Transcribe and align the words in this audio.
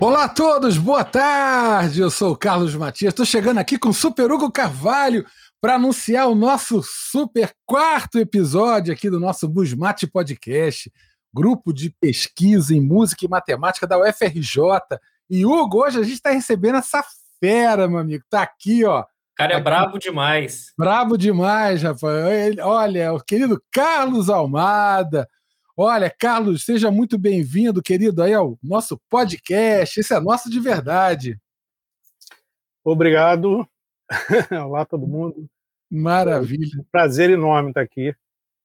Olá 0.00 0.24
a 0.24 0.28
todos, 0.28 0.78
boa 0.78 1.02
tarde. 1.04 2.00
Eu 2.00 2.08
sou 2.08 2.32
o 2.32 2.36
Carlos 2.36 2.72
Matias. 2.76 3.10
Estou 3.10 3.26
chegando 3.26 3.58
aqui 3.58 3.76
com 3.76 3.88
o 3.88 3.94
Super 3.94 4.30
Hugo 4.30 4.48
Carvalho 4.48 5.26
para 5.60 5.74
anunciar 5.74 6.28
o 6.28 6.36
nosso 6.36 6.80
super 6.84 7.52
quarto 7.66 8.16
episódio 8.16 8.92
aqui 8.92 9.10
do 9.10 9.18
nosso 9.18 9.48
Busmate 9.48 10.06
Podcast, 10.06 10.92
grupo 11.34 11.72
de 11.72 11.90
pesquisa 12.00 12.76
em 12.76 12.80
música 12.80 13.24
e 13.24 13.28
matemática 13.28 13.88
da 13.88 13.98
UFRJ. 13.98 15.00
E 15.28 15.44
Hugo, 15.44 15.82
hoje 15.82 15.98
a 15.98 16.04
gente 16.04 16.14
está 16.14 16.30
recebendo 16.30 16.78
essa 16.78 17.04
fera, 17.40 17.88
meu 17.88 17.98
amigo. 17.98 18.22
Tá 18.30 18.42
aqui, 18.42 18.84
ó. 18.84 19.00
O 19.00 19.06
cara 19.36 19.54
é 19.54 19.56
aqui. 19.56 19.64
brabo 19.64 19.98
demais. 19.98 20.72
Brabo 20.78 21.18
demais, 21.18 21.82
rapaz. 21.82 22.56
Olha, 22.60 23.12
o 23.12 23.20
querido 23.20 23.60
Carlos 23.72 24.30
Almada. 24.30 25.28
Olha, 25.80 26.10
Carlos, 26.10 26.64
seja 26.64 26.90
muito 26.90 27.16
bem-vindo, 27.16 27.80
querido, 27.80 28.20
aí 28.20 28.34
ao 28.34 28.58
nosso 28.60 29.00
podcast. 29.08 30.00
Esse 30.00 30.12
é 30.12 30.18
nosso 30.18 30.50
de 30.50 30.58
verdade. 30.58 31.40
Obrigado. 32.82 33.64
Olá, 34.66 34.84
todo 34.84 35.06
mundo. 35.06 35.48
Maravilha. 35.88 36.80
Um 36.80 36.84
prazer 36.90 37.30
enorme 37.30 37.68
estar 37.70 37.82
aqui. 37.82 38.12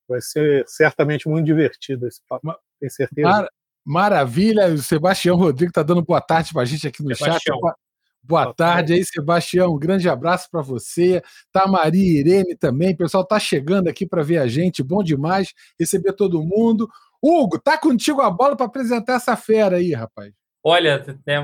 Vai 0.08 0.20
ser 0.20 0.64
certamente 0.66 1.28
muito 1.28 1.46
divertido 1.46 2.08
esse 2.08 2.20
papo, 2.28 2.52
tenho 2.80 2.90
certeza. 2.90 3.28
Mar 3.28 3.48
maravilha. 3.84 4.66
O 4.66 4.78
Sebastião 4.78 5.36
Rodrigo 5.36 5.70
está 5.70 5.84
dando 5.84 6.02
boa 6.02 6.20
tarde 6.20 6.52
para 6.52 6.62
a 6.62 6.64
gente 6.64 6.88
aqui 6.88 7.00
no 7.00 7.14
Sebastião. 7.14 7.54
chat. 7.54 7.60
Boa, 7.60 7.76
boa 8.24 8.54
tarde 8.54 8.94
aí, 8.94 9.04
Sebastião. 9.04 9.74
Um 9.74 9.78
grande 9.78 10.08
abraço 10.08 10.48
para 10.50 10.62
você. 10.62 11.22
Tá 11.52 11.62
a 11.62 11.68
Maria 11.68 12.20
Irene 12.20 12.56
também. 12.56 12.92
O 12.92 12.96
pessoal 12.96 13.24
tá 13.24 13.38
chegando 13.38 13.86
aqui 13.86 14.04
para 14.04 14.24
ver 14.24 14.38
a 14.38 14.48
gente. 14.48 14.82
Bom 14.82 15.00
demais 15.00 15.52
receber 15.78 16.12
todo 16.14 16.42
mundo. 16.42 16.88
Hugo, 17.24 17.58
tá 17.58 17.78
contigo 17.78 18.20
a 18.20 18.30
bola 18.30 18.54
para 18.54 18.66
apresentar 18.66 19.14
essa 19.14 19.34
fera 19.34 19.76
aí, 19.76 19.94
rapaz. 19.94 20.30
Olha, 20.62 21.04
é, 21.26 21.34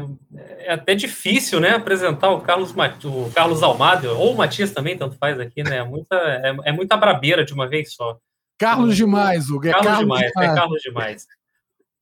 é, 0.65 0.73
até 0.73 0.95
difícil, 0.95 1.59
né, 1.59 1.71
apresentar 1.71 2.31
o 2.31 2.41
Carlos, 2.41 2.75
o 3.05 3.31
Carlos 3.35 3.63
Almada, 3.63 4.13
ou 4.13 4.33
o 4.33 4.37
Matias 4.37 4.73
também, 4.73 4.97
tanto 4.97 5.17
faz 5.17 5.41
aqui, 5.41 5.63
né? 5.63 5.79
É 5.79 5.85
muita, 5.85 6.17
é, 6.17 6.57
é 6.67 6.73
muita 6.73 6.97
brabeira 6.97 7.45
de 7.45 7.55
uma 7.55 7.67
vez 7.67 7.95
só. 7.95 8.19
Carlos 8.59 8.95
demais, 8.95 9.49
Hugo. 9.49 9.69
É 9.69 9.71
Carlos, 9.73 9.87
Carlos 9.87 10.05
demais, 10.05 10.33
demais, 10.33 10.51
é 10.51 10.55
Carlos 10.55 10.83
demais. 10.83 11.27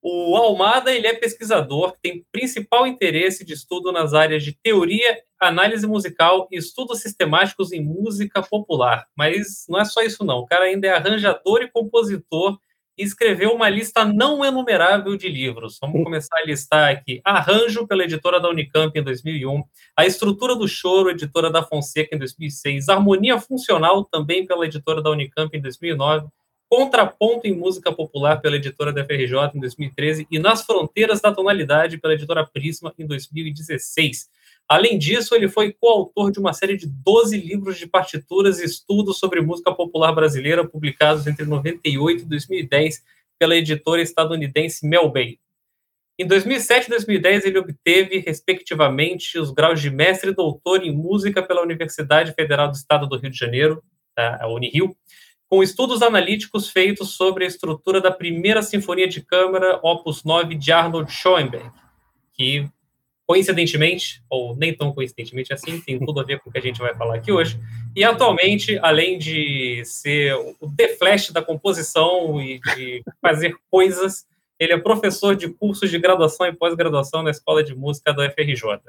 O 0.00 0.36
Almada, 0.36 0.92
ele 0.92 1.06
é 1.08 1.14
pesquisador 1.14 1.94
tem 2.00 2.24
principal 2.30 2.86
interesse 2.86 3.44
de 3.44 3.52
estudo 3.52 3.90
nas 3.90 4.14
áreas 4.14 4.44
de 4.44 4.52
teoria, 4.52 5.20
análise 5.40 5.86
musical 5.86 6.48
e 6.50 6.56
estudos 6.56 7.00
sistemáticos 7.00 7.72
em 7.72 7.82
música 7.82 8.42
popular. 8.42 9.06
Mas 9.16 9.64
não 9.68 9.80
é 9.80 9.84
só 9.84 10.02
isso, 10.02 10.24
não. 10.24 10.38
O 10.38 10.46
cara 10.46 10.66
ainda 10.66 10.86
é 10.86 10.90
arranjador 10.90 11.62
e 11.62 11.70
compositor 11.70 12.58
e 12.98 13.04
escreveu 13.04 13.52
uma 13.52 13.68
lista 13.68 14.04
não 14.04 14.44
enumerável 14.44 15.16
de 15.16 15.28
livros. 15.28 15.78
Vamos 15.80 16.02
começar 16.02 16.36
a 16.36 16.44
listar 16.44 16.90
aqui. 16.90 17.20
Arranjo, 17.24 17.86
pela 17.86 18.02
editora 18.02 18.40
da 18.40 18.48
Unicamp, 18.48 18.98
em 18.98 19.02
2001. 19.02 19.62
A 19.96 20.04
Estrutura 20.04 20.56
do 20.56 20.66
Choro, 20.66 21.10
editora 21.10 21.48
da 21.50 21.62
Fonseca, 21.62 22.16
em 22.16 22.18
2006. 22.18 22.88
Harmonia 22.88 23.38
Funcional, 23.40 24.04
também 24.04 24.44
pela 24.44 24.66
editora 24.66 25.00
da 25.00 25.10
Unicamp, 25.10 25.56
em 25.56 25.60
2009. 25.60 26.26
Contraponto 26.68 27.46
em 27.46 27.54
Música 27.54 27.92
Popular, 27.92 28.40
pela 28.40 28.56
editora 28.56 28.92
da 28.92 29.04
FRJ, 29.04 29.52
em 29.54 29.60
2013. 29.60 30.26
E 30.30 30.38
Nas 30.38 30.66
Fronteiras 30.66 31.20
da 31.20 31.32
Tonalidade, 31.32 31.98
pela 31.98 32.14
editora 32.14 32.44
Prisma, 32.44 32.92
em 32.98 33.06
2016. 33.06 34.28
Além 34.68 34.98
disso, 34.98 35.34
ele 35.34 35.48
foi 35.48 35.72
coautor 35.72 36.30
de 36.30 36.38
uma 36.38 36.52
série 36.52 36.76
de 36.76 36.86
12 36.86 37.38
livros 37.38 37.78
de 37.78 37.86
partituras 37.86 38.60
e 38.60 38.66
estudos 38.66 39.18
sobre 39.18 39.40
música 39.40 39.74
popular 39.74 40.12
brasileira, 40.12 40.68
publicados 40.68 41.26
entre 41.26 41.46
98 41.46 42.22
e 42.22 42.26
2010 42.26 43.02
pela 43.38 43.56
editora 43.56 44.02
estadunidense 44.02 44.86
Melbay. 44.86 45.38
Em 46.18 46.26
2007 46.26 46.86
e 46.86 46.90
2010, 46.90 47.46
ele 47.46 47.58
obteve, 47.58 48.18
respectivamente, 48.18 49.38
os 49.38 49.52
graus 49.52 49.80
de 49.80 49.88
mestre 49.88 50.30
e 50.30 50.34
doutor 50.34 50.84
em 50.84 50.92
música 50.92 51.42
pela 51.42 51.62
Universidade 51.62 52.34
Federal 52.34 52.68
do 52.68 52.74
Estado 52.74 53.06
do 53.06 53.16
Rio 53.16 53.30
de 53.30 53.38
Janeiro, 53.38 53.82
a 54.16 54.48
Unirio, 54.48 54.94
com 55.48 55.62
estudos 55.62 56.02
analíticos 56.02 56.68
feitos 56.68 57.10
sobre 57.10 57.44
a 57.44 57.46
estrutura 57.46 58.00
da 58.00 58.10
primeira 58.10 58.62
Sinfonia 58.62 59.08
de 59.08 59.22
Câmara, 59.24 59.78
Opus 59.82 60.24
9, 60.24 60.56
de 60.56 60.72
Arnold 60.72 61.10
Schoenberg, 61.10 61.70
que 62.34 62.68
coincidentemente, 63.28 64.24
ou 64.30 64.56
nem 64.56 64.74
tão 64.74 64.90
coincidentemente 64.90 65.52
assim, 65.52 65.78
tem 65.82 65.98
tudo 65.98 66.18
a 66.18 66.24
ver 66.24 66.40
com 66.40 66.48
o 66.48 66.52
que 66.52 66.58
a 66.58 66.62
gente 66.62 66.80
vai 66.80 66.94
falar 66.94 67.16
aqui 67.16 67.30
hoje. 67.30 67.60
E 67.94 68.02
atualmente, 68.02 68.78
além 68.78 69.18
de 69.18 69.84
ser 69.84 70.34
o 70.34 70.74
The 70.74 70.96
Flash 70.96 71.30
da 71.30 71.42
composição 71.42 72.40
e 72.40 72.58
de 72.58 73.04
fazer 73.20 73.54
coisas, 73.70 74.26
ele 74.58 74.72
é 74.72 74.78
professor 74.78 75.36
de 75.36 75.46
cursos 75.46 75.90
de 75.90 75.98
graduação 75.98 76.46
e 76.46 76.56
pós-graduação 76.56 77.22
na 77.22 77.30
Escola 77.30 77.62
de 77.62 77.74
Música 77.74 78.14
da 78.14 78.26
UFRJ. 78.26 78.80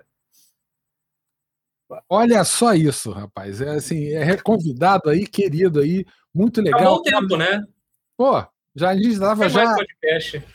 Olha 2.07 2.41
só 2.45 2.73
isso, 2.73 3.11
rapaz. 3.11 3.59
É 3.59 3.71
assim, 3.71 4.13
é 4.13 4.37
convidado 4.37 5.09
aí, 5.09 5.27
querido 5.27 5.81
aí, 5.81 6.05
muito 6.33 6.61
legal. 6.61 6.79
Há 6.79 6.85
bom 6.85 7.01
tempo, 7.01 7.35
né? 7.35 7.61
Pô, 8.15 8.41
já 8.75 8.89
a 8.89 8.95
gente 8.95 9.09
estava 9.09 9.49
já. 9.49 9.75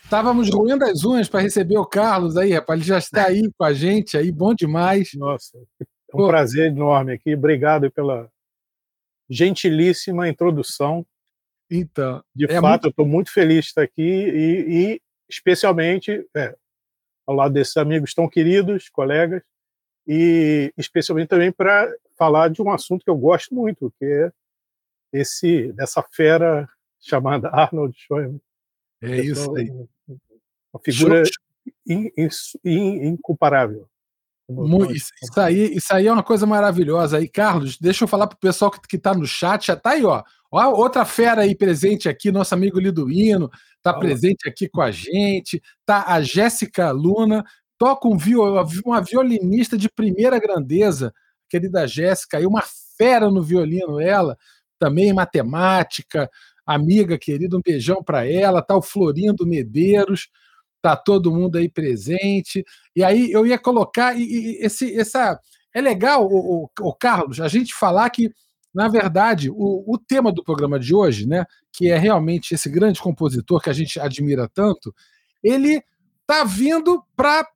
Estávamos 0.03 0.51
roendo 0.51 0.85
as 0.85 1.05
unhas 1.05 1.29
para 1.29 1.41
receber 1.41 1.79
o 1.79 1.87
Carlos 1.87 2.37
aí, 2.37 2.53
rapaz. 2.53 2.81
Ele 2.81 2.89
já 2.89 2.99
está 2.99 3.27
aí 3.27 3.51
com 3.57 3.65
a 3.65 3.73
gente 3.73 4.17
aí, 4.17 4.31
bom 4.31 4.55
demais. 4.55 5.11
Nossa, 5.15 5.59
é 5.81 5.85
um 6.15 6.19
Pô. 6.19 6.29
prazer 6.29 6.67
enorme 6.69 7.13
aqui. 7.13 7.35
Obrigado 7.35 7.91
pela 7.91 8.31
gentilíssima 9.29 10.29
introdução. 10.29 11.05
Então. 11.71 12.23
De 12.35 12.45
é 12.45 12.61
fato, 12.61 12.63
muito... 12.63 12.85
eu 12.85 12.91
estou 12.91 13.07
muito 13.07 13.33
feliz 13.33 13.65
de 13.65 13.71
estar 13.71 13.83
aqui 13.83 14.03
e, 14.03 14.93
e 14.95 15.03
especialmente 15.29 16.27
é, 16.37 16.55
ao 17.27 17.35
lado 17.35 17.55
desses 17.55 17.77
amigos 17.77 18.15
tão 18.15 18.29
queridos, 18.29 18.89
colegas, 18.89 19.43
e 20.07 20.73
especialmente 20.77 21.29
também 21.29 21.51
para 21.51 21.93
falar 22.17 22.49
de 22.49 22.63
um 22.63 22.71
assunto 22.71 23.03
que 23.03 23.11
eu 23.11 23.17
gosto 23.17 23.55
muito, 23.55 23.93
que 23.99 24.05
é 24.05 24.33
esse 25.13 25.73
dessa 25.73 26.03
fera 26.13 26.69
chamada 27.05 27.49
Arnold 27.49 27.95
Schoenberg. 27.97 28.41
É 29.03 29.21
isso 29.21 29.55
aí. 29.57 29.71
Uma 30.73 30.81
figura 30.83 31.23
in, 31.87 32.11
in, 32.17 32.29
in, 32.65 33.07
incomparável. 33.09 33.89
Isso, 34.91 35.11
isso, 35.23 35.41
aí, 35.41 35.75
isso 35.75 35.95
aí 35.95 36.07
é 36.07 36.13
uma 36.13 36.23
coisa 36.23 36.45
maravilhosa. 36.47 37.17
Aí, 37.17 37.29
Carlos, 37.29 37.79
deixa 37.79 38.05
eu 38.05 38.09
falar 38.09 38.27
para 38.27 38.37
o 38.37 38.41
pessoal 38.41 38.71
que 38.71 38.97
está 38.97 39.15
no 39.15 39.27
chat. 39.27 39.69
Já 39.69 39.75
está 39.75 39.91
aí, 39.91 40.05
ó. 40.05 40.23
ó. 40.51 40.71
Outra 40.73 41.05
fera 41.05 41.43
aí 41.43 41.57
presente 41.57 42.09
aqui, 42.09 42.31
nosso 42.31 42.55
amigo 42.55 42.79
Liduíno, 42.79 43.51
está 43.77 43.95
presente 43.95 44.47
aqui 44.47 44.69
com 44.69 44.83
a 44.83 44.91
gente. 44.91 45.63
Tá 45.87 46.05
a 46.09 46.21
Jéssica 46.21 46.91
Luna, 46.91 47.43
toca 47.79 48.07
um 48.07 48.19
viol, 48.19 48.63
uma 48.85 49.01
violinista 49.01 49.79
de 49.79 49.89
primeira 49.89 50.39
grandeza, 50.39 51.13
querida 51.49 51.87
Jéssica, 51.87 52.37
aí 52.37 52.47
uma 52.47 52.63
fera 52.99 53.31
no 53.31 53.43
violino, 53.43 54.01
ela 54.01 54.37
também 54.79 55.13
matemática, 55.13 56.31
amiga 56.67 57.19
querida, 57.19 57.57
um 57.57 57.63
beijão 57.63 58.03
para 58.03 58.29
ela, 58.31 58.63
tá 58.63 58.77
o 58.77 58.83
Florindo 58.83 59.47
Medeiros, 59.47 60.29
tá 60.81 60.97
todo 60.97 61.33
mundo 61.33 61.57
aí 61.57 61.69
presente. 61.69 62.65
E 62.95 63.03
aí 63.03 63.31
eu 63.33 63.47
ia 63.47 63.59
colocar 63.59 64.15
e, 64.19 64.23
e 64.23 64.65
esse 64.65 64.99
essa 64.99 65.39
é 65.73 65.81
legal, 65.81 66.27
o, 66.27 66.71
o, 66.81 66.95
Carlos, 66.95 67.41
a 67.41 67.49
gente 67.49 67.75
falar 67.75 68.09
que 68.11 68.31
na 68.73 68.89
verdade 68.89 69.51
o, 69.51 69.85
o 69.87 69.99
tema 69.99 70.33
do 70.33 70.45
programa 70.45 70.79
de 70.79 70.95
hoje, 70.95 71.27
né, 71.27 71.45
que 71.73 71.91
é 71.91 71.99
realmente 71.99 72.55
esse 72.55 72.69
grande 72.69 73.01
compositor 73.01 73.61
que 73.61 73.71
a 73.71 73.73
gente 73.73 73.99
admira 73.99 74.49
tanto, 74.49 74.95
ele 75.43 75.83
tá 76.27 76.45
vindo 76.45 77.03
para 77.17 77.47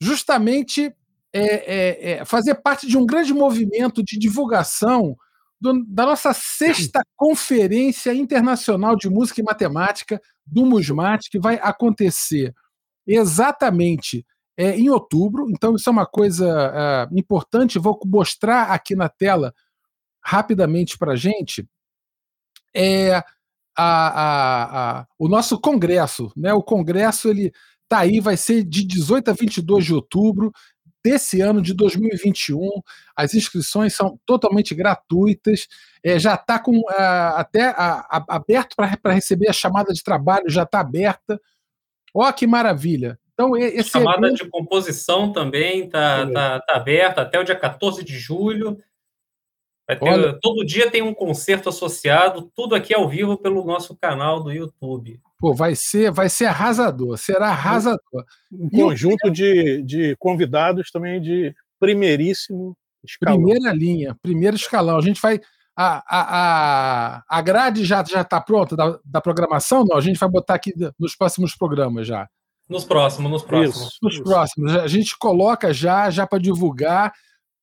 justamente 0.00 0.94
é, 1.32 1.42
é, 1.42 2.10
é, 2.10 2.24
fazer 2.24 2.56
parte 2.56 2.86
de 2.86 2.96
um 2.96 3.06
grande 3.06 3.32
movimento 3.32 4.02
de 4.02 4.18
divulgação 4.18 5.16
do, 5.60 5.84
da 5.86 6.06
nossa 6.06 6.32
sexta 6.32 7.02
Conferência 7.16 8.14
Internacional 8.14 8.96
de 8.96 9.08
Música 9.08 9.40
e 9.40 9.44
Matemática 9.44 10.20
do 10.46 10.64
MUSMAT, 10.64 11.28
que 11.30 11.38
vai 11.38 11.60
acontecer 11.62 12.54
exatamente 13.06 14.24
é, 14.56 14.76
em 14.78 14.88
outubro. 14.88 15.46
Então, 15.50 15.74
isso 15.74 15.88
é 15.88 15.92
uma 15.92 16.06
coisa 16.06 16.46
é, 16.74 17.18
importante. 17.18 17.78
Vou 17.78 17.98
mostrar 18.06 18.70
aqui 18.70 18.94
na 18.94 19.08
tela 19.08 19.54
rapidamente 20.22 20.98
para 20.98 21.12
a 21.12 21.16
gente. 21.16 21.66
É, 22.74 23.22
a, 23.76 23.84
a, 23.84 25.00
a, 25.00 25.06
o 25.18 25.28
nosso 25.28 25.58
congresso, 25.58 26.32
né? 26.36 26.52
O 26.52 26.62
congresso 26.62 27.28
ele 27.28 27.52
tá 27.88 28.00
aí, 28.00 28.20
vai 28.20 28.36
ser 28.36 28.62
de 28.62 28.84
18 28.84 29.30
a 29.30 29.34
22 29.34 29.84
de 29.84 29.94
outubro 29.94 30.52
desse 31.04 31.40
ano 31.40 31.60
de 31.60 31.74
2021. 31.74 32.68
As 33.16 33.34
inscrições 33.34 33.94
são 33.94 34.18
totalmente 34.24 34.74
gratuitas. 34.74 35.68
É, 36.02 36.18
já 36.18 36.34
está 36.34 36.58
com 36.58 36.78
uh, 36.78 37.36
até 37.36 37.68
a, 37.68 38.24
aberto 38.28 38.74
para 38.76 39.12
receber 39.12 39.48
a 39.48 39.52
chamada 39.52 39.92
de 39.92 40.02
trabalho, 40.02 40.48
já 40.48 40.62
está 40.62 40.80
aberta. 40.80 41.40
Ó, 42.14 42.28
oh, 42.28 42.32
que 42.32 42.46
maravilha! 42.46 43.18
Então, 43.32 43.56
esse 43.56 43.90
chamada 43.90 44.26
evento... 44.26 44.44
de 44.44 44.50
composição 44.50 45.32
também 45.32 45.86
está 45.86 46.30
tá, 46.30 46.60
tá 46.60 46.76
aberta 46.76 47.22
até 47.22 47.40
o 47.40 47.44
dia 47.44 47.56
14 47.56 48.04
de 48.04 48.18
julho. 48.18 48.78
Ter, 49.86 49.98
Olha... 50.02 50.38
todo 50.40 50.64
dia 50.64 50.90
tem 50.90 51.02
um 51.02 51.14
concerto 51.14 51.68
associado, 51.68 52.50
tudo 52.54 52.74
aqui 52.74 52.94
ao 52.94 53.08
vivo 53.08 53.38
pelo 53.38 53.64
nosso 53.64 53.96
canal 53.96 54.42
do 54.42 54.52
YouTube. 54.52 55.20
Pô, 55.40 55.54
vai 55.54 55.74
ser, 55.74 56.12
vai 56.12 56.28
ser 56.28 56.44
arrasador, 56.44 57.16
será 57.16 57.48
arrasador. 57.48 58.24
Um 58.52 58.68
conjunto 58.68 59.30
de, 59.30 59.82
de 59.82 60.14
convidados 60.18 60.90
também 60.90 61.18
de 61.20 61.54
primeiríssimo 61.78 62.76
escalão. 63.02 63.42
Primeira 63.42 63.72
linha, 63.72 64.14
primeiro 64.22 64.54
escalão. 64.54 64.98
A 64.98 65.00
gente 65.00 65.20
vai. 65.20 65.40
A, 65.74 66.02
a, 66.06 67.16
a, 67.16 67.24
a 67.26 67.40
grade 67.40 67.86
já 67.86 68.02
está 68.02 68.38
pronta 68.38 68.76
da, 68.76 68.98
da 69.02 69.20
programação? 69.20 69.82
Não, 69.88 69.96
a 69.96 70.00
gente 70.02 70.18
vai 70.18 70.28
botar 70.28 70.54
aqui 70.54 70.74
nos 70.98 71.16
próximos 71.16 71.56
programas 71.56 72.06
já. 72.06 72.28
Nos 72.68 72.84
próximos, 72.84 73.30
nos 73.30 73.42
próximos. 73.42 73.76
Isso, 73.76 73.98
nos 74.02 74.14
isso. 74.14 74.22
próximos. 74.22 74.76
A 74.76 74.86
gente 74.86 75.16
coloca 75.18 75.72
já, 75.72 76.10
já 76.10 76.26
para 76.26 76.38
divulgar. 76.38 77.14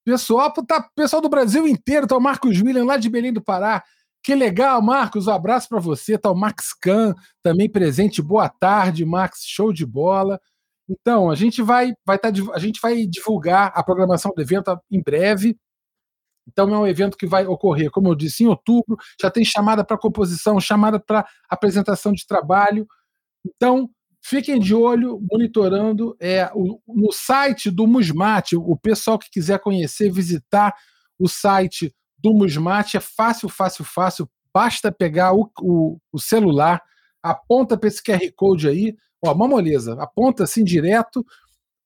Pessoal, 0.03 0.51
tá, 0.51 0.83
pessoal 0.95 1.21
do 1.21 1.29
Brasil 1.29 1.67
inteiro, 1.67 2.07
tá 2.07 2.17
o 2.17 2.21
Marcos 2.21 2.59
William 2.59 2.85
lá 2.85 2.97
de 2.97 3.09
Belém 3.09 3.31
do 3.31 3.41
Pará. 3.41 3.83
Que 4.23 4.35
legal, 4.35 4.81
Marcos. 4.81 5.27
Um 5.27 5.31
abraço 5.31 5.69
para 5.69 5.79
você. 5.79 6.17
Tá 6.17 6.31
o 6.31 6.35
Max 6.35 6.73
Can 6.73 7.15
também 7.41 7.69
presente. 7.69 8.21
Boa 8.21 8.49
tarde, 8.49 9.05
Max. 9.05 9.39
Show 9.45 9.71
de 9.71 9.85
bola. 9.85 10.39
Então, 10.89 11.29
a 11.29 11.35
gente 11.35 11.61
vai, 11.61 11.93
vai 12.05 12.17
tá, 12.17 12.29
a 12.53 12.59
gente 12.59 12.79
vai 12.81 13.05
divulgar 13.05 13.71
a 13.75 13.83
programação 13.83 14.31
do 14.35 14.41
evento 14.41 14.77
em 14.89 15.01
breve. 15.01 15.57
Então, 16.47 16.73
é 16.73 16.77
um 16.77 16.87
evento 16.87 17.17
que 17.17 17.27
vai 17.27 17.45
ocorrer, 17.45 17.91
como 17.91 18.07
eu 18.07 18.15
disse, 18.15 18.43
em 18.43 18.47
outubro. 18.47 18.97
Já 19.21 19.29
tem 19.29 19.43
chamada 19.43 19.83
para 19.83 19.97
composição, 19.97 20.59
chamada 20.61 20.99
para 20.99 21.27
apresentação 21.49 22.13
de 22.13 22.25
trabalho. 22.25 22.87
Então, 23.45 23.89
fiquem 24.21 24.59
de 24.59 24.73
olho, 24.73 25.19
monitorando 25.29 26.15
é, 26.21 26.49
o, 26.53 26.79
no 26.87 27.11
site 27.11 27.69
do 27.69 27.85
Musmate. 27.85 28.55
O 28.55 28.77
pessoal 28.77 29.19
que 29.19 29.29
quiser 29.29 29.59
conhecer, 29.59 30.09
visitar 30.09 30.73
o 31.19 31.27
site 31.27 31.93
do 32.17 32.33
Musmate 32.33 32.97
é 32.97 32.99
fácil, 32.99 33.49
fácil, 33.49 33.85
fácil. 33.85 34.29
Basta 34.53 34.91
pegar 34.91 35.33
o, 35.33 35.51
o, 35.61 35.99
o 36.11 36.19
celular, 36.19 36.81
aponta 37.21 37.77
para 37.77 37.87
esse 37.87 38.01
QR 38.01 38.31
Code 38.35 38.67
aí 38.67 38.95
Ó, 39.23 39.31
uma 39.33 39.47
moleza, 39.47 39.93
aponta 40.01 40.43
assim 40.43 40.63
direto, 40.63 41.23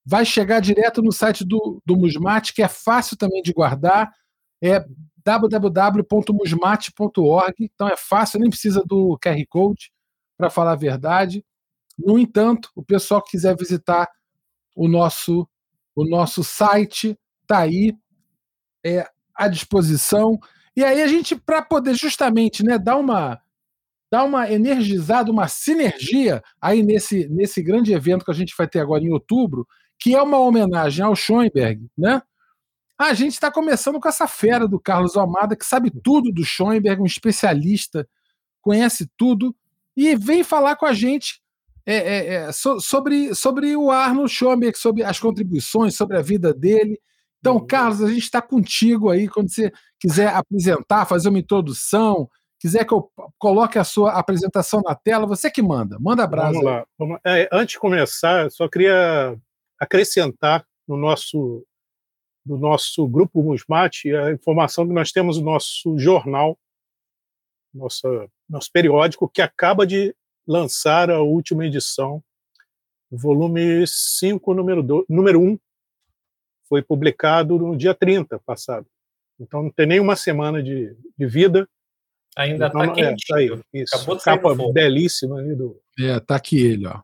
vai 0.06 0.24
chegar 0.25 0.60
direto 0.60 1.01
no 1.01 1.12
site 1.12 1.44
do, 1.45 1.81
do 1.86 1.98
Musmate, 1.98 2.54
que 2.54 2.62
é 2.62 2.68
fácil 2.68 3.18
também 3.18 3.42
de 3.42 3.51
guardar, 3.54 4.13
é 4.62 4.86
www.musmate.org, 5.24 7.56
então 7.60 7.88
é 7.88 7.95
fácil, 7.95 8.39
nem 8.39 8.50
precisa 8.50 8.84
do 8.86 9.18
QR 9.24 9.38
Code, 9.48 9.92
para 10.38 10.50
falar 10.50 10.74
a 10.74 10.75
verdade. 10.75 11.45
No 11.98 12.19
entanto, 12.19 12.69
o 12.75 12.84
pessoal 12.84 13.22
que 13.22 13.31
quiser 13.31 13.56
visitar 13.56 14.10
o 14.75 14.88
nosso, 14.88 15.48
o 15.95 16.04
nosso 16.04 16.44
site, 16.44 17.18
está 17.44 17.60
aí 17.60 17.95
é, 18.84 19.07
à 19.43 19.47
disposição. 19.47 20.39
E 20.75 20.83
aí 20.83 21.01
a 21.01 21.07
gente, 21.07 21.35
para 21.35 21.61
poder 21.61 21.95
justamente 21.95 22.63
né, 22.63 22.77
dar 22.77 22.97
uma 22.97 23.41
dar 24.11 24.25
uma 24.25 24.51
energizada, 24.51 25.31
uma 25.31 25.47
sinergia 25.47 26.43
aí 26.59 26.83
nesse, 26.83 27.29
nesse 27.29 27.63
grande 27.63 27.93
evento 27.93 28.25
que 28.25 28.31
a 28.31 28.33
gente 28.33 28.53
vai 28.57 28.67
ter 28.67 28.81
agora 28.81 29.01
em 29.01 29.09
outubro, 29.09 29.65
que 29.97 30.13
é 30.13 30.21
uma 30.21 30.38
homenagem 30.38 31.05
ao 31.05 31.15
Schoenberg, 31.15 31.88
né? 31.97 32.21
A 32.99 33.13
gente 33.13 33.31
está 33.31 33.49
começando 33.49 34.01
com 34.01 34.09
essa 34.09 34.27
fera 34.27 34.67
do 34.67 34.77
Carlos 34.79 35.15
Almada, 35.15 35.55
que 35.55 35.65
sabe 35.65 35.89
tudo 35.89 36.29
do 36.29 36.43
Schoenberg, 36.43 37.01
um 37.01 37.05
especialista, 37.05 38.05
conhece 38.61 39.09
tudo, 39.15 39.55
e 39.95 40.13
vem 40.15 40.43
falar 40.43 40.75
com 40.75 40.85
a 40.85 40.93
gente 40.93 41.41
é, 41.85 41.95
é, 41.95 42.33
é, 42.33 42.51
so, 42.51 42.79
sobre, 42.79 43.33
sobre 43.33 43.75
o 43.75 43.89
Arnold 43.89 44.31
Schoenberg, 44.31 44.77
sobre 44.77 45.03
as 45.03 45.19
contribuições, 45.19 45.95
sobre 45.95 46.17
a 46.17 46.21
vida 46.21 46.53
dele. 46.53 46.99
Então, 47.41 47.55
uhum. 47.55 47.67
Carlos, 47.67 48.01
a 48.01 48.07
gente 48.07 48.23
está 48.23 48.41
contigo 48.41 49.09
aí 49.09 49.27
quando 49.27 49.51
você 49.51 49.73
quiser 49.99 50.27
apresentar, 50.27 51.05
fazer 51.05 51.27
uma 51.29 51.39
introdução, 51.39 52.29
quiser 52.59 52.85
que 52.85 52.93
eu 52.93 53.11
coloque 53.38 53.79
a 53.79 53.83
sua 53.83 54.13
apresentação 54.13 54.81
na 54.85 54.95
tela, 54.95 55.25
você 55.25 55.49
que 55.49 55.61
manda. 55.61 55.97
Manda 55.99 56.23
abraço. 56.23 56.53
Vamos 56.53 56.65
lá. 56.65 56.85
Vamos... 56.97 57.19
É, 57.25 57.49
antes 57.51 57.73
de 57.73 57.79
começar, 57.79 58.49
só 58.51 58.69
queria 58.69 59.35
acrescentar 59.79 60.65
no 60.88 60.95
nosso 60.95 61.65
do 62.43 62.57
nosso 62.57 63.07
grupo 63.07 63.43
Musmate 63.43 64.15
a 64.15 64.31
informação 64.31 64.88
que 64.88 64.93
nós 64.93 65.11
temos 65.11 65.38
o 65.38 65.43
nosso 65.43 65.97
jornal, 65.99 66.57
nosso, 67.73 68.07
nosso 68.49 68.71
periódico, 68.71 69.29
que 69.29 69.43
acaba 69.43 69.85
de 69.85 70.15
lançar 70.47 71.09
a 71.11 71.21
última 71.21 71.65
edição, 71.65 72.23
volume 73.11 73.85
5, 73.85 74.53
número, 74.53 74.81
do, 74.81 75.05
número 75.07 75.39
1, 75.39 75.59
foi 76.71 76.81
publicado 76.81 77.57
no 77.57 77.75
dia 77.75 77.94
30 77.94 78.39
passado. 78.39 78.88
Então 79.38 79.63
não 79.63 79.69
tem 79.69 79.85
nem 79.85 80.00
uma 80.00 80.15
semana 80.15 80.63
de, 80.63 80.95
de 81.18 81.27
vida, 81.27 81.68
Ainda 82.38 82.68
está 82.68 82.83
então, 82.85 82.95
quente. 82.95 83.25
É, 83.25 83.27
tá 83.27 83.35
aí, 83.39 83.63
isso. 83.73 83.94
Acabou 83.94 84.15
de 84.15 84.23
Capa 84.23 84.56
belíssima 84.71 85.38
ali 85.38 85.53
do. 85.53 85.81
É, 86.00 86.18
tá 86.21 86.38
aqui 86.38 86.62
ele, 86.62 86.88
ó. 86.88 87.01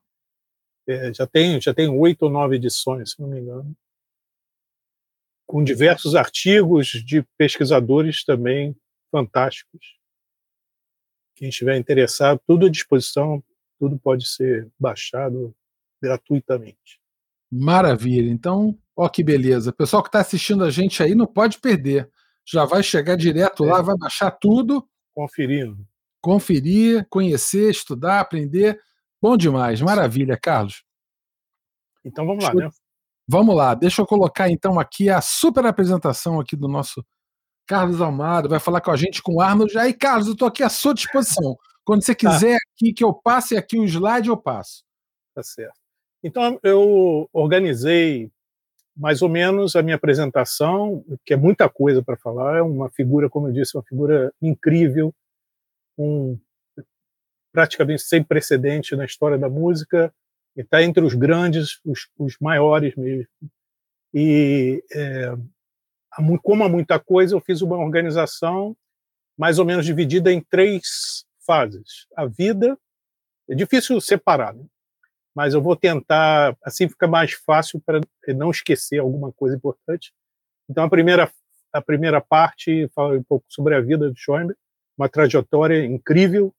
É, 0.87 1.13
já 1.13 1.27
tem 1.27 1.59
já 1.59 1.73
tem 1.73 1.89
oito 1.89 2.23
ou 2.23 2.29
nove 2.29 2.55
edições, 2.55 3.11
se 3.11 3.19
não 3.19 3.27
me 3.27 3.41
engano, 3.41 3.75
com 5.45 5.61
diversos 5.61 6.15
artigos 6.15 6.87
de 6.87 7.23
pesquisadores 7.37 8.23
também 8.23 8.73
fantásticos. 9.11 9.97
Quem 11.35 11.49
estiver 11.49 11.75
interessado, 11.75 12.39
tudo 12.47 12.67
à 12.67 12.69
disposição, 12.69 13.43
tudo 13.77 13.99
pode 13.99 14.25
ser 14.25 14.71
baixado 14.79 15.53
gratuitamente. 16.01 17.01
Maravilha. 17.51 18.31
Então, 18.31 18.77
ó 18.97 19.07
que 19.07 19.23
beleza. 19.23 19.71
Pessoal 19.71 20.01
que 20.01 20.09
está 20.09 20.19
assistindo 20.19 20.63
a 20.63 20.71
gente 20.71 21.01
aí 21.03 21.13
não 21.13 21.27
pode 21.27 21.59
perder. 21.59 22.09
Já 22.44 22.65
vai 22.65 22.81
chegar 22.81 23.15
direto 23.15 23.63
é. 23.63 23.71
lá, 23.71 23.81
vai 23.81 23.95
baixar 23.95 24.31
tudo 24.31 24.88
conferindo. 25.13 25.85
Conferir, 26.19 27.05
conhecer, 27.09 27.69
estudar, 27.69 28.19
aprender. 28.19 28.79
Bom 29.21 29.38
demais, 29.38 29.81
maravilha, 29.81 30.38
Carlos. 30.38 30.83
Então 32.03 32.25
vamos 32.25 32.44
lá, 32.44 32.53
né? 32.53 32.69
Vamos 33.27 33.55
lá, 33.55 33.73
deixa 33.75 34.01
eu 34.01 34.05
colocar 34.05 34.49
então 34.49 34.79
aqui 34.79 35.09
a 35.09 35.19
super 35.19 35.65
apresentação 35.65 36.39
aqui 36.39 36.55
do 36.55 36.67
nosso 36.67 37.05
Carlos 37.67 37.99
Almada, 37.99 38.47
vai 38.47 38.59
falar 38.59 38.79
com 38.79 38.91
a 38.91 38.95
gente 38.95 39.21
com 39.21 39.35
o 39.35 39.41
Arnold. 39.41 39.77
Aí, 39.77 39.94
Carlos, 39.94 40.27
eu 40.27 40.33
estou 40.33 40.47
aqui 40.47 40.63
à 40.63 40.69
sua 40.69 40.94
disposição. 40.94 41.57
Quando 41.83 42.01
você 42.01 42.15
tá. 42.15 42.31
quiser 42.31 42.55
aqui 42.55 42.94
que 42.94 43.03
eu 43.03 43.13
passe 43.13 43.57
aqui 43.57 43.77
o 43.77 43.83
slide, 43.83 44.29
eu 44.29 44.38
passo. 44.38 44.83
Tá 45.35 45.44
certo. 45.44 45.77
Então, 46.23 46.57
eu 46.63 47.29
organizei 47.33 48.31
mais 48.97 49.21
ou 49.21 49.29
menos 49.29 49.75
a 49.75 49.83
minha 49.83 49.95
apresentação, 49.95 51.05
que 51.23 51.33
é 51.33 51.38
muita 51.38 51.69
coisa 51.69 52.01
para 52.01 52.17
falar, 52.17 52.57
é 52.57 52.61
uma 52.61 52.89
figura, 52.89 53.29
como 53.29 53.47
eu 53.47 53.53
disse, 53.53 53.77
uma 53.77 53.83
figura 53.83 54.33
incrível, 54.41 55.13
um 55.97 56.38
praticamente 57.54 58.01
sem 58.01 58.23
precedente 58.23 58.95
na 58.95 59.06
história 59.06 59.37
da 59.37 59.49
música, 59.49 60.13
e 60.56 60.61
está 60.61 60.81
entre 60.81 61.04
os 61.04 61.13
grandes, 61.13 61.80
os, 61.85 62.09
os 62.18 62.37
maiores 62.39 62.95
mesmo. 62.95 63.27
E 64.13 64.83
é, 64.92 65.33
como 66.42 66.63
há 66.63 66.69
muita 66.69 66.99
coisa, 66.99 67.35
eu 67.35 67.39
fiz 67.39 67.61
uma 67.61 67.77
organização 67.77 68.75
mais 69.37 69.59
ou 69.59 69.66
menos 69.66 69.85
dividida 69.85 70.31
em 70.31 70.42
três 70.42 71.23
fases. 71.45 72.07
A 72.16 72.25
vida, 72.25 72.77
é 73.47 73.54
difícil 73.54 74.01
separar, 74.01 74.54
né? 74.56 74.66
Mas 75.37 75.53
eu 75.53 75.61
vou 75.61 75.75
tentar, 75.75 76.57
assim 76.63 76.89
fica 76.89 77.07
mais 77.07 77.33
fácil 77.33 77.79
para 77.79 78.01
não 78.29 78.49
esquecer 78.49 78.97
alguma 78.97 79.31
coisa 79.31 79.56
importante. 79.56 80.11
Então, 80.67 80.83
a 80.83 80.89
primeira, 80.89 81.31
a 81.71 81.79
primeira 81.79 82.19
parte 82.19 82.87
fala 82.87 83.15
um 83.15 83.21
pouco 83.21 83.45
sobre 83.47 83.75
a 83.75 83.79
vida 83.79 84.09
do 84.09 84.17
Schoenberg, 84.17 84.59
uma 84.97 85.07
trajetória 85.07 85.85
incrível. 85.85 86.51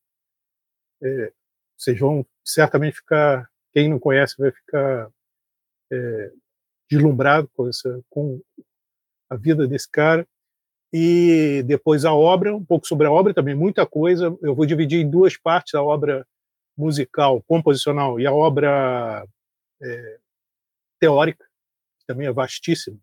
É, 1.03 1.33
vocês 1.77 1.99
vão 1.99 2.25
certamente 2.45 2.95
ficar, 2.95 3.51
quem 3.73 3.89
não 3.89 3.99
conhece 3.99 4.37
vai 4.39 4.53
ficar 4.53 5.11
é, 5.91 6.33
deslumbrado 6.89 7.51
com, 7.57 7.69
essa, 7.69 8.01
com 8.09 8.41
a 9.29 9.35
vida 9.35 9.67
desse 9.67 9.91
cara. 9.91 10.25
E 10.93 11.65
depois 11.67 12.05
a 12.05 12.15
obra, 12.15 12.55
um 12.55 12.65
pouco 12.65 12.87
sobre 12.87 13.09
a 13.09 13.11
obra 13.11 13.35
também, 13.35 13.57
muita 13.57 13.85
coisa. 13.85 14.27
Eu 14.41 14.55
vou 14.55 14.67
dividir 14.67 15.01
em 15.01 15.11
duas 15.11 15.37
partes 15.37 15.75
a 15.75 15.83
obra 15.83 16.25
musical, 16.79 17.43
composicional 17.43 18.21
e 18.21 18.27
a 18.27 18.33
obra 18.33 19.27
é, 19.83 20.19
teórica, 21.01 21.45
que 21.99 22.07
também 22.07 22.29
é 22.29 22.33
vastíssima. 22.33 22.97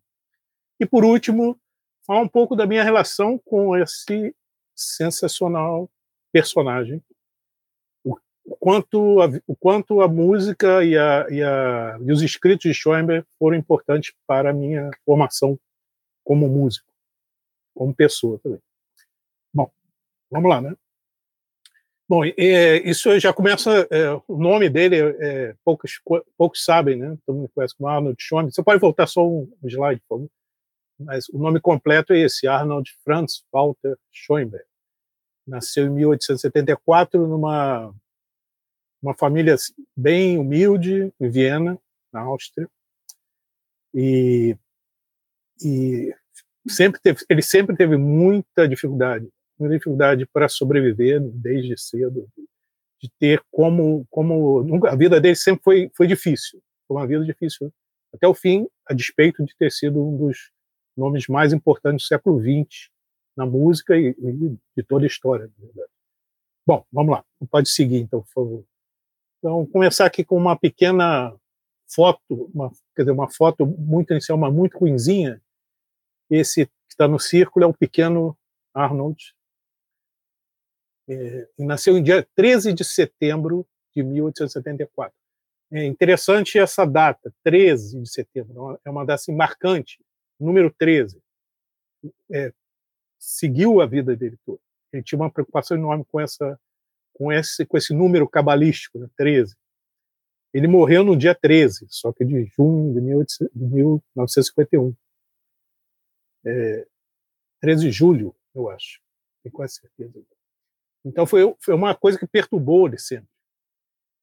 E, 0.80 0.86
por 0.86 1.04
último, 1.04 1.60
falar 2.06 2.20
um 2.20 2.28
pouco 2.28 2.56
da 2.56 2.66
minha 2.66 2.82
relação 2.82 3.38
com 3.38 3.76
esse 3.76 4.34
sensacional 4.74 5.90
personagem, 6.32 7.02
o, 8.04 8.56
quanto, 8.56 9.20
a, 9.20 9.26
o 9.46 9.56
quanto 9.56 10.00
a 10.00 10.08
música 10.08 10.84
e, 10.84 10.96
a, 10.96 11.26
e, 11.30 11.42
a, 11.42 11.98
e 12.00 12.12
os 12.12 12.22
escritos 12.22 12.70
de 12.70 12.74
Schoenberg 12.74 13.26
foram 13.38 13.56
importantes 13.56 14.14
para 14.26 14.50
a 14.50 14.54
minha 14.54 14.90
formação 15.04 15.58
como 16.24 16.48
músico, 16.48 16.86
como 17.74 17.94
pessoa 17.94 18.38
também. 18.38 18.60
Bom, 19.52 19.70
vamos 20.30 20.50
lá, 20.50 20.60
né? 20.60 20.76
Bom, 22.08 22.24
é, 22.24 22.76
isso 22.88 23.18
já 23.18 23.32
começa. 23.32 23.86
É, 23.90 24.12
o 24.28 24.38
nome 24.38 24.68
dele, 24.68 24.96
é, 25.18 25.56
poucos, 25.64 26.00
poucos 26.36 26.64
sabem, 26.64 26.96
né? 26.96 27.18
Todo 27.26 27.36
mundo 27.36 27.50
conhece 27.54 27.74
como 27.76 27.88
Arnold 27.88 28.16
Schoenberg. 28.20 28.54
Você 28.54 28.62
pode 28.62 28.80
voltar 28.80 29.06
só 29.06 29.26
um 29.26 29.50
slide, 29.64 30.00
por 30.08 30.16
favor? 30.16 30.30
Mas 30.98 31.28
o 31.28 31.38
nome 31.38 31.60
completo 31.60 32.12
é 32.12 32.20
esse: 32.20 32.46
Arnold 32.46 32.90
Franz 33.04 33.44
Walter 33.52 33.98
Schoenberg. 34.12 34.64
Nasceu 35.46 35.86
em 35.86 35.90
1874 35.90 37.26
numa 37.26 37.92
uma 39.02 39.14
família 39.14 39.54
bem 39.96 40.38
humilde 40.38 41.12
em 41.20 41.28
Viena, 41.28 41.78
na 42.12 42.22
Áustria, 42.22 42.68
e, 43.94 44.56
e 45.62 46.14
sempre 46.66 47.00
teve, 47.00 47.24
ele 47.28 47.42
sempre 47.42 47.76
teve 47.76 47.96
muita 47.96 48.66
dificuldade, 48.68 49.28
muita 49.58 49.74
dificuldade 49.74 50.26
para 50.26 50.48
sobreviver 50.48 51.20
desde 51.20 51.76
cedo, 51.78 52.28
de 53.00 53.10
ter 53.18 53.42
como 53.50 54.06
como 54.10 54.86
a 54.86 54.96
vida 54.96 55.20
dele 55.20 55.36
sempre 55.36 55.62
foi 55.62 55.90
foi 55.94 56.06
difícil, 56.06 56.60
foi 56.86 56.96
uma 56.96 57.06
vida 57.06 57.24
difícil 57.24 57.72
até 58.14 58.26
o 58.26 58.34
fim, 58.34 58.66
a 58.86 58.94
despeito 58.94 59.44
de 59.44 59.54
ter 59.56 59.70
sido 59.70 60.02
um 60.02 60.16
dos 60.16 60.50
nomes 60.96 61.26
mais 61.28 61.52
importantes 61.52 62.06
do 62.06 62.08
século 62.08 62.40
XX 62.40 62.90
na 63.36 63.44
música 63.44 63.96
e, 63.96 64.08
e 64.08 64.56
de 64.76 64.82
toda 64.82 65.04
a 65.04 65.06
história. 65.06 65.50
Bom, 66.66 66.84
vamos 66.90 67.12
lá. 67.12 67.24
Pode 67.50 67.68
seguir, 67.68 67.98
então, 67.98 68.22
por 68.22 68.32
favor. 68.32 68.64
Então, 69.38 69.66
começar 69.66 70.06
aqui 70.06 70.24
com 70.24 70.36
uma 70.36 70.56
pequena 70.56 71.32
foto, 71.86 72.50
uma, 72.52 72.70
quer 72.94 73.02
dizer, 73.02 73.12
uma 73.12 73.30
foto 73.30 73.66
muito 73.66 74.12
inicial, 74.12 74.38
uma 74.38 74.50
muito 74.50 74.78
ruinzinha. 74.78 75.40
Esse 76.30 76.66
que 76.66 76.72
está 76.90 77.06
no 77.06 77.20
círculo 77.20 77.64
é 77.64 77.68
o 77.68 77.74
pequeno 77.74 78.36
Arnold. 78.74 79.35
É, 81.08 81.48
nasceu 81.58 81.96
em 81.96 82.02
dia 82.02 82.26
13 82.34 82.72
de 82.72 82.84
setembro 82.84 83.66
de 83.94 84.02
1874. 84.02 85.14
É 85.72 85.84
interessante 85.84 86.58
essa 86.58 86.84
data, 86.84 87.32
13 87.42 88.00
de 88.00 88.08
setembro, 88.08 88.78
é 88.84 88.90
uma 88.90 89.04
data 89.04 89.14
assim, 89.14 89.34
marcante, 89.34 89.98
número 90.38 90.72
13. 90.78 91.20
É, 92.30 92.52
seguiu 93.18 93.80
a 93.80 93.86
vida 93.86 94.14
dele 94.16 94.38
toda. 94.44 94.60
Ele 94.92 95.02
tinha 95.02 95.18
uma 95.18 95.30
preocupação 95.30 95.76
enorme 95.76 96.04
com 96.04 96.20
essa 96.20 96.58
com 97.12 97.32
esse 97.32 97.64
com 97.64 97.76
esse 97.76 97.94
número 97.94 98.28
cabalístico, 98.28 98.98
né, 98.98 99.08
13. 99.16 99.56
Ele 100.52 100.68
morreu 100.68 101.02
no 101.04 101.16
dia 101.16 101.34
13, 101.34 101.86
só 101.90 102.12
que 102.12 102.24
de 102.24 102.44
junho 102.46 102.94
de, 102.94 103.00
1951. 103.00 104.94
É, 106.44 106.86
13 107.60 107.82
de 107.86 107.90
julho, 107.90 108.34
eu 108.54 108.70
acho. 108.70 109.00
Tenho 109.42 109.52
quase 109.52 109.74
certeza. 109.74 110.24
Então 111.06 111.24
foi, 111.24 111.54
foi 111.60 111.74
uma 111.74 111.94
coisa 111.94 112.18
que 112.18 112.26
perturbou 112.26 112.88
ele 112.88 112.98
sempre. 112.98 113.28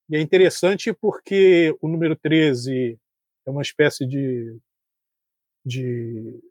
E 0.09 0.17
é 0.17 0.21
interessante 0.21 0.91
porque 0.93 1.75
o 1.81 1.87
número 1.87 2.13
13 2.13 2.99
é 3.45 3.49
uma 3.49 3.61
espécie 3.61 4.05
de, 4.05 4.59
de 5.65 6.41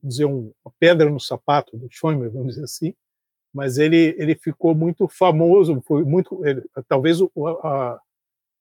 dizer, 0.00 0.26
um, 0.26 0.52
uma 0.64 0.72
pedra 0.78 1.10
no 1.10 1.18
sapato 1.18 1.76
do 1.76 1.88
Schoenberg, 1.90 2.32
vamos 2.32 2.54
dizer 2.54 2.64
assim, 2.64 2.94
mas 3.52 3.78
ele 3.78 4.14
ele 4.16 4.36
ficou 4.36 4.76
muito 4.76 5.08
famoso, 5.08 5.82
foi 5.82 6.04
muito 6.04 6.46
ele, 6.46 6.64
talvez 6.86 7.18
a, 7.20 8.00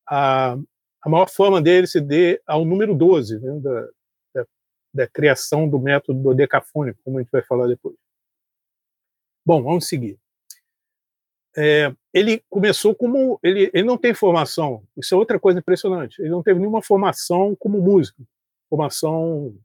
a, 0.07 0.57
a 1.03 1.09
maior 1.09 1.29
fama 1.29 1.61
dele 1.61 1.85
se 1.85 2.01
dê 2.01 2.41
ao 2.47 2.65
número 2.65 2.95
12, 2.95 3.39
né, 3.39 3.59
da, 3.59 3.87
da, 4.33 4.47
da, 4.93 5.07
criação 5.07 5.69
do 5.69 5.77
método 5.77 6.19
dodecafônico, 6.23 6.99
como 7.03 7.19
a 7.19 7.21
gente 7.21 7.31
vai 7.31 7.43
falar 7.43 7.67
depois. 7.67 7.95
Bom, 9.45 9.61
vamos 9.61 9.87
seguir. 9.87 10.17
É, 11.57 11.91
ele 12.13 12.43
começou 12.49 12.93
como 12.93 13.39
ele, 13.41 13.71
ele 13.73 13.83
não 13.83 13.97
tem 13.97 14.13
formação. 14.13 14.83
Isso 14.95 15.15
é 15.15 15.17
outra 15.17 15.39
coisa 15.39 15.57
impressionante. 15.57 16.21
Ele 16.21 16.29
não 16.29 16.43
teve 16.43 16.59
nenhuma 16.59 16.83
formação 16.83 17.55
como 17.55 17.81
músico, 17.81 18.21
formação 18.69 19.55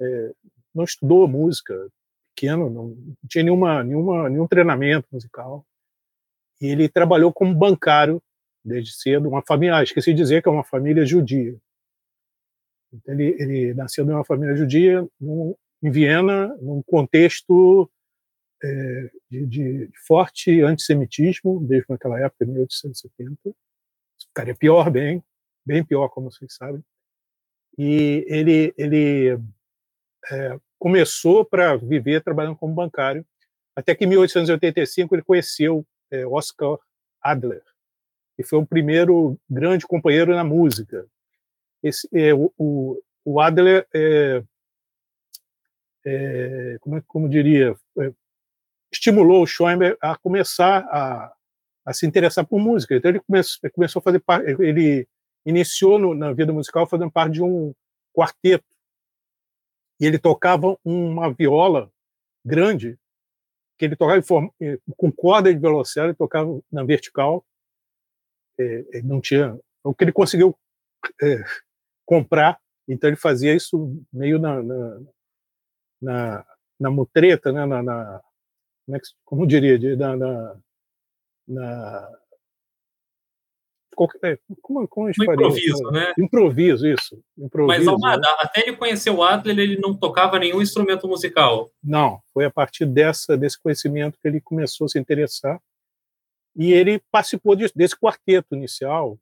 é, 0.00 0.32
não 0.74 0.84
estudou 0.84 1.28
música, 1.28 1.88
pequeno, 2.34 2.68
não 2.68 2.96
tinha 3.28 3.44
nenhuma, 3.44 3.84
nenhuma, 3.84 4.28
nenhum 4.28 4.48
treinamento 4.48 5.06
musical. 5.12 5.64
E 6.60 6.66
ele 6.66 6.88
trabalhou 6.88 7.32
como 7.32 7.54
bancário 7.54 8.20
desde 8.64 8.92
cedo, 8.92 9.28
uma 9.28 9.42
família, 9.42 9.76
ah, 9.76 9.82
esqueci 9.82 10.12
de 10.12 10.22
dizer 10.22 10.42
que 10.42 10.48
é 10.48 10.52
uma 10.52 10.64
família 10.64 11.04
judia. 11.04 11.56
Então, 12.92 13.14
ele, 13.14 13.36
ele 13.38 13.74
nasceu 13.74 14.04
numa 14.04 14.24
família 14.24 14.54
judia 14.54 15.06
no, 15.20 15.56
em 15.82 15.90
Viena, 15.90 16.48
num 16.60 16.82
contexto 16.82 17.90
é, 18.62 19.10
de, 19.30 19.46
de, 19.46 19.90
forte 20.06 20.60
antissemitismo, 20.62 21.64
desde 21.66 21.86
naquela 21.88 22.18
época, 22.20 22.46
1870. 22.46 23.54
Ficaria 24.28 24.54
pior, 24.54 24.90
bem, 24.90 25.22
bem 25.66 25.84
pior, 25.84 26.08
como 26.08 26.30
vocês 26.30 26.54
sabem. 26.54 26.82
E 27.76 28.24
ele, 28.28 28.72
ele 28.76 29.38
é, 30.30 30.58
começou 30.78 31.44
para 31.44 31.76
viver 31.76 32.22
trabalhando 32.22 32.56
como 32.56 32.74
bancário, 32.74 33.26
até 33.74 33.94
que 33.94 34.04
em 34.04 34.08
1885 34.08 35.14
ele 35.14 35.22
conheceu 35.22 35.86
é, 36.10 36.26
Oscar 36.26 36.78
Adler, 37.20 37.62
que 38.36 38.42
foi 38.42 38.58
o 38.58 38.66
primeiro 38.66 39.38
grande 39.48 39.86
companheiro 39.86 40.34
na 40.34 40.44
música. 40.44 41.06
Esse, 41.82 42.08
é, 42.12 42.32
o, 42.34 43.02
o, 43.24 43.40
Adler, 43.40 43.86
é, 43.94 44.42
é 46.04 46.76
como, 46.80 46.96
é, 46.98 47.02
como 47.06 47.28
diria, 47.28 47.74
é, 47.98 48.12
estimulou 48.92 49.42
o 49.42 49.46
Schoenberg 49.46 49.96
a 50.00 50.16
começar 50.16 50.84
a, 50.90 51.32
a 51.86 51.92
se 51.92 52.06
interessar 52.06 52.46
por 52.46 52.60
música. 52.60 52.94
Então 52.94 53.10
ele 53.10 53.20
começou, 53.20 53.58
ele 53.62 53.72
começou 53.72 54.00
a 54.00 54.02
fazer 54.02 54.20
parte, 54.20 54.50
ele 54.62 55.08
iniciou 55.46 55.98
no, 55.98 56.14
na 56.14 56.32
vida 56.32 56.52
musical 56.52 56.86
fazendo 56.86 57.10
parte 57.10 57.34
de 57.34 57.42
um 57.42 57.74
quarteto. 58.14 58.64
E 60.00 60.06
ele 60.06 60.18
tocava 60.18 60.76
uma 60.84 61.32
viola 61.32 61.90
grande, 62.44 62.98
que 63.78 63.84
ele 63.84 63.96
tocava 63.96 64.20
com 64.96 65.12
corda 65.12 65.52
de 65.52 65.58
violoncelo, 65.58 66.08
ele 66.08 66.14
tocava 66.14 66.60
na 66.70 66.84
vertical, 66.84 67.44
é, 68.58 69.02
não 69.02 69.20
tinha 69.20 69.58
o 69.82 69.94
que 69.94 70.04
ele 70.04 70.12
conseguiu 70.12 70.56
é, 71.20 71.42
comprar, 72.04 72.60
então 72.88 73.08
ele 73.08 73.16
fazia 73.16 73.54
isso 73.54 74.00
meio 74.12 74.38
na 74.38 74.62
na, 74.62 75.00
na, 76.00 76.46
na 76.78 76.90
mutreta, 76.90 77.52
né, 77.52 77.64
na, 77.64 77.82
na 77.82 78.22
como 79.24 79.46
diria, 79.46 79.96
na, 79.96 80.16
na, 80.16 80.56
na 81.48 82.22
qualquer, 83.94 84.40
como, 84.60 84.86
como 84.88 85.06
um 85.06 85.10
improviso, 85.10 85.90
né? 85.90 86.12
Improviso, 86.18 86.86
isso. 86.86 87.22
Improviso, 87.38 87.78
Mas, 87.78 87.86
Almada, 87.86 88.20
né? 88.22 88.36
até 88.40 88.60
ele 88.62 88.76
conhecer 88.76 89.10
o 89.10 89.22
Adler, 89.22 89.58
ele 89.58 89.78
não 89.78 89.96
tocava 89.96 90.38
nenhum 90.38 90.60
instrumento 90.60 91.06
musical. 91.06 91.70
Não, 91.82 92.20
foi 92.32 92.44
a 92.44 92.50
partir 92.50 92.86
dessa, 92.86 93.36
desse 93.36 93.60
conhecimento 93.60 94.18
que 94.20 94.26
ele 94.26 94.40
começou 94.40 94.86
a 94.86 94.88
se 94.88 94.98
interessar. 94.98 95.60
E 96.56 96.72
ele 96.72 97.00
participou 97.10 97.56
de, 97.56 97.70
desse 97.74 97.96
quarteto 97.96 98.54
inicial, 98.54 99.18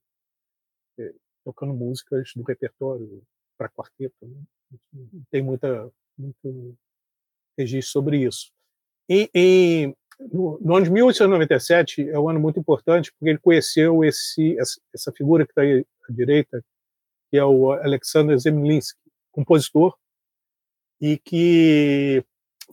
é, 0.99 1.13
tocando 1.45 1.73
músicas 1.73 2.33
do 2.35 2.43
repertório 2.43 3.23
para 3.57 3.69
quarteto. 3.69 4.17
Né? 4.23 4.43
Não 4.93 5.23
tem 5.31 5.43
muita, 5.43 5.91
muito 6.19 6.77
registro 7.57 7.93
sobre 7.93 8.25
isso. 8.25 8.53
E, 9.11 9.29
e 9.35 9.95
no, 10.33 10.57
no, 10.61 10.77
ano 10.77 10.85
de 10.85 10.93
1897 10.93 12.09
é 12.11 12.17
um 12.17 12.29
ano 12.29 12.39
muito 12.39 12.61
importante 12.61 13.11
porque 13.11 13.31
ele 13.31 13.41
conheceu 13.41 14.05
esse 14.05 14.57
essa, 14.95 15.11
figura 15.11 15.45
que 15.45 15.51
está 15.51 15.63
à 15.63 16.13
direita, 16.13 16.65
que 17.29 17.37
é 17.37 17.45
o 17.45 17.73
Alexander 17.73 18.39
Zemlinsky, 18.39 19.01
compositor, 19.33 19.97
e 21.01 21.19
que 21.19 22.25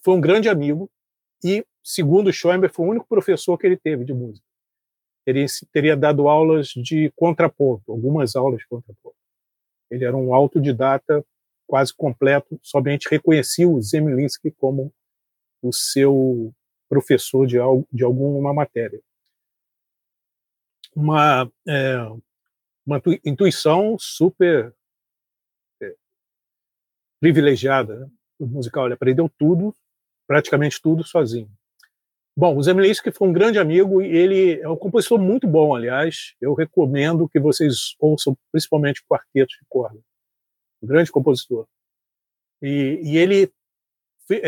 foi 0.04 0.14
um 0.14 0.22
grande 0.22 0.48
amigo 0.48 0.92
e, 1.44 1.66
segundo 1.84 2.32
Schoenberg, 2.32 2.76
foi 2.76 2.86
o 2.86 2.90
único 2.90 3.08
professor 3.08 3.58
que 3.58 3.66
ele 3.66 3.78
teve 3.78 4.06
de 4.06 4.14
música. 4.14 4.46
Ele 5.26 5.44
teria 5.74 5.98
dado 5.98 6.28
aulas 6.28 6.68
de 6.68 7.12
contraponto, 7.16 7.92
algumas 7.92 8.36
aulas 8.36 8.60
de 8.60 8.68
contraponto. 8.68 9.16
Ele 9.90 10.06
era 10.06 10.16
um 10.16 10.36
autodidata 10.36 11.26
quase 11.66 11.94
completo, 11.96 12.60
somente 12.62 13.10
reconhecia 13.10 13.68
o 13.68 13.82
Zemlinsky 13.82 14.52
como 14.52 14.94
o 15.62 15.74
seu 15.74 16.54
professor 16.90 17.46
de, 17.46 17.58
algo, 17.58 17.88
de 17.92 18.04
alguma 18.04 18.54
matéria. 18.54 19.02
Uma, 20.96 21.52
é, 21.68 21.98
uma 22.86 23.02
intuição 23.26 23.98
super 24.00 24.74
é, 25.82 25.96
privilegiada 27.20 28.00
né, 28.00 28.10
musical. 28.40 28.86
Ele 28.86 28.96
aprendeu 28.96 29.30
tudo, 29.38 29.76
praticamente 30.26 30.82
tudo, 30.82 31.04
sozinho. 31.04 31.52
Bom, 32.36 32.56
o 32.56 32.62
Zemlinsky 32.62 33.12
foi 33.12 33.28
um 33.28 33.34
grande 33.34 33.58
amigo 33.58 34.00
e 34.00 34.16
ele 34.16 34.62
é 34.62 34.70
um 34.70 34.78
compositor 34.78 35.20
muito 35.20 35.48
bom, 35.48 35.76
aliás. 35.76 36.36
Eu 36.40 36.54
recomendo 36.54 37.28
que 37.28 37.40
vocês 37.40 37.96
ouçam 38.00 38.38
principalmente 38.52 39.04
quartetos 39.08 39.56
de 39.60 39.66
corda. 39.68 40.00
Um 40.82 40.88
grande 40.88 41.12
compositor. 41.12 41.68
E, 42.62 43.02
e 43.04 43.18
ele 43.18 43.52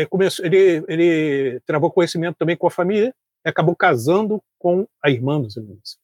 começou, 0.08 0.44
ele, 0.44 0.84
ele 0.88 1.60
travou 1.60 1.90
conhecimento 1.90 2.36
também 2.36 2.56
com 2.56 2.66
a 2.66 2.70
família 2.70 3.14
e 3.44 3.48
acabou 3.48 3.74
casando 3.74 4.42
com 4.58 4.86
a 5.02 5.10
irmã 5.10 5.40
dos 5.40 5.56
irmãos. 5.56 5.98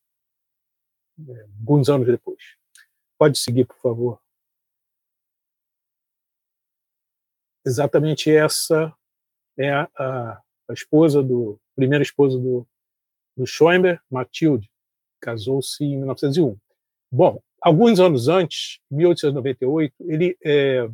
É, 1.29 1.43
alguns 1.61 1.89
anos 1.89 2.07
depois. 2.07 2.57
Pode 3.19 3.39
seguir, 3.39 3.65
por 3.65 3.79
favor. 3.79 4.21
Exatamente 7.65 8.31
essa 8.31 8.95
é 9.59 9.71
a, 9.71 9.89
a, 9.97 10.43
a 10.69 10.73
esposa 10.73 11.23
do, 11.23 11.59
a 11.73 11.75
primeira 11.77 12.03
esposa 12.03 12.39
do, 12.39 12.67
do 13.37 13.47
Schoenberg, 13.47 14.01
Mathilde 14.11 14.71
casou-se 15.21 15.83
em 15.83 15.97
1901. 15.99 16.57
Bom, 17.11 17.41
alguns 17.61 17.99
anos 17.99 18.29
antes, 18.29 18.79
1898, 18.91 19.95
ele 20.01 20.37
é, 20.45 20.89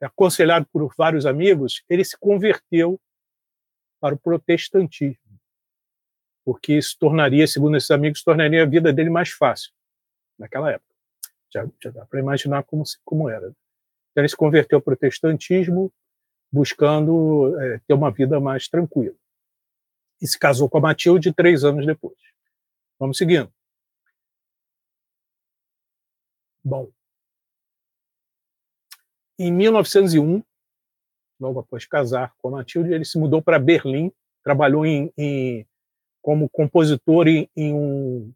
aconselhado 0.00 0.66
por 0.72 0.94
vários 0.96 1.26
amigos, 1.26 1.82
ele 1.88 2.04
se 2.04 2.16
converteu 2.16 3.00
para 4.00 4.14
o 4.14 4.18
protestantismo, 4.18 5.40
porque 6.44 6.80
se 6.80 6.96
tornaria, 6.96 7.46
segundo 7.46 7.76
esses 7.76 7.90
amigos, 7.90 8.22
tornaria 8.22 8.62
a 8.62 8.66
vida 8.66 8.92
dele 8.92 9.10
mais 9.10 9.30
fácil 9.30 9.72
naquela 10.38 10.70
época. 10.70 10.94
Já, 11.50 11.66
já 11.82 11.90
dá 11.90 12.06
para 12.06 12.20
imaginar 12.20 12.62
como, 12.64 12.84
como 13.04 13.28
era. 13.28 13.48
Então, 13.48 14.22
ele 14.22 14.28
se 14.28 14.36
converteu 14.36 14.78
ao 14.78 14.82
protestantismo, 14.82 15.92
buscando 16.50 17.58
é, 17.60 17.80
ter 17.86 17.94
uma 17.94 18.10
vida 18.10 18.38
mais 18.40 18.68
tranquila. 18.68 19.16
E 20.20 20.26
se 20.26 20.38
casou 20.38 20.68
com 20.68 20.78
a 20.78 20.80
Matilde 20.80 21.32
três 21.32 21.64
anos 21.64 21.86
depois. 21.86 22.18
Vamos 22.98 23.16
seguindo. 23.16 23.52
Bom, 26.64 26.90
em 29.38 29.52
1901, 29.52 30.42
logo 31.40 31.60
após 31.60 31.86
casar 31.86 32.34
com 32.38 32.48
a 32.48 32.50
Matilde, 32.52 32.92
ele 32.92 33.04
se 33.04 33.18
mudou 33.18 33.40
para 33.40 33.58
Berlim, 33.58 34.12
trabalhou 34.42 34.84
em, 34.84 35.12
em, 35.16 35.66
como 36.20 36.48
compositor 36.48 37.28
em, 37.28 37.48
em, 37.56 37.72
um, 37.72 38.32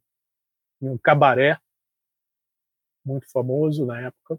em 0.80 0.88
um 0.88 0.98
cabaré 0.98 1.58
muito 3.04 3.30
famoso 3.30 3.84
na 3.84 4.00
época, 4.00 4.38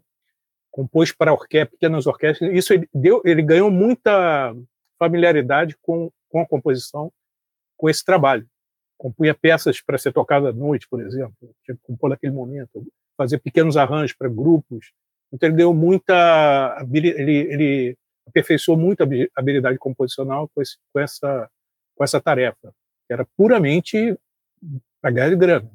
compôs 0.70 1.12
para 1.12 1.32
orquestra, 1.32 1.70
pequenas 1.70 2.06
orquestras. 2.06 2.52
Isso 2.52 2.72
ele, 2.72 2.88
deu, 2.92 3.22
ele 3.24 3.42
ganhou 3.42 3.70
muita 3.70 4.54
familiaridade 4.98 5.76
com, 5.82 6.10
com 6.28 6.40
a 6.40 6.46
composição, 6.46 7.12
com 7.76 7.88
esse 7.88 8.04
trabalho. 8.04 8.48
Compunha 8.96 9.34
peças 9.34 9.80
para 9.80 9.98
ser 9.98 10.12
tocada 10.12 10.48
à 10.48 10.52
noite, 10.52 10.88
por 10.88 11.00
exemplo, 11.00 11.34
tinha 11.62 11.76
que 11.76 11.82
compor 11.82 12.10
naquele 12.10 12.32
momento, 12.32 12.84
fazer 13.16 13.38
pequenos 13.38 13.76
arranjos 13.76 14.16
para 14.16 14.28
grupos, 14.28 14.92
então 15.34 15.48
ele 15.48 15.56
deu 15.56 15.74
muita, 15.74 16.86
ele, 16.92 17.08
ele 17.08 17.98
aperfeiçoou 18.26 18.78
muito 18.78 19.02
a 19.02 19.06
habilidade 19.36 19.76
composicional 19.78 20.48
com, 20.54 20.62
esse, 20.62 20.76
com 20.92 21.00
essa 21.00 21.50
com 21.94 22.04
essa 22.04 22.20
tarefa, 22.20 22.74
que 23.06 23.12
era 23.12 23.26
puramente 23.36 24.18
para 25.00 25.10
ganhar 25.10 25.34
grana. 25.36 25.70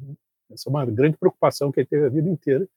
Essa 0.52 0.68
é 0.68 0.70
uma 0.70 0.86
grande 0.86 1.18
preocupação 1.18 1.72
que 1.72 1.80
ele 1.80 1.88
teve 1.88 2.06
a 2.06 2.10
vida 2.10 2.30
inteira, 2.30 2.68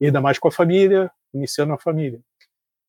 e 0.00 0.06
ainda 0.06 0.20
mais 0.20 0.38
com 0.38 0.48
a 0.48 0.52
família, 0.52 1.10
iniciando 1.34 1.72
a 1.72 1.78
família. 1.78 2.20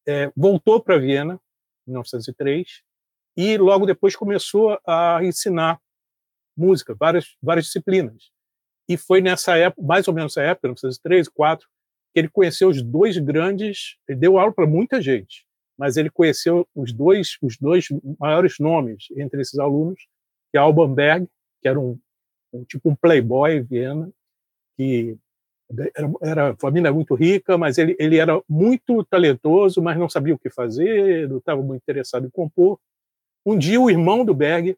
É, 0.07 0.31
voltou 0.35 0.81
para 0.81 0.97
Viena, 0.97 1.39
em 1.87 1.91
1903, 1.91 2.83
e 3.35 3.57
logo 3.57 3.85
depois 3.85 4.15
começou 4.15 4.79
a 4.85 5.19
ensinar 5.23 5.79
música, 6.55 6.95
várias, 6.95 7.35
várias 7.41 7.65
disciplinas. 7.65 8.31
E 8.89 8.95
foi 8.97 9.21
nessa 9.21 9.57
época, 9.57 9.85
mais 9.85 10.07
ou 10.07 10.13
menos 10.13 10.35
nessa 10.35 10.47
época, 10.47 10.67
1903, 10.67 11.27
2004, 11.27 11.67
que 12.17 12.21
ele 12.21 12.29
conheceu 12.29 12.69
os 12.69 12.81
dois 12.81 13.15
grandes, 13.19 13.95
ele 14.07 14.17
deu 14.17 14.39
aula 14.39 14.51
para 14.51 14.65
muita 14.65 14.99
gente, 14.99 15.45
mas 15.77 15.97
ele 15.97 16.09
conheceu 16.09 16.67
os 16.73 16.91
dois, 16.91 17.37
os 17.43 17.59
dois 17.59 17.89
maiores 18.19 18.55
nomes 18.57 19.05
entre 19.15 19.39
esses 19.39 19.59
alunos, 19.59 20.07
que 20.51 20.57
é 20.57 20.59
Alban 20.59 20.95
Berg, 20.95 21.27
que 21.61 21.67
era 21.67 21.79
um, 21.79 21.95
um 22.51 22.63
tipo 22.63 22.89
um 22.89 22.95
playboy 22.95 23.57
em 23.57 23.61
Viena, 23.61 24.11
que 24.75 25.15
era, 25.95 26.11
era 26.23 26.55
família 26.55 26.91
muito 26.91 27.13
rica, 27.13 27.55
mas 27.55 27.77
ele, 27.77 27.95
ele 27.99 28.17
era 28.17 28.41
muito 28.49 29.03
talentoso, 29.03 29.79
mas 29.79 29.95
não 29.95 30.09
sabia 30.09 30.33
o 30.33 30.39
que 30.39 30.49
fazer, 30.49 31.29
não 31.29 31.37
estava 31.37 31.61
muito 31.61 31.83
interessado 31.83 32.25
em 32.25 32.31
compor. 32.31 32.79
Um 33.45 33.55
dia 33.55 33.79
o 33.79 33.91
irmão 33.91 34.25
do 34.25 34.33
Berg 34.33 34.75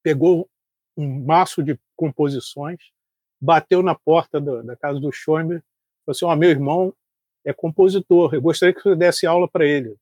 pegou 0.00 0.48
um 0.96 1.24
maço 1.24 1.60
de 1.60 1.76
composições, 1.96 2.92
bateu 3.40 3.82
na 3.82 3.96
porta 3.96 4.40
da, 4.40 4.62
da 4.62 4.76
casa 4.76 5.00
do 5.00 5.10
Schoenberg 5.10 5.60
Assim: 6.06 6.24
oh, 6.24 6.36
meu 6.36 6.50
irmão 6.50 6.94
é 7.44 7.52
compositor, 7.52 8.34
eu 8.34 8.42
gostaria 8.42 8.74
que 8.74 8.82
você 8.82 8.96
desse 8.96 9.26
aula 9.26 9.48
para 9.48 9.64
ele. 9.64 9.96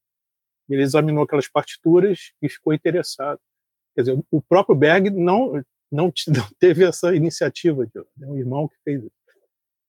Ele 0.68 0.82
examinou 0.82 1.24
aquelas 1.24 1.48
partituras 1.48 2.32
e 2.40 2.48
ficou 2.48 2.72
interessado. 2.72 3.38
Quer 3.94 4.02
dizer, 4.02 4.24
o 4.30 4.40
próprio 4.40 4.74
Berg 4.74 5.10
não, 5.10 5.62
não, 5.92 6.12
teve 6.58 6.84
essa 6.84 7.14
iniciativa, 7.14 7.86
é 7.94 8.26
um 8.26 8.36
irmão 8.36 8.66
que 8.68 8.76
fez 8.82 9.02
isso. 9.02 9.24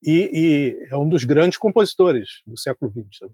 E, 0.04 0.30
e, 0.34 0.88
é 0.92 0.98
um 0.98 1.08
dos 1.08 1.24
grandes 1.24 1.58
compositores 1.58 2.42
do 2.46 2.58
século 2.58 2.92
XX. 2.92 3.32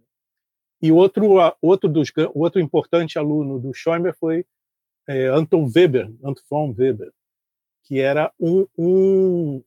E 0.81 0.91
outro, 0.91 1.35
outro, 1.61 1.89
dos, 1.89 2.11
outro 2.33 2.61
importante 2.61 3.19
aluno 3.19 3.59
do 3.59 3.73
Schoenberg 3.73 4.17
foi 4.17 4.45
é, 5.07 5.27
Anton 5.27 5.69
Weber, 5.75 6.11
Anton 6.23 6.41
von 6.49 6.75
Weber, 6.77 7.11
que 7.83 7.99
era 7.99 8.31
um, 8.39 8.65
um, 8.77 9.63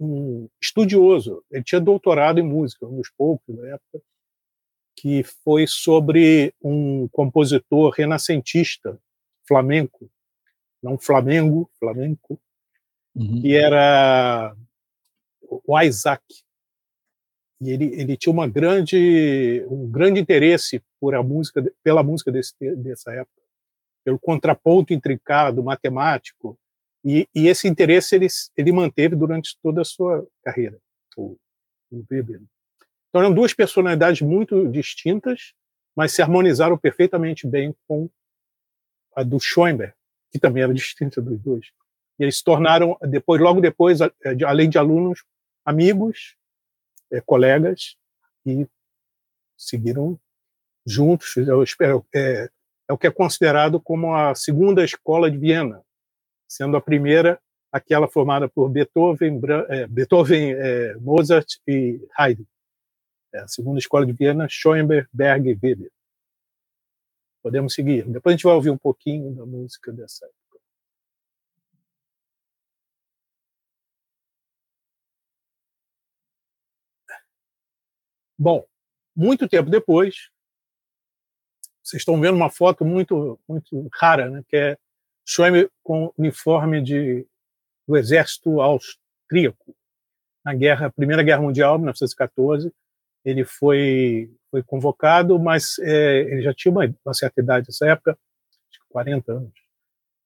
um 0.00 0.48
estudioso. 0.60 1.44
Ele 1.50 1.62
tinha 1.62 1.80
doutorado 1.80 2.40
em 2.40 2.42
música, 2.42 2.86
um 2.86 2.96
dos 2.96 3.10
poucos 3.10 3.54
na 3.54 3.68
época, 3.68 4.02
que 4.96 5.22
foi 5.22 5.66
sobre 5.66 6.54
um 6.62 7.06
compositor 7.08 7.90
renascentista 7.90 8.98
flamenco, 9.46 10.10
não 10.82 10.98
Flamengo, 10.98 11.70
flamenco, 11.78 12.40
uhum. 13.14 13.42
que 13.42 13.54
era 13.54 14.56
o 15.42 15.80
Isaac. 15.80 16.22
E 17.60 17.70
ele, 17.70 17.86
ele 18.00 18.16
tinha 18.16 18.32
uma 18.32 18.48
grande, 18.48 19.64
um 19.68 19.90
grande 19.90 20.18
interesse 20.18 20.82
por 20.98 21.14
a 21.14 21.22
música, 21.22 21.62
pela 21.82 22.02
música 22.02 22.32
desse, 22.32 22.54
dessa 22.76 23.12
época, 23.12 23.42
pelo 24.02 24.18
contraponto 24.18 24.94
intricado, 24.94 25.62
matemático, 25.62 26.58
e, 27.04 27.26
e, 27.34 27.48
esse 27.48 27.66
interesse 27.66 28.14
ele, 28.14 28.26
ele 28.56 28.72
manteve 28.72 29.16
durante 29.16 29.56
toda 29.62 29.80
a 29.80 29.84
sua 29.84 30.26
carreira, 30.44 30.78
o, 31.16 31.36
o 31.90 32.04
Weber. 32.10 32.42
Então 33.08 33.22
eram 33.22 33.32
duas 33.32 33.54
personalidades 33.54 34.20
muito 34.20 34.68
distintas, 34.68 35.52
mas 35.96 36.12
se 36.12 36.22
harmonizaram 36.22 36.78
perfeitamente 36.78 37.46
bem 37.46 37.74
com 37.88 38.08
a 39.16 39.22
do 39.22 39.40
Schoenberg, 39.40 39.94
que 40.30 40.38
também 40.38 40.62
era 40.62 40.72
distinta 40.74 41.20
dos 41.20 41.40
dois. 41.40 41.66
E 42.18 42.22
eles 42.22 42.36
se 42.38 42.44
tornaram, 42.44 42.96
depois, 43.02 43.40
logo 43.40 43.60
depois, 43.60 43.98
além 44.46 44.68
de 44.68 44.78
alunos, 44.78 45.24
amigos, 45.64 46.36
é, 47.10 47.20
colegas, 47.20 47.96
e 48.44 48.66
seguiram 49.56 50.18
juntos. 50.86 51.34
Espero, 51.64 52.06
é, 52.14 52.48
é 52.88 52.92
o 52.92 52.98
que 52.98 53.06
é 53.06 53.10
considerado 53.10 53.80
como 53.80 54.14
a 54.14 54.34
segunda 54.34 54.84
escola 54.84 55.30
de 55.30 55.38
Viena, 55.38 55.82
sendo 56.50 56.76
a 56.76 56.80
primeira 56.80 57.40
aquela 57.70 58.08
formada 58.08 58.48
por 58.48 58.68
Beethoven, 58.68 59.40
é, 59.68 59.86
Beethoven 59.86 60.52
é, 60.54 60.94
Mozart 60.96 61.46
e 61.68 62.00
Haydn. 62.18 62.44
É 63.32 63.38
a 63.38 63.48
segunda 63.48 63.78
escola 63.78 64.04
de 64.04 64.12
Viena, 64.12 64.48
Schoenberg, 64.50 65.08
Berg 65.12 65.48
e 65.48 65.54
Weber. 65.62 65.92
Podemos 67.40 67.72
seguir. 67.72 68.04
Depois 68.10 68.34
a 68.34 68.36
gente 68.36 68.42
vai 68.42 68.54
ouvir 68.54 68.70
um 68.70 68.76
pouquinho 68.76 69.32
da 69.32 69.46
música 69.46 69.92
dessa 69.92 70.26
época. 70.26 70.40
Bom, 78.36 78.66
muito 79.14 79.48
tempo 79.48 79.70
depois, 79.70 80.30
vocês 81.82 82.00
estão 82.00 82.20
vendo 82.20 82.34
uma 82.34 82.50
foto 82.50 82.84
muito 82.84 83.38
muito 83.46 83.88
rara, 83.92 84.28
né, 84.28 84.42
que 84.48 84.56
é 84.56 84.78
Schoenberg 85.30 85.70
com 85.82 86.12
uniforme 86.18 86.82
de, 86.82 87.26
do 87.86 87.96
exército 87.96 88.60
austríaco. 88.60 89.74
Na 90.44 90.54
guerra, 90.54 90.90
Primeira 90.90 91.22
Guerra 91.22 91.42
Mundial, 91.42 91.78
1914, 91.78 92.72
ele 93.24 93.44
foi 93.44 94.30
foi 94.50 94.64
convocado, 94.64 95.38
mas 95.38 95.78
é, 95.78 96.22
ele 96.22 96.42
já 96.42 96.52
tinha 96.52 96.72
uma, 96.72 96.92
uma, 97.04 97.14
certa 97.14 97.40
idade 97.40 97.68
nessa 97.68 97.86
época, 97.86 98.18
acho 98.68 98.80
que 98.80 98.88
40 98.88 99.32
anos. 99.32 99.52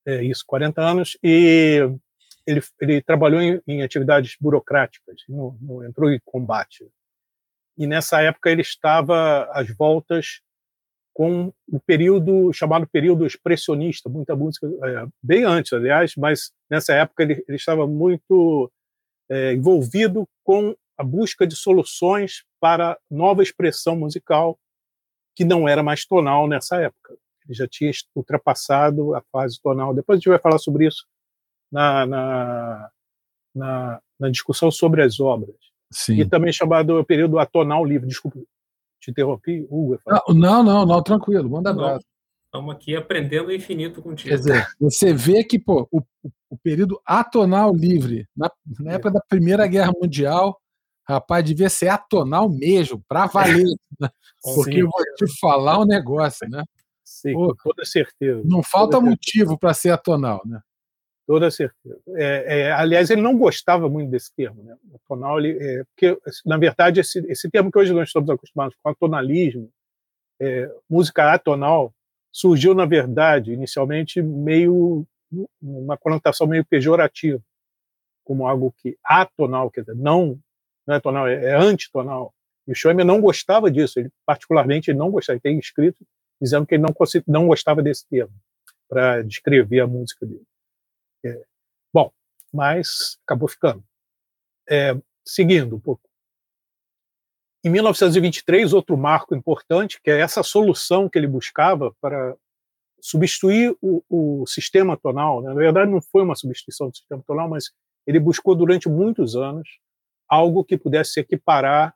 É 0.06 0.22
isso, 0.22 0.44
40 0.46 0.80
anos, 0.80 1.18
e 1.22 1.80
ele, 2.46 2.62
ele 2.80 3.02
trabalhou 3.02 3.40
em, 3.40 3.60
em 3.66 3.82
atividades 3.82 4.36
burocráticas, 4.40 5.16
não, 5.28 5.58
não 5.60 5.84
entrou 5.84 6.10
em 6.10 6.20
combate. 6.24 6.88
E 7.76 7.86
nessa 7.86 8.22
época 8.22 8.50
ele 8.50 8.62
estava 8.62 9.44
às 9.52 9.68
voltas 9.76 10.40
com 11.14 11.52
o 11.68 11.80
período 11.80 12.52
chamado 12.52 12.86
período 12.88 13.24
expressionista, 13.24 14.08
muita 14.08 14.34
música, 14.34 14.66
é, 14.66 15.06
bem 15.22 15.44
antes, 15.44 15.72
aliás, 15.72 16.14
mas 16.16 16.52
nessa 16.68 16.92
época 16.92 17.22
ele, 17.22 17.44
ele 17.46 17.56
estava 17.56 17.86
muito 17.86 18.70
é, 19.30 19.54
envolvido 19.54 20.28
com 20.42 20.76
a 20.98 21.04
busca 21.04 21.46
de 21.46 21.54
soluções 21.54 22.44
para 22.60 22.98
nova 23.08 23.42
expressão 23.42 23.96
musical 23.96 24.58
que 25.36 25.44
não 25.44 25.68
era 25.68 25.82
mais 25.82 26.04
tonal 26.04 26.48
nessa 26.48 26.80
época. 26.80 27.16
Ele 27.44 27.54
já 27.54 27.66
tinha 27.68 27.90
ultrapassado 28.14 29.14
a 29.14 29.22
fase 29.32 29.60
tonal. 29.60 29.94
Depois 29.94 30.16
a 30.16 30.18
gente 30.18 30.28
vai 30.28 30.38
falar 30.38 30.58
sobre 30.58 30.86
isso 30.86 31.06
na, 31.70 32.06
na, 32.06 32.90
na, 33.54 34.00
na 34.18 34.30
discussão 34.30 34.70
sobre 34.70 35.02
as 35.02 35.20
obras. 35.20 35.56
Sim. 35.92 36.20
E 36.20 36.28
também 36.28 36.52
chamado 36.52 37.04
período 37.04 37.38
atonal 37.38 37.84
livre. 37.84 38.08
Desculpa, 38.08 38.38
te 39.04 39.10
interrompi, 39.10 39.66
Hugo. 39.70 39.98
Não, 40.28 40.62
não, 40.62 40.86
não, 40.86 41.02
tranquilo, 41.02 41.50
manda 41.50 41.70
abraço. 41.70 42.06
Estamos 42.46 42.74
aqui 42.74 42.96
aprendendo 42.96 43.48
o 43.48 43.52
infinito 43.52 44.00
contigo. 44.00 44.30
Quer 44.30 44.36
dizer, 44.36 44.66
você 44.80 45.12
vê 45.12 45.42
que 45.44 45.58
pô, 45.58 45.88
o, 45.90 46.00
o 46.48 46.56
período 46.62 47.00
atonal 47.04 47.74
livre. 47.74 48.26
Na, 48.36 48.50
na 48.78 48.92
época 48.92 49.10
da 49.10 49.20
Primeira 49.28 49.66
Guerra 49.66 49.92
Mundial, 50.00 50.58
rapaz, 51.06 51.44
devia 51.44 51.68
ser 51.68 51.88
atonal 51.88 52.48
mesmo, 52.48 53.02
para 53.08 53.26
valer. 53.26 53.64
Né? 54.00 54.08
Porque 54.42 54.72
Sim. 54.72 54.80
eu 54.80 54.88
vou 54.88 55.04
te 55.16 55.38
falar 55.38 55.78
um 55.78 55.84
negócio, 55.84 56.48
né? 56.48 56.64
Sim, 57.04 57.32
Pô, 57.32 57.54
com 57.54 57.70
toda 57.70 57.84
certeza. 57.84 58.42
Não 58.44 58.60
falta 58.60 59.00
motivo 59.00 59.56
para 59.56 59.72
ser 59.72 59.90
atonal, 59.90 60.42
né? 60.44 60.60
Toda 61.26 61.50
certeza. 61.50 61.98
É, 62.16 62.60
é, 62.60 62.72
aliás, 62.72 63.08
ele 63.08 63.22
não 63.22 63.36
gostava 63.36 63.88
muito 63.88 64.10
desse 64.10 64.34
termo, 64.34 64.62
né? 64.62 64.76
Atonal, 64.94 65.38
ele, 65.38 65.56
é, 65.58 65.84
porque, 65.84 66.18
na 66.44 66.58
verdade, 66.58 67.00
esse, 67.00 67.18
esse 67.30 67.50
termo 67.50 67.72
que 67.72 67.78
hoje 67.78 67.94
nós 67.94 68.08
estamos 68.08 68.28
acostumados 68.28 68.76
com 68.82 68.90
atonalismo, 68.90 69.70
é, 70.40 70.70
música 70.88 71.32
atonal, 71.32 71.94
surgiu, 72.30 72.74
na 72.74 72.84
verdade, 72.84 73.52
inicialmente 73.52 74.20
meio 74.20 75.06
uma 75.60 75.96
conotação 75.96 76.46
meio 76.46 76.64
pejorativa, 76.64 77.40
como 78.22 78.46
algo 78.46 78.74
que 78.78 78.96
atonal, 79.02 79.70
quer 79.70 79.80
dizer, 79.80 79.96
não, 79.96 80.38
não 80.86 80.94
é 80.94 81.00
tonal, 81.00 81.26
é, 81.26 81.44
é 81.44 81.54
antitonal. 81.54 82.34
E 82.66 82.72
o 82.72 82.74
Schoemer 82.74 83.04
não 83.04 83.20
gostava 83.20 83.70
disso, 83.70 83.98
ele 83.98 84.10
particularmente 84.26 84.90
ele 84.90 84.98
não 84.98 85.10
gostava, 85.10 85.36
ele 85.36 85.42
tem 85.42 85.58
escrito 85.58 86.04
dizendo 86.40 86.66
que 86.66 86.74
ele 86.74 86.82
não, 86.82 86.94
não 87.26 87.46
gostava 87.46 87.82
desse 87.82 88.06
termo 88.08 88.34
para 88.88 89.22
descrever 89.22 89.80
a 89.80 89.86
música 89.86 90.26
dele. 90.26 90.44
É, 91.24 91.44
bom, 91.92 92.12
mas 92.52 93.18
acabou 93.24 93.48
ficando. 93.48 93.82
É, 94.68 94.96
seguindo 95.24 95.76
um 95.76 95.80
pouco. 95.80 96.02
Em 97.64 97.70
1923, 97.70 98.74
outro 98.74 98.96
marco 98.96 99.34
importante, 99.34 100.00
que 100.02 100.10
é 100.10 100.20
essa 100.20 100.42
solução 100.42 101.08
que 101.08 101.18
ele 101.18 101.26
buscava 101.26 101.94
para 102.00 102.36
substituir 103.00 103.74
o, 103.80 104.02
o 104.08 104.46
sistema 104.46 104.96
tonal. 104.96 105.40
Né? 105.40 105.48
Na 105.48 105.54
verdade, 105.54 105.90
não 105.90 106.00
foi 106.00 106.22
uma 106.22 106.36
substituição 106.36 106.88
do 106.88 106.96
sistema 106.96 107.22
tonal, 107.26 107.48
mas 107.48 107.70
ele 108.06 108.20
buscou 108.20 108.54
durante 108.54 108.88
muitos 108.88 109.34
anos 109.34 109.68
algo 110.28 110.64
que 110.64 110.76
pudesse 110.76 111.20
equiparar 111.20 111.94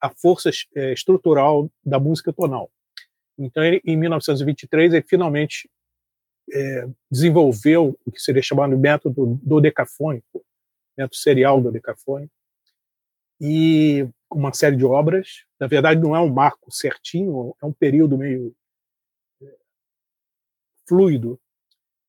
a 0.00 0.10
força 0.10 0.50
é, 0.74 0.92
estrutural 0.92 1.70
da 1.84 1.98
música 1.98 2.32
tonal. 2.32 2.70
Então, 3.38 3.62
ele, 3.62 3.80
em 3.84 3.96
1923, 3.96 4.92
ele 4.92 5.04
finalmente 5.06 5.68
é, 6.52 6.88
desenvolveu 7.10 7.98
o 8.04 8.12
que 8.12 8.20
seria 8.20 8.42
chamado 8.42 8.76
método 8.78 9.38
dodecafônico, 9.42 10.44
método 10.96 11.16
serial 11.16 11.60
dodecafônico, 11.60 12.32
e 13.40 14.08
uma 14.30 14.52
série 14.52 14.76
de 14.76 14.84
obras. 14.84 15.44
Na 15.58 15.66
verdade, 15.66 16.00
não 16.00 16.14
é 16.14 16.20
um 16.20 16.32
marco 16.32 16.72
certinho, 16.72 17.54
é 17.62 17.66
um 17.66 17.72
período 17.72 18.16
meio 18.16 18.54
é, 19.42 19.56
fluido. 20.88 21.38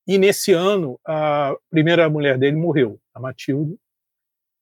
E 0.08 0.18
nesse 0.18 0.54
ano, 0.54 1.00
a 1.06 1.56
primeira 1.70 2.10
mulher 2.10 2.38
dele 2.38 2.56
morreu, 2.56 3.00
a 3.14 3.20
Matilde. 3.20 3.78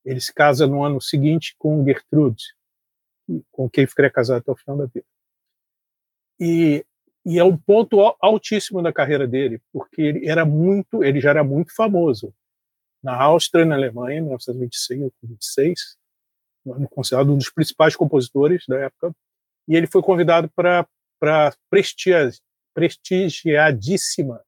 Ele 0.03 0.19
se 0.19 0.33
casa 0.33 0.67
no 0.67 0.83
ano 0.83 1.01
seguinte 1.01 1.55
com 1.57 1.83
Gertrude, 1.83 2.43
com 3.51 3.69
quem 3.69 3.87
ficaria 3.87 4.11
casado 4.11 4.39
até 4.39 4.51
o 4.51 4.55
final 4.55 4.77
da 4.77 4.85
vida. 4.85 5.05
E, 6.39 6.85
e 7.25 7.39
é 7.39 7.43
um 7.43 7.57
ponto 7.57 7.99
altíssimo 8.21 8.81
da 8.83 8.93
carreira 8.93 9.27
dele, 9.27 9.59
porque 9.73 10.01
ele 10.01 10.29
era 10.29 10.45
muito, 10.45 11.03
ele 11.03 11.19
já 11.19 11.31
era 11.31 11.43
muito 11.43 11.73
famoso 11.73 12.33
na 13.01 13.15
Áustria 13.15 13.65
na 13.65 13.75
Alemanha, 13.75 14.19
em 14.19 14.21
1926, 14.21 15.11
26, 15.23 15.97
considerado 16.89 17.33
um 17.33 17.37
dos 17.37 17.49
principais 17.51 17.95
compositores 17.95 18.63
da 18.67 18.79
época, 18.79 19.15
e 19.67 19.75
ele 19.75 19.87
foi 19.87 20.01
convidado 20.01 20.49
para 20.55 20.87
a 21.21 21.53
prestigiadíssima 22.73 24.43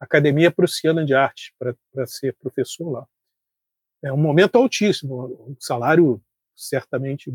Academia 0.00 0.50
Prussiana 0.50 1.04
de 1.04 1.14
Arte, 1.14 1.54
para 1.58 2.06
ser 2.06 2.34
professor 2.36 2.90
lá. 2.90 3.06
É 4.02 4.12
um 4.12 4.16
momento 4.16 4.56
altíssimo, 4.56 5.46
um 5.48 5.56
salário 5.58 6.22
certamente 6.56 7.34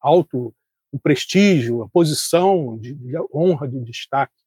alto, 0.00 0.54
o 0.94 0.98
prestígio, 1.00 1.82
a 1.82 1.88
posição 1.88 2.78
de, 2.78 2.94
de 2.94 3.14
honra, 3.34 3.66
de 3.66 3.80
destaque. 3.80 4.40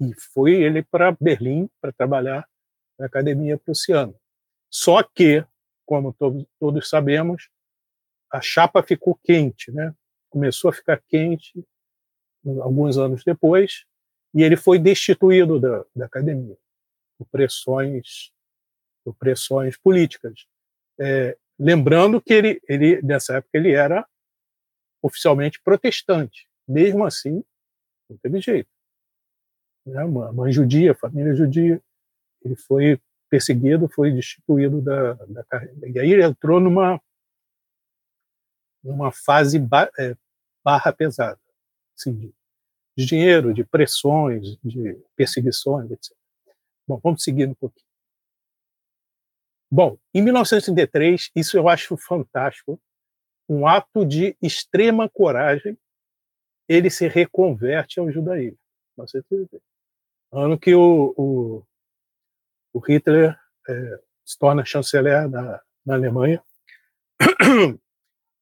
E 0.00 0.14
foi 0.32 0.52
ele 0.52 0.84
para 0.84 1.10
Berlim 1.20 1.68
para 1.80 1.92
trabalhar 1.92 2.48
na 2.96 3.06
Academia 3.06 3.58
Prussiana. 3.58 4.14
Só 4.70 5.02
que, 5.02 5.44
como 5.84 6.12
todos, 6.12 6.46
todos 6.60 6.88
sabemos, 6.88 7.48
a 8.30 8.40
chapa 8.40 8.84
ficou 8.84 9.18
quente, 9.20 9.72
né? 9.72 9.92
Começou 10.30 10.70
a 10.70 10.72
ficar 10.72 11.02
quente 11.08 11.66
alguns 12.62 12.96
anos 12.96 13.24
depois 13.24 13.84
e 14.32 14.44
ele 14.44 14.56
foi 14.56 14.78
destituído 14.78 15.58
da, 15.58 15.84
da 15.96 16.06
academia 16.06 16.56
por 17.18 17.26
pressões, 17.26 18.30
por 19.04 19.12
pressões 19.16 19.76
políticas. 19.76 20.46
É, 21.00 21.36
lembrando 21.58 22.20
que 22.20 22.32
ele, 22.32 22.60
ele 22.68 23.02
nessa 23.02 23.38
época 23.38 23.58
ele 23.58 23.72
era 23.72 24.06
oficialmente 25.02 25.60
protestante. 25.62 26.48
Mesmo 26.66 27.04
assim, 27.04 27.42
não 28.08 28.16
teve 28.18 28.40
jeito. 28.40 28.68
Né? 29.86 30.04
Mãe 30.04 30.52
judia, 30.52 30.94
família 30.94 31.34
judia, 31.34 31.80
ele 32.42 32.56
foi 32.56 33.00
perseguido, 33.28 33.88
foi 33.88 34.12
destituído 34.12 34.80
da, 34.80 35.14
da 35.14 35.44
carreira. 35.44 35.88
E 35.88 35.98
aí 35.98 36.12
ele 36.12 36.24
entrou 36.24 36.60
numa 36.60 37.00
numa 38.82 39.12
fase 39.12 39.58
é, 39.98 40.16
barra 40.64 40.92
pesada, 40.92 41.38
assim, 41.96 42.14
de, 42.14 42.34
de 42.96 43.06
dinheiro, 43.06 43.52
de 43.52 43.64
pressões, 43.64 44.56
de 44.62 44.94
perseguições, 45.16 45.90
etc. 45.90 46.16
Bom, 46.86 46.98
vamos 47.02 47.22
seguir 47.22 47.48
um 47.48 47.54
pouquinho. 47.54 47.86
Bom, 49.70 49.98
em 50.14 50.22
1933, 50.22 51.30
isso 51.36 51.58
eu 51.58 51.68
acho 51.68 51.96
fantástico, 51.96 52.80
um 53.48 53.66
ato 53.66 54.04
de 54.04 54.36
extrema 54.42 55.08
coragem, 55.08 55.76
ele 56.68 56.90
se 56.90 57.08
reconverte 57.08 57.98
ao 57.98 58.10
judaísmo. 58.10 58.58
Ano 60.32 60.58
que 60.58 60.74
o, 60.74 61.14
o, 61.16 61.62
o 62.74 62.78
Hitler 62.80 63.38
é, 63.68 64.00
se 64.24 64.38
torna 64.38 64.64
chanceler 64.64 65.28
da, 65.28 65.62
na 65.86 65.94
Alemanha, 65.94 66.42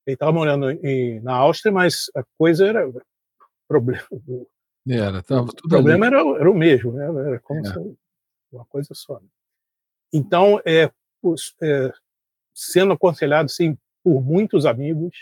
Ele 0.07 0.15
estava 0.15 0.33
morando 0.33 0.71
em, 0.71 1.21
na 1.21 1.35
Áustria, 1.35 1.73
mas 1.73 2.11
a 2.15 2.23
coisa 2.39 2.67
era 2.67 2.89
problema. 3.67 4.07
Era, 4.89 5.23
tava 5.23 5.49
tudo 5.49 5.67
o 5.67 5.69
problema 5.69 6.07
era, 6.07 6.21
era, 6.21 6.51
o 6.51 6.55
mesmo, 6.55 6.93
né? 6.93 7.05
Era 7.05 7.41
como 7.41 7.61
é. 7.61 7.65
se, 7.65 7.99
uma 8.53 8.65
coisa 8.67 8.95
só. 8.95 9.19
Né? 9.19 9.27
Então, 10.13 10.61
é, 10.65 10.91
os, 11.21 11.57
é, 11.61 11.93
sendo 12.55 12.93
aconselhado 12.93 13.49
sim 13.49 13.77
por 14.07 14.23
muitos 14.23 14.65
amigos, 14.65 15.17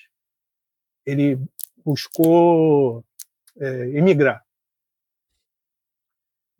ele 1.07 1.39
buscou 1.83 3.03
é, 3.57 3.89
emigrar. 3.97 4.45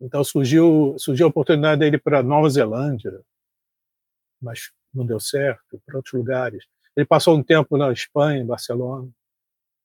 Então 0.01 0.23
surgiu 0.23 0.95
surgiu 0.97 1.27
a 1.27 1.29
oportunidade 1.29 1.81
dele 1.81 1.99
para 1.99 2.23
Nova 2.23 2.49
Zelândia, 2.49 3.21
mas 4.41 4.71
não 4.91 5.05
deu 5.05 5.19
certo, 5.19 5.79
para 5.85 5.97
outros 5.97 6.15
lugares. 6.15 6.65
Ele 6.97 7.05
passou 7.05 7.37
um 7.37 7.43
tempo 7.43 7.77
na 7.77 7.91
Espanha, 7.91 8.41
em 8.41 8.45
Barcelona. 8.47 9.07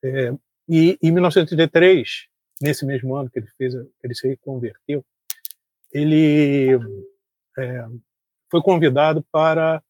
É, 0.03 0.33
e 0.67 0.99
em 1.03 1.13
1933, 1.13 2.27
nesse 2.59 2.87
mesmo 2.87 3.15
ano 3.15 3.29
que 3.29 3.39
ele 3.39 3.49
fez, 3.59 3.75
que 3.75 3.91
ele 4.03 4.15
se 4.15 4.35
converteu, 4.39 5.05
ele 5.93 6.71
é, 7.59 7.87
foi 8.51 8.63
convidado 8.63 9.23
para 9.31 9.83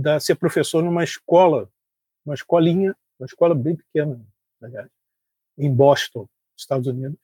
dar, 0.00 0.20
ser 0.20 0.34
professor 0.36 0.82
numa 0.82 1.04
escola, 1.04 1.70
uma 2.24 2.34
escolinha, 2.34 2.96
uma 3.18 3.26
escola 3.26 3.54
bem 3.54 3.76
pequena, 3.76 4.20
em 5.56 5.72
Boston, 5.72 6.28
Estados 6.56 6.86
Unidos. 6.86 7.18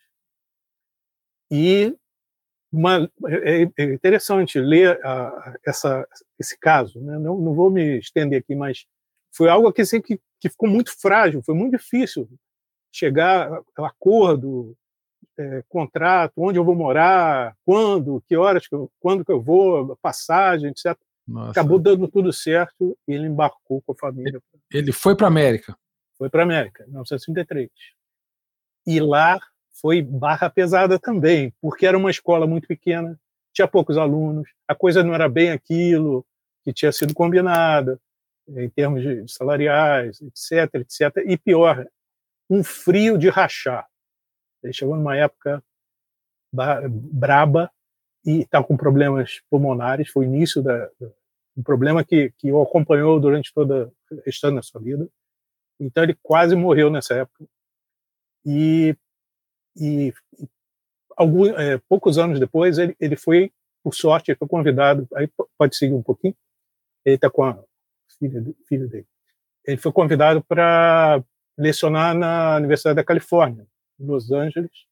E 1.50 1.96
uma, 2.72 3.10
é, 3.28 3.62
é 3.78 3.84
interessante 3.84 4.58
ler 4.58 5.00
a, 5.04 5.56
essa, 5.64 6.06
esse 6.38 6.58
caso. 6.58 7.00
Né? 7.00 7.18
Não, 7.18 7.38
não 7.38 7.54
vou 7.54 7.70
me 7.70 7.98
estender 7.98 8.40
aqui, 8.40 8.54
mas 8.54 8.86
foi 9.32 9.48
algo 9.48 9.72
que, 9.72 9.82
assim, 9.82 10.00
que, 10.00 10.20
que 10.40 10.48
ficou 10.48 10.68
muito 10.68 10.92
frágil, 10.98 11.42
foi 11.42 11.54
muito 11.54 11.76
difícil 11.76 12.28
chegar 12.92 13.62
ao 13.76 13.84
acordo, 13.84 14.76
é, 15.38 15.62
contrato, 15.68 16.32
onde 16.38 16.58
eu 16.58 16.64
vou 16.64 16.74
morar, 16.74 17.54
quando, 17.64 18.22
que 18.26 18.36
horas, 18.36 18.66
que 18.66 18.74
eu, 18.74 18.90
quando 18.98 19.24
que 19.24 19.30
eu 19.30 19.40
vou, 19.40 19.96
passagem, 19.96 20.70
etc. 20.70 20.96
Nossa. 21.26 21.50
Acabou 21.50 21.78
dando 21.78 22.06
tudo 22.08 22.32
certo 22.32 22.96
e 23.06 23.12
ele 23.12 23.26
embarcou 23.26 23.82
com 23.82 23.92
a 23.92 23.94
família. 23.96 24.40
Ele 24.72 24.92
foi 24.92 25.16
para 25.16 25.26
a 25.26 25.28
América. 25.28 25.76
Foi 26.16 26.30
para 26.30 26.42
a 26.42 26.44
América, 26.44 26.84
em 26.84 26.88
1933. 26.88 27.68
E 28.86 29.00
lá 29.00 29.40
foi 29.80 30.00
barra 30.00 30.48
pesada 30.48 30.98
também, 30.98 31.52
porque 31.60 31.86
era 31.86 31.98
uma 31.98 32.10
escola 32.10 32.46
muito 32.46 32.66
pequena, 32.68 33.18
tinha 33.52 33.66
poucos 33.66 33.98
alunos, 33.98 34.48
a 34.68 34.74
coisa 34.74 35.02
não 35.02 35.14
era 35.14 35.28
bem 35.28 35.50
aquilo 35.50 36.24
que 36.64 36.72
tinha 36.72 36.92
sido 36.92 37.12
combinada 37.12 38.00
em 38.48 38.68
termos 38.70 39.02
de 39.02 39.26
salariais, 39.30 40.20
etc, 40.20 40.74
etc. 40.76 41.24
E 41.26 41.36
pior, 41.36 41.86
um 42.48 42.62
frio 42.62 43.18
de 43.18 43.28
rachar. 43.28 43.86
Ele 44.62 44.72
chegou 44.72 44.96
numa 44.96 45.16
época 45.16 45.62
braba 46.52 47.70
e 48.26 48.40
está 48.40 48.62
com 48.62 48.76
problemas 48.76 49.40
pulmonares. 49.48 50.10
Foi 50.10 50.26
o 50.26 50.28
início 50.28 50.60
da, 50.60 50.90
um 51.56 51.62
problema 51.62 52.04
que, 52.04 52.32
que 52.36 52.52
o 52.52 52.60
acompanhou 52.60 53.18
durante 53.18 53.54
toda 53.54 53.90
o 54.10 54.20
restante 54.26 54.56
da 54.56 54.62
sua 54.62 54.80
vida. 54.80 55.08
Então 55.80 56.02
ele 56.02 56.16
quase 56.22 56.54
morreu 56.56 56.90
nessa 56.90 57.14
época. 57.14 57.46
E, 58.44 58.94
e 59.76 60.12
alguns, 61.16 61.48
é, 61.50 61.78
poucos 61.88 62.18
anos 62.18 62.38
depois 62.38 62.78
ele, 62.78 62.94
ele 63.00 63.16
foi, 63.16 63.52
por 63.82 63.94
sorte, 63.94 64.30
ele 64.30 64.38
foi 64.38 64.48
convidado. 64.48 65.08
Aí 65.14 65.28
pode 65.56 65.76
seguir 65.76 65.94
um 65.94 66.02
pouquinho. 66.02 66.34
Ele 67.04 67.14
está 67.14 67.30
com 67.30 67.44
a 67.44 67.62
filha, 68.18 68.44
filha 68.68 68.86
dele. 68.86 69.06
Ele 69.64 69.76
foi 69.78 69.92
convidado 69.92 70.42
para 70.42 71.22
lecionar 71.56 72.14
na 72.14 72.56
Universidade 72.56 72.96
da 72.96 73.04
Califórnia, 73.04 73.66
em 73.98 74.04
Los 74.04 74.30
Angeles. 74.30 74.86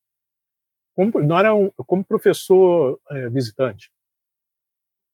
Como, 0.94 1.20
não 1.22 1.38
era 1.38 1.54
um, 1.54 1.70
como 1.70 2.04
professor 2.04 3.00
é, 3.10 3.28
visitante 3.28 3.90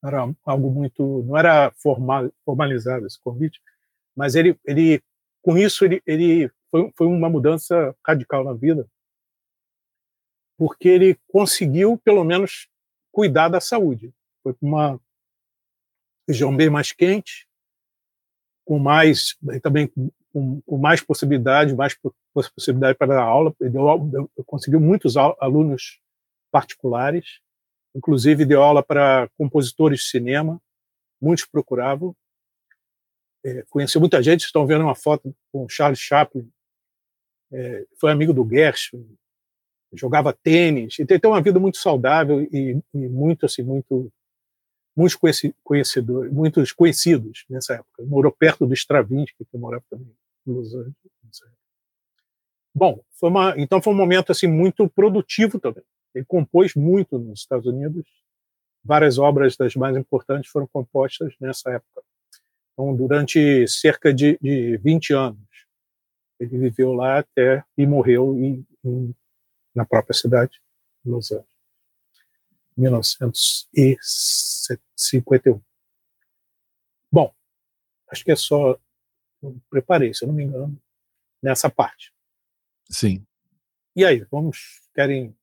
era 0.02 0.32
algo 0.44 0.70
muito 0.70 1.22
não 1.24 1.36
era 1.36 1.70
formal, 1.72 2.30
formalizado 2.44 3.06
esse 3.06 3.18
convite 3.20 3.60
mas 4.16 4.34
ele 4.34 4.58
ele 4.64 5.02
com 5.42 5.56
isso 5.56 5.84
ele, 5.84 6.02
ele 6.06 6.50
foi, 6.70 6.92
foi 6.96 7.06
uma 7.06 7.28
mudança 7.28 7.94
radical 8.06 8.44
na 8.44 8.52
vida 8.52 8.88
porque 10.60 10.88
ele 10.88 11.18
conseguiu 11.26 11.96
pelo 11.96 12.22
menos 12.22 12.68
cuidar 13.10 13.48
da 13.48 13.62
saúde. 13.62 14.12
Foi 14.42 14.52
para 14.52 14.68
uma 14.68 15.00
região 16.28 16.54
bem 16.54 16.68
mais 16.68 16.92
quente 16.92 17.48
com 18.62 18.78
mais 18.78 19.38
também 19.62 19.90
com, 20.32 20.60
com 20.62 20.78
mais 20.78 21.00
possibilidade 21.00 21.74
mais 21.74 21.96
possibilidade 22.32 22.96
para 22.96 23.14
dar 23.14 23.22
aula 23.22 23.54
ele 23.60 23.70
deu, 23.70 24.30
conseguiu 24.46 24.80
muitos 24.80 25.16
alunos 25.16 26.00
particulares 26.50 27.40
inclusive 27.94 28.44
deu 28.44 28.62
aula 28.62 28.82
para 28.82 29.28
compositores 29.36 30.00
de 30.00 30.06
cinema, 30.06 30.60
muitos 31.20 31.44
procuravam. 31.44 32.14
É, 33.44 33.64
conheceu 33.70 34.00
muita 34.00 34.22
gente, 34.22 34.42
estão 34.42 34.66
vendo 34.66 34.82
uma 34.82 34.94
foto 34.94 35.34
com 35.50 35.68
Charles 35.68 35.98
Chaplin, 35.98 36.50
é, 37.52 37.86
foi 37.98 38.12
amigo 38.12 38.34
do 38.34 38.46
Gershwin, 38.46 39.16
jogava 39.94 40.32
tênis, 40.32 40.98
e 40.98 41.06
tem 41.06 41.18
uma 41.24 41.40
vida 41.40 41.58
muito 41.58 41.78
saudável 41.78 42.42
e, 42.42 42.78
e 42.94 43.08
muito 43.08 43.46
assim, 43.46 43.62
muito 43.62 44.12
muitos 44.94 45.18
conhecedores, 45.64 46.30
muitos 46.30 46.72
conhecidos 46.72 47.46
nessa 47.48 47.74
época. 47.74 48.04
Morou 48.04 48.30
perto 48.30 48.66
do 48.66 48.74
Stravinsky, 48.74 49.46
que 49.46 49.56
morava 49.56 49.84
também 49.88 50.14
Los 50.46 50.74
Angeles. 50.74 50.94
Bom, 52.74 53.02
foi 53.12 53.30
uma, 53.30 53.54
então 53.58 53.82
foi 53.82 53.92
um 53.92 53.96
momento 53.96 54.32
assim 54.32 54.46
muito 54.46 54.88
produtivo 54.88 55.58
também. 55.58 55.84
Ele 56.14 56.24
compôs 56.24 56.74
muito 56.74 57.18
nos 57.18 57.40
Estados 57.40 57.66
Unidos. 57.66 58.06
Várias 58.82 59.18
obras 59.18 59.54
das 59.56 59.74
mais 59.74 59.94
importantes 59.96 60.50
foram 60.50 60.66
compostas 60.66 61.34
nessa 61.40 61.70
época. 61.70 62.02
Então, 62.72 62.96
durante 62.96 63.68
cerca 63.68 64.14
de, 64.14 64.38
de 64.40 64.78
20 64.78 65.12
anos, 65.12 65.66
ele 66.38 66.56
viveu 66.56 66.94
lá 66.94 67.18
até 67.18 67.62
e 67.76 67.86
morreu 67.86 68.34
em, 68.38 68.66
em, 68.82 69.14
na 69.74 69.84
própria 69.84 70.14
cidade, 70.14 70.62
Los 71.04 71.30
Angeles, 71.30 71.50
1951. 72.76 75.60
Bom, 77.12 77.34
acho 78.08 78.24
que 78.24 78.32
é 78.32 78.36
só. 78.36 78.80
Preparei, 79.68 80.12
se 80.14 80.24
eu 80.24 80.28
não 80.28 80.34
me 80.34 80.44
engano, 80.44 80.80
nessa 81.42 81.70
parte. 81.70 82.12
Sim. 82.88 83.24
E 83.96 84.04
aí, 84.04 84.24
vamos. 84.30 84.80
Querem 84.94 85.34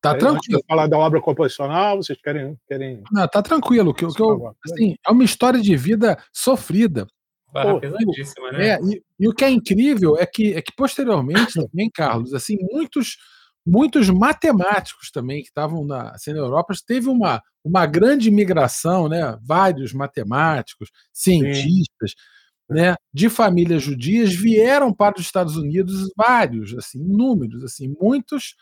Tá 0.00 0.12
é, 0.12 0.18
tranquilo. 0.18 0.62
Falar 0.68 0.86
da 0.86 0.98
obra 0.98 1.20
composicional, 1.20 1.96
vocês 1.96 2.20
querem. 2.20 2.56
querem... 2.68 3.02
Não, 3.10 3.26
tá 3.26 3.42
tranquilo. 3.42 3.92
Que, 3.92 4.06
que 4.06 4.22
eu, 4.22 4.54
assim, 4.64 4.96
é 5.06 5.10
uma 5.10 5.24
história 5.24 5.60
de 5.60 5.76
vida 5.76 6.16
sofrida. 6.32 7.06
Barra 7.52 7.80
pesadíssima, 7.80 8.52
né? 8.52 8.68
É, 8.68 8.78
e, 8.82 9.02
e, 9.18 9.28
o 9.28 9.34
que 9.34 9.44
é 9.44 9.50
incrível 9.50 10.16
é 10.16 10.26
que, 10.26 10.54
é 10.54 10.62
que 10.62 10.72
posteriormente 10.76 11.54
também, 11.70 11.90
Carlos, 11.90 12.34
assim, 12.34 12.56
muitos, 12.70 13.16
muitos 13.66 14.08
matemáticos 14.08 15.10
também 15.10 15.42
que 15.42 15.48
estavam 15.48 15.84
na, 15.84 16.10
assim, 16.10 16.32
na 16.32 16.38
Europa, 16.38 16.74
teve 16.86 17.08
uma, 17.08 17.42
uma 17.64 17.84
grande 17.86 18.30
migração, 18.30 19.08
né? 19.08 19.36
Vários 19.42 19.92
matemáticos, 19.92 20.90
cientistas. 21.12 22.10
Sim 22.10 22.36
né, 22.68 22.96
de 23.12 23.28
famílias 23.28 23.82
judias 23.82 24.34
vieram 24.34 24.92
para 24.92 25.18
os 25.18 25.24
Estados 25.24 25.56
Unidos 25.56 26.10
vários, 26.16 26.74
assim, 26.74 26.98
inúmeros, 26.98 27.62
assim, 27.62 27.94
muitos, 28.00 28.56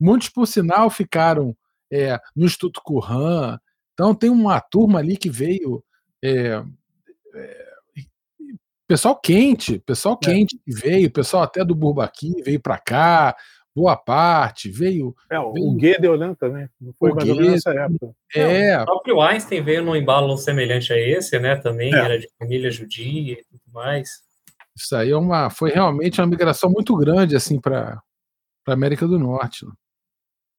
muitos 0.00 0.28
por 0.28 0.46
sinal 0.46 0.90
ficaram 0.90 1.56
é, 1.90 2.18
no 2.34 2.44
Instituto 2.44 2.80
Curran. 2.82 3.58
Então 3.94 4.14
tem 4.14 4.30
uma 4.30 4.60
turma 4.60 4.98
ali 4.98 5.16
que 5.16 5.30
veio 5.30 5.82
é, 6.22 6.62
é, 7.34 7.66
pessoal 8.88 9.18
quente, 9.18 9.78
pessoal 9.78 10.18
é. 10.22 10.26
quente 10.26 10.58
que 10.58 10.72
veio, 10.72 11.10
pessoal 11.10 11.44
até 11.44 11.64
do 11.64 11.74
Burbaqui 11.74 12.42
veio 12.42 12.60
para 12.60 12.78
cá, 12.78 13.36
boa 13.76 13.94
parte, 13.94 14.70
veio. 14.70 15.14
É, 15.30 15.38
o 15.38 15.52
veio, 15.52 15.76
Gödel 15.76 16.34
também, 16.34 16.66
não 16.80 16.94
foi 16.98 17.12
mais 17.12 17.28
ou 17.28 17.36
menos 17.36 17.52
nessa 17.52 17.70
época. 17.72 18.14
É. 18.34 18.68
é. 18.70 18.80
O 18.80 18.86
próprio 18.86 19.20
Einstein 19.20 19.62
veio 19.62 19.84
num 19.84 19.94
embalo 19.94 20.34
semelhante 20.38 20.94
a 20.94 20.98
esse, 20.98 21.38
né? 21.38 21.56
Também 21.56 21.94
é. 21.94 21.98
era 21.98 22.18
de 22.18 22.26
família 22.38 22.70
judia 22.70 23.34
e 23.34 23.44
tudo 23.44 23.60
mais. 23.74 24.24
Isso 24.74 24.96
aí 24.96 25.10
é 25.10 25.16
uma, 25.16 25.50
foi 25.50 25.70
realmente 25.70 26.18
uma 26.22 26.26
migração 26.26 26.70
muito 26.70 26.96
grande 26.96 27.36
assim 27.36 27.60
para 27.60 28.00
a 28.66 28.72
América 28.72 29.06
do 29.06 29.18
Norte. 29.18 29.66
Né? 29.66 29.72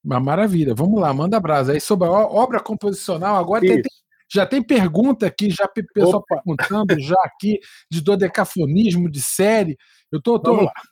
Uma 0.05 0.19
maravilha. 0.19 0.75
Vamos 0.75 1.01
lá, 1.01 1.11
manda 1.11 1.39
brasa. 1.39 1.73
Aí 1.73 1.81
sobre 1.81 2.07
a 2.07 2.11
obra 2.11 2.59
composicional, 2.59 3.35
agora 3.35 3.61
tem, 3.61 3.81
tem, 3.81 3.91
já 4.31 4.45
tem 4.45 4.61
pergunta 4.61 5.25
aqui, 5.25 5.49
já 5.49 5.67
pessoal 5.67 6.17
Opa. 6.19 6.35
perguntando 6.35 6.99
já 6.99 7.17
aqui 7.23 7.59
de 7.89 7.99
dodecafonismo, 7.99 9.09
de 9.09 9.21
série. 9.21 9.75
Eu 10.11 10.19
estou 10.19 10.39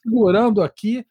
segurando 0.04 0.64
aqui 0.64 1.06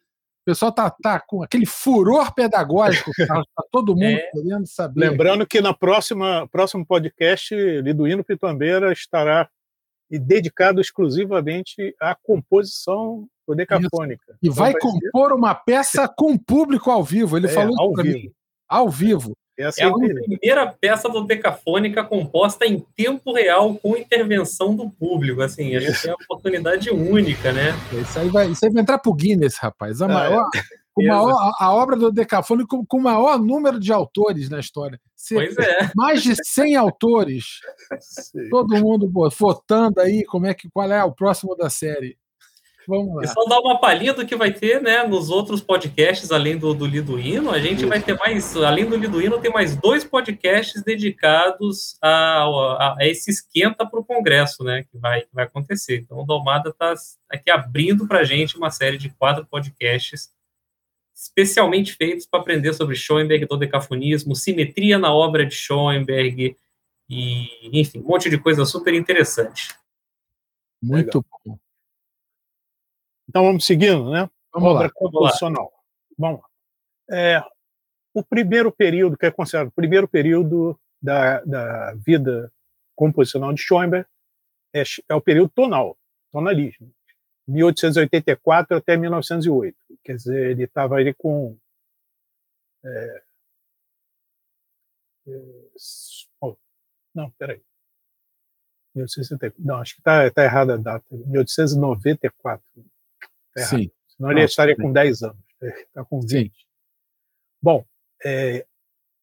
o 0.44 0.50
pessoal 0.50 0.70
tá, 0.70 0.90
tá 0.90 1.18
com 1.18 1.42
aquele 1.42 1.64
furor 1.64 2.34
pedagógico, 2.34 3.10
tá, 3.26 3.42
tá 3.56 3.64
todo 3.72 3.94
mundo 3.94 4.04
é. 4.04 4.30
querendo 4.30 4.66
saber. 4.66 5.00
Lembrando 5.00 5.46
que 5.46 5.60
na 5.62 5.72
próxima 5.72 6.46
próximo 6.48 6.84
podcast, 6.84 7.54
Liduíno 7.54 8.22
Pitambeira 8.22 8.92
estará 8.92 9.48
dedicado 10.10 10.82
exclusivamente 10.82 11.94
à 11.98 12.14
composição 12.14 13.26
decafônica. 13.56 14.36
E 14.42 14.50
vai, 14.50 14.72
então, 14.72 14.90
compor 14.90 15.28
ser... 15.30 15.34
uma 15.34 15.54
peça 15.54 16.06
com 16.06 16.36
público 16.36 16.90
ao 16.90 17.02
vivo. 17.02 17.36
Ele 17.36 17.46
é, 17.46 17.50
falou 17.50 17.74
ao 17.80 17.94
vivo. 17.94 18.18
Mim, 18.18 18.30
ao 18.68 18.88
vivo. 18.90 19.36
Essa 19.56 19.82
é 19.82 19.84
a 19.86 19.92
primeira 19.92 20.66
peça 20.66 21.08
do 21.08 21.24
Decafônica 21.24 22.02
composta 22.02 22.66
em 22.66 22.84
tempo 22.96 23.32
real 23.32 23.76
com 23.76 23.96
intervenção 23.96 24.74
do 24.74 24.90
público. 24.90 25.42
Assim, 25.42 25.76
a 25.76 25.80
gente 25.80 26.02
tem 26.02 26.10
uma 26.10 26.18
oportunidade 26.24 26.90
única, 26.90 27.52
né? 27.52 27.72
Isso 27.92 28.18
aí 28.18 28.28
vai, 28.28 28.48
isso 28.48 28.64
aí 28.64 28.72
vai 28.72 28.82
entrar 28.82 28.98
pro 28.98 29.14
Guinness, 29.14 29.56
rapaz. 29.56 30.02
A, 30.02 30.08
maior, 30.08 30.48
é. 30.56 31.06
maior, 31.06 31.30
a, 31.30 31.66
a, 31.66 31.72
obra 31.72 31.94
do 31.94 32.10
Decafônico 32.10 32.84
com, 32.88 32.98
o 32.98 33.02
maior 33.02 33.38
número 33.38 33.78
de 33.78 33.92
autores 33.92 34.48
na 34.48 34.58
história. 34.58 35.00
pois 35.30 35.56
é. 35.56 35.90
Mais 35.94 36.22
de 36.22 36.34
100 36.34 36.74
autores. 36.74 37.44
Sim. 38.00 38.48
Todo 38.50 38.76
mundo 38.76 39.08
votando 39.38 40.00
aí 40.00 40.24
como 40.24 40.46
é 40.46 40.54
que, 40.54 40.68
qual 40.68 40.90
é 40.90 41.04
o 41.04 41.14
próximo 41.14 41.54
da 41.54 41.70
série. 41.70 42.18
Vamos 42.86 43.16
lá. 43.16 43.24
E 43.24 43.28
só 43.28 43.44
dar 43.44 43.60
uma 43.60 43.78
palhinha 43.78 44.12
do 44.12 44.26
que 44.26 44.36
vai 44.36 44.52
ter, 44.52 44.80
né, 44.80 45.02
nos 45.04 45.30
outros 45.30 45.60
podcasts, 45.60 46.30
além 46.30 46.58
do, 46.58 46.74
do 46.74 46.86
Liduíno, 46.86 47.50
a 47.50 47.58
gente 47.58 47.80
Isso. 47.80 47.88
vai 47.88 48.00
ter 48.00 48.16
mais, 48.18 48.56
além 48.56 48.86
do 48.86 48.96
Liduíno, 48.96 49.40
tem 49.40 49.50
mais 49.50 49.76
dois 49.76 50.04
podcasts 50.04 50.82
dedicados 50.82 51.96
a, 52.02 52.44
a, 52.44 52.96
a 52.98 53.06
esse 53.06 53.30
esquenta 53.30 53.86
para 53.86 54.00
o 54.00 54.04
Congresso, 54.04 54.62
né, 54.62 54.84
que 54.90 54.98
vai, 54.98 55.22
que 55.22 55.34
vai 55.34 55.44
acontecer. 55.44 56.00
Então, 56.00 56.18
o 56.18 56.24
Domada 56.24 56.70
está 56.70 56.94
aqui 57.30 57.50
abrindo 57.50 58.06
para 58.06 58.20
a 58.20 58.24
gente 58.24 58.56
uma 58.56 58.70
série 58.70 58.98
de 58.98 59.10
quatro 59.10 59.46
podcasts 59.46 60.32
especialmente 61.14 61.94
feitos 61.94 62.26
para 62.26 62.40
aprender 62.40 62.74
sobre 62.74 62.96
Schoenberg, 62.96 63.46
dodecafonismo, 63.46 64.34
simetria 64.34 64.98
na 64.98 65.14
obra 65.14 65.46
de 65.46 65.54
Schoenberg, 65.54 66.56
e, 67.08 67.80
enfim, 67.80 68.00
um 68.00 68.08
monte 68.08 68.30
de 68.30 68.38
coisa 68.38 68.64
super 68.64 68.94
interessante. 68.94 69.74
Muito 70.82 71.18
Legal. 71.18 71.24
bom. 71.44 71.58
Então 73.28 73.44
vamos 73.44 73.64
seguindo, 73.64 74.10
né? 74.10 74.28
Vamos 74.52 74.70
Obra 74.70 74.84
lá, 74.84 74.90
composicional. 74.92 75.72
Vamos 76.18 76.40
lá. 76.40 76.48
É, 77.10 77.42
o 78.12 78.22
primeiro 78.22 78.70
período, 78.70 79.16
que 79.16 79.26
é 79.26 79.30
considerado 79.30 79.68
o 79.68 79.72
primeiro 79.72 80.06
período 80.06 80.78
da, 81.02 81.40
da 81.42 81.94
vida 81.94 82.52
composicional 82.94 83.52
de 83.52 83.60
Schoenberg, 83.60 84.06
é, 84.74 84.82
é 85.08 85.14
o 85.14 85.20
período 85.20 85.50
tonal, 85.50 85.98
tonalismo. 86.32 86.92
1884 87.46 88.76
até 88.76 88.96
1908. 88.96 89.76
Quer 90.02 90.16
dizer, 90.16 90.50
ele 90.50 90.64
estava 90.64 90.98
aí 90.98 91.12
com. 91.14 91.56
É, 92.84 93.22
é, 95.26 95.40
oh, 96.40 96.56
não, 97.14 97.30
peraí. 97.32 97.62
1864. 98.94 99.62
Não, 99.62 99.76
acho 99.76 99.94
que 99.94 100.00
está 100.00 100.30
tá 100.30 100.44
errada 100.44 100.74
a 100.74 100.76
data. 100.76 101.04
1894. 101.10 102.64
Sim. 103.56 103.90
Senão 104.08 104.30
ele 104.30 104.42
estaria 104.42 104.76
com 104.76 104.92
10 104.92 105.22
anos. 105.22 105.38
está 105.60 106.04
com 106.04 106.20
20. 106.20 106.30
Sim. 106.30 106.50
Bom, 107.62 107.84
é, 108.24 108.66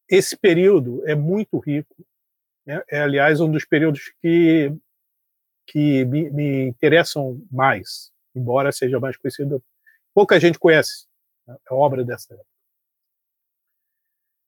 esse 0.09 0.35
período 0.35 1.07
é 1.07 1.15
muito 1.15 1.57
rico. 1.59 1.95
Né? 2.65 2.83
É, 2.89 3.01
aliás, 3.01 3.39
um 3.39 3.49
dos 3.49 3.65
períodos 3.65 4.13
que, 4.21 4.73
que 5.67 6.05
me, 6.05 6.29
me, 6.29 6.63
interessam 6.65 7.41
mais, 7.51 8.11
embora 8.35 8.71
seja 8.71 8.99
mais 8.99 9.17
conhecido. 9.17 9.63
Pouca 10.13 10.39
gente 10.39 10.59
conhece 10.59 11.07
a 11.47 11.73
obra 11.73 12.03
dessa 12.03 12.33
época. 12.33 12.51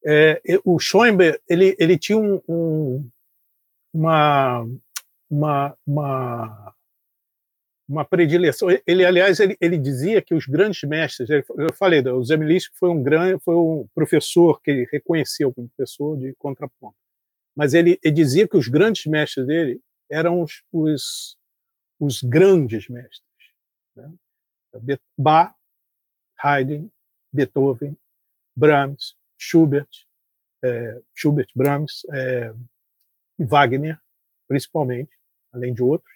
É, 0.06 0.42
o 0.66 0.78
Schoenberg 0.80 1.40
ele, 1.48 1.76
ele 1.80 1.98
tinha 1.98 2.18
um, 2.18 2.42
um, 2.48 3.10
uma, 3.94 4.66
uma, 5.30 5.78
uma, 5.88 6.73
uma 7.88 8.06
predileção. 8.06 8.70
Ele, 8.88 9.06
aliás, 9.06 9.40
ele, 9.40 9.58
ele 9.60 9.78
dizia 9.78 10.22
que 10.22 10.34
os 10.34 10.46
grandes 10.46 10.84
mestres, 10.84 11.30
eu 11.30 11.74
falei, 11.74 12.02
o 12.02 12.24
Zemlinsky 12.24 12.76
foi 12.78 12.90
um 12.90 13.04
grande, 13.04 13.42
foi 13.44 13.56
um 13.56 13.88
professor 13.94 14.62
que 14.62 14.72
ele 14.72 14.88
reconheceu 14.92 15.54
como 15.54 15.70
professor 15.70 16.18
de 16.18 16.34
contraponto. 16.36 16.96
Mas 17.56 17.74
ele, 17.74 18.00
ele 18.04 18.16
dizia 18.16 18.48
que 18.48 18.58
os 18.58 18.68
grandes 18.68 19.06
mestres 19.06 19.46
dele 19.46 19.82
eram 20.10 20.42
os, 20.42 20.64
os, 20.72 21.38
os 22.00 22.22
grandes 22.24 22.88
mestres. 22.88 23.22
Né? 23.96 24.12
Bach, 25.18 25.54
Haydn, 26.42 26.90
Beethoven, 27.32 27.98
Brahms, 28.56 29.16
Schubert, 29.38 29.90
é, 30.64 31.02
Schubert, 31.14 31.50
Brahms, 31.56 32.06
é, 32.12 32.54
Wagner, 33.38 34.00
principalmente, 34.48 35.12
além 35.52 35.74
de 35.74 35.84
outros. 35.84 36.14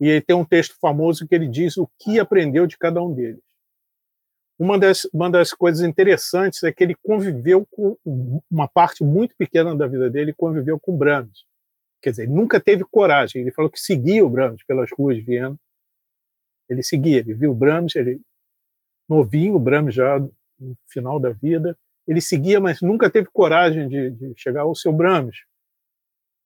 E 0.00 0.08
ele 0.08 0.20
tem 0.20 0.34
um 0.34 0.44
texto 0.44 0.76
famoso 0.80 1.26
que 1.26 1.34
ele 1.34 1.48
diz 1.48 1.76
o 1.76 1.88
que 1.98 2.18
aprendeu 2.18 2.66
de 2.66 2.76
cada 2.76 3.02
um 3.02 3.12
deles. 3.14 3.42
Uma 4.58 4.78
das, 4.78 5.04
uma 5.12 5.28
das 5.30 5.52
coisas 5.52 5.86
interessantes 5.86 6.62
é 6.62 6.72
que 6.72 6.84
ele 6.84 6.94
conviveu 6.94 7.66
com 7.66 7.96
uma 8.50 8.68
parte 8.68 9.02
muito 9.02 9.34
pequena 9.36 9.74
da 9.74 9.86
vida 9.86 10.08
dele, 10.08 10.32
conviveu 10.32 10.78
com 10.78 10.96
Brahms. 10.96 11.44
Quer 12.00 12.10
dizer, 12.10 12.22
ele 12.24 12.32
nunca 12.32 12.60
teve 12.60 12.84
coragem. 12.84 13.42
Ele 13.42 13.50
falou 13.50 13.70
que 13.70 13.80
seguia 13.80 14.24
o 14.24 14.28
Brahms 14.28 14.62
pelas 14.64 14.90
ruas 14.96 15.16
de 15.16 15.22
Viena. 15.22 15.56
Ele 16.68 16.82
seguia, 16.82 17.18
ele 17.18 17.34
viu 17.34 17.54
Brahms, 17.54 17.96
ele 17.96 18.20
novinho, 19.08 19.58
Brahms 19.58 19.94
já 19.94 20.18
no 20.18 20.76
final 20.86 21.18
da 21.18 21.30
vida, 21.30 21.76
ele 22.06 22.20
seguia, 22.20 22.60
mas 22.60 22.80
nunca 22.80 23.10
teve 23.10 23.28
coragem 23.32 23.88
de, 23.88 24.10
de 24.10 24.34
chegar 24.36 24.62
ao 24.62 24.74
seu 24.74 24.92
Brahms. 24.92 25.36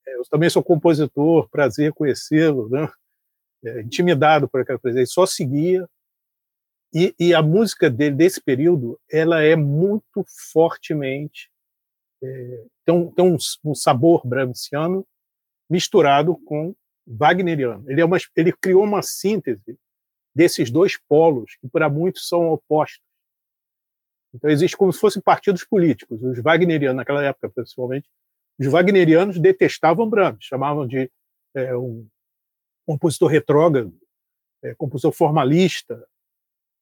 É, 0.06 0.16
eu 0.16 0.22
também 0.30 0.48
sou 0.48 0.62
compositor, 0.62 1.48
prazer 1.48 1.92
conhecê-lo, 1.92 2.68
né? 2.68 2.88
É, 3.64 3.80
intimidado 3.80 4.48
por 4.48 4.60
aquela 4.60 4.78
coisa. 4.78 4.98
Ele 4.98 5.06
só 5.06 5.26
seguia. 5.26 5.88
E, 6.92 7.14
e, 7.18 7.34
a 7.34 7.42
música 7.42 7.90
dele 7.90 8.16
desse 8.16 8.40
período, 8.40 8.98
ela 9.10 9.42
é 9.42 9.54
muito 9.54 10.24
fortemente 10.50 11.50
é, 12.22 12.64
tem, 12.84 12.94
um, 12.94 13.10
tem 13.12 13.24
um, 13.24 13.36
um, 13.64 13.74
sabor 13.74 14.26
brahmsiano 14.26 15.06
misturado 15.70 16.36
com 16.44 16.74
wagneriano. 17.06 17.90
Ele, 17.90 18.00
é 18.00 18.04
uma, 18.04 18.16
ele 18.34 18.52
criou 18.52 18.84
uma 18.84 19.02
síntese 19.02 19.78
desses 20.34 20.70
dois 20.70 20.98
polos 21.08 21.56
que 21.60 21.68
para 21.68 21.88
muitos 21.88 22.28
são 22.28 22.48
opostos. 22.48 23.06
Então 24.34 24.50
existe 24.50 24.76
como 24.76 24.92
se 24.92 25.00
fossem 25.00 25.22
partidos 25.22 25.64
políticos. 25.64 26.22
Os 26.22 26.38
wagnerianos 26.38 26.96
naquela 26.96 27.24
época, 27.24 27.50
principalmente, 27.50 28.08
os 28.58 28.66
wagnerianos 28.66 29.38
detestavam 29.38 30.08
Brahms, 30.08 30.44
chamavam 30.44 30.86
de 30.86 31.10
é, 31.54 31.76
um 31.76 32.06
compositor 32.88 33.28
retrógrado, 33.28 33.94
é, 34.64 34.74
compositor 34.74 35.12
formalista, 35.12 36.02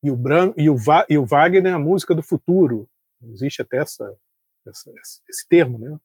e 0.04 0.08
o, 0.08 0.16
Bram, 0.16 0.54
e, 0.56 0.70
o, 0.70 0.76
e 1.08 1.18
o 1.18 1.26
Wagner 1.26 1.74
a 1.74 1.80
música 1.80 2.14
do 2.14 2.22
futuro. 2.22 2.88
Existe 3.32 3.60
até 3.60 3.78
essa, 3.78 4.16
essa, 4.64 4.92
esse 5.28 5.48
termo, 5.48 5.78
né? 5.78 5.98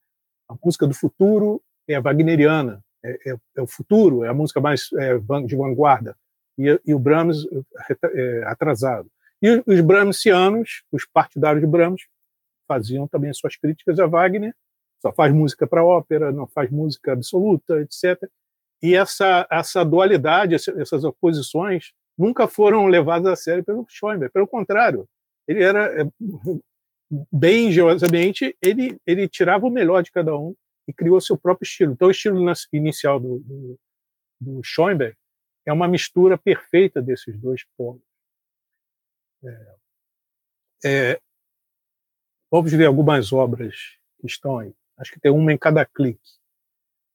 A 0.50 0.56
música 0.66 0.88
do 0.88 0.94
futuro 0.96 1.62
é 1.88 1.94
a 1.94 2.02
wagneriana, 2.02 2.84
é, 3.06 3.30
é, 3.30 3.36
é 3.58 3.62
o 3.62 3.68
futuro, 3.68 4.24
é 4.24 4.30
a 4.30 4.34
música 4.34 4.60
mais 4.60 4.90
é, 4.94 5.20
de 5.46 5.56
vanguarda, 5.56 6.18
e, 6.58 6.82
e 6.84 6.96
o 6.96 7.00
Brahms 7.00 7.46
é, 8.04 8.44
atrasado. 8.48 9.08
E 9.40 9.64
os 9.68 9.82
Brahmsianos, 9.82 10.84
os 10.92 11.06
partidários 11.06 11.62
de 11.62 11.68
Brahms, 11.68 12.08
faziam 12.68 13.08
também 13.08 13.32
suas 13.34 13.56
críticas 13.56 14.00
a 14.00 14.08
Wagner, 14.08 14.56
só 15.00 15.14
faz 15.14 15.32
música 15.32 15.68
para 15.68 15.84
ópera, 15.84 16.32
não 16.32 16.48
faz 16.48 16.72
música 16.72 17.14
absoluta, 17.14 17.82
etc. 17.82 18.28
E 18.82 18.96
essa, 18.96 19.48
essa 19.52 19.86
dualidade, 19.86 20.56
essas 20.56 21.04
oposições, 21.04 21.94
nunca 22.18 22.48
foram 22.48 22.88
levadas 22.88 23.28
a 23.32 23.36
sério 23.36 23.64
pelo 23.64 23.86
Schoenberg. 23.88 24.34
Pelo 24.34 24.48
contrário, 24.48 25.08
ele 25.48 25.64
era, 25.64 26.02
é, 26.02 26.06
bem 27.32 27.68
engenhosamente, 27.68 28.56
ele, 28.62 29.00
ele 29.06 29.28
tirava 29.28 29.66
o 29.66 29.72
melhor 29.72 30.02
de 30.02 30.12
cada 30.12 30.36
um 30.36 30.56
e 30.88 30.94
criou 30.94 31.20
seu 31.22 31.38
próprio 31.38 31.66
estilo. 31.66 31.94
Então, 31.94 32.08
o 32.08 32.12
estilo 32.12 32.40
inicial 32.74 33.20
do, 33.20 33.40
do, 33.40 33.80
do 34.40 34.62
Schoenberg 34.64 35.16
é 35.66 35.72
uma 35.72 35.88
mistura 35.88 36.38
perfeita 36.38 37.02
desses 37.02 37.38
dois 37.38 37.64
polos. 37.78 38.02
É, 39.44 39.76
é, 40.84 41.22
vamos 42.52 42.72
ver 42.72 42.86
algumas 42.86 43.32
obras 43.32 43.98
que 44.20 44.28
estão 44.28 44.58
aí. 44.58 44.74
Acho 44.98 45.12
que 45.12 45.20
tem 45.20 45.32
uma 45.32 45.54
em 45.54 45.58
cada 45.58 45.86
clique. 45.86 46.41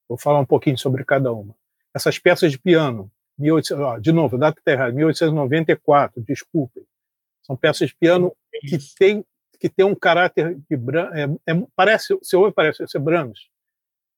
Vou 0.09 0.19
falar 0.19 0.41
um 0.41 0.47
pouquinho 0.47 0.79
sobre 0.79 1.05
cada 1.05 1.33
uma. 1.33 1.55
Essas 1.95 2.19
peças 2.19 2.53
de 2.53 2.59
piano, 2.59 3.11
1800, 3.39 3.85
ó, 3.85 3.99
de 3.99 4.13
novo, 4.13 4.39
data 4.39 4.61
errada, 4.67 4.93
1894, 4.93 6.23
desculpem. 6.23 6.85
São 7.43 7.57
peças 7.57 7.89
de 7.89 7.97
piano 7.97 8.35
que 8.61 8.79
tem 8.99 9.25
que 9.59 9.69
tem 9.69 9.85
um 9.85 9.95
caráter 9.95 10.55
de 10.55 10.77
é, 11.15 11.53
é, 11.53 11.67
parece, 11.75 12.17
se 12.23 12.37
ouve 12.37 12.53
parece 12.53 12.87
ser 12.87 12.99
Brahms, 12.99 13.49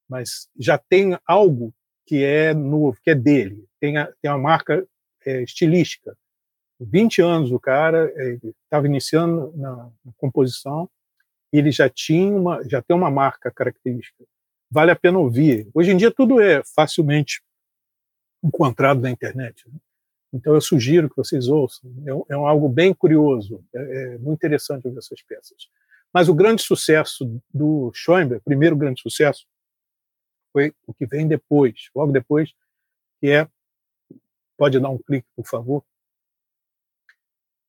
mas 0.09 0.49
já 0.59 0.77
tem 0.77 1.19
algo 1.27 1.73
que 2.07 2.25
é 2.25 2.55
novo, 2.55 2.99
que 3.03 3.11
é 3.11 3.15
dele. 3.15 3.67
Tem, 3.81 3.97
a, 3.97 4.07
tem 4.21 4.31
uma 4.31 4.39
marca 4.39 4.87
é, 5.25 5.43
estilística. 5.43 6.17
20 6.81 7.23
anos 7.23 7.53
o 7.53 7.59
cara 7.59 8.13
estava 8.63 8.87
é, 8.87 8.91
iniciando 8.91 9.53
na, 9.57 9.91
na, 10.05 10.13
composição 10.17 10.89
e 11.53 11.59
ele 11.59 11.73
já 11.73 11.89
tinha 11.89 12.33
uma, 12.33 12.63
já 12.69 12.81
tem 12.81 12.97
uma 12.97 13.11
marca 13.11 13.51
característica. 13.51 14.25
Vale 14.71 14.91
a 14.91 14.97
pena 14.97 15.19
ouvir. 15.19 15.69
Hoje 15.73 15.91
em 15.91 15.97
dia 15.97 16.11
tudo 16.11 16.41
é 16.41 16.63
facilmente 16.65 17.43
encontrado 18.43 19.01
na 19.01 19.11
internet. 19.11 19.69
Né? 19.69 19.79
Então 20.33 20.55
eu 20.55 20.61
sugiro 20.61 21.09
que 21.09 21.17
vocês 21.17 21.49
ouçam. 21.49 21.91
É, 22.07 22.35
é 22.35 22.37
algo 22.37 22.69
bem 22.69 22.93
curioso, 22.93 23.65
é, 23.75 23.79
é, 23.79 24.19
muito 24.19 24.39
interessante 24.39 24.87
ouvir 24.87 24.99
essas 24.99 25.23
peças. 25.23 25.69
Mas 26.13 26.29
o 26.29 26.35
grande 26.35 26.63
sucesso 26.63 27.41
do 27.53 27.91
Schoenberg, 27.95 28.41
o 28.41 28.45
primeiro 28.45 28.77
grande 28.77 29.01
sucesso, 29.01 29.47
foi 30.53 30.75
o 30.87 30.95
que 30.95 31.07
vem 31.07 31.29
depois, 31.29 31.91
logo 31.95 32.13
depois, 32.13 32.55
que 33.21 33.29
é. 33.29 33.49
Pode 34.57 34.81
dar 34.81 34.89
um 34.89 34.99
clique, 34.99 35.29
por 35.37 35.47
favor? 35.47 35.85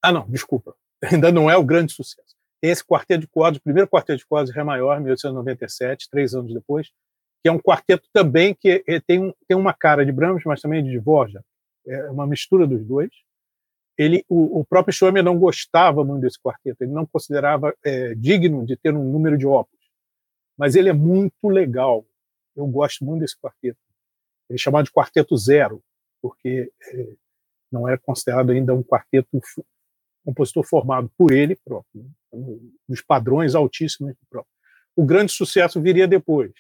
Ah, 0.02 0.12
não, 0.12 0.28
desculpa. 0.28 0.76
Ainda 1.04 1.32
não 1.32 1.50
é 1.50 1.56
o 1.56 1.64
grande 1.64 1.94
sucesso. 1.94 2.39
Esse 2.62 2.84
quarteto 2.84 3.22
de 3.22 3.28
cordas, 3.28 3.60
o 3.60 3.64
primeiro 3.64 3.88
quarteto 3.88 4.20
de 4.20 4.26
cordas, 4.26 4.54
Ré 4.54 4.64
maior, 4.64 5.00
1897, 5.00 6.10
três 6.10 6.34
anos 6.34 6.54
depois, 6.54 6.92
que 7.42 7.48
é 7.48 7.52
um 7.52 7.60
quarteto 7.60 8.08
também 8.12 8.54
que 8.54 8.84
é, 8.86 9.00
tem, 9.00 9.34
tem 9.48 9.58
uma 9.58 9.74
cara 9.74 10.06
de 10.06 10.12
Brahms, 10.12 10.44
mas 10.46 10.62
também 10.62 10.84
de 10.84 11.00
Dvorak. 11.00 11.40
É 11.88 12.12
uma 12.12 12.28
mistura 12.28 12.68
dos 12.68 12.86
dois. 12.86 13.10
Ele, 13.98 14.24
o, 14.30 14.60
o 14.60 14.66
próprio 14.66 14.94
Schoenberg 14.94 15.26
não 15.26 15.38
gostava 15.38 16.04
muito 16.04 16.22
desse 16.22 16.40
quarteto, 16.40 16.84
ele 16.84 16.92
não 16.92 17.06
considerava 17.06 17.76
é, 17.84 18.14
digno 18.16 18.66
de 18.66 18.78
ter 18.78 18.94
um 18.94 19.04
número 19.04 19.38
de 19.38 19.48
óculos. 19.48 19.86
Mas 20.58 20.76
ele 20.76 20.90
é 20.90 20.94
muito 20.94 21.48
legal. 21.48 22.06
Eu 22.56 22.68
gosto 22.68 23.06
muito 23.06 23.22
desse 23.22 23.38
quarteto. 23.40 23.80
Ele 24.50 24.56
é 24.56 24.58
chamado 24.58 24.86
de 24.86 24.92
quarteto 24.92 25.36
zero, 25.38 25.82
porque 26.22 26.72
é, 26.94 27.14
não 27.72 27.88
era 27.88 27.98
considerado 27.98 28.52
ainda 28.52 28.74
um 28.74 28.84
quarteto 28.84 29.42
compositor 30.30 30.64
formado 30.64 31.12
por 31.18 31.32
ele 31.32 31.56
próprio, 31.56 32.04
né? 32.04 32.10
nos 32.88 33.02
padrões 33.02 33.56
altíssimos 33.56 34.14
do 34.14 34.28
próprio. 34.30 34.52
O 34.96 35.06
grande 35.06 35.32
sucesso 35.32 35.82
viria 35.82 36.08
depois, 36.08 36.52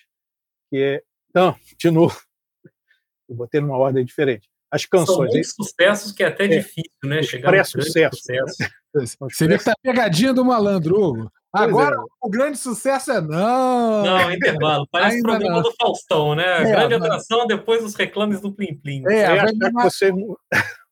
que 0.69 0.77
é, 0.77 1.03
não, 1.33 1.55
de 1.77 1.91
novo, 1.91 2.19
eu 3.29 3.35
botei 3.35 3.61
numa 3.61 3.77
ordem 3.77 4.03
diferente. 4.03 4.49
As 4.71 4.85
canções. 4.85 5.31
São 5.31 5.65
sucessos 5.65 6.11
que 6.11 6.23
é 6.23 6.27
até 6.27 6.45
é, 6.45 6.47
difícil, 6.47 6.91
né? 7.03 7.23
Chegar 7.23 7.51
no 7.51 7.65
sucesso. 7.65 8.17
sucesso. 8.21 8.57
Né? 8.59 9.05
Você 9.21 9.47
vê 9.47 9.57
que 9.57 9.63
tá 9.63 9.73
pegadinha 9.81 10.31
do 10.31 10.45
malandro, 10.45 10.95
Hugo. 10.95 11.31
Agora 11.51 11.95
é. 11.95 11.99
o 12.21 12.29
grande 12.29 12.59
sucesso 12.59 13.11
é 13.11 13.19
não. 13.19 14.03
Não, 14.03 14.29
intervalo. 14.31 14.87
Parece 14.91 15.19
o 15.19 15.23
programa 15.23 15.55
não. 15.55 15.63
do 15.63 15.73
Faustão, 15.75 16.35
né? 16.35 16.61
É, 16.61 16.71
grande 16.71 16.99
mas... 16.99 17.09
atração 17.09 17.47
depois 17.47 17.81
dos 17.81 17.95
reclames 17.95 18.39
do 18.39 18.53
Plim 18.53 18.75
Plim. 18.75 19.03
É, 19.07 19.23
é 19.23 19.45
que 19.47 19.71
vocês 19.73 20.13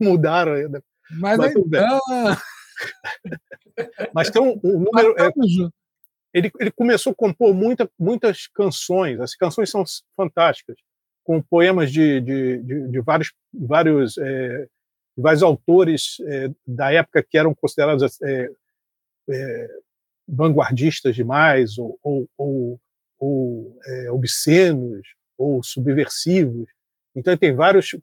mudaram 0.02 0.54
ainda. 0.54 0.84
Mas, 1.12 1.38
mas 1.38 1.56
ainda... 1.56 1.88
mas 4.14 4.30
tem 4.30 4.42
um, 4.42 4.60
um 4.64 4.80
número. 4.80 5.16
É, 5.18 5.30
ele, 6.34 6.52
ele 6.60 6.72
começou 6.72 7.12
a 7.12 7.16
compor 7.16 7.54
muita, 7.54 7.90
muitas 7.98 8.48
canções. 8.48 9.20
As 9.20 9.36
canções 9.36 9.70
são 9.70 9.84
fantásticas, 10.16 10.78
com 11.24 11.42
poemas 11.42 11.92
de, 11.92 12.22
de, 12.22 12.58
de, 12.64 12.88
de 12.90 13.00
vários, 13.02 13.34
vários, 13.54 14.18
é, 14.18 14.68
vários 15.18 15.44
autores 15.44 16.18
é, 16.28 16.50
da 16.66 16.92
época 16.92 17.24
que 17.28 17.38
eram 17.38 17.56
considerados 17.56 18.22
é, 18.22 18.50
é, 19.30 19.68
vanguardistas 20.28 21.16
demais, 21.16 21.78
ou, 21.78 21.98
ou, 22.04 22.30
ou, 22.38 22.80
ou 23.18 23.80
é, 23.86 24.12
obscenos, 24.12 25.08
ou 25.38 25.64
subversivos. 25.64 26.68
Então 27.16 27.36
tem 27.36 27.56
vários 27.56 27.96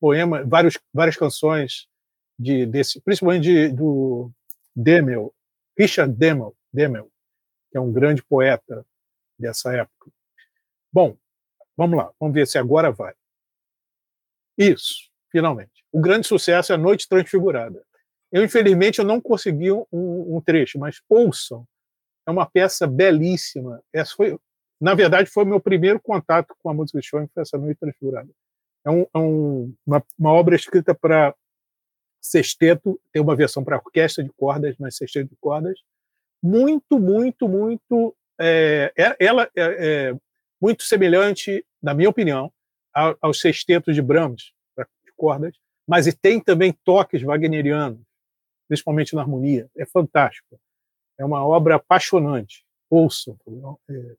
poemas, 0.00 0.46
vários, 0.46 0.78
várias 0.92 1.16
canções 1.16 1.86
de, 2.38 2.66
desse, 2.66 3.00
principalmente 3.00 3.42
de, 3.42 3.68
do 3.68 4.30
Demel, 4.74 5.34
Richard 5.76 6.14
Demel, 6.14 6.54
Demel, 6.72 7.10
que 7.70 7.78
é 7.78 7.80
um 7.80 7.92
grande 7.92 8.22
poeta 8.22 8.86
dessa 9.38 9.74
época. 9.74 10.10
Bom, 10.92 11.16
vamos 11.76 11.98
lá, 11.98 12.10
vamos 12.18 12.34
ver 12.34 12.46
se 12.46 12.58
agora 12.58 12.90
vai. 12.90 13.14
Isso, 14.56 15.10
finalmente. 15.30 15.84
O 15.92 16.00
grande 16.00 16.26
sucesso 16.26 16.72
é 16.72 16.74
A 16.74 16.78
Noite 16.78 17.08
Transfigurada. 17.08 17.82
Eu, 18.30 18.44
infelizmente, 18.44 18.98
eu 18.98 19.04
não 19.04 19.20
consegui 19.20 19.72
um, 19.72 19.86
um 19.92 20.40
trecho, 20.40 20.78
mas 20.78 21.00
ouçam. 21.08 21.66
É 22.26 22.30
uma 22.30 22.44
peça 22.44 22.86
belíssima. 22.86 23.82
Essa 23.92 24.14
foi, 24.14 24.38
na 24.80 24.94
verdade, 24.94 25.30
foi 25.30 25.44
meu 25.44 25.60
primeiro 25.60 25.98
contato 25.98 26.54
com 26.58 26.68
a 26.68 26.74
música 26.74 27.00
de 27.00 27.06
Schoenberg, 27.06 27.32
foi 27.32 27.42
essa 27.42 27.56
Noite 27.56 27.78
Transfigurada. 27.78 28.28
É, 28.84 28.90
um, 28.90 29.02
é 29.02 29.18
um, 29.18 29.74
uma, 29.86 30.04
uma, 30.18 30.32
obra 30.32 30.54
escrita 30.54 30.94
para 30.94 31.34
sexteto, 32.20 33.00
tem 33.12 33.22
uma 33.22 33.36
versão 33.36 33.64
para 33.64 33.76
orquestra 33.76 34.22
de 34.22 34.30
cordas, 34.30 34.76
mas 34.78 34.96
sexteto 34.96 35.30
de 35.30 35.36
cordas, 35.36 35.78
muito, 36.42 36.98
muito, 36.98 37.48
muito. 37.48 38.14
É, 38.40 38.92
é 38.96 39.16
ela 39.18 39.50
é, 39.56 39.62
é, 40.10 40.16
muito 40.60 40.82
semelhante, 40.82 41.64
na 41.82 41.94
minha 41.94 42.08
opinião, 42.08 42.52
aos 43.20 43.40
sextetos 43.40 43.94
de 43.94 44.02
Brahms, 44.02 44.52
de 44.76 45.12
cordas, 45.16 45.54
mas 45.86 46.12
tem 46.20 46.40
também 46.40 46.72
toques 46.84 47.22
wagnerianos, 47.22 48.00
principalmente 48.68 49.14
na 49.14 49.22
harmonia. 49.22 49.68
É 49.76 49.86
fantástico. 49.86 50.60
É 51.16 51.24
uma 51.24 51.44
obra 51.44 51.76
apaixonante. 51.76 52.64
Ouçam, 52.90 53.38
é, 53.88 54.14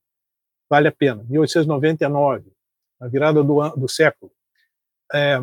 vale 0.69 0.87
a 0.87 0.91
pena. 0.91 1.23
1899, 1.29 2.51
a 2.99 3.07
virada 3.07 3.43
do, 3.43 3.69
do 3.75 3.87
século. 3.87 4.31
É, 5.13 5.41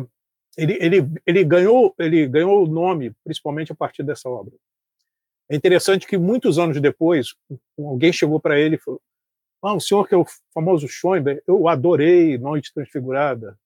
ele, 0.57 0.77
ele, 0.81 1.07
ele, 1.25 1.43
ganhou, 1.43 1.93
ele 1.99 2.27
ganhou 2.27 2.63
o 2.63 2.67
nome 2.67 3.13
principalmente 3.23 3.71
a 3.71 3.75
partir 3.75 4.03
dessa 4.03 4.27
obra. 4.27 4.53
É 5.49 5.55
interessante 5.55 6.07
que 6.07 6.17
muitos 6.17 6.57
anos 6.57 6.81
depois, 6.81 7.35
alguém 7.77 8.11
chegou 8.11 8.39
para 8.39 8.59
ele 8.59 8.75
e 8.75 8.79
falou: 8.79 9.01
ah, 9.61 9.75
o 9.75 9.79
senhor 9.79 10.07
que 10.07 10.15
é 10.15 10.17
o 10.17 10.25
famoso 10.53 10.87
Schoenberg, 10.87 11.41
eu 11.47 11.67
adorei 11.67 12.37
Noite 12.37 12.73
Transfigurada. 12.73 13.57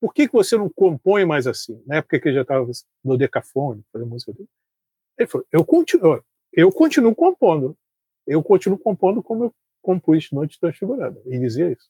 Por 0.00 0.12
que, 0.12 0.26
que 0.26 0.32
você 0.32 0.56
não 0.56 0.68
compõe 0.68 1.24
mais 1.24 1.46
assim? 1.46 1.82
Na 1.86 1.96
época 1.96 2.18
que 2.20 2.28
ele 2.28 2.36
já 2.36 2.42
estava 2.42 2.66
no 3.04 3.16
decafone, 3.16 3.84
fazendo 3.92 4.08
música 4.08 4.32
dele. 4.32 4.48
Ele 5.18 5.28
falou: 5.28 5.46
eu 5.52 5.64
continuo, 5.64 6.24
eu 6.52 6.72
continuo 6.72 7.14
compondo. 7.14 7.76
Eu 8.26 8.42
continuo 8.42 8.78
compondo 8.78 9.22
como 9.22 9.44
eu 9.44 9.54
compus 9.80 10.32
Noite 10.32 10.58
Transfigurada. 10.58 11.22
E 11.26 11.38
dizia 11.38 11.70
isso. 11.70 11.88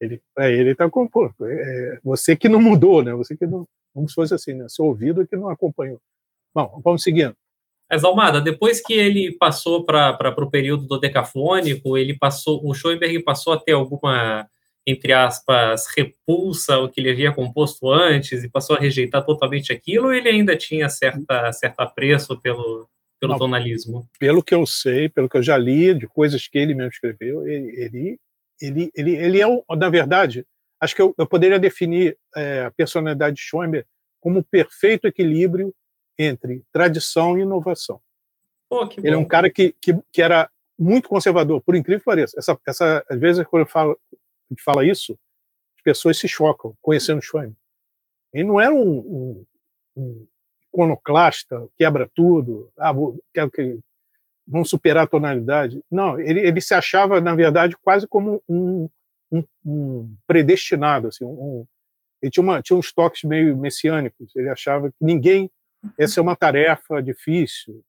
Ele, 0.00 0.20
é, 0.38 0.52
ele 0.52 0.70
está 0.70 0.88
compondo. 0.88 1.34
É, 1.42 1.52
é, 1.52 1.98
você 2.02 2.36
que 2.36 2.48
não 2.48 2.60
mudou, 2.60 3.02
né? 3.02 3.12
Você 3.14 3.36
que 3.36 3.46
não, 3.46 3.66
como 3.92 4.08
se 4.08 4.14
fosse 4.14 4.34
assim, 4.34 4.54
né? 4.54 4.66
Seu 4.68 4.84
ouvido 4.84 5.26
que 5.26 5.36
não 5.36 5.48
acompanhou. 5.48 6.00
Bom, 6.54 6.80
vamos 6.84 7.02
seguindo. 7.02 7.34
Mas, 7.90 8.04
Almada, 8.04 8.40
depois 8.40 8.80
que 8.80 8.92
ele 8.92 9.32
passou 9.38 9.84
para 9.84 10.34
o 10.36 10.50
período 10.50 10.86
do 10.86 10.98
decafônico, 10.98 11.96
ele 11.96 12.16
passou, 12.16 12.60
o 12.62 12.74
Schoenberg 12.74 13.22
passou 13.22 13.54
a 13.54 13.58
ter 13.58 13.72
alguma, 13.72 14.46
entre 14.86 15.12
aspas, 15.14 15.86
repulsa 15.96 16.74
ao 16.74 16.88
que 16.88 17.00
ele 17.00 17.10
havia 17.10 17.32
composto 17.32 17.90
antes 17.90 18.44
e 18.44 18.50
passou 18.50 18.76
a 18.76 18.78
rejeitar 18.78 19.24
totalmente 19.24 19.72
aquilo, 19.72 20.08
ou 20.08 20.12
ele 20.12 20.28
ainda 20.28 20.54
tinha 20.54 20.88
certa, 20.90 21.50
certo 21.52 21.80
apreço 21.80 22.38
pelo, 22.38 22.86
pelo 23.18 23.32
Não, 23.32 23.38
tonalismo? 23.38 24.06
Pelo 24.18 24.42
que 24.42 24.54
eu 24.54 24.66
sei, 24.66 25.08
pelo 25.08 25.28
que 25.28 25.38
eu 25.38 25.42
já 25.42 25.56
li, 25.56 25.94
de 25.94 26.06
coisas 26.06 26.46
que 26.46 26.58
ele 26.58 26.74
mesmo 26.74 26.90
escreveu, 26.90 27.48
ele, 27.48 27.70
ele, 27.74 28.20
ele, 28.60 28.90
ele, 28.94 29.16
ele 29.16 29.40
é, 29.40 29.46
um, 29.46 29.62
na 29.76 29.88
verdade, 29.88 30.46
acho 30.80 30.94
que 30.94 31.02
eu, 31.02 31.14
eu 31.16 31.26
poderia 31.26 31.58
definir 31.58 32.18
é, 32.36 32.64
a 32.64 32.70
personalidade 32.70 33.36
de 33.36 33.42
Schoenberg 33.42 33.86
como 34.20 34.40
um 34.40 34.42
perfeito 34.42 35.06
equilíbrio 35.06 35.74
entre 36.18 36.64
tradição 36.72 37.38
e 37.38 37.42
inovação. 37.42 38.00
ele 39.02 39.14
é 39.14 39.18
um 39.18 39.24
cara 39.24 39.48
que, 39.48 39.74
que, 39.80 39.96
que, 40.12 40.20
era 40.20 40.50
muito 40.78 41.08
conservador, 41.08 41.62
por 41.62 41.74
incrível 41.74 42.00
que 42.00 42.04
pareça. 42.04 42.38
Essa, 42.38 42.58
essa, 42.66 43.04
às 43.08 43.18
vezes, 43.18 43.46
quando 43.46 43.62
eu 43.62 43.68
falo, 43.70 43.98
a 44.12 44.16
gente 44.50 44.62
fala 44.62 44.84
isso, 44.84 45.18
as 45.76 45.82
pessoas 45.82 46.18
se 46.18 46.28
chocam 46.28 46.76
conhecendo 46.82 47.22
Schoenberg. 47.22 47.56
Ele 48.32 48.44
não 48.44 48.60
era 48.60 48.74
um, 48.74 48.98
um, 48.98 49.46
um 49.96 50.26
iconoclasta, 50.68 51.68
quebra 51.76 52.10
tudo, 52.14 52.70
ah, 52.76 52.92
vou, 52.92 53.18
quero 53.32 53.50
que 53.50 53.78
vão 54.48 54.64
superar 54.64 55.04
a 55.04 55.08
tonalidade. 55.08 55.82
Não, 55.90 56.18
ele, 56.18 56.40
ele 56.40 56.60
se 56.60 56.74
achava, 56.74 57.20
na 57.20 57.34
verdade, 57.34 57.76
quase 57.76 58.08
como 58.08 58.42
um, 58.48 58.88
um, 59.30 59.44
um 59.64 60.16
predestinado. 60.26 61.08
Assim, 61.08 61.24
um, 61.24 61.66
ele 62.22 62.30
tinha, 62.30 62.42
uma, 62.42 62.62
tinha 62.62 62.76
uns 62.76 62.92
toques 62.92 63.22
meio 63.24 63.56
messiânicos. 63.56 64.34
Ele 64.34 64.48
achava 64.48 64.88
que 64.90 64.96
ninguém 65.00 65.50
essa 65.96 66.20
é 66.20 66.22
uma 66.22 66.36
tarefa 66.36 67.02
difícil. 67.02 67.82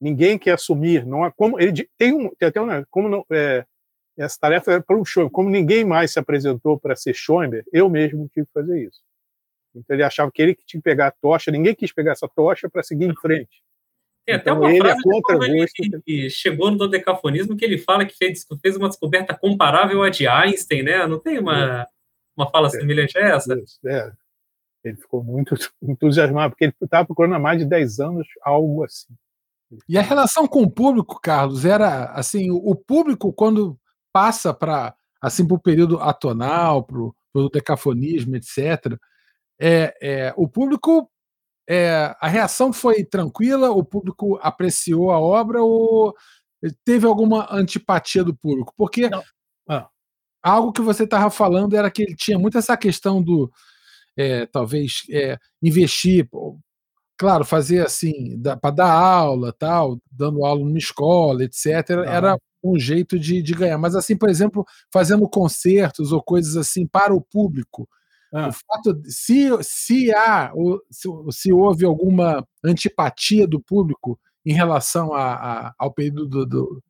Ninguém 0.00 0.38
quer 0.38 0.52
assumir. 0.52 1.06
Não 1.06 1.24
há, 1.24 1.32
como 1.32 1.58
ele 1.58 1.88
tem 1.96 2.12
um 2.12 2.28
tem 2.34 2.48
até 2.48 2.60
uma, 2.60 2.86
como 2.90 3.08
não, 3.08 3.24
é, 3.30 3.64
essa 4.18 4.38
tarefa 4.38 4.72
é 4.72 4.80
para 4.80 4.96
um 4.96 5.04
show. 5.04 5.30
Como 5.30 5.48
ninguém 5.48 5.84
mais 5.84 6.12
se 6.12 6.18
apresentou 6.18 6.78
para 6.78 6.96
ser 6.96 7.14
Schoenberg, 7.14 7.66
eu 7.72 7.88
mesmo 7.88 8.28
tive 8.28 8.46
que 8.46 8.52
fazer 8.52 8.86
isso. 8.86 9.00
Então 9.74 9.96
ele 9.96 10.04
achava 10.04 10.30
que 10.30 10.40
ele 10.40 10.54
que 10.54 10.64
tinha 10.66 10.80
que 10.80 10.84
pegar 10.84 11.08
a 11.08 11.10
tocha. 11.10 11.50
Ninguém 11.50 11.74
quis 11.74 11.92
pegar 11.92 12.12
essa 12.12 12.28
tocha 12.28 12.68
para 12.68 12.82
seguir 12.82 13.06
em 13.06 13.16
frente. 13.16 13.62
Tem 14.24 14.36
até 14.36 14.50
então, 14.50 14.62
uma 14.62 14.70
ele 14.70 14.78
é 14.78 14.80
frase 14.80 15.02
é 15.06 15.44
ele, 15.44 16.02
ele 16.06 16.30
chegou 16.30 16.70
no 16.70 16.88
decafonismo 16.88 17.56
que 17.56 17.64
ele 17.64 17.78
fala 17.78 18.06
que 18.06 18.16
fez, 18.16 18.46
fez 18.62 18.76
uma 18.76 18.88
descoberta 18.88 19.36
comparável 19.36 20.02
à 20.02 20.08
de 20.08 20.26
Einstein, 20.26 20.82
né? 20.82 21.06
Não 21.06 21.18
tem 21.18 21.38
uma, 21.38 21.86
uma 22.36 22.50
fala 22.50 22.68
é. 22.68 22.70
semelhante 22.70 23.18
a 23.18 23.20
essa? 23.20 23.54
É, 23.86 24.12
ele 24.82 24.96
ficou 24.96 25.22
muito 25.22 25.54
entusiasmado, 25.82 26.52
porque 26.52 26.64
ele 26.64 26.74
estava 26.82 27.04
procurando 27.04 27.34
há 27.34 27.38
mais 27.38 27.58
de 27.58 27.66
10 27.66 28.00
anos 28.00 28.26
algo 28.42 28.84
assim. 28.84 29.14
E 29.88 29.98
a 29.98 30.02
relação 30.02 30.46
com 30.46 30.62
o 30.62 30.70
público, 30.70 31.20
Carlos, 31.20 31.64
era 31.64 32.06
assim, 32.12 32.50
o 32.50 32.74
público 32.74 33.32
quando 33.32 33.78
passa 34.12 34.54
para 34.54 34.94
assim 35.20 35.46
para 35.46 35.56
o 35.56 35.60
período 35.60 35.98
atonal, 36.00 36.84
para 36.84 36.98
o 37.00 37.48
decafonismo, 37.50 38.36
etc. 38.36 38.98
É, 39.58 39.96
é, 40.02 40.34
o 40.36 40.46
público, 40.46 41.10
é, 41.68 42.14
a 42.20 42.28
reação 42.28 42.72
foi 42.72 43.04
tranquila, 43.04 43.70
o 43.70 43.84
público 43.84 44.38
apreciou 44.42 45.10
a 45.10 45.18
obra 45.18 45.62
ou 45.62 46.14
teve 46.84 47.06
alguma 47.06 47.48
antipatia 47.50 48.22
do 48.22 48.34
público? 48.34 48.72
Porque 48.76 49.08
ah, 49.68 49.88
algo 50.42 50.72
que 50.72 50.82
você 50.82 51.04
estava 51.04 51.30
falando 51.30 51.74
era 51.74 51.90
que 51.90 52.02
ele 52.02 52.14
tinha 52.14 52.38
muito 52.38 52.58
essa 52.58 52.76
questão 52.76 53.22
do 53.22 53.50
é, 54.16 54.46
talvez 54.46 55.02
é, 55.10 55.38
investir, 55.62 56.28
claro, 57.18 57.44
fazer 57.44 57.84
assim, 57.84 58.40
para 58.60 58.70
dar 58.74 58.92
aula, 58.92 59.52
tal, 59.52 59.98
dando 60.10 60.44
aula 60.44 60.64
numa 60.64 60.78
escola, 60.78 61.44
etc., 61.44 61.66
ah. 61.90 62.04
era 62.06 62.38
um 62.62 62.78
jeito 62.78 63.18
de, 63.18 63.42
de 63.42 63.52
ganhar. 63.54 63.78
Mas, 63.78 63.94
assim, 63.94 64.16
por 64.16 64.28
exemplo, 64.28 64.64
fazendo 64.92 65.28
concertos 65.28 66.12
ou 66.12 66.22
coisas 66.22 66.56
assim 66.56 66.86
para 66.86 67.14
o 67.14 67.20
público, 67.20 67.88
ah. 68.34 68.48
o 68.48 68.52
fato, 68.52 69.00
se, 69.06 69.48
se 69.62 70.12
há, 70.12 70.52
se, 70.90 71.08
se 71.30 71.52
houve 71.52 71.84
alguma 71.84 72.44
antipatia 72.64 73.46
do 73.46 73.60
público 73.60 74.18
em 74.44 74.52
relação 74.52 75.14
a, 75.14 75.34
a, 75.34 75.74
ao 75.78 75.92
período 75.92 76.26
do, 76.26 76.46
do, 76.46 76.82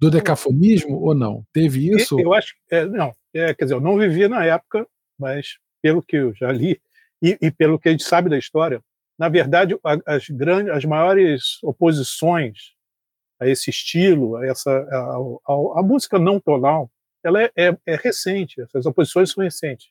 do, 0.00 0.10
decafonismo 0.10 1.00
ou 1.00 1.14
não? 1.14 1.44
Teve 1.52 1.90
isso? 1.90 2.18
Eu 2.20 2.32
acho, 2.32 2.54
é, 2.70 2.86
não, 2.86 3.12
é, 3.34 3.52
quer 3.52 3.64
dizer, 3.64 3.74
eu 3.74 3.80
não 3.80 3.98
vivia 3.98 4.28
na 4.28 4.44
época, 4.44 4.86
mas 5.18 5.58
pelo 5.82 6.02
que 6.02 6.16
eu 6.16 6.34
já 6.34 6.52
li 6.52 6.80
e, 7.20 7.36
e 7.40 7.50
pelo 7.50 7.78
que 7.78 7.88
a 7.88 7.92
gente 7.92 8.04
sabe 8.04 8.30
da 8.30 8.38
história, 8.38 8.80
na 9.18 9.28
verdade, 9.28 9.76
as 10.06 10.28
grandes, 10.28 10.72
as 10.72 10.84
maiores 10.84 11.58
oposições 11.62 12.74
a 13.40 13.48
esse 13.48 13.70
estilo, 13.70 14.36
a 14.36 14.46
essa 14.46 14.70
a, 14.70 15.52
a, 15.52 15.80
a 15.80 15.82
música 15.82 16.18
não 16.18 16.38
tonal, 16.38 16.90
ela 17.24 17.42
é, 17.42 17.50
é, 17.56 17.76
é, 17.86 17.96
recente. 17.96 18.60
Essas 18.60 18.86
oposições 18.86 19.32
são 19.32 19.42
recentes, 19.42 19.88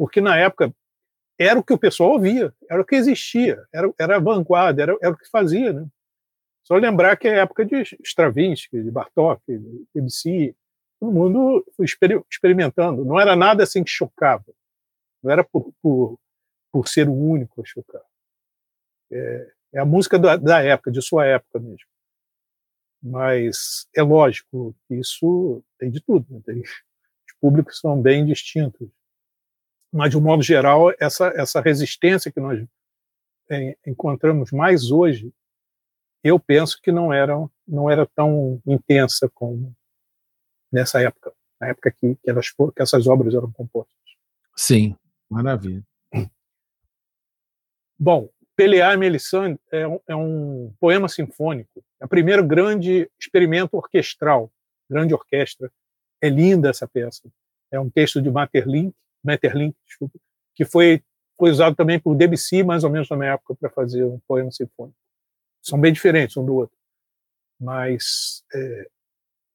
porque 0.00 0.18
na 0.18 0.34
época 0.34 0.74
era 1.38 1.60
o 1.60 1.62
que 1.62 1.74
o 1.74 1.78
pessoal 1.78 2.12
ouvia, 2.12 2.54
era 2.70 2.80
o 2.80 2.84
que 2.86 2.96
existia, 2.96 3.62
era, 3.70 3.92
era 3.98 4.16
a 4.16 4.18
vanguarda, 4.18 4.80
era, 4.80 4.96
era 4.98 5.12
o 5.12 5.16
que 5.16 5.28
fazia, 5.28 5.74
né? 5.74 5.86
Só 6.62 6.76
lembrar 6.76 7.18
que 7.18 7.28
é 7.28 7.38
a 7.38 7.42
época 7.42 7.66
de 7.66 7.82
Stravinsky, 8.02 8.82
de 8.82 8.90
Bartók, 8.90 9.42
de 9.46 9.86
Debussy, 9.94 10.56
todo 10.98 11.12
mundo 11.12 11.66
experimentando. 12.30 13.04
Não 13.04 13.20
era 13.20 13.36
nada 13.36 13.62
assim 13.62 13.84
que 13.84 13.90
chocava. 13.90 14.46
Não 15.22 15.30
era 15.30 15.44
por, 15.44 15.70
por, 15.82 16.18
por 16.72 16.88
ser 16.88 17.06
o 17.06 17.12
único 17.12 17.60
a 17.60 17.64
chocar. 17.66 18.02
É, 19.12 19.52
é 19.74 19.80
a 19.80 19.84
música 19.84 20.18
da, 20.18 20.36
da, 20.36 20.62
época, 20.62 20.90
de 20.90 21.02
sua 21.02 21.26
época 21.26 21.58
mesmo. 21.58 21.90
Mas 23.02 23.86
é 23.94 24.00
lógico 24.00 24.74
que 24.88 24.94
isso 24.94 25.62
tem 25.78 25.90
de 25.90 26.00
tudo. 26.00 26.26
Né? 26.46 26.54
Os 26.56 27.34
públicos 27.38 27.78
são 27.78 28.00
bem 28.00 28.24
distintos. 28.24 28.88
Mas, 29.92 30.10
de 30.10 30.18
um 30.18 30.20
modo 30.20 30.42
geral, 30.42 30.92
essa, 31.00 31.28
essa 31.34 31.60
resistência 31.60 32.30
que 32.30 32.40
nós 32.40 32.64
é, 33.50 33.76
encontramos 33.86 34.52
mais 34.52 34.90
hoje 34.90 35.32
eu 36.22 36.38
penso 36.38 36.80
que 36.80 36.92
não 36.92 37.12
era, 37.12 37.34
não 37.66 37.90
era 37.90 38.06
tão 38.06 38.60
intensa 38.66 39.28
como 39.28 39.74
nessa 40.70 41.00
época, 41.00 41.32
na 41.60 41.68
época 41.68 41.90
que, 41.90 42.14
que, 42.16 42.30
elas 42.30 42.48
foram, 42.48 42.72
que 42.72 42.82
essas 42.82 43.06
obras 43.06 43.34
eram 43.34 43.50
compostas. 43.50 43.96
Sim, 44.54 44.94
maravilha. 45.28 45.82
Bom, 47.98 48.28
Pelear 48.54 48.98
Melisande 48.98 49.58
é 49.70 49.86
um, 49.86 50.00
é 50.06 50.16
um 50.16 50.74
poema 50.78 51.08
sinfônico, 51.08 51.82
é 51.98 52.04
o 52.04 52.08
primeiro 52.08 52.46
grande 52.46 53.10
experimento 53.18 53.76
orquestral, 53.76 54.50
grande 54.88 55.14
orquestra. 55.14 55.70
É 56.22 56.28
linda 56.28 56.68
essa 56.68 56.86
peça. 56.86 57.30
É 57.70 57.80
um 57.80 57.88
texto 57.88 58.20
de 58.20 58.30
Maeterlinck, 58.30 58.94
Maeterlinck 59.22 59.76
desculpa, 59.86 60.18
que 60.54 60.64
foi, 60.64 61.02
foi 61.38 61.50
usado 61.50 61.74
também 61.76 61.98
por 61.98 62.14
Debussy, 62.14 62.62
mais 62.62 62.84
ou 62.84 62.90
menos 62.90 63.08
na 63.08 63.16
minha 63.16 63.32
época, 63.32 63.54
para 63.54 63.70
fazer 63.70 64.04
um 64.04 64.18
poema 64.26 64.50
sinfônico. 64.50 64.96
São 65.62 65.80
bem 65.80 65.92
diferentes 65.92 66.36
um 66.36 66.44
do 66.44 66.54
outro. 66.54 66.76
Mas 67.58 68.42
é, 68.54 68.88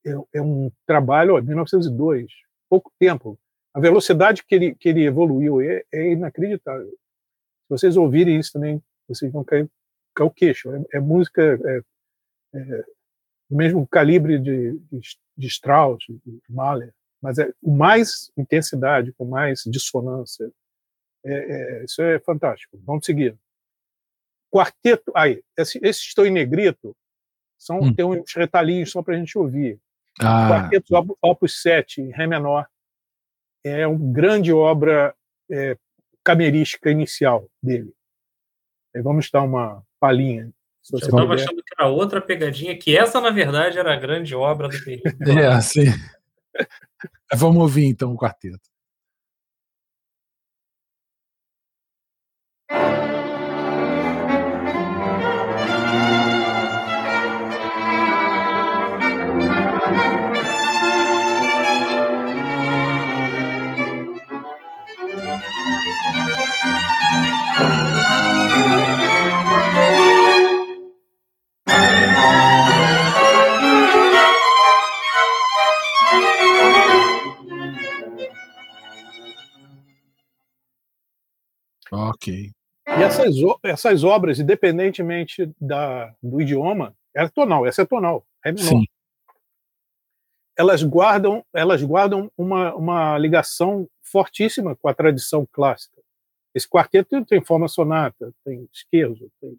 é, 0.05 0.11
é 0.34 0.41
um 0.41 0.72
trabalho, 0.86 1.36
ó, 1.36 1.41
1902, 1.41 2.32
pouco 2.70 2.91
tempo. 2.99 3.39
A 3.74 3.80
velocidade 3.80 4.43
que 4.43 4.55
ele, 4.55 4.76
que 4.76 4.89
ele 4.89 5.05
evoluiu 5.05 5.59
é, 5.61 5.84
é 5.91 6.11
inacreditável. 6.11 6.89
Se 6.89 7.70
vocês 7.70 7.97
ouvirem 7.97 8.39
isso 8.39 8.53
também, 8.53 8.82
vocês 9.07 9.32
vão 9.32 9.43
cair, 9.43 9.70
cair 10.13 10.28
o 10.28 10.32
queixo. 10.32 10.72
É, 10.72 10.97
é 10.97 10.99
música 10.99 11.41
é, 11.41 11.82
é, 12.57 12.86
do 13.49 13.55
mesmo 13.57 13.88
calibre 13.88 14.39
de, 14.39 14.80
de, 14.91 15.01
de 15.38 15.47
Strauss, 15.47 16.03
de 16.07 16.41
Mahler, 16.49 16.93
mas 17.26 17.39
é 17.39 17.51
com 17.59 17.76
mais 17.76 18.32
intensidade, 18.38 19.11
com 19.13 19.26
mais 19.26 19.63
dissonância. 19.65 20.51
É, 21.26 21.34
é, 21.34 21.86
isso 21.86 22.01
é 22.03 22.19
fantástico. 22.19 22.80
Vamos 22.86 23.03
seguir. 23.03 23.36
Quarteto, 24.53 25.11
aí, 25.15 25.41
esse, 25.57 25.80
esse 25.82 26.01
Estou 26.01 26.26
em 26.26 26.32
Negrito 26.32 26.95
são, 27.57 27.80
hum. 27.80 27.93
tem 27.95 28.05
uns 28.05 28.32
retalhinhos 28.36 28.91
só 28.91 29.01
para 29.01 29.15
a 29.15 29.17
gente 29.17 29.36
ouvir. 29.38 29.80
Ah. 30.21 30.49
Quarteto 30.49 31.17
Opus 31.19 31.61
7, 31.63 32.01
em 32.01 32.11
Ré 32.11 32.28
menor, 32.28 32.67
é 33.63 33.88
uma 33.88 34.13
grande 34.13 34.53
obra 34.53 35.15
é, 35.49 35.76
camerística 36.23 36.91
inicial 36.91 37.49
dele. 37.61 37.91
vamos 39.03 39.32
dar 39.32 39.41
uma 39.41 39.84
palhinha. 39.99 40.53
Eu 40.93 40.99
estava 40.99 41.34
achando 41.34 41.63
que 41.63 41.73
era 41.76 41.89
outra 41.89 42.21
pegadinha, 42.21 42.78
que 42.78 42.95
essa, 42.95 43.19
na 43.19 43.32
verdade, 43.32 43.80
era 43.80 43.91
a 43.91 43.99
grande 43.99 44.36
obra 44.36 44.69
do 44.69 44.78
período. 44.86 45.39
É, 45.39 45.59
sim. 45.59 45.88
Vamos 47.34 47.62
ouvir, 47.62 47.86
então, 47.86 48.14
o 48.14 48.18
quarteto. 48.18 48.74
Ok. 81.96 82.52
E 82.88 83.04
essas, 83.04 83.36
essas 83.64 84.04
obras, 84.04 84.39
independentemente 84.39 85.52
da, 85.60 86.14
do 86.22 86.39
idioma, 86.39 86.96
é 87.16 87.28
tonal, 87.28 87.66
essa 87.66 87.82
é 87.82 87.86
tonal, 87.86 88.26
é 88.46 88.52
menor. 88.52 88.70
Sim. 88.70 88.86
Elas 90.58 90.84
guardam, 90.84 91.43
elas 91.54 91.84
guardam 91.84 92.32
uma, 92.38 92.74
uma 92.76 93.18
ligação 93.18 93.89
fortíssima 94.04 94.76
com 94.76 94.88
a 94.88 94.93
tradição 94.93 95.48
clássica. 95.52 96.02
Esse 96.54 96.70
quarteto 96.70 97.26
tem 97.26 97.43
forma 97.43 97.68
sonata, 97.68 98.32
tem 98.46 98.70
esquerdo, 98.72 99.30
tem, 99.41 99.58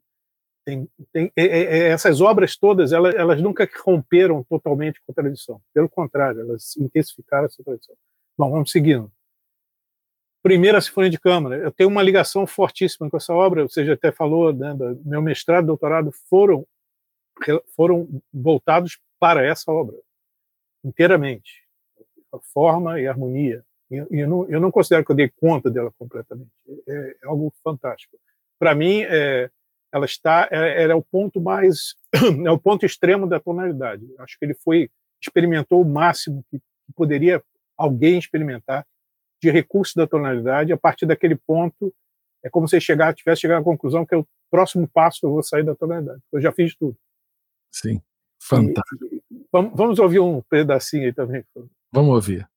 tem, 0.65 0.89
tem 1.13 1.33
é, 1.37 1.45
é, 1.45 1.63
é, 1.63 1.89
essas 1.89 2.21
obras 2.21 2.57
todas, 2.57 2.93
elas, 2.93 3.15
elas 3.15 3.43
nunca 3.43 3.69
romperam 3.85 4.43
totalmente 4.45 5.01
com 5.05 5.13
a 5.13 5.15
tradição. 5.15 5.61
Pelo 5.75 5.89
contrário, 5.89 6.41
elas 6.41 6.75
intensificaram 6.77 7.47
essa 7.47 7.63
tradição. 7.63 7.95
Bom, 8.39 8.51
vamos 8.51 8.71
seguindo 8.71 9.11
primeira 10.47 10.81
sinfonia 10.81 11.11
de 11.11 11.19
câmara. 11.19 11.57
Eu 11.57 11.73
tenho 11.73 11.91
uma 11.91 12.05
ligação 12.05 12.47
fortíssima 12.47 13.11
com 13.11 13.17
essa 13.17 13.35
obra. 13.35 13.65
Você 13.65 13.85
já 13.85 13.95
até 13.95 14.13
falou, 14.13 14.53
né, 14.53 14.77
meu 15.05 15.21
mestrado, 15.21 15.67
doutorado 15.67 16.13
foram 16.31 16.65
foram 17.75 18.09
voltados 18.33 18.99
para 19.19 19.45
essa 19.45 19.71
obra 19.71 19.97
inteiramente, 20.83 21.67
a 22.33 22.39
forma 22.39 23.01
e 23.01 23.09
a 23.09 23.11
harmonia. 23.11 23.65
E 23.91 23.97
eu 24.11 24.29
não, 24.29 24.49
eu 24.49 24.61
não 24.61 24.71
considero 24.71 25.05
que 25.05 25.11
eu 25.11 25.17
dei 25.17 25.29
conta 25.29 25.69
dela 25.69 25.93
completamente. 25.99 26.49
É, 26.89 27.17
é 27.23 27.27
algo 27.27 27.53
fantástico. 27.63 28.17
Para 28.57 28.73
mim, 28.73 29.03
é, 29.03 29.51
ela 29.93 30.07
está, 30.07 30.49
é, 30.51 30.85
é 30.85 30.95
o 30.95 31.03
ponto 31.03 31.41
mais, 31.41 31.97
é 32.47 32.51
o 32.51 32.59
ponto 32.59 32.87
extremo 32.87 33.27
da 33.27 33.41
tonalidade. 33.41 34.07
Acho 34.21 34.39
que 34.39 34.45
ele 34.45 34.55
foi 34.55 34.89
experimentou 35.21 35.83
o 35.83 35.85
máximo 35.85 36.45
que 36.49 36.61
poderia 36.95 37.43
alguém 37.77 38.17
experimentar 38.17 38.87
de 39.41 39.51
recurso 39.51 39.95
da 39.97 40.07
tonalidade, 40.07 40.73
a 40.73 40.77
partir 40.77 41.07
daquele 41.07 41.37
ponto, 41.37 41.93
é 42.43 42.51
como 42.51 42.69
se 42.69 42.81
chegar, 42.81 43.15
tivesse 43.15 43.43
chegado 43.43 43.61
à 43.61 43.65
conclusão 43.65 44.07
que 44.07 44.15
é 44.15 44.19
o 44.19 44.27
próximo 44.51 44.89
passo 44.89 45.21
eu 45.25 45.31
vou 45.31 45.43
sair 45.43 45.65
da 45.65 45.75
tonalidade. 45.75 46.21
Eu 46.33 46.41
já 46.41 46.53
fiz 46.53 46.75
tudo. 46.75 46.97
Sim, 47.71 48.01
fantástico. 48.41 49.05
E, 49.07 49.23
vamos, 49.53 49.73
vamos 49.75 49.99
ouvir 49.99 50.21
um 50.21 50.41
pedacinho 50.43 51.05
aí 51.05 51.13
também. 51.13 51.45
Vamos 51.93 52.15
ouvir. 52.15 52.49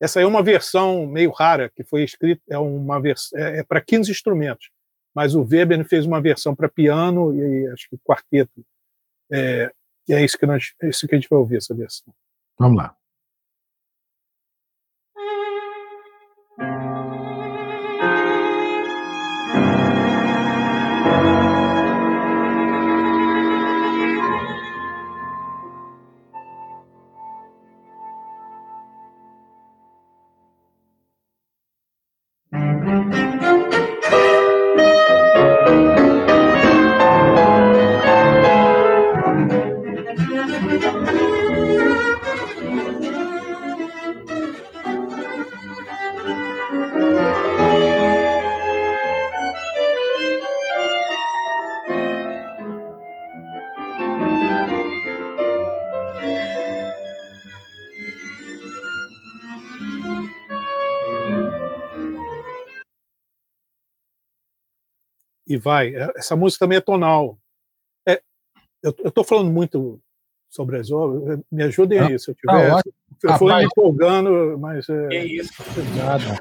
Essa 0.00 0.20
é 0.20 0.26
uma 0.26 0.42
versão 0.42 1.06
meio 1.06 1.30
rara 1.30 1.68
que 1.68 1.82
foi 1.82 2.04
escrita, 2.04 2.40
é 2.48 2.58
uma 2.58 3.00
versão 3.00 3.38
é, 3.38 3.58
é 3.58 3.64
para 3.64 3.80
15 3.80 4.10
instrumentos, 4.10 4.70
mas 5.12 5.34
o 5.34 5.42
Weber 5.42 5.84
fez 5.84 6.06
uma 6.06 6.20
versão 6.20 6.54
para 6.54 6.68
piano 6.68 7.34
e 7.34 7.66
acho 7.68 7.88
que 7.90 7.98
quarteto. 7.98 8.64
É, 9.30 9.72
e 10.08 10.14
é 10.14 10.24
isso 10.24 10.38
que 10.38 10.46
nós, 10.46 10.72
é 10.80 10.88
isso 10.88 11.06
que 11.06 11.14
a 11.14 11.18
gente 11.18 11.28
vai 11.28 11.38
ouvir 11.38 11.56
essa 11.56 11.74
versão. 11.74 12.14
Vamos 12.58 12.78
lá. 12.78 12.96
E 65.48 65.56
vai. 65.56 65.94
Essa 66.16 66.36
música 66.36 66.64
também 66.64 66.78
é 66.78 66.80
tonal. 66.80 67.38
É, 68.06 68.22
eu 68.82 68.90
estou 69.06 69.24
falando 69.24 69.50
muito 69.50 70.00
sobre 70.48 70.78
as 70.78 70.90
obras, 70.90 71.40
me 71.50 71.62
ajudem 71.64 72.00
aí, 72.00 72.18
se 72.18 72.30
eu 72.30 72.34
tiver. 72.34 72.70
Tá 72.70 72.82
eu 73.22 73.38
fui 73.38 73.54
me 73.54 73.64
empolgando, 73.64 74.58
mas. 74.58 74.88
É, 74.88 75.16
é 75.16 75.24
isso. 75.26 75.52
Nada. 75.96 76.40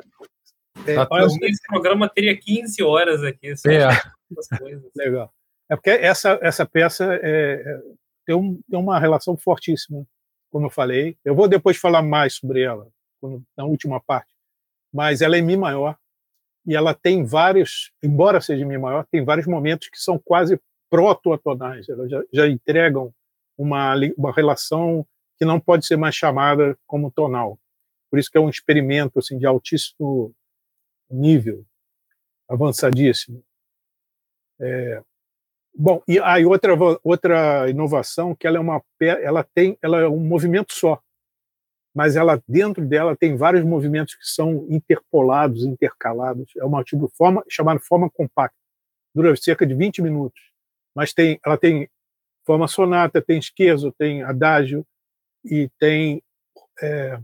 É, 0.85 1.05
tá 1.05 1.25
esse 1.41 1.61
programa 1.67 2.07
teria 2.07 2.37
15 2.37 2.83
horas 2.83 3.23
aqui. 3.23 3.53
É. 3.67 3.89
Legal. 4.95 5.33
É 5.69 5.75
porque 5.75 5.89
essa, 5.89 6.39
essa 6.41 6.65
peça 6.65 7.13
é, 7.15 7.63
é, 7.65 7.81
tem, 8.25 8.35
um, 8.35 8.59
tem 8.69 8.79
uma 8.79 8.99
relação 8.99 9.35
fortíssima, 9.35 10.05
como 10.49 10.67
eu 10.67 10.69
falei. 10.69 11.17
Eu 11.25 11.35
vou 11.35 11.47
depois 11.47 11.77
falar 11.77 12.01
mais 12.01 12.35
sobre 12.35 12.61
ela, 12.61 12.87
na 13.57 13.65
última 13.65 13.99
parte. 13.99 14.31
Mas 14.93 15.21
ela 15.21 15.37
é 15.37 15.41
Mi 15.41 15.57
maior, 15.57 15.97
e 16.65 16.75
ela 16.75 16.93
tem 16.93 17.25
vários, 17.25 17.91
embora 18.01 18.39
seja 18.39 18.65
Mi 18.65 18.77
maior, 18.77 19.05
tem 19.11 19.23
vários 19.25 19.47
momentos 19.47 19.89
que 19.89 19.99
são 19.99 20.17
quase 20.17 20.59
proto-atonais, 20.89 21.89
elas 21.89 22.09
já, 22.09 22.21
já 22.31 22.47
entregam 22.47 23.13
uma, 23.57 23.93
uma 24.17 24.31
relação 24.31 25.05
que 25.37 25.45
não 25.45 25.59
pode 25.59 25.85
ser 25.85 25.97
mais 25.97 26.15
chamada 26.15 26.77
como 26.85 27.11
tonal. 27.11 27.59
Por 28.09 28.19
isso 28.19 28.31
que 28.31 28.37
é 28.37 28.41
um 28.41 28.49
experimento 28.49 29.19
assim 29.19 29.37
de 29.37 29.45
altíssimo 29.45 30.33
nível, 31.09 31.65
avançadíssimo. 32.49 33.43
É, 34.59 35.01
Bom, 35.79 36.01
e 36.07 36.19
aí 36.19 36.43
outra 36.43 36.73
outra 37.03 37.69
inovação 37.69 38.33
que 38.33 38.47
ela 38.47 38.57
é 38.57 38.59
uma 38.59 38.81
ela 38.99 39.43
tem 39.43 39.77
ela 39.79 39.99
é 39.99 40.07
um 40.07 40.19
movimento 40.19 40.73
só, 40.73 40.99
mas 41.93 42.15
ela 42.15 42.41
dentro 42.47 42.83
dela 42.83 43.15
tem 43.15 43.37
vários 43.37 43.63
movimentos 43.63 44.15
que 44.15 44.25
são 44.25 44.65
interpolados, 44.71 45.63
intercalados. 45.63 46.51
É 46.57 46.65
uma 46.65 46.83
tipo 46.83 47.07
forma 47.15 47.43
chamada 47.47 47.79
forma 47.79 48.09
compacta. 48.09 48.57
Dura 49.13 49.35
cerca 49.35 49.67
de 49.67 49.75
20 49.75 50.01
minutos, 50.01 50.41
mas 50.95 51.13
tem 51.13 51.39
ela 51.45 51.59
tem 51.59 51.87
forma 52.47 52.67
sonata, 52.67 53.21
tem 53.21 53.37
esquerdo, 53.37 53.91
tem 53.91 54.23
adágio 54.23 54.83
e 55.45 55.69
tem 55.77 56.23
é, 56.81 57.19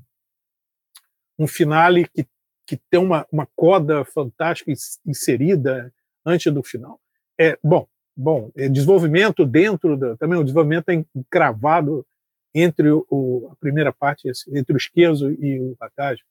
um 1.40 1.48
finale 1.48 2.08
que 2.08 2.28
que 2.66 2.78
tem 2.90 3.00
uma, 3.00 3.28
uma 3.32 3.48
coda 3.56 4.06
fantástica 4.06 4.72
inserida 5.06 5.94
antes 6.26 6.52
do 6.52 6.64
final. 6.64 7.00
É 7.40 7.58
bom, 7.64 7.88
bom, 8.16 8.52
é 8.56 8.70
desenvolvimento 8.70 9.46
dentro 9.46 9.98
da, 9.98 10.16
também 10.18 10.40
o 10.40 10.44
desenvolvimento 10.44 10.90
é 10.90 11.06
encravado 11.16 12.06
entre 12.54 12.92
o, 12.92 13.06
o, 13.10 13.50
a 13.52 13.56
primeira 13.58 13.92
parte, 13.92 14.32
entre 14.54 14.76
o 14.76 14.78
esquerdo 14.78 15.32
e 15.32 15.60
o 15.60 15.76
atágio. 15.80 16.26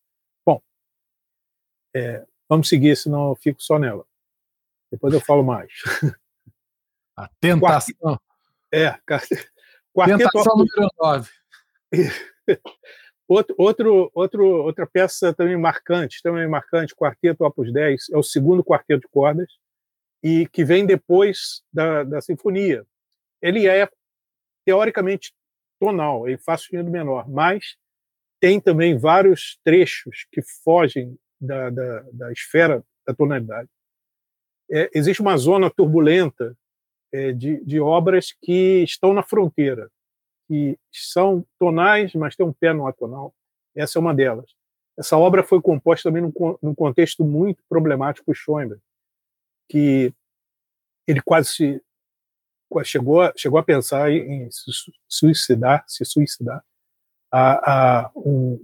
Bom, 0.47 0.61
é, 1.95 2.25
vamos 2.49 2.69
seguir, 2.69 2.97
senão 2.97 3.31
eu 3.31 3.37
fico 3.37 3.63
só 3.63 3.79
nela. 3.79 4.05
Depois 4.91 5.13
eu 5.13 5.21
falo 5.21 5.43
mais. 5.43 5.73
A 7.17 7.29
tentação. 7.41 7.95
Quarteto, 7.95 8.23
é, 8.73 8.99
quarteto 9.95 10.19
tentação 10.19 10.57
número 10.57 10.89
9. 11.01 11.31
Outro, 13.29 13.55
outro, 13.57 14.11
outro, 14.13 14.45
outra 14.45 14.87
peça 14.87 15.33
também 15.33 15.57
marcante, 15.57 16.21
também 16.23 16.47
marcante, 16.47 16.95
Quarteto 16.95 17.45
Opus 17.45 17.73
10, 17.73 18.11
é 18.11 18.19
o 18.19 18.23
segundo 18.23 18.63
quarteto 18.63 19.03
de 19.03 19.09
cordas, 19.09 19.49
e 20.23 20.47
que 20.49 20.63
vem 20.65 20.85
depois 20.85 21.63
da, 21.73 22.05
da 22.05 22.21
sinfonia. 22.21 22.85
Ele 23.41 23.67
é, 23.67 23.89
teoricamente, 24.67 25.33
tonal, 25.81 26.29
ele 26.29 26.37
faz 26.37 26.61
sustenido 26.61 26.91
menor, 26.91 27.27
mas 27.27 27.77
tem 28.39 28.61
também 28.61 28.99
vários 28.99 29.59
trechos 29.65 30.27
que 30.31 30.43
fogem 30.63 31.17
da, 31.41 31.71
da, 31.71 32.01
da 32.13 32.33
esfera 32.33 32.85
da 33.07 33.15
tonalidade. 33.15 33.69
É, 34.71 34.91
existe 34.95 35.23
uma 35.23 35.39
zona 35.39 35.71
turbulenta 35.71 36.55
de, 37.33 37.63
de 37.65 37.81
obras 37.81 38.33
que 38.43 38.83
estão 38.83 39.13
na 39.13 39.23
fronteira, 39.23 39.91
que 40.49 40.79
são 40.91 41.45
tonais, 41.59 42.15
mas 42.15 42.35
tem 42.35 42.45
um 42.45 42.53
pé 42.53 42.73
no 42.73 42.87
atonal. 42.87 43.35
Essa 43.75 43.99
é 43.99 44.01
uma 44.01 44.15
delas. 44.15 44.51
Essa 44.99 45.17
obra 45.17 45.43
foi 45.43 45.61
composta 45.61 46.09
também 46.09 46.23
num, 46.23 46.33
num 46.63 46.75
contexto 46.75 47.25
muito 47.25 47.63
problemático 47.69 48.35
Schoenberg, 48.35 48.83
que 49.69 50.13
ele 51.07 51.21
quase 51.23 51.49
se 51.55 51.83
chegou 52.85 53.21
a, 53.21 53.33
chegou 53.37 53.59
a 53.59 53.63
pensar 53.63 54.11
em 54.11 54.51
se 54.51 54.71
suicidar, 55.09 55.85
se 55.87 56.05
suicidar. 56.05 56.65
A, 57.31 58.05
a 58.05 58.11
um, 58.17 58.63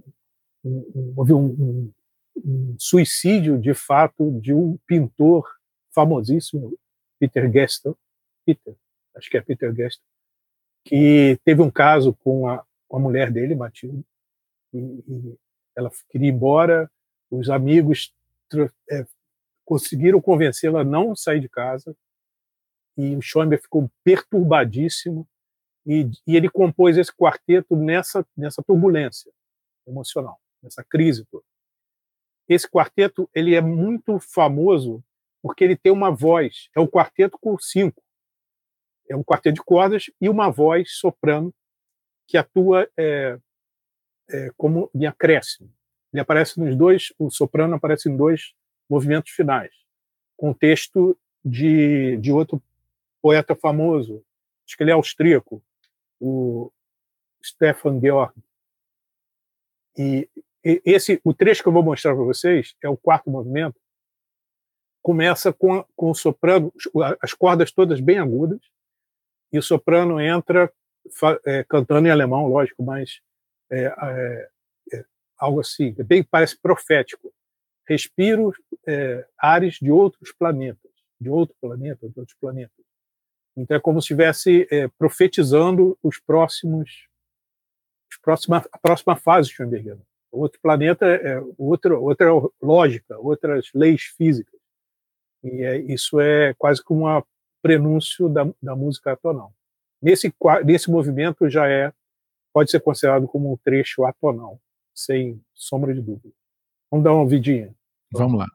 houve 1.15 1.33
um, 1.33 1.45
um, 1.45 1.93
um, 2.43 2.75
suicídio 2.79 3.59
de 3.59 3.73
fato 3.73 4.39
de 4.39 4.53
um 4.53 4.77
pintor 4.87 5.47
famosíssimo, 5.93 6.77
Peter 7.19 7.51
Gestel, 7.51 7.97
Peter, 8.49 8.75
acho 9.15 9.29
que 9.29 9.37
é 9.37 9.41
Peter 9.41 9.73
Gestel, 9.75 10.05
que 10.83 11.39
teve 11.43 11.61
um 11.61 11.69
caso 11.69 12.13
com 12.15 12.47
a, 12.47 12.65
com 12.87 12.97
a 12.97 12.99
mulher 12.99 13.31
dele, 13.31 13.53
Matilde, 13.53 14.03
e, 14.73 14.77
e, 14.77 15.37
ela 15.75 15.91
queria 16.09 16.29
ir 16.29 16.33
embora, 16.33 16.91
os 17.29 17.49
amigos 17.49 18.13
é, 18.89 19.05
conseguiram 19.63 20.19
convencê-la 20.19 20.81
a 20.81 20.83
não 20.83 21.15
sair 21.15 21.39
de 21.39 21.47
casa, 21.47 21.95
e 22.97 23.15
o 23.15 23.21
Schoenberg 23.21 23.63
ficou 23.63 23.89
perturbadíssimo 24.03 25.27
e, 25.85 26.09
e, 26.27 26.35
ele 26.35 26.49
compôs 26.49 26.97
esse 26.97 27.15
quarteto 27.15 27.75
nessa 27.75 28.25
nessa 28.35 28.61
turbulência 28.63 29.31
emocional, 29.87 30.39
nessa 30.61 30.83
crise 30.83 31.23
toda. 31.25 31.45
Esse 32.47 32.69
quarteto 32.69 33.29
ele 33.33 33.55
é 33.55 33.61
muito 33.61 34.19
famoso 34.19 35.03
porque 35.41 35.63
ele 35.63 35.77
tem 35.77 35.91
uma 35.91 36.11
voz, 36.11 36.67
é 36.75 36.79
um 36.79 36.87
quarteto 36.87 37.37
com 37.39 37.57
cinco, 37.57 38.03
é 39.09 39.15
um 39.15 39.23
quarteto 39.23 39.55
de 39.55 39.63
cordas 39.63 40.05
e 40.21 40.29
uma 40.29 40.49
voz 40.49 40.91
soprano 40.91 41.53
que 42.27 42.37
atua 42.37 42.87
é, 42.95 43.37
é, 44.29 44.51
como 44.55 44.89
em 44.93 45.05
acréscimo. 45.05 45.69
Ele 46.13 46.21
aparece 46.21 46.59
nos 46.59 46.75
dois, 46.75 47.11
o 47.17 47.29
soprano 47.29 47.75
aparece 47.75 48.09
em 48.09 48.15
dois 48.15 48.53
movimentos 48.89 49.31
finais, 49.31 49.73
com 50.37 50.53
texto 50.53 51.17
de, 51.43 52.17
de 52.17 52.31
outro 52.31 52.61
poeta 53.21 53.55
famoso, 53.55 54.23
acho 54.65 54.77
que 54.77 54.83
ele 54.83 54.91
é 54.91 54.93
austríaco, 54.93 55.61
o 56.19 56.71
Stefan 57.43 57.99
Georg. 57.99 58.33
E 59.97 60.29
esse, 60.63 61.19
o 61.23 61.33
trecho 61.33 61.61
que 61.61 61.69
eu 61.69 61.73
vou 61.73 61.83
mostrar 61.83 62.15
para 62.15 62.23
vocês 62.23 62.75
é 62.81 62.89
o 62.89 62.97
quarto 62.97 63.29
movimento. 63.29 63.79
Começa 65.01 65.51
com, 65.53 65.83
com 65.95 66.11
o 66.11 66.15
soprano, 66.15 66.73
as 67.21 67.33
cordas 67.33 67.71
todas 67.71 67.99
bem 67.99 68.19
agudas, 68.19 68.59
e 69.51 69.57
o 69.57 69.63
soprano 69.63 70.19
entra 70.19 70.71
é, 71.45 71.63
cantando 71.63 72.07
em 72.07 72.11
alemão, 72.11 72.47
lógico, 72.47 72.83
mas 72.83 73.19
é, 73.71 73.85
é, 73.85 74.49
é 74.93 75.05
algo 75.37 75.59
assim, 75.59 75.95
é 75.97 76.03
bem 76.03 76.23
parece 76.23 76.57
profético. 76.59 77.33
Respiro 77.87 78.53
é, 78.87 79.25
ares 79.37 79.75
de 79.75 79.91
outros 79.91 80.31
planetas, 80.31 80.91
de 81.19 81.29
outro 81.29 81.55
planeta, 81.59 82.07
de 82.07 82.19
outros 82.19 82.37
planetas. 82.39 82.85
Então 83.57 83.75
é 83.75 83.79
como 83.79 83.99
se 84.01 84.05
estivesse 84.05 84.67
profetizando 84.97 85.97
os 86.01 86.19
próximos, 86.19 87.07
os 88.09 88.17
próxima, 88.21 88.63
a 88.71 88.77
próxima 88.77 89.15
fase 89.15 89.49
Schoenbergiana. 89.49 90.01
Outro 90.31 90.59
planeta 90.61 91.05
é 91.07 91.41
outra, 91.57 91.97
outra 91.97 92.29
lógica, 92.61 93.17
outras 93.17 93.69
leis 93.73 94.03
físicas. 94.03 94.59
E 95.43 95.63
isso 95.91 96.19
é 96.19 96.53
quase 96.53 96.83
como 96.83 97.07
um 97.07 97.23
prenúncio 97.61 98.29
da, 98.29 98.47
da 98.61 98.75
música 98.75 99.13
atonal. 99.13 99.53
Nesse, 100.01 100.33
nesse 100.65 100.89
movimento 100.89 101.49
já 101.49 101.67
é 101.67 101.93
pode 102.53 102.71
ser 102.71 102.79
considerado 102.79 103.27
como 103.27 103.53
um 103.53 103.57
trecho 103.57 104.05
atonal, 104.05 104.59
sem 104.93 105.41
sombra 105.53 105.93
de 105.93 106.01
dúvida. 106.01 106.33
Vamos 106.89 107.03
dar 107.03 107.13
uma 107.13 107.27
vidinha. 107.27 107.73
Vamos 108.11 108.39
lá. 108.39 108.47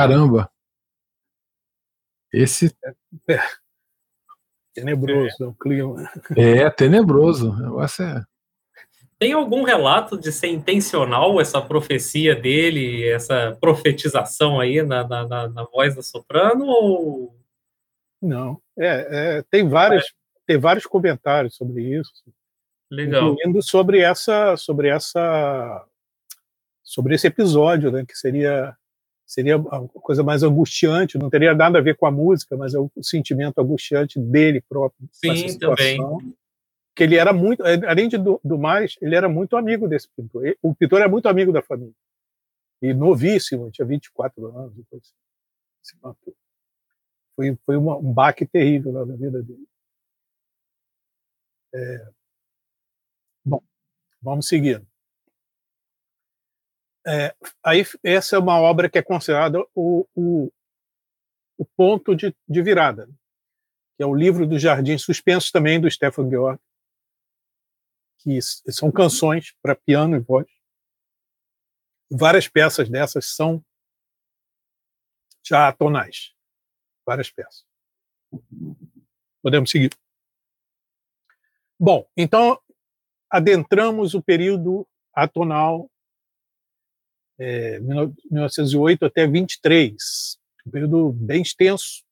Caramba! 0.00 0.50
Esse. 2.32 2.74
É, 3.28 3.34
é. 3.34 3.40
Tenebroso 4.72 5.44
é. 5.44 5.46
o 5.46 5.54
clima. 5.54 6.10
É, 6.36 6.70
tenebroso. 6.70 7.50
O 7.50 7.56
negócio 7.56 8.04
é. 8.04 8.24
Tem 9.18 9.34
algum 9.34 9.62
relato 9.62 10.18
de 10.18 10.32
ser 10.32 10.46
intencional 10.46 11.38
essa 11.38 11.60
profecia 11.60 12.34
dele, 12.34 13.06
essa 13.06 13.54
profetização 13.60 14.58
aí 14.58 14.82
na, 14.82 15.06
na, 15.06 15.28
na, 15.28 15.48
na 15.48 15.64
voz 15.64 15.94
da 15.94 16.02
soprano? 16.02 16.64
Ou... 16.64 17.36
Não. 18.22 18.58
É, 18.78 19.38
é 19.38 19.42
tem, 19.50 19.68
vários, 19.68 20.04
é. 20.04 20.08
tem 20.46 20.58
vários 20.58 20.86
comentários 20.86 21.56
sobre 21.56 21.82
isso. 21.82 22.24
Legal. 22.90 23.32
Incluindo 23.32 23.62
sobre 23.62 24.00
essa, 24.00 24.56
sobre 24.56 24.88
essa, 24.88 25.86
sobre 26.82 27.14
esse 27.14 27.26
episódio, 27.26 27.92
né, 27.92 28.04
que 28.06 28.16
seria 28.16 28.74
seria 29.30 29.54
a 29.54 29.88
coisa 30.00 30.24
mais 30.24 30.42
angustiante, 30.42 31.16
não 31.16 31.30
teria 31.30 31.54
nada 31.54 31.78
a 31.78 31.80
ver 31.80 31.96
com 31.96 32.04
a 32.04 32.10
música, 32.10 32.56
mas 32.56 32.74
é 32.74 32.80
o 32.80 32.90
sentimento 33.00 33.60
angustiante 33.60 34.18
dele 34.18 34.60
próprio. 34.60 35.08
Sim, 35.12 35.56
também. 35.56 35.98
Que 36.96 37.04
ele 37.04 37.14
era 37.14 37.32
muito, 37.32 37.62
além 37.64 38.08
de, 38.08 38.18
do, 38.18 38.40
do, 38.42 38.58
mais, 38.58 38.96
ele 39.00 39.14
era 39.14 39.28
muito 39.28 39.56
amigo 39.56 39.86
desse 39.86 40.08
pintor. 40.16 40.42
O 40.60 40.74
pintor 40.74 41.00
é 41.00 41.06
muito 41.06 41.28
amigo 41.28 41.52
da 41.52 41.62
família. 41.62 41.94
E 42.82 42.92
novíssimo, 42.92 43.70
tinha 43.70 43.86
24 43.86 44.46
anos. 44.46 44.74
Depois 44.74 45.14
se 45.80 45.96
matou. 46.02 46.34
foi, 47.36 47.56
foi 47.64 47.76
uma, 47.76 47.96
um 47.98 48.12
baque 48.12 48.44
terrível 48.44 48.92
na 48.92 49.04
vida 49.14 49.40
dele. 49.44 49.64
É, 51.72 52.08
bom, 53.44 53.62
vamos 54.20 54.48
seguir. 54.48 54.84
É, 57.06 57.34
aí 57.64 57.82
essa 58.04 58.36
é 58.36 58.38
uma 58.38 58.60
obra 58.60 58.88
que 58.88 58.98
é 58.98 59.02
considerada 59.02 59.58
o, 59.74 60.06
o, 60.14 60.52
o 61.56 61.64
ponto 61.64 62.14
de, 62.14 62.34
de, 62.46 62.62
virada, 62.62 63.06
que 63.96 64.02
é 64.02 64.06
o 64.06 64.14
livro 64.14 64.46
do 64.46 64.58
Jardim 64.58 64.98
Suspensos 64.98 65.50
também 65.50 65.80
do 65.80 65.90
Stefan 65.90 66.28
Georg, 66.28 66.60
que 68.18 68.38
são 68.42 68.92
canções 68.92 69.54
para 69.62 69.74
piano 69.74 70.16
e 70.16 70.18
voz. 70.18 70.46
Várias 72.10 72.48
peças 72.48 72.88
dessas 72.88 73.34
são 73.34 73.64
já 75.42 75.72
tonais, 75.72 76.34
várias 77.06 77.30
peças. 77.30 77.64
Podemos 79.42 79.70
seguir. 79.70 79.90
Bom, 81.78 82.06
então 82.14 82.60
adentramos 83.30 84.12
o 84.12 84.22
período 84.22 84.86
atonal 85.14 85.90
é, 87.40 87.80
1908 87.80 89.06
até 89.06 89.26
23, 89.26 89.94
um 90.66 90.70
período 90.70 91.12
bem 91.12 91.40
extenso, 91.40 92.04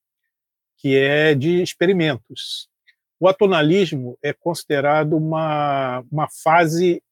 que 0.78 0.96
é 0.96 1.34
de 1.34 1.62
experimentos. 1.62 2.68
O 3.20 3.28
atonalismo 3.28 4.18
é 4.22 4.32
considerado 4.32 5.14
uma, 5.14 6.02
uma 6.10 6.28
fase. 6.30 7.02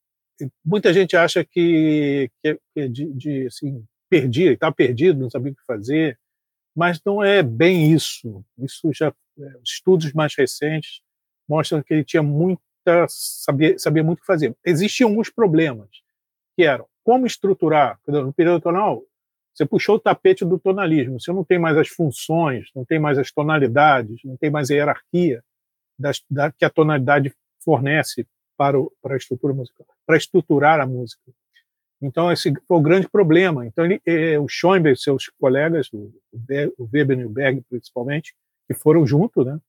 Muita 0.65 0.95
gente 0.95 1.15
acha 1.15 1.45
que, 1.45 2.31
que 2.43 2.59
é 2.77 2.89
de, 2.89 3.13
de 3.13 3.47
assim, 3.49 3.85
perdido, 4.09 4.53
está 4.53 4.73
perdido, 4.73 5.21
não 5.21 5.31
sabia 5.31 5.53
o 5.53 5.55
que 5.55 5.65
fazer, 5.67 6.19
mas 6.75 6.99
não 7.05 7.23
é 7.23 7.43
bem 7.43 7.93
isso. 7.93 8.43
Isso 8.59 8.91
já 8.95 9.09
é, 9.09 9.59
estudos 9.63 10.13
mais 10.15 10.35
recentes 10.35 11.03
mostram 11.47 11.83
que 11.83 11.93
ele 11.93 12.05
tinha 12.05 12.23
muita 12.23 13.07
sabia, 13.09 13.79
sabia 13.79 14.03
muito 14.03 14.19
o 14.19 14.21
que 14.23 14.27
fazer. 14.27 14.57
Existiam 14.65 15.11
alguns 15.11 15.29
problemas 15.29 15.89
que 16.57 16.65
eram 16.65 16.87
como 17.07 17.25
estruturar, 17.25 18.01
no 18.05 18.33
período 18.33 18.61
tonal, 18.61 19.01
você 19.55 19.65
puxou 19.65 19.95
o 19.95 20.01
tapete 20.01 20.45
do 20.45 20.59
tonalismo, 20.59 21.21
você 21.21 21.33
não 21.33 21.45
tem 21.45 21.57
mais 21.57 21.77
as 21.77 21.87
funções, 21.87 22.69
não 22.75 22.85
tem 22.85 22.99
mais 22.99 23.17
as 23.17 23.31
tonalidades, 23.31 24.21
não 24.25 24.37
tem 24.37 24.51
mais 24.51 24.73
a 24.73 24.75
hierarquia 24.75 25.41
das, 25.97 26.21
da, 26.29 26.51
que 26.51 26.65
a 26.65 26.69
tonalidade 26.69 27.33
fornece 27.65 28.27
para, 28.57 28.77
o, 28.77 28.93
para 29.01 29.15
a 29.15 29.17
estrutura 29.17 29.55
musical, 29.55 29.87
para 30.05 30.17
estruturar 30.17 30.81
a 30.81 30.87
música. 30.87 31.23
Então, 32.03 32.31
esse 32.33 32.53
foi 32.67 32.77
o 32.77 32.83
grande 32.83 33.09
problema. 33.09 33.65
Então, 33.65 33.85
ele, 33.85 34.03
eh, 34.05 34.37
o 34.41 34.49
Schoenberg 34.49 34.99
e 34.99 35.01
seus 35.01 35.29
colegas, 35.41 35.89
o, 35.93 36.13
o 36.77 36.89
Weber 36.93 37.21
e 37.21 37.25
o 37.25 37.31
Berg, 37.31 37.63
principalmente, 37.71 38.35
que 38.67 38.75
foram 38.75 39.07
juntos, 39.07 39.47
né, 39.47 39.61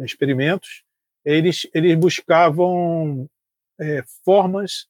experimentos, 0.00 0.84
eles, 1.24 1.66
eles 1.72 1.96
buscavam 1.96 3.26
é, 3.80 4.04
formas 4.24 4.89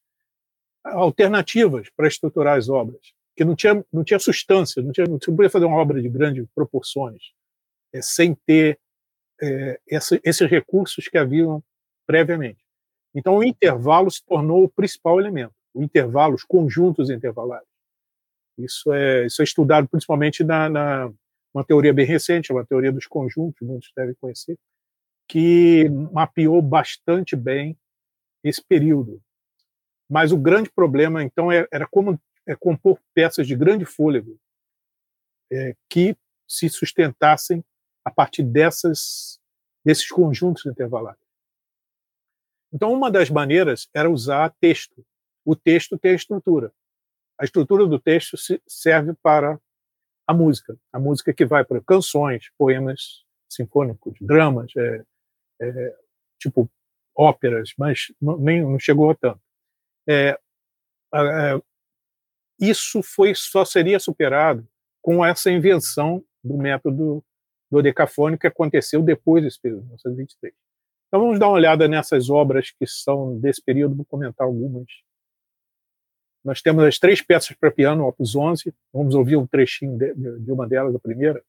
alternativas 0.84 1.88
para 1.96 2.08
estruturar 2.08 2.56
as 2.56 2.68
obras, 2.68 3.00
que 3.36 3.44
não 3.44 3.54
tinha, 3.54 3.84
não 3.92 4.04
tinha 4.04 4.18
substância, 4.18 4.82
não, 4.82 4.92
tinha, 4.92 5.06
não 5.06 5.18
podia 5.18 5.50
fazer 5.50 5.64
uma 5.64 5.76
obra 5.76 6.00
de 6.00 6.08
grandes 6.08 6.46
proporções 6.54 7.32
é, 7.92 8.02
sem 8.02 8.34
ter 8.34 8.78
é, 9.40 9.80
essa, 9.88 10.20
esses 10.24 10.48
recursos 10.48 11.08
que 11.08 11.18
haviam 11.18 11.62
previamente. 12.06 12.64
Então, 13.14 13.36
o 13.36 13.44
intervalo 13.44 14.10
se 14.10 14.24
tornou 14.24 14.64
o 14.64 14.68
principal 14.68 15.20
elemento, 15.20 15.54
o 15.74 15.82
intervalo, 15.82 16.34
os 16.34 16.44
conjuntos 16.44 17.10
intervalares. 17.10 17.68
Isso 18.58 18.92
é, 18.92 19.26
isso 19.26 19.40
é 19.40 19.44
estudado 19.44 19.88
principalmente 19.88 20.44
na, 20.44 20.68
na 20.68 21.12
uma 21.52 21.64
teoria 21.64 21.92
bem 21.92 22.06
recente, 22.06 22.52
uma 22.52 22.64
teoria 22.64 22.92
dos 22.92 23.06
conjuntos, 23.06 23.66
muitos 23.66 23.90
devem 23.96 24.14
conhecer, 24.20 24.56
que 25.28 25.88
mapeou 26.12 26.62
bastante 26.62 27.34
bem 27.34 27.76
esse 28.42 28.62
período. 28.62 29.20
Mas 30.10 30.32
o 30.32 30.36
grande 30.36 30.68
problema, 30.68 31.22
então, 31.22 31.52
é, 31.52 31.68
era 31.72 31.86
como 31.86 32.20
é 32.44 32.56
compor 32.56 32.98
peças 33.14 33.46
de 33.46 33.54
grande 33.54 33.84
fôlego 33.84 34.36
é, 35.52 35.76
que 35.88 36.16
se 36.48 36.68
sustentassem 36.68 37.64
a 38.04 38.10
partir 38.10 38.42
dessas, 38.42 39.38
desses 39.84 40.10
conjuntos 40.10 40.66
intervalares. 40.66 41.20
Então, 42.72 42.92
uma 42.92 43.08
das 43.08 43.30
maneiras 43.30 43.88
era 43.94 44.10
usar 44.10 44.52
texto. 44.60 45.04
O 45.44 45.54
texto 45.54 45.96
tem 45.96 46.10
a 46.10 46.16
estrutura. 46.16 46.72
A 47.38 47.44
estrutura 47.44 47.86
do 47.86 47.98
texto 48.00 48.36
serve 48.66 49.14
para 49.22 49.60
a 50.26 50.34
música. 50.34 50.76
A 50.92 50.98
música 50.98 51.32
que 51.32 51.46
vai 51.46 51.64
para 51.64 51.80
canções, 51.80 52.50
poemas 52.58 53.24
sinfônicos, 53.48 54.16
dramas, 54.20 54.72
é, 54.76 55.04
é, 55.60 55.96
tipo 56.38 56.68
óperas, 57.16 57.72
mas 57.78 58.12
nem 58.20 58.62
não 58.62 58.78
chegou 58.78 59.10
a 59.10 59.14
tanto. 59.14 59.49
É, 60.10 60.36
é, 61.14 61.60
isso 62.58 63.00
foi 63.00 63.32
só 63.32 63.64
seria 63.64 64.00
superado 64.00 64.66
com 65.00 65.24
essa 65.24 65.52
invenção 65.52 66.24
do 66.42 66.56
método 66.56 67.24
do 67.70 67.80
decafônico 67.80 68.40
que 68.40 68.46
aconteceu 68.48 69.00
depois 69.02 69.44
desse 69.44 69.60
período, 69.60 69.82
1923. 69.84 70.52
Então 71.06 71.20
vamos 71.20 71.38
dar 71.38 71.46
uma 71.46 71.54
olhada 71.54 71.86
nessas 71.86 72.28
obras 72.28 72.72
que 72.72 72.86
são 72.86 73.38
desse 73.38 73.62
período, 73.62 73.94
vou 73.94 74.04
comentar 74.04 74.44
algumas. 74.44 74.86
Nós 76.44 76.60
temos 76.60 76.82
as 76.82 76.98
três 76.98 77.22
peças 77.22 77.56
para 77.56 77.70
piano, 77.70 78.06
Opus 78.06 78.34
11, 78.34 78.74
vamos 78.92 79.14
ouvir 79.14 79.36
um 79.36 79.46
trechinho 79.46 79.96
de, 79.96 80.12
de 80.14 80.50
uma 80.50 80.66
delas, 80.66 80.94
a 80.94 80.98
primeira, 80.98 81.44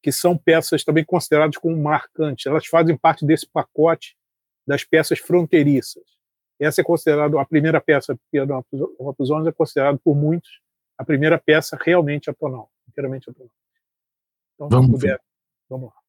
que 0.00 0.12
são 0.12 0.38
peças 0.38 0.84
também 0.84 1.04
consideradas 1.04 1.56
como 1.56 1.76
marcantes. 1.76 2.46
Elas 2.46 2.66
fazem 2.66 2.96
parte 2.96 3.26
desse 3.26 3.48
pacote 3.48 4.16
das 4.64 4.84
peças 4.84 5.18
fronteiriças. 5.18 6.15
Essa 6.58 6.80
é 6.80 6.84
considerada 6.84 7.40
a 7.40 7.44
primeira 7.44 7.80
peça, 7.80 8.18
piano 8.30 8.64
Opus 8.98 9.30
11 9.30 9.48
é 9.48 9.52
considerada 9.52 9.98
por 10.02 10.16
muitos 10.16 10.60
a 10.98 11.04
primeira 11.04 11.38
peça 11.38 11.78
realmente 11.80 12.30
atonal, 12.30 12.70
inteiramente 12.88 13.28
atonal. 13.28 13.50
Então, 14.54 14.68
vamos, 14.70 14.90
puder, 14.90 15.20
vamos 15.68 15.88
lá. 15.88 16.05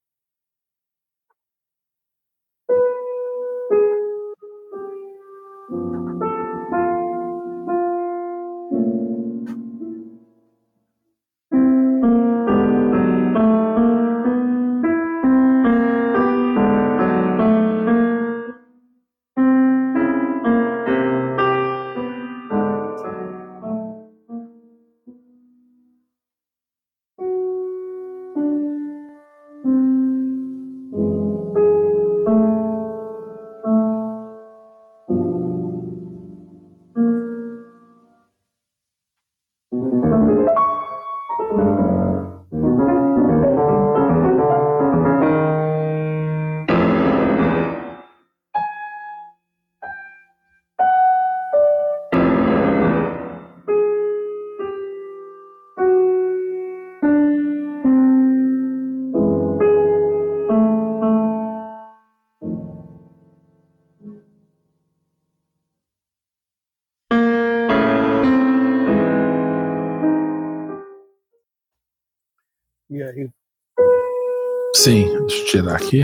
Sim, 74.88 75.04
deixa 75.26 75.42
eu 75.42 75.46
tirar 75.48 75.76
aqui. 75.76 76.04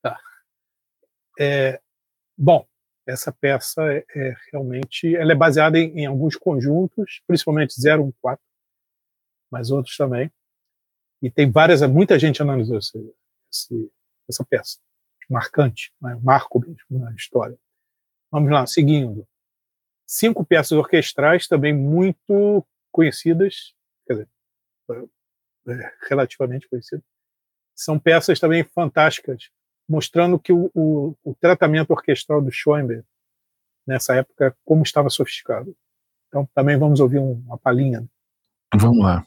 Tá. 0.00 0.16
É, 1.40 1.80
bom, 2.38 2.64
essa 3.04 3.32
peça 3.32 3.82
é, 3.92 4.04
é, 4.14 4.36
realmente 4.52 5.16
ela 5.16 5.32
é 5.32 5.34
baseada 5.34 5.76
em, 5.76 5.98
em, 5.98 6.06
alguns 6.06 6.36
conjuntos, 6.36 7.20
principalmente 7.26 7.74
014, 7.82 8.40
mas 9.50 9.72
outros 9.72 9.96
também. 9.96 10.30
E 11.20 11.28
tem 11.32 11.50
várias, 11.50 11.82
muita 11.82 12.16
gente 12.16 12.40
analisou 12.40 12.78
esse, 12.78 12.96
esse, 13.52 13.92
essa 14.28 14.44
peça, 14.44 14.78
marcante, 15.28 15.92
né? 16.00 16.16
marco 16.22 16.60
mesmo 16.60 16.86
na 16.90 17.12
história. 17.16 17.58
Vamos 18.30 18.52
lá, 18.52 18.68
seguindo. 18.68 19.26
Cinco 20.06 20.44
peças 20.44 20.78
orquestrais 20.78 21.48
também 21.48 21.74
muito 21.74 22.64
conhecidas, 22.92 23.74
quer 24.06 24.12
dizer, 24.12 24.28
é, 25.66 25.96
relativamente 26.08 26.68
conhecidas, 26.68 27.09
são 27.80 27.98
peças 27.98 28.38
também 28.38 28.62
fantásticas, 28.62 29.50
mostrando 29.88 30.38
que 30.38 30.52
o, 30.52 30.70
o, 30.74 31.16
o 31.24 31.34
tratamento 31.34 31.90
orquestral 31.90 32.42
do 32.42 32.52
Schoenberg 32.52 33.04
nessa 33.86 34.14
época 34.14 34.54
como 34.64 34.82
estava 34.82 35.08
sofisticado. 35.08 35.74
Então 36.28 36.46
também 36.54 36.78
vamos 36.78 37.00
ouvir 37.00 37.18
uma 37.18 37.56
palhinha. 37.56 38.06
Vamos 38.74 39.02
lá. 39.02 39.26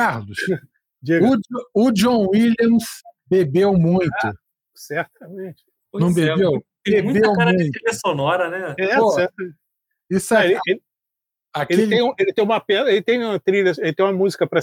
Carlos, 0.00 0.38
o, 1.74 1.86
o, 1.86 1.92
John 1.92 2.28
Williams 2.28 3.02
bebeu 3.26 3.74
muito. 3.74 4.10
Ah, 4.24 4.32
certamente. 4.74 5.62
Pois 5.90 6.02
Não 6.02 6.10
é, 6.10 6.14
bebeu? 6.14 6.64
Tem 6.82 7.02
muita 7.02 7.20
bebeu 7.20 7.34
cara 7.34 7.52
muito. 7.52 7.64
de 7.64 7.70
trilha 7.72 7.94
sonora, 7.94 8.48
né? 8.48 8.74
É, 8.78 8.96
Pô, 8.96 9.10
certo. 9.10 9.34
Isso 10.08 10.34
aí. 10.34 10.54
É, 10.54 10.60
ele, 10.66 10.82
Aquele... 11.52 11.82
ele, 11.82 11.90
tem, 11.90 12.14
ele 12.18 12.32
tem 12.32 12.44
uma 12.44 12.64
ele 12.68 13.02
tem 13.02 13.24
uma 13.24 13.40
trilha, 13.40 13.72
ele 13.78 13.92
tem 13.92 14.06
uma 14.06 14.12
música 14.12 14.46
para 14.46 14.60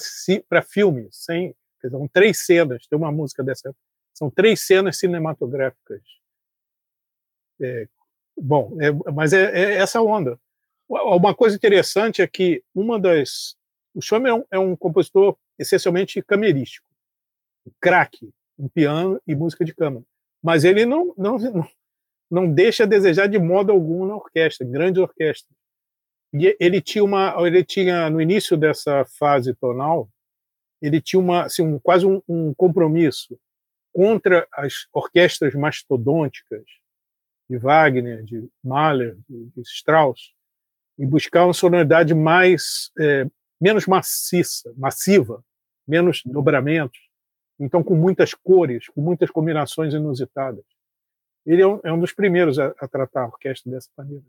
para 0.48 0.62
filme, 0.62 1.08
sem, 1.12 1.54
são 1.82 2.08
três 2.08 2.46
cenas, 2.46 2.88
tem 2.88 2.98
uma 2.98 3.12
música 3.12 3.44
dessa, 3.44 3.76
são 4.14 4.30
três 4.30 4.62
cenas 4.62 4.98
cinematográficas. 4.98 6.02
É, 7.62 7.88
bom, 8.38 8.78
é, 8.82 8.92
mas 9.12 9.34
é, 9.34 9.44
é, 9.44 9.74
essa 9.76 10.02
onda. 10.02 10.40
Uma 10.90 11.36
coisa 11.36 11.56
interessante 11.56 12.22
é 12.22 12.28
que 12.28 12.64
uma 12.74 12.98
das. 12.98 13.57
O 13.98 14.02
Schomer 14.02 14.30
é 14.30 14.36
um, 14.36 14.44
é 14.52 14.60
um 14.60 14.76
compositor 14.76 15.36
essencialmente 15.58 16.22
camerístico, 16.22 16.88
craque 17.82 18.30
em 18.60 18.68
piano 18.68 19.20
e 19.26 19.36
música 19.36 19.66
de 19.66 19.74
câmara. 19.74 20.06
Mas 20.40 20.64
ele 20.64 20.86
não, 20.86 21.16
não, 21.18 21.38
não 22.30 22.54
deixa 22.54 22.84
a 22.84 22.88
desejar 22.88 23.26
de 23.26 23.40
modo 23.40 23.72
algum 23.72 24.06
na 24.06 24.16
orquestra, 24.16 24.68
grande 24.68 25.00
orquestra. 25.00 25.52
E 26.32 26.56
ele 26.60 26.80
tinha 26.80 27.04
uma, 27.04 27.34
ele 27.40 27.64
tinha 27.64 28.08
no 28.08 28.22
início 28.22 28.56
dessa 28.56 29.04
fase 29.18 29.56
tonal, 29.56 30.08
ele 30.80 31.02
tinha 31.02 31.20
uma, 31.20 31.46
assim, 31.46 31.64
um, 31.64 31.80
quase 31.80 32.06
um, 32.06 32.22
um 32.30 32.54
compromisso 32.54 33.36
contra 33.92 34.48
as 34.54 34.86
orquestras 34.94 35.56
mastodônticas 35.56 36.66
de 37.50 37.58
Wagner, 37.58 38.24
de 38.24 38.48
Mahler, 38.64 39.18
de, 39.28 39.46
de 39.56 39.62
Strauss, 39.62 40.34
e 41.00 41.06
buscar 41.06 41.46
uma 41.46 41.54
sonoridade 41.54 42.14
mais 42.14 42.92
é, 43.00 43.26
menos 43.60 43.86
maciça, 43.86 44.74
massiva, 44.78 45.44
menos 45.88 46.22
dobramentos, 46.26 47.00
então 47.60 47.84
com 47.84 47.96
muitas 47.96 48.34
cores, 48.34 48.88
com 48.90 49.02
muitas 49.02 49.30
combinações 49.32 49.94
inusitadas. 49.94 50.64
Ele 51.46 51.62
é 51.62 51.68
um, 51.68 51.80
é 51.84 51.94
um 51.94 52.00
dos 52.00 52.14
primeiros 52.14 52.60
a, 52.60 52.74
a, 52.80 52.88
tratar 52.88 53.24
a 53.24 53.28
orquestra 53.28 53.72
dessa 53.72 53.90
maneira. 53.98 54.24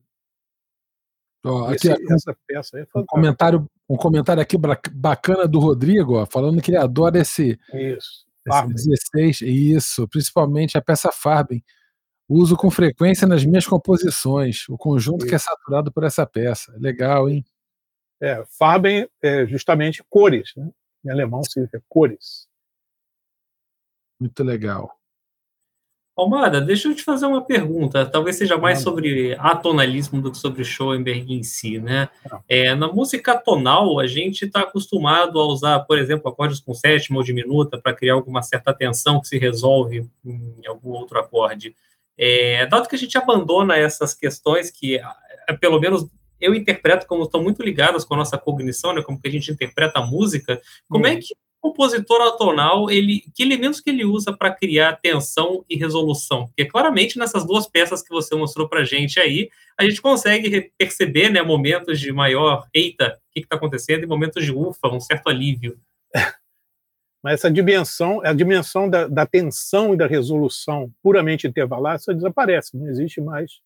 Oh, 1.45 1.71
Esse, 1.73 1.93
aqui, 1.93 2.13
essa 2.13 2.37
peça 2.47 2.79
é 2.79 2.87
um 2.95 3.05
comentário, 3.07 3.69
um 3.89 3.97
comentário 3.97 4.43
aqui 4.43 4.57
bacana 4.93 5.47
do 5.47 5.59
Rodrigo, 5.59 6.17
ó, 6.17 6.27
falando 6.27 6.61
que 6.61 6.71
ele 6.71 6.79
adora 6.79 7.19
esse, 7.19 7.59
isso, 7.73 8.27
esse 8.47 8.67
16, 8.67 9.41
isso, 9.43 10.09
principalmente 10.09 10.77
a 10.77 10.83
peça 10.83 11.11
Farben 11.13 11.63
Uso 12.29 12.59
com 12.59 12.71
frequência 12.71 13.27
nas 13.27 13.43
minhas 13.43 13.67
composições, 13.67 14.69
o 14.69 14.77
conjunto 14.77 15.25
que 15.25 15.35
é 15.35 15.39
saturado 15.39 15.91
por 15.91 16.05
essa 16.05 16.27
peça. 16.27 16.71
Legal, 16.77 17.27
hein? 17.27 17.43
É, 18.21 18.45
Farben 18.59 19.09
é 19.23 19.47
justamente 19.47 20.03
cores, 20.09 20.53
né? 20.57 20.69
Em 21.05 21.11
alemão 21.11 21.43
significa 21.43 21.83
cores. 21.89 22.49
Muito 24.21 24.43
legal. 24.43 24.99
Almada, 26.19 26.61
deixa 26.61 26.89
eu 26.89 26.95
te 26.97 27.05
fazer 27.05 27.27
uma 27.27 27.45
pergunta, 27.45 28.05
talvez 28.05 28.35
seja 28.35 28.59
mais 28.59 28.81
sobre 28.81 29.37
atonalismo 29.39 30.21
do 30.21 30.33
que 30.33 30.39
sobre 30.39 30.65
Schoenberg 30.65 31.33
em 31.33 31.45
si, 31.45 31.79
né? 31.79 32.09
Tá. 32.29 32.43
É, 32.49 32.75
na 32.75 32.89
música 32.89 33.39
tonal, 33.39 34.01
a 34.01 34.07
gente 34.09 34.45
está 34.45 34.63
acostumado 34.63 35.39
a 35.39 35.47
usar, 35.47 35.79
por 35.81 35.97
exemplo, 35.97 36.29
acordes 36.29 36.59
com 36.59 36.75
sétima 36.75 37.19
ou 37.19 37.23
diminuta 37.23 37.79
para 37.79 37.95
criar 37.95 38.15
alguma 38.15 38.43
certa 38.43 38.75
tensão 38.75 39.21
que 39.21 39.29
se 39.29 39.39
resolve 39.39 40.11
em 40.27 40.67
algum 40.67 40.91
outro 40.91 41.21
acorde. 41.21 41.77
É, 42.19 42.67
dado 42.67 42.89
que 42.89 42.97
a 42.97 42.99
gente 42.99 43.17
abandona 43.17 43.77
essas 43.77 44.13
questões 44.13 44.73
que, 44.73 44.97
é, 44.97 45.53
pelo 45.53 45.79
menos, 45.79 46.05
eu 46.41 46.55
interpreto 46.55 47.07
como 47.07 47.25
estão 47.25 47.43
muito 47.43 47.63
ligadas 47.63 48.05
com 48.05 48.15
a 48.15 48.19
nossa 48.19 48.39
cognição, 48.39 48.93
né, 48.93 49.03
como 49.03 49.21
que 49.21 49.29
a 49.29 49.31
gente 49.31 49.51
interpreta 49.51 49.99
a 49.99 50.07
música, 50.07 50.61
como 50.89 51.05
hum. 51.05 51.09
é 51.09 51.17
que 51.17 51.35
o 51.61 51.71
compositor 51.71 52.21
atonal, 52.23 52.89
ele, 52.91 53.25
que 53.35 53.43
elementos 53.43 53.81
que 53.81 53.91
ele 53.91 54.05
usa 54.05 54.33
para 54.33 54.55
criar 54.55 54.99
tensão 55.01 55.65
e 55.69 55.77
resolução? 55.77 56.47
Porque 56.47 56.65
claramente 56.65 57.19
nessas 57.19 57.45
duas 57.45 57.67
peças 57.67 58.01
que 58.01 58.11
você 58.11 58.35
mostrou 58.37 58.69
para 58.69 58.81
a 58.81 58.85
gente 58.85 59.19
aí, 59.19 59.51
a 59.79 59.85
gente 59.85 60.01
consegue 60.01 60.73
perceber 60.79 61.31
né, 61.31 61.43
momentos 61.43 61.99
de 61.99 62.13
maior 62.13 62.67
eita, 62.73 63.19
o 63.29 63.33
que 63.33 63.41
está 63.41 63.57
acontecendo, 63.57 64.05
e 64.05 64.07
momentos 64.07 64.45
de 64.45 64.53
ufa, 64.53 64.89
um 64.89 65.01
certo 65.01 65.29
alívio. 65.29 65.79
Mas 67.23 67.35
essa 67.35 67.51
dimensão, 67.51 68.21
a 68.25 68.33
dimensão 68.33 68.89
da, 68.89 69.09
da 69.09 69.27
tensão 69.27 69.93
e 69.93 69.97
da 69.97 70.07
resolução 70.07 70.93
puramente 71.03 71.49
intervalar, 71.49 71.97
isso 71.97 72.15
desaparece, 72.15 72.77
não 72.77 72.89
existe 72.89 73.21
mais. 73.21 73.61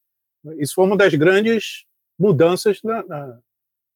Isso 0.59 0.75
foi 0.75 0.87
uma 0.87 0.97
das 0.97 1.15
grandes 1.15 1.85
mudanças 2.23 2.81
na, 2.85 3.03
na, 3.05 3.39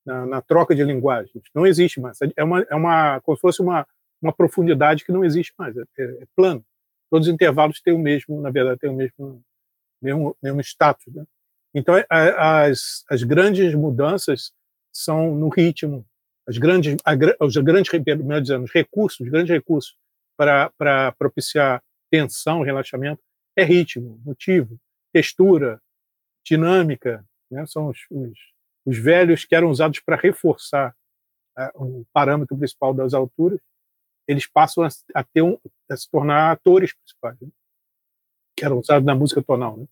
na, 0.04 0.26
na 0.26 0.42
troca 0.42 0.74
de 0.74 0.82
linguagens. 0.82 1.44
Não 1.54 1.64
existe 1.64 2.00
mais. 2.00 2.18
É 2.36 2.42
uma, 2.42 2.62
é 2.62 2.74
uma 2.74 3.20
como 3.20 3.36
se 3.36 3.40
fosse 3.40 3.62
uma, 3.62 3.86
uma 4.20 4.32
profundidade 4.32 5.04
que 5.04 5.12
não 5.12 5.24
existe 5.24 5.54
mais. 5.56 5.76
É, 5.76 5.82
é, 5.96 6.04
é 6.22 6.26
plano. 6.34 6.64
Todos 7.08 7.28
os 7.28 7.32
intervalos 7.32 7.80
têm 7.80 7.94
o 7.94 7.98
mesmo, 7.98 8.40
na 8.40 8.50
verdade, 8.50 8.80
têm 8.80 8.90
o 8.90 8.96
mesmo, 8.96 9.40
mesmo, 10.02 10.36
mesmo 10.42 10.60
status. 10.60 11.14
Né? 11.14 11.24
Então, 11.72 11.94
as, 12.10 13.04
as 13.08 13.22
grandes 13.22 13.72
mudanças 13.76 14.52
são 14.92 15.32
no 15.32 15.48
ritmo, 15.48 16.04
as 16.48 16.58
grandes, 16.58 16.96
os 17.40 17.56
grandes 17.58 17.92
melhor 17.92 18.40
dizendo, 18.40 18.64
os 18.64 18.72
recursos, 18.72 19.20
os 19.20 19.28
grandes 19.28 19.50
recursos 19.50 19.94
para 20.36 21.12
propiciar 21.16 21.80
tensão, 22.10 22.62
relaxamento, 22.62 23.22
é 23.54 23.62
ritmo, 23.62 24.20
motivo, 24.24 24.78
textura, 25.12 25.80
dinâmica, 26.44 27.24
né? 27.50 27.66
são 27.66 27.88
os, 27.88 28.06
os, 28.10 28.38
os, 28.84 28.98
velhos 28.98 29.44
que 29.44 29.54
eram 29.54 29.70
usados 29.70 30.00
para 30.00 30.16
reforçar 30.16 30.94
uh, 31.58 32.00
o 32.00 32.06
parâmetro 32.12 32.56
principal 32.56 32.94
das 32.94 33.14
alturas, 33.14 33.60
eles 34.26 34.46
passam 34.46 34.84
a, 34.84 34.88
a 35.14 35.24
ter 35.24 35.42
um, 35.42 35.58
a 35.90 35.96
se 35.96 36.10
tornar 36.10 36.50
atores 36.50 36.92
principais, 36.94 37.40
né? 37.40 37.48
que 38.56 38.64
eram 38.64 38.78
usados 38.78 39.06
na 39.06 39.14
música 39.14 39.42
tonal. 39.42 39.76
Né? 39.76 39.86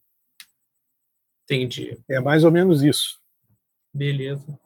Entendi. 1.44 1.98
É 2.08 2.20
mais 2.20 2.44
ou 2.44 2.50
menos 2.50 2.82
isso. 2.82 3.20
Beleza. 3.92 4.58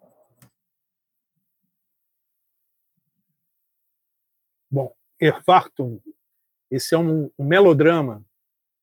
Bom, 4.70 4.94
Erfartum, 5.20 6.00
esse 6.70 6.94
é 6.94 6.98
um, 6.98 7.30
um 7.38 7.44
melodrama 7.44 8.24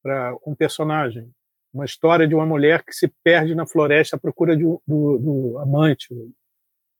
para 0.01 0.35
um 0.45 0.53
personagem, 0.55 1.33
uma 1.75 1.85
história 1.85 2.25
de 2.25 2.33
uma 2.33 2.45
mulher 2.45 2.83
que 2.83 2.93
se 2.93 3.07
perde 3.21 3.53
na 3.53 3.67
floresta 3.67 4.15
à 4.15 4.19
procura 4.19 4.55
de, 4.55 4.63
do, 4.63 4.79
do, 4.87 5.59
amante, 5.59 6.07
do 6.13 6.33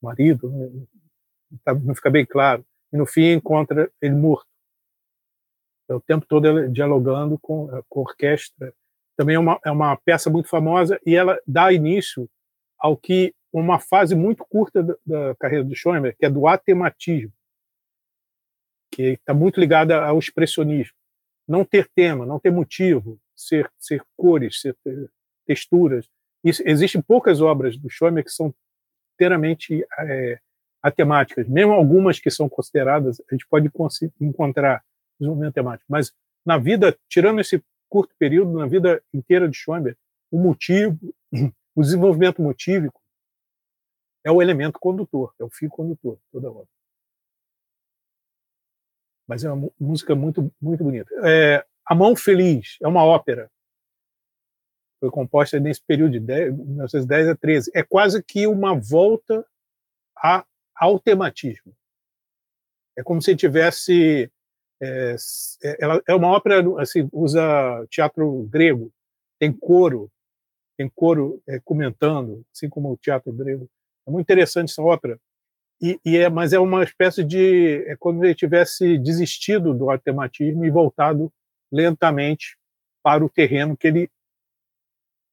marido, 0.02 0.50
não, 0.52 1.60
tá, 1.64 1.74
não 1.74 1.96
fica 1.96 2.10
bem 2.10 2.26
claro. 2.26 2.66
E 2.92 2.98
no 2.98 3.06
fim 3.06 3.32
encontra 3.32 3.90
ele 4.02 4.16
morto. 4.16 4.48
É 5.90 5.94
o 5.94 6.02
tempo 6.02 6.26
todo 6.28 6.70
dialogando 6.70 7.40
com, 7.40 7.68
com 7.88 8.00
a 8.02 8.04
orquestra. 8.04 8.74
Também 9.16 9.38
é 9.38 9.40
uma, 9.40 9.60
é 9.66 9.72
uma 9.72 9.96
peça 9.96 10.30
muito 10.30 10.50
famosa 10.50 11.00
e 11.06 11.16
ela 11.16 11.40
dá 11.48 11.72
início 11.72 12.30
ao 12.78 12.98
que 12.98 13.34
uma 13.54 13.80
fase 13.80 14.14
muito 14.14 14.44
curta 14.44 14.84
da, 14.84 14.96
da 15.06 15.36
carreira 15.36 15.64
do 15.64 15.74
Schoenberg, 15.74 16.18
que 16.18 16.26
é 16.26 16.30
do 16.30 16.48
atematismo 16.48 17.32
que 18.92 19.04
está 19.04 19.34
muito 19.34 19.60
ligada 19.60 20.06
ao 20.06 20.20
expressionismo. 20.20 20.96
não 21.48 21.64
ter 21.64 21.88
tema, 21.94 22.26
não 22.26 22.40
ter 22.40 22.52
motivo, 22.52 23.20
ser, 23.36 23.70
ser 23.78 24.04
cores, 24.16 24.62
ser 24.62 24.76
texturas. 25.46 26.08
Isso, 26.44 26.62
existem 26.66 27.02
poucas 27.02 27.42
obras 27.42 27.78
do 27.78 27.90
Schoenberg 27.90 28.28
que 28.28 28.36
são 28.36 28.54
inteiramente 29.16 29.86
é, 30.00 30.40
atemáticas, 30.82 31.48
mesmo 31.48 31.74
algumas 31.74 32.20
que 32.20 32.30
são 32.30 32.48
consideradas, 32.48 33.20
a 33.30 33.34
gente 33.34 33.48
pode 33.48 33.72
encontrar 34.22 34.84
desenvolvimento 35.20 35.56
temático, 35.56 35.86
mas 35.90 36.14
na 36.46 36.58
vida, 36.60 36.96
tirando 37.10 37.42
esse 37.42 37.64
curto 37.90 38.14
período, 38.20 38.60
na 38.60 38.68
vida 38.68 39.02
inteira 39.12 39.50
de 39.50 39.58
Schoenberg, 39.58 39.98
o 40.30 40.40
motivo, 40.40 41.00
o 41.76 41.82
desenvolvimento 41.82 42.42
motívico 42.42 43.02
é 44.24 44.32
o 44.32 44.42
elemento 44.42 44.80
condutor, 44.80 45.34
é 45.40 45.44
o 45.44 45.50
fio 45.50 45.70
condutor 45.70 46.20
toda 46.32 46.52
hora. 46.52 46.68
Mas 49.28 49.44
é 49.44 49.52
uma 49.52 49.72
música 49.80 50.14
muito 50.14 50.54
muito 50.62 50.84
bonita. 50.84 51.10
É, 51.24 51.66
a 51.86 51.94
Mão 51.94 52.16
Feliz 52.16 52.78
é 52.82 52.88
uma 52.88 53.04
ópera. 53.04 53.50
Foi 55.00 55.12
composta 55.12 55.60
nesse 55.60 55.82
período 55.82 56.14
de 56.14 56.20
10, 56.20 56.58
1910 56.58 57.28
a 57.28 57.36
13. 57.36 57.72
É 57.76 57.84
quase 57.84 58.24
que 58.24 58.48
uma 58.48 58.74
volta 58.74 59.46
a, 60.18 60.46
ao 60.76 61.00
tematismo. 61.00 61.76
É 62.98 63.04
como 63.04 63.22
se 63.22 63.36
tivesse 63.36 64.32
é, 64.82 65.16
é, 65.64 65.78
ela 65.80 66.02
é 66.08 66.14
uma 66.14 66.30
ópera 66.30 66.62
assim 66.82 67.08
usa 67.14 67.42
teatro 67.90 68.44
grego 68.52 68.92
tem 69.40 69.52
coro 69.52 70.12
tem 70.78 70.90
coro 70.94 71.42
é, 71.48 71.62
comentando 71.62 72.46
assim 72.54 72.68
como 72.68 72.92
o 72.92 72.98
teatro 72.98 73.32
grego 73.32 73.70
é 74.06 74.12
muito 74.12 74.26
interessante 74.26 74.72
essa 74.72 74.82
ópera 74.82 75.18
e, 75.82 75.98
e 76.04 76.18
é 76.18 76.30
mas 76.30 76.52
é 76.52 76.60
uma 76.60 76.84
espécie 76.84 77.24
de 77.24 77.86
é 77.88 77.96
como 77.96 78.20
se 78.20 78.26
ele 78.26 78.36
tivesse 78.36 78.98
desistido 78.98 79.74
do 79.74 79.90
atematismo 79.90 80.66
e 80.66 80.70
voltado 80.70 81.32
lentamente 81.76 82.58
para 83.04 83.24
o 83.24 83.30
terreno 83.30 83.76
que 83.76 83.88
ele 83.88 84.10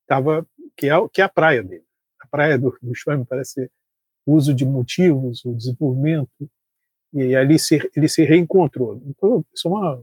estava 0.03 0.47
que 0.77 0.89
é 0.89 1.09
que 1.13 1.21
é 1.21 1.25
a 1.25 1.29
praia 1.29 1.63
dele 1.63 1.87
a 2.21 2.27
praia 2.27 2.59
do, 2.59 2.77
do 2.83 2.95
Schwab 2.95 3.25
parece 3.27 3.71
uso 4.27 4.55
de 4.55 4.65
motivos 4.65 5.45
o 5.45 5.55
desenvolvimento 5.55 6.51
e 7.13 7.37
ali 7.37 7.59
se, 7.59 7.79
ele 7.95 8.09
se 8.09 8.25
reencontrou. 8.25 9.01
Então, 9.07 9.45
isso 9.53 9.69
é 9.69 9.71
uma 9.71 10.03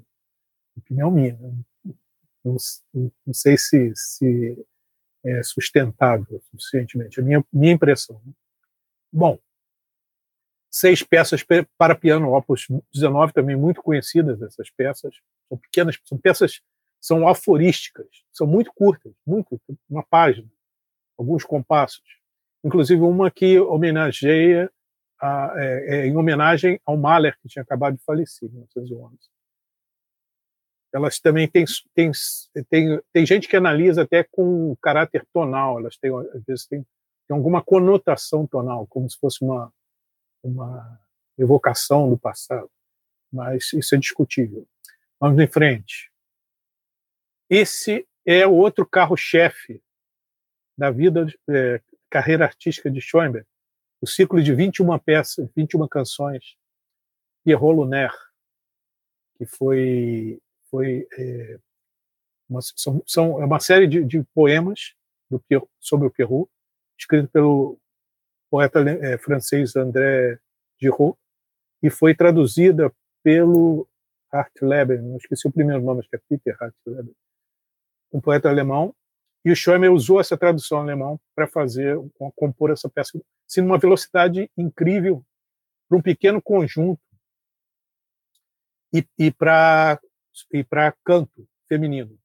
opinião 0.78 1.10
minha. 1.10 1.36
Né? 1.38 1.54
Não, 2.44 2.56
não, 3.26 3.34
sei 3.34 3.58
se, 3.58 3.92
se 3.96 4.66
é 5.26 5.42
sustentável 5.42 6.40
suficientemente. 6.52 7.20
É 7.20 7.24
a 7.24 7.26
minha, 7.26 7.46
minha 7.52 7.74
impressão. 7.74 8.22
Né? 8.24 8.34
Bom, 9.12 9.40
seis 10.70 11.02
peças 11.02 11.44
para 11.78 11.96
piano, 11.96 12.32
opus 12.32 12.68
19, 12.94 13.34
também 13.34 13.56
muito 13.56 13.82
conhecidas 13.82 14.42
essas 14.42 14.70
peças. 14.70 15.16
São 15.50 15.58
pequenas, 15.58 16.00
são 16.06 16.18
peças, 16.18 16.62
são 17.02 17.28
aforísticas, 17.28 18.08
são 18.32 18.46
muito 18.46 18.72
curtas, 18.74 19.14
muito, 19.26 19.60
uma 19.90 20.04
página, 20.04 20.48
alguns 21.18 21.44
compassos. 21.44 22.04
Inclusive 22.64 23.02
uma 23.02 23.32
que 23.32 23.60
homenageia 23.60 24.72
a, 25.20 25.54
é, 25.58 25.96
é, 25.96 26.06
em 26.08 26.16
homenagem 26.16 26.80
ao 26.86 26.98
Mahler, 26.98 27.38
que 27.42 27.50
tinha 27.50 27.64
acabado 27.64 27.98
de 27.98 28.04
falecer 28.04 28.50
em 28.50 28.54
1911. 28.54 29.18
Elas 30.92 31.20
também 31.20 31.48
têm, 31.48 31.66
têm, 31.94 32.12
têm, 32.70 33.02
tem 33.14 33.26
gente 33.26 33.48
que 33.48 33.56
analisa 33.56 34.04
até 34.04 34.24
com 34.24 34.76
caráter 34.82 35.26
tonal, 35.32 35.80
elas 35.80 35.98
têm, 35.98 36.12
às 36.34 36.44
vezes, 36.44 36.66
têm, 36.66 36.86
têm 37.28 37.38
alguma 37.38 37.62
conotação 37.62 38.48
tonal, 38.48 38.88
como 38.88 39.10
se 39.10 39.18
fosse 39.20 39.44
uma, 39.44 39.72
uma 40.44 41.00
evocação 41.38 42.10
do 42.10 42.18
passado. 42.18 42.70
Mas 43.32 43.72
isso 43.74 43.94
é 43.94 43.98
discutível. 43.98 44.66
Vamos 45.20 45.40
em 45.40 45.48
frente. 45.48 46.10
Esse 47.50 48.08
é 48.26 48.48
o 48.48 48.54
outro 48.54 48.86
carro-chefe 48.86 49.82
da 50.78 50.90
vida, 50.92 51.28
é, 51.50 51.82
carreira 52.10 52.46
artística 52.46 52.90
de 52.90 53.02
Schoenberg, 53.02 53.46
o 54.02 54.08
ciclo 54.08 54.42
de 54.42 54.54
21 54.54 54.98
peças, 55.00 55.50
21 55.56 55.88
canções, 55.90 56.56
Pierrot 57.44 57.76
Lunaire, 57.76 58.14
que 59.38 59.46
foi, 59.46 60.40
foi 60.70 61.06
é, 61.18 61.60
uma, 62.48 62.62
são, 62.62 63.04
são, 63.06 63.42
é 63.42 63.46
uma 63.46 63.60
série 63.60 63.88
de, 63.88 64.06
de 64.06 64.24
poemas 64.34 64.96
do, 65.30 65.44
sobre 65.80 66.08
o 66.08 66.12
Pierrot, 66.12 66.50
escrito 66.98 67.28
pelo 67.30 67.78
poeta 68.50 68.80
é, 68.82 69.18
francês 69.18 69.76
André 69.76 70.40
Giraud, 70.80 71.18
e 71.84 71.90
foi 71.90 72.16
traduzida 72.16 72.94
pelo 73.24 73.89
Hartleben, 74.32 75.02
não 75.02 75.18
esqueci 75.18 75.48
o 75.48 75.52
primeiro 75.52 75.82
nome, 75.82 76.00
acho 76.00 76.10
que 76.10 76.16
é 76.16 76.22
Peter 76.30 76.56
Hartleben, 76.60 77.16
um 78.12 78.22
poeta 78.22 78.50
alemão, 78.50 78.94
e 79.44 79.52
o 79.52 79.56
Schoemer 79.56 79.92
usou 79.92 80.20
essa 80.20 80.38
tradução 80.38 80.80
alemão 80.80 81.20
para 81.36 81.48
fazer, 81.48 81.98
compor 82.36 82.72
essa 82.72 82.90
peça, 82.90 83.20
assim, 83.48 83.62
numa 83.62 83.78
velocidade 83.78 84.50
incrível 84.58 85.24
para 85.88 85.98
um 85.98 86.02
pequeno 86.02 86.42
conjunto 86.42 87.02
e, 88.94 89.06
e 89.18 89.32
para 89.32 90.00
e 90.54 90.64
para 90.64 90.94
canto 91.04 91.48
feminino. 91.68 92.18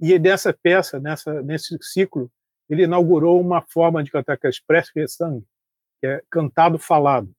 E 0.00 0.18
dessa 0.18 0.52
peça, 0.52 1.00
nessa 1.00 1.42
nesse 1.42 1.76
ciclo, 1.80 2.30
ele 2.68 2.84
inaugurou 2.84 3.40
uma 3.40 3.62
forma 3.62 4.02
de 4.02 4.10
cantar 4.10 4.36
que 4.36 4.46
é 4.46 4.50
express-gesang, 4.50 5.44
que 6.00 6.06
é 6.06 6.22
cantado 6.30 6.78
falado. 6.78 7.34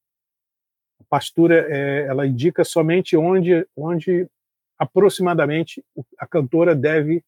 A 1.10 1.18
pastura 1.18 1.66
é, 1.70 2.06
ela 2.06 2.28
indica 2.28 2.64
somente 2.64 3.18
onde 3.18 3.68
onde 3.76 4.30
aproximadamente 4.78 5.84
a 6.18 6.28
cantora 6.28 6.76
deve 6.76 7.24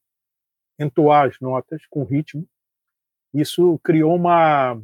entoar 0.80 1.28
as 1.28 1.40
notas 1.40 1.86
com 1.90 2.04
ritmo. 2.04 2.48
Isso 3.34 3.80
criou 3.84 4.16
uma 4.16 4.80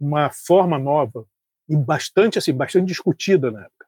uma 0.00 0.30
forma 0.30 0.78
nova 0.78 1.26
e 1.68 1.76
bastante 1.76 2.38
assim, 2.38 2.52
bastante 2.52 2.86
discutida 2.86 3.50
na 3.50 3.60
época. 3.60 3.86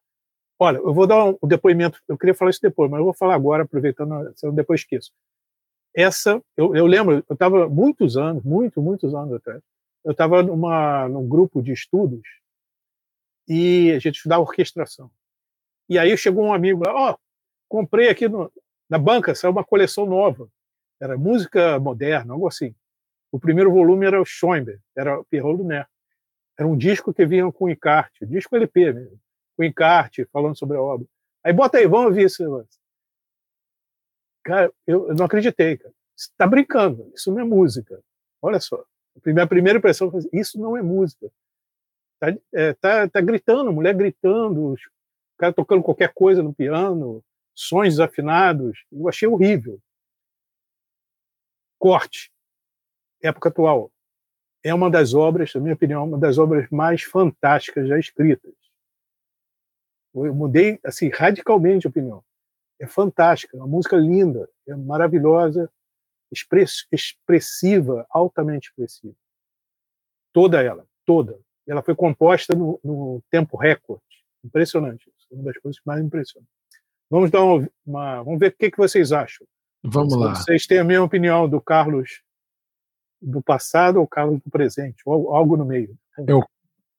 Olha, 0.59 0.79
eu 0.79 0.95
vou 0.95 1.07
dar 1.07 1.25
um 1.27 1.47
depoimento, 1.47 2.01
eu 2.09 2.17
queria 2.17 2.35
falar 2.35 2.51
isso 2.51 2.63
depois, 2.63 2.91
mas 2.91 2.99
eu 2.99 3.05
vou 3.05 3.15
falar 3.15 3.35
agora, 3.35 3.65
aproveitando, 3.65 4.33
se 4.35 4.47
eu 4.47 4.53
depois 4.53 4.81
esqueço. 4.81 5.13
Essa, 5.95 6.43
eu, 6.57 6.75
eu 6.75 6.87
lembro, 6.87 7.25
eu 7.29 7.35
estava 7.35 7.69
muitos 7.69 8.17
anos, 8.17 8.43
muito, 8.43 8.81
muitos 8.81 9.15
anos 9.15 9.35
atrás, 9.35 9.63
eu 10.05 10.13
estava 10.13 10.43
num 10.43 11.29
grupo 11.29 11.63
de 11.63 11.73
estudos 11.73 12.23
e 13.49 13.93
a 13.93 13.99
gente 13.99 14.17
estudava 14.17 14.43
orquestração. 14.43 15.11
E 15.89 15.99
aí 15.99 16.17
chegou 16.17 16.45
um 16.45 16.53
amigo 16.53 16.83
lá, 16.85 16.95
ó, 16.95 17.13
oh, 17.13 17.19
comprei 17.69 18.09
aqui 18.09 18.29
no, 18.29 18.53
na 18.89 18.99
banca, 18.99 19.35
saiu 19.35 19.53
uma 19.53 19.65
coleção 19.65 20.07
nova 20.07 20.49
era 21.01 21.17
música 21.17 21.79
moderna, 21.79 22.33
algo 22.33 22.47
assim. 22.47 22.75
O 23.31 23.39
primeiro 23.39 23.73
volume 23.73 24.07
era 24.07 24.21
o 24.21 24.25
Schoenberg, 24.25 24.81
era 24.97 25.21
o 25.21 25.25
Pierrot 25.25 25.57
Lunaire. 25.57 25.87
Era 26.59 26.67
um 26.67 26.77
disco 26.77 27.13
que 27.13 27.27
vinha 27.27 27.51
com 27.53 27.69
encarte, 27.69 28.25
disco 28.25 28.57
LP 28.57 28.93
mesmo, 28.93 29.21
com 29.57 29.65
encarte, 29.65 30.25
falando 30.33 30.57
sobre 30.57 30.77
a 30.77 30.81
obra. 30.81 31.07
Aí 31.45 31.53
bota 31.53 31.79
aí, 31.79 31.87
vamos 31.87 32.07
ouvir 32.07 32.29
negócio. 32.41 32.81
Cara, 34.43 34.73
eu, 34.87 35.09
eu 35.09 35.15
não 35.15 35.27
acreditei, 35.27 35.77
cara. 35.77 35.93
Você 36.15 36.31
tá 36.37 36.47
brincando, 36.47 37.11
isso 37.15 37.31
não 37.31 37.41
é 37.41 37.45
música. 37.45 38.01
Olha 38.41 38.59
só. 38.59 38.83
A 39.17 39.47
primeira 39.47 39.79
impressão 39.79 40.11
foi 40.11 40.21
assim, 40.21 40.31
isso 40.33 40.59
não 40.59 40.77
é 40.77 40.83
música. 40.83 41.31
Tá, 42.19 42.29
é, 42.55 42.73
tá, 42.75 43.09
tá 43.09 43.21
gritando, 43.21 43.73
mulher 43.73 43.95
gritando, 43.95 44.73
o 44.73 44.77
cara 45.39 45.53
tocando 45.53 45.83
qualquer 45.83 46.13
coisa 46.15 46.43
no 46.43 46.55
piano, 46.55 47.23
sons 47.55 47.89
desafinados. 47.91 48.85
Eu 48.91 49.09
achei 49.09 49.29
horrível. 49.29 49.79
Corte, 51.79 52.33
época 53.23 53.51
atual, 53.51 53.93
é 54.63 54.75
uma 54.75 54.91
das 54.91 55.15
obras, 55.15 55.55
na 55.55 55.61
minha 55.61 55.75
opinião, 55.75 56.05
uma 56.05 56.19
das 56.19 56.39
obras 56.39 56.69
mais 56.71 57.03
fantásticas 57.03 57.87
já 57.87 57.99
escritas. 57.99 58.55
Eu 60.15 60.35
mudei 60.35 60.81
assim 60.83 61.11
radicalmente 61.11 61.83
de 61.83 61.89
opinião. 61.89 62.25
É 62.81 62.87
fantástica, 62.87 63.57
é 63.57 63.61
uma 63.61 63.67
música 63.67 63.97
linda, 63.97 64.49
é 64.67 64.75
maravilhosa, 64.75 65.71
expressiva, 66.91 68.07
altamente 68.11 68.69
expressiva. 68.69 69.15
Toda 70.33 70.63
ela, 70.63 70.87
toda. 71.05 71.39
Ela 71.67 71.83
foi 71.83 71.95
composta 71.95 72.55
no, 72.55 72.79
no 72.83 73.23
tempo 73.31 73.57
recorde. 73.57 74.03
Impressionante. 74.45 75.11
Isso. 75.19 75.27
Uma 75.31 75.45
das 75.45 75.59
coisas 75.59 75.81
que 75.81 75.87
mais 75.87 76.03
impressiona. 76.03 76.47
Vamos 77.11 77.31
dar 77.31 77.43
uma, 77.43 77.69
uma 77.85 78.23
vamos 78.23 78.39
ver 78.39 78.49
o 78.49 78.57
que, 78.57 78.71
que 78.71 78.79
vocês 78.79 79.13
acham. 79.13 79.47
Vamos 79.83 80.17
lá. 80.17 80.35
Vocês 80.35 80.67
têm 80.67 80.79
a 80.79 80.85
mesma 80.85 81.05
opinião 81.05 81.49
do 81.49 81.61
Carlos 81.61 82.23
do 83.21 83.43
passado 83.43 83.99
ou 83.99 84.07
Carlos 84.07 84.41
do 84.41 84.51
presente, 84.51 85.03
ou 85.05 85.35
algo 85.35 85.57
no 85.57 85.65
meio. 85.65 85.97
Eu, 86.27 86.43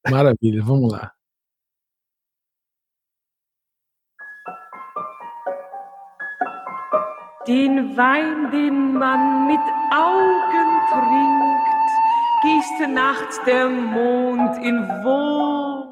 maravilha, 0.09 0.63
vamos 0.63 0.91
lá. 0.91 1.13
Den 7.45 7.95
Wein, 7.95 8.51
den 8.51 8.74
man 8.99 9.47
mit 9.47 9.61
Augen 9.91 10.72
trinkt, 10.91 11.57
gießt 12.48 12.80
nachts 12.88 13.36
der 13.45 13.68
Mond 13.68 14.58
in 14.64 14.78
Wogen 15.04 15.91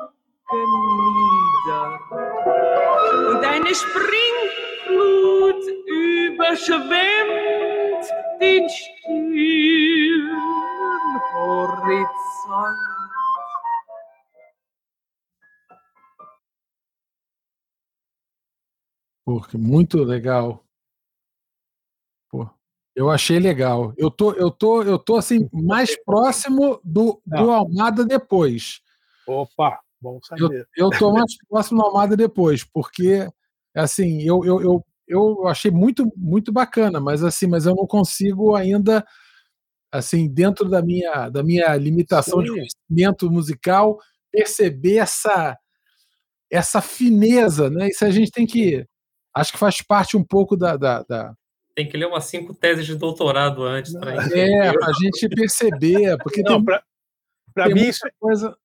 nieder. 1.66 2.00
Und 3.30 3.44
eine 3.44 3.74
Springflut 3.76 5.64
überschwemmt 5.88 6.86
den 8.40 8.70
stillen 8.70 10.32
Horizont. 11.34 12.78
Porque 19.26 19.58
muito 19.58 20.04
legal. 20.04 20.60
Eu 22.96 23.10
achei 23.10 23.40
legal. 23.40 23.94
Eu 23.98 24.10
tô, 24.10 24.32
eu 24.34 24.50
tô, 24.50 24.84
eu 24.84 24.98
tô 24.98 25.18
assim 25.18 25.50
mais 25.52 25.96
próximo 26.04 26.80
do, 26.84 27.22
do 27.26 27.52
Almada 27.52 28.06
depois. 28.06 28.82
Opa, 29.28 29.80
bom 30.02 30.20
saber. 30.24 30.68
Eu, 30.76 30.86
eu 30.86 31.00
tô 31.00 31.12
mais 31.12 31.36
próximo 31.50 31.82
do 31.82 31.86
Almada 31.86 32.16
depois, 32.16 32.64
porque 32.64 33.28
assim, 33.76 34.22
eu, 34.22 34.46
eu, 34.46 34.62
eu, 34.62 34.86
eu 35.08 35.48
achei 35.48 35.70
muito 35.70 36.10
muito 36.16 36.52
bacana, 36.52 37.00
mas 37.00 37.24
assim, 37.24 37.48
mas 37.48 37.66
eu 37.66 37.76
não 37.76 37.86
consigo 37.86 38.56
ainda 38.56 39.06
assim, 39.92 40.28
dentro 40.28 40.70
da 40.70 40.82
minha 40.82 41.30
da 41.30 41.44
minha 41.44 41.76
limitação 41.76 42.40
Sim. 42.40 42.46
de 42.46 42.52
conhecimento 42.52 43.32
musical, 43.32 44.00
perceber 44.32 44.98
essa 44.98 45.58
essa 46.52 46.82
fineza, 46.82 47.70
né? 47.70 47.90
Isso 47.90 48.06
a 48.06 48.12
gente 48.12 48.32
tem 48.32 48.46
que 48.46 48.88
acho 49.34 49.52
que 49.52 49.58
faz 49.58 49.82
parte 49.82 50.16
um 50.16 50.24
pouco 50.24 50.56
da. 50.56 50.78
da, 50.78 51.04
da... 51.04 51.34
Tem 51.76 51.88
que 51.88 51.98
ler 51.98 52.08
umas 52.08 52.26
cinco 52.26 52.54
teses 52.54 52.86
de 52.86 52.96
doutorado 52.96 53.64
antes 53.64 53.94
para 53.94 54.14
É, 54.36 54.72
para 54.72 54.88
a 54.88 54.94
gente 54.94 55.28
perceber. 55.28 56.18
Porque 56.20 56.42
Não, 56.42 56.64
para 56.64 57.70
mim, 57.70 57.82
isso, 57.82 58.08
é 58.08 58.12
coisa. 58.20 58.58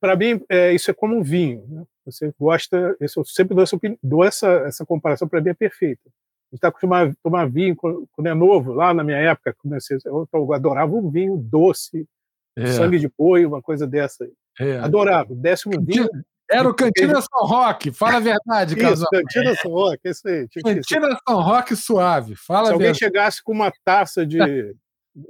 Para 0.00 0.16
mim, 0.16 0.42
é, 0.48 0.72
isso 0.72 0.90
é 0.90 0.94
como 0.94 1.16
um 1.16 1.22
vinho. 1.22 1.66
Né? 1.68 1.84
Você 2.06 2.32
gosta. 2.38 2.96
Eu 2.98 3.24
sempre 3.24 3.54
dou 3.54 3.62
essa, 3.62 3.78
dou 4.02 4.24
essa, 4.24 4.48
essa 4.66 4.86
comparação, 4.86 5.28
para 5.28 5.40
mim 5.40 5.50
é 5.50 5.54
perfeita. 5.54 6.02
A 6.06 6.54
gente 6.54 6.58
está 6.58 6.68
acostumado 6.68 7.10
a 7.10 7.14
tomar 7.22 7.48
vinho 7.48 7.76
quando 7.76 8.26
é 8.26 8.32
novo. 8.32 8.72
Lá 8.72 8.94
na 8.94 9.04
minha 9.04 9.18
época, 9.18 9.54
comecei, 9.58 9.98
eu, 10.06 10.26
eu 10.32 10.52
adorava 10.54 10.90
um 10.94 11.10
vinho 11.10 11.36
doce, 11.36 12.08
é. 12.56 12.68
sangue 12.68 12.98
de 12.98 13.10
boi, 13.16 13.44
uma 13.44 13.60
coisa 13.60 13.86
dessa. 13.86 14.26
É. 14.58 14.78
Adorava. 14.78 15.34
Décimo 15.34 15.74
vinho. 15.78 16.08
Era 16.50 16.68
o 16.68 16.74
Cantina 16.74 17.20
São 17.20 17.46
Roque, 17.46 17.92
fala 17.92 18.16
a 18.16 18.20
verdade, 18.20 18.74
isso, 18.78 19.06
Cantina 19.10 19.54
São 19.56 19.70
Roque, 19.70 20.08
isso 20.08 20.26
aí. 20.26 20.48
Cantina 20.62 21.18
São 21.26 21.42
Roque 21.42 21.76
suave, 21.76 22.34
fala 22.36 22.68
Se 22.68 22.72
alguém 22.72 22.94
chegasse 22.94 23.42
com 23.42 23.52
uma 23.52 23.70
taça 23.84 24.24
de, 24.24 24.40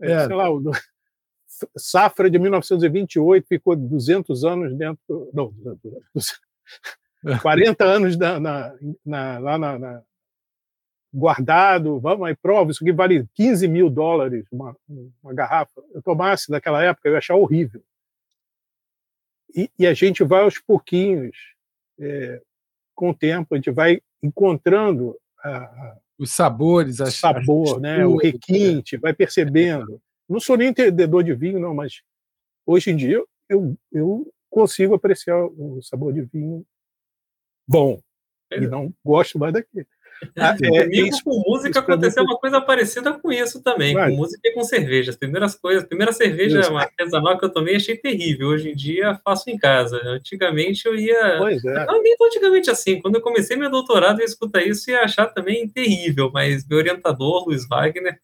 é. 0.02 0.26
sei 0.26 0.36
lá, 0.36 0.46
safra 1.76 2.30
de 2.30 2.38
1928, 2.38 3.46
ficou 3.48 3.74
200 3.74 4.44
anos 4.44 4.76
dentro, 4.76 5.30
não, 5.32 5.52
40 7.42 7.84
anos 7.84 8.16
na, 8.16 8.38
na, 8.38 8.74
na, 9.04 9.38
lá 9.38 9.58
na, 9.58 9.78
na, 9.78 10.02
guardado, 11.12 11.98
vamos 11.98 12.28
aí, 12.28 12.36
prova, 12.36 12.70
isso 12.70 12.82
aqui 12.82 12.92
vale 12.92 13.26
15 13.34 13.66
mil 13.66 13.90
dólares 13.90 14.44
uma, 14.52 14.76
uma 15.22 15.34
garrafa. 15.34 15.82
Eu 15.92 16.02
tomasse 16.02 16.50
naquela 16.50 16.82
época, 16.82 17.08
eu 17.08 17.12
ia 17.12 17.18
achar 17.18 17.34
horrível. 17.34 17.82
E, 19.54 19.70
e 19.78 19.86
a 19.86 19.94
gente 19.94 20.22
vai 20.24 20.42
aos 20.42 20.58
pouquinhos, 20.58 21.36
é, 21.98 22.40
com 22.94 23.10
o 23.10 23.14
tempo, 23.14 23.54
a 23.54 23.56
gente 23.56 23.70
vai 23.70 24.00
encontrando 24.22 25.16
a, 25.42 25.96
os 26.18 26.32
sabores, 26.32 27.00
o 27.00 27.10
sabor, 27.10 27.80
né, 27.80 28.04
o 28.04 28.16
requinte, 28.16 28.96
vai 28.96 29.12
percebendo. 29.12 30.00
Não 30.28 30.40
sou 30.40 30.56
nem 30.56 30.68
entendedor 30.68 31.22
de 31.22 31.32
vinho, 31.34 31.60
não, 31.60 31.74
mas 31.74 32.02
hoje 32.66 32.90
em 32.90 32.96
dia 32.96 33.22
eu, 33.48 33.76
eu 33.92 34.30
consigo 34.50 34.94
apreciar 34.94 35.44
o 35.44 35.80
sabor 35.82 36.12
de 36.12 36.22
vinho 36.22 36.66
bom 37.66 38.00
e 38.50 38.66
não 38.66 38.92
gosto 39.04 39.38
mais 39.38 39.52
daquele. 39.52 39.86
Ah, 40.36 40.56
é, 40.60 40.68
Comigo, 40.84 41.06
isso, 41.06 41.22
com 41.24 41.42
música, 41.46 41.78
aconteceu 41.80 42.22
uma 42.24 42.36
coisa 42.38 42.60
parecida 42.60 43.12
com 43.12 43.30
isso 43.32 43.62
também, 43.62 43.94
Vai. 43.94 44.10
com 44.10 44.16
música 44.16 44.40
e 44.48 44.52
com 44.52 44.64
cerveja. 44.64 45.10
As 45.10 45.16
primeiras 45.16 45.54
coisas, 45.54 45.84
a 45.84 45.86
primeira 45.86 46.12
cerveja 46.12 46.60
isso. 46.60 46.76
artesanal 46.76 47.38
que 47.38 47.44
eu 47.44 47.52
tomei 47.52 47.76
achei 47.76 47.96
terrível. 47.96 48.48
Hoje 48.48 48.70
em 48.70 48.74
dia 48.74 49.18
faço 49.24 49.48
em 49.50 49.56
casa. 49.56 50.00
Antigamente 50.04 50.86
eu 50.86 50.94
ia. 50.96 51.38
Pois 51.38 51.64
é. 51.64 51.86
Não, 51.86 52.02
nem 52.02 52.16
antigamente 52.20 52.70
assim. 52.70 53.00
Quando 53.00 53.16
eu 53.16 53.20
comecei 53.20 53.56
meu 53.56 53.70
doutorado, 53.70 54.20
eu 54.20 54.26
escutar 54.26 54.62
isso 54.62 54.90
e 54.90 54.92
ia 54.92 55.02
achar 55.02 55.26
também 55.26 55.68
terrível. 55.68 56.30
Mas 56.32 56.66
meu 56.66 56.78
orientador, 56.78 57.46
Luiz 57.46 57.66
Wagner, 57.68 58.18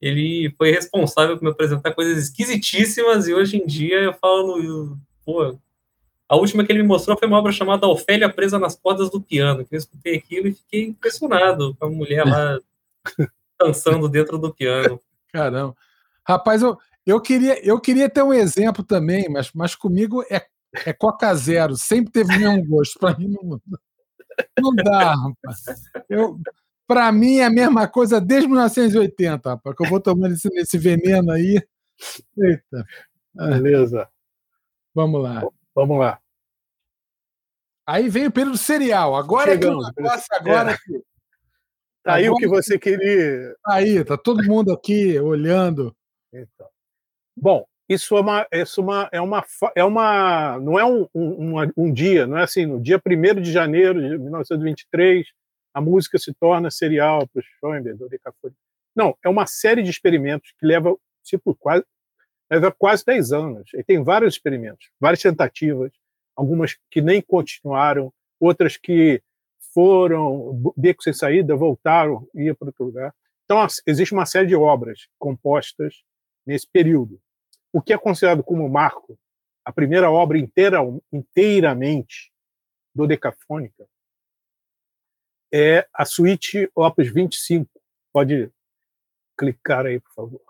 ele 0.00 0.52
foi 0.58 0.70
responsável 0.70 1.36
por 1.36 1.44
me 1.44 1.50
apresentar 1.50 1.94
coisas 1.94 2.24
esquisitíssimas 2.24 3.28
e 3.28 3.34
hoje 3.34 3.56
em 3.56 3.66
dia 3.66 3.98
eu 4.00 4.12
falo, 4.12 4.96
pô, 5.24 5.58
a 6.28 6.36
última 6.36 6.64
que 6.64 6.72
ele 6.72 6.82
me 6.82 6.88
mostrou 6.88 7.16
foi 7.16 7.28
uma 7.28 7.38
obra 7.38 7.52
chamada 7.52 7.86
Ofélia 7.86 8.32
Presa 8.32 8.58
nas 8.58 8.74
Cordas 8.74 9.10
do 9.10 9.20
Piano, 9.20 9.64
que 9.64 9.74
eu 9.74 9.78
escutei 9.78 10.16
aquilo 10.16 10.48
e 10.48 10.52
fiquei 10.52 10.84
impressionado 10.86 11.76
com 11.76 11.86
a 11.86 11.90
mulher 11.90 12.24
lá 12.24 12.58
dançando 13.60 14.08
dentro 14.08 14.36
do 14.36 14.52
piano. 14.52 15.00
Caramba. 15.32 15.74
Rapaz, 16.26 16.62
eu, 16.62 16.76
eu, 17.06 17.20
queria, 17.20 17.64
eu 17.64 17.80
queria 17.80 18.10
ter 18.10 18.22
um 18.22 18.34
exemplo 18.34 18.82
também, 18.82 19.28
mas, 19.28 19.52
mas 19.54 19.76
comigo 19.76 20.24
é, 20.28 20.44
é 20.84 20.92
Coca 20.92 21.32
Zero, 21.34 21.76
sempre 21.76 22.10
teve 22.10 22.34
o 22.34 22.40
mesmo 22.40 22.66
gosto. 22.66 22.98
Para 22.98 23.16
mim 23.16 23.28
não, 23.28 23.60
não 24.60 24.74
dá, 24.74 25.14
rapaz. 25.14 25.62
Eu, 26.08 26.40
para 26.88 27.10
mim 27.12 27.36
é 27.36 27.44
a 27.44 27.50
mesma 27.50 27.86
coisa 27.86 28.20
desde 28.20 28.48
1980, 28.48 29.48
rapaz, 29.48 29.76
que 29.76 29.84
eu 29.84 29.88
vou 29.88 30.00
tomando 30.00 30.34
esse, 30.34 30.48
esse 30.54 30.76
veneno 30.76 31.30
aí. 31.30 31.62
Eita. 32.36 32.84
Beleza. 33.32 34.08
Vamos 34.94 35.22
lá. 35.22 35.42
Vamos 35.76 35.98
lá. 35.98 36.18
Aí 37.86 38.08
vem 38.08 38.26
o 38.26 38.32
período 38.32 38.56
serial. 38.56 39.14
Agora 39.14 39.52
Chegamos, 39.52 39.86
é 39.86 39.92
que 39.92 40.00
o 40.00 40.02
negócio 40.02 40.26
agora. 40.30 40.72
É. 40.72 40.76
Tá 42.02 42.14
aí 42.14 42.30
o 42.30 42.36
que 42.36 42.48
você 42.48 42.78
queria. 42.78 43.54
Tá 43.62 43.74
aí, 43.74 44.02
tá 44.02 44.16
todo 44.16 44.42
mundo 44.42 44.72
aqui 44.72 45.20
olhando. 45.20 45.94
Então. 46.32 46.66
Bom, 47.36 47.66
isso 47.86 48.16
é 48.16 48.20
uma, 48.20 48.46
isso 48.50 48.80
é 48.80 48.82
uma, 48.82 49.08
é 49.12 49.20
uma, 49.20 49.44
é 49.76 49.84
uma 49.84 50.58
não 50.60 50.78
é 50.78 50.84
um, 50.84 51.06
um, 51.14 51.54
um 51.76 51.92
dia, 51.92 52.26
não 52.26 52.38
é 52.38 52.44
assim, 52.44 52.64
no 52.64 52.80
dia 52.80 53.00
1 53.04 53.42
de 53.42 53.52
janeiro 53.52 54.00
de 54.00 54.16
1923, 54.18 55.26
a 55.74 55.80
música 55.80 56.18
se 56.18 56.32
torna 56.32 56.70
serial 56.70 57.28
para 57.28 57.40
o 57.40 57.42
Schoenberg. 57.42 57.98
Não, 58.94 59.16
é 59.22 59.28
uma 59.28 59.46
série 59.46 59.82
de 59.82 59.90
experimentos 59.90 60.52
que 60.58 60.66
leva 60.66 60.96
tipo 61.22 61.54
quase 61.54 61.84
leva 62.50 62.72
quase 62.72 63.04
10 63.04 63.32
anos. 63.32 63.70
E 63.74 63.82
tem 63.82 64.02
vários 64.02 64.34
experimentos, 64.34 64.90
várias 65.00 65.22
tentativas, 65.22 65.92
algumas 66.34 66.76
que 66.90 67.00
nem 67.00 67.20
continuaram, 67.20 68.12
outras 68.40 68.76
que 68.76 69.22
foram 69.72 70.72
beco 70.76 71.02
sem 71.02 71.12
saída, 71.12 71.56
voltaram 71.56 72.26
ia 72.34 72.54
para 72.54 72.68
outro 72.68 72.84
lugar. 72.84 73.14
Então, 73.44 73.64
existe 73.86 74.12
uma 74.12 74.26
série 74.26 74.48
de 74.48 74.56
obras 74.56 75.08
compostas 75.18 76.02
nesse 76.44 76.66
período. 76.66 77.20
O 77.72 77.80
que 77.80 77.92
é 77.92 77.98
considerado 77.98 78.42
como 78.42 78.68
marco, 78.68 79.18
a 79.64 79.72
primeira 79.72 80.10
obra 80.10 80.38
inteira, 80.38 80.78
inteiramente 81.12 82.32
dodecafônica, 82.94 83.86
é 85.52 85.86
a 85.92 86.04
suíte 86.04 86.70
Opus 86.74 87.08
25. 87.08 87.70
Pode 88.12 88.50
clicar 89.38 89.86
aí, 89.86 90.00
por 90.00 90.12
favor. 90.12 90.42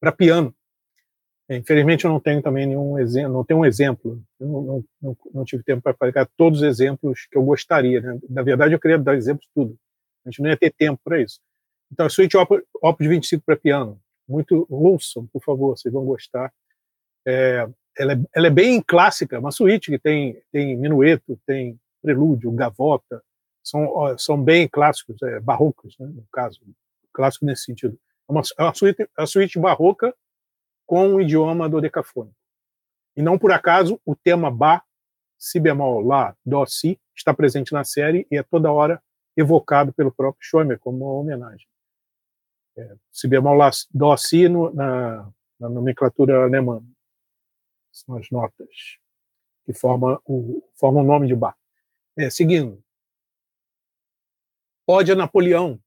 Para 0.00 0.12
piano. 0.12 0.54
Infelizmente, 1.48 2.04
eu 2.04 2.10
não 2.10 2.18
tenho 2.18 2.42
também 2.42 2.66
nenhum 2.66 2.98
exemplo, 2.98 3.32
não 3.32 3.44
tenho 3.44 3.60
um 3.60 3.64
exemplo. 3.64 4.20
Eu 4.40 4.46
não, 4.48 4.84
não, 5.00 5.16
não, 5.32 5.44
tive 5.44 5.62
tempo 5.62 5.80
para 5.80 5.94
pegar 5.94 6.28
todos 6.36 6.60
os 6.60 6.66
exemplos 6.66 7.26
que 7.30 7.38
eu 7.38 7.42
gostaria. 7.44 8.00
Né? 8.00 8.18
Na 8.28 8.42
verdade, 8.42 8.74
eu 8.74 8.80
queria 8.80 8.98
dar 8.98 9.14
exemplos 9.14 9.48
tudo. 9.54 9.78
A 10.24 10.30
gente 10.30 10.42
não 10.42 10.50
ia 10.50 10.56
ter 10.56 10.72
tempo 10.72 11.00
para 11.04 11.20
isso. 11.20 11.38
Então, 11.92 12.06
a 12.06 12.10
suíte 12.10 12.36
Opus, 12.36 12.62
Opus 12.82 13.06
25 13.06 13.44
para 13.44 13.56
piano, 13.56 14.00
muito 14.28 14.66
ouçam, 14.68 15.26
por 15.32 15.40
favor, 15.42 15.76
vocês 15.76 15.92
vão 15.92 16.04
gostar. 16.04 16.52
É, 17.24 17.68
ela, 17.96 18.12
é, 18.12 18.16
ela, 18.34 18.46
é, 18.48 18.50
bem 18.50 18.82
clássica, 18.82 19.38
uma 19.38 19.52
suíte 19.52 19.90
que 19.90 19.98
tem, 19.98 20.42
tem 20.50 20.76
minueto, 20.76 21.38
tem 21.46 21.78
prelúdio, 22.02 22.50
gavota, 22.50 23.22
são, 23.62 24.16
são 24.18 24.42
bem 24.42 24.68
clássicos, 24.68 25.20
é, 25.22 25.40
barrocos, 25.40 25.96
né, 25.98 26.06
no 26.06 26.24
caso, 26.32 26.60
clássico 27.12 27.44
nesse 27.44 27.64
sentido. 27.64 27.98
É 28.28 28.32
uma, 28.32 28.42
é 28.58 28.62
uma 28.62 28.74
suíte, 28.74 29.08
a 29.16 29.26
suíte 29.26 29.58
barroca 29.58 30.14
com 30.86 31.14
o 31.14 31.20
idioma 31.20 31.68
do 31.68 31.80
decafônico. 31.80 32.36
E 33.16 33.22
não 33.22 33.38
por 33.38 33.50
acaso 33.50 34.00
o 34.04 34.14
tema 34.14 34.50
Bá, 34.50 34.82
Si 35.38 35.60
bemol, 35.60 36.00
Lá, 36.00 36.34
Dó, 36.44 36.64
Si 36.64 36.98
está 37.14 37.34
presente 37.34 37.72
na 37.72 37.84
série 37.84 38.26
e 38.30 38.38
é 38.38 38.42
toda 38.42 38.72
hora 38.72 39.02
evocado 39.36 39.92
pelo 39.92 40.12
próprio 40.12 40.46
Schoenberg 40.46 40.80
como 40.80 41.04
uma 41.04 41.20
homenagem. 41.20 41.66
É, 42.76 42.96
si 43.10 43.26
bemol, 43.26 43.54
Lá, 43.54 43.70
Dó, 43.92 44.16
Si 44.16 44.48
no, 44.48 44.72
na, 44.72 45.30
na, 45.58 45.68
nomenclatura 45.68 46.44
alemã. 46.44 46.82
São 47.92 48.16
as 48.16 48.30
notas 48.30 48.98
que 49.64 49.72
formam 49.72 50.20
o, 50.24 50.62
formam 50.74 51.02
o 51.02 51.06
nome 51.06 51.26
de 51.26 51.34
Bá. 51.34 51.54
É, 52.16 52.30
seguindo. 52.30 52.82
Ode 54.86 55.10
a 55.10 55.16
Napoleão 55.16 55.80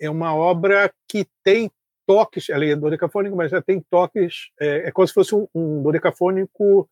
é 0.00 0.08
uma 0.08 0.34
obra 0.34 0.92
que 1.06 1.26
tem 1.44 1.70
toques, 2.12 2.50
ela 2.50 2.66
é 2.66 2.76
dodecafônica, 2.76 3.34
mas 3.34 3.50
já 3.50 3.62
tem 3.62 3.80
toques, 3.88 4.50
é, 4.60 4.88
é 4.88 4.92
como 4.92 5.08
se 5.08 5.14
fosse 5.14 5.34
um, 5.34 5.48
um 5.54 5.82
dodecafônico 5.82 6.86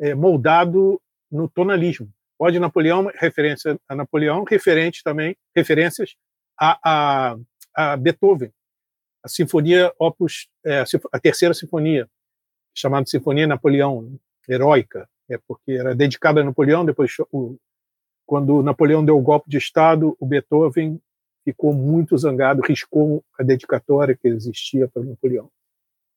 é, 0.00 0.16
moldado 0.16 1.00
no 1.30 1.48
tonalismo. 1.48 2.12
Pode 2.36 2.58
Napoleão, 2.58 3.08
referência 3.14 3.78
a 3.88 3.94
Napoleão, 3.94 4.42
referente 4.42 5.00
também, 5.04 5.36
referências 5.54 6.16
a, 6.60 6.78
a, 6.84 7.36
a 7.72 7.96
Beethoven, 7.96 8.52
a 9.22 9.28
sinfonia 9.28 9.92
Opus, 9.96 10.48
é, 10.66 10.82
a 11.12 11.20
terceira 11.20 11.54
sinfonia, 11.54 12.08
chamada 12.74 13.06
Sinfonia 13.06 13.46
Napoleão, 13.46 14.18
heróica, 14.48 15.08
é 15.30 15.38
porque 15.38 15.70
era 15.70 15.94
dedicada 15.94 16.40
a 16.40 16.44
Napoleão. 16.44 16.84
Depois, 16.84 17.12
o, 17.30 17.56
quando 18.26 18.60
Napoleão 18.60 19.04
deu 19.04 19.16
o 19.16 19.22
golpe 19.22 19.48
de 19.48 19.56
Estado, 19.56 20.16
o 20.18 20.26
Beethoven 20.26 21.00
ficou 21.44 21.72
muito 21.72 22.16
zangado, 22.16 22.62
riscou 22.62 23.22
a 23.38 23.42
dedicatória 23.42 24.16
que 24.16 24.28
existia 24.28 24.88
para 24.88 25.02
Napoleão. 25.02 25.50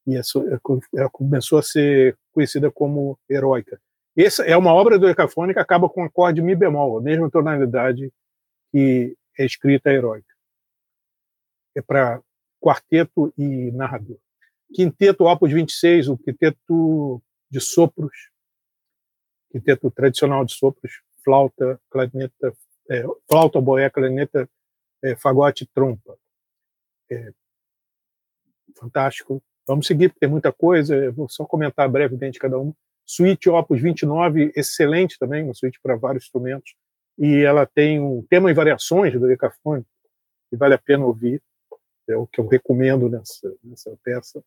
E 0.08 0.16
ela 0.16 1.10
começou 1.10 1.60
a 1.60 1.64
ser 1.64 2.18
conhecida 2.32 2.72
como 2.72 3.20
heróica. 3.30 3.80
Essa 4.16 4.44
é 4.44 4.56
uma 4.56 4.74
obra 4.74 4.98
do 4.98 5.14
que 5.14 5.60
acaba 5.60 5.90
com 5.90 6.04
acorde 6.04 6.42
mi 6.42 6.56
bemol, 6.56 6.98
a 6.98 7.02
mesma 7.02 7.30
tonalidade 7.30 8.12
que 8.72 9.16
é 9.38 9.46
escrita 9.46 9.92
heróica. 9.92 10.34
É 11.76 11.82
para 11.82 12.22
quarteto 12.60 13.34
e 13.38 13.72
narrador. 13.72 14.18
Quinteto 14.74 15.26
Opus 15.26 15.52
26, 15.52 16.08
o 16.08 16.18
quinteto 16.18 17.22
de 17.50 17.60
sopros, 17.60 18.32
quinteto 19.52 19.92
tradicional 19.92 20.44
de 20.44 20.54
sopros, 20.54 21.02
flauta, 21.24 21.80
clarineta, 21.90 22.54
é, 22.90 23.04
flauta, 23.30 23.62
boé, 23.62 23.90
clarineta, 23.90 24.50
é, 25.04 25.16
fagote, 25.16 25.66
trompa. 25.74 26.18
É, 27.10 27.32
fantástico. 28.78 29.42
Vamos 29.68 29.88
seguir, 29.88 30.10
porque 30.10 30.20
tem 30.20 30.30
muita 30.30 30.52
coisa, 30.52 31.12
vou 31.12 31.28
só 31.28 31.46
comentar 31.46 31.90
brevemente 31.90 32.40
cada 32.40 32.58
uma. 32.58 32.74
Suíte 33.06 33.50
Opus 33.50 33.82
29, 33.82 34.52
excelente 34.56 35.18
também, 35.18 35.44
uma 35.44 35.54
suíte 35.54 35.80
para 35.82 35.96
vários 35.96 36.26
instrumentos, 36.26 36.76
e 37.18 37.42
ela 37.44 37.66
tem 37.66 38.00
um 38.00 38.22
tema 38.30 38.52
e 38.52 38.54
variações 38.54 39.14
do 39.14 39.28
Decafone, 39.28 39.86
que 40.50 40.58
vale 40.58 40.74
a 40.74 40.78
pena 40.78 41.06
ouvir 41.06 41.42
é 42.08 42.16
o 42.16 42.26
que 42.26 42.40
eu 42.40 42.48
recomendo 42.48 43.10
nessa, 43.10 43.54
nessa 43.64 43.98
peça. 44.04 44.44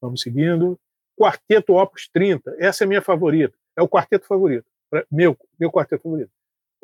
Vamos 0.00 0.20
seguindo. 0.20 0.78
Quarteto 1.16 1.74
Opus 1.74 2.08
30, 2.12 2.56
essa 2.58 2.82
é 2.82 2.84
a 2.84 2.88
minha 2.88 3.02
favorita, 3.02 3.56
é 3.76 3.82
o 3.82 3.88
quarteto 3.88 4.26
favorito, 4.26 4.66
meu, 5.08 5.38
meu 5.58 5.70
quarteto 5.70 6.02
favorito. 6.02 6.32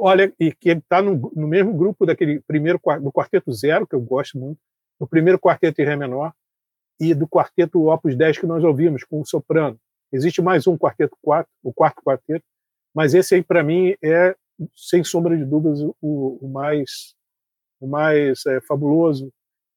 Olha, 0.03 0.33
e 0.41 0.53
que 0.53 0.71
ele 0.71 0.81
está 0.81 1.03
no, 1.03 1.31
no, 1.35 1.47
mesmo 1.47 1.77
grupo 1.77 2.07
daquele 2.07 2.41
primeiro 2.41 2.81
do 3.03 3.13
quarteto 3.13 3.53
zero, 3.53 3.87
que 3.87 3.95
eu 3.95 4.01
gosto 4.01 4.39
muito, 4.39 4.59
do 4.99 5.07
primeiro 5.07 5.39
quarteto 5.39 5.81
em 5.81 5.85
Ré 5.85 5.97
menor, 5.97 6.33
e 6.99 7.15
do 7.15 7.29
quarteto 7.29 7.89
Opus 7.89 8.17
10 8.17 8.39
que 8.39 8.47
nós 8.47 8.65
ouvimos, 8.65 9.05
com 9.05 9.21
o 9.21 9.27
soprano. 9.27 9.79
Existe 10.13 10.41
mais 10.41 10.67
um 10.67 10.77
quarteto 10.77 11.17
4, 11.23 11.51
o 11.63 11.73
quarto 11.73 12.03
quarteto, 12.03 12.45
mas 12.95 13.15
esse 13.15 13.35
aí, 13.35 13.43
para 13.43 13.63
mim, 13.63 13.95
é, 14.03 14.35
sem 14.75 15.05
sombra 15.05 15.37
de 15.37 15.45
dúvidas, 15.45 15.81
o, 15.81 16.39
o 16.41 16.49
mais, 16.49 17.15
o 17.79 17.87
mais 17.87 18.45
é, 18.47 18.61
fabuloso 18.63 19.33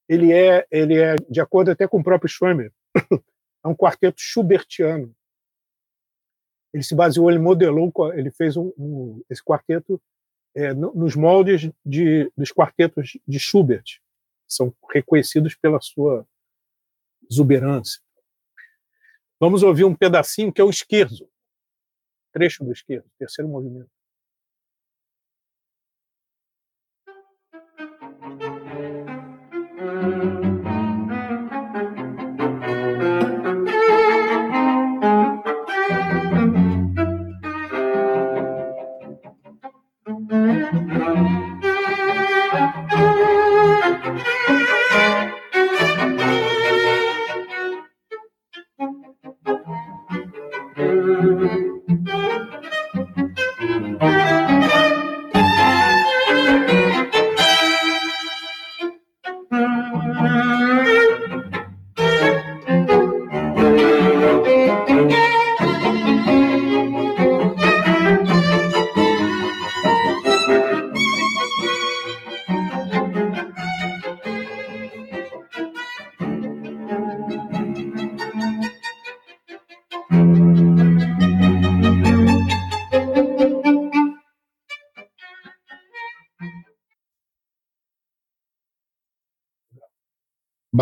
ele 0.07 0.33
é, 0.33 0.65
ele 0.69 0.97
é, 0.99 1.15
de 1.29 1.41
acordo 1.41 1.71
até 1.71 1.87
com 1.87 1.99
o 1.99 2.03
próprio 2.03 2.29
Schwimmer, 2.29 2.71
é 3.63 3.67
um 3.67 3.75
quarteto 3.75 4.19
schubertiano. 4.19 5.13
Ele 6.73 6.83
se 6.83 6.95
baseou, 6.95 7.29
ele 7.29 7.39
modelou, 7.39 7.91
ele 8.13 8.31
fez 8.31 8.57
um, 8.57 8.71
um 8.77 9.23
esse 9.29 9.43
quarteto 9.43 10.01
é, 10.55 10.73
nos 10.73 11.15
moldes 11.15 11.69
de, 11.85 12.31
dos 12.37 12.51
quartetos 12.51 13.17
de 13.27 13.39
Schubert, 13.39 13.99
são 14.47 14.73
reconhecidos 14.91 15.55
pela 15.55 15.81
sua 15.81 16.27
exuberância. 17.29 18.01
Vamos 19.39 19.63
ouvir 19.63 19.83
um 19.83 19.95
pedacinho 19.95 20.53
que 20.53 20.61
é 20.61 20.63
o 20.63 20.69
esquerdo, 20.69 21.29
trecho 22.31 22.63
do 22.63 22.71
esquerdo, 22.71 23.09
terceiro 23.17 23.49
movimento. 23.49 23.89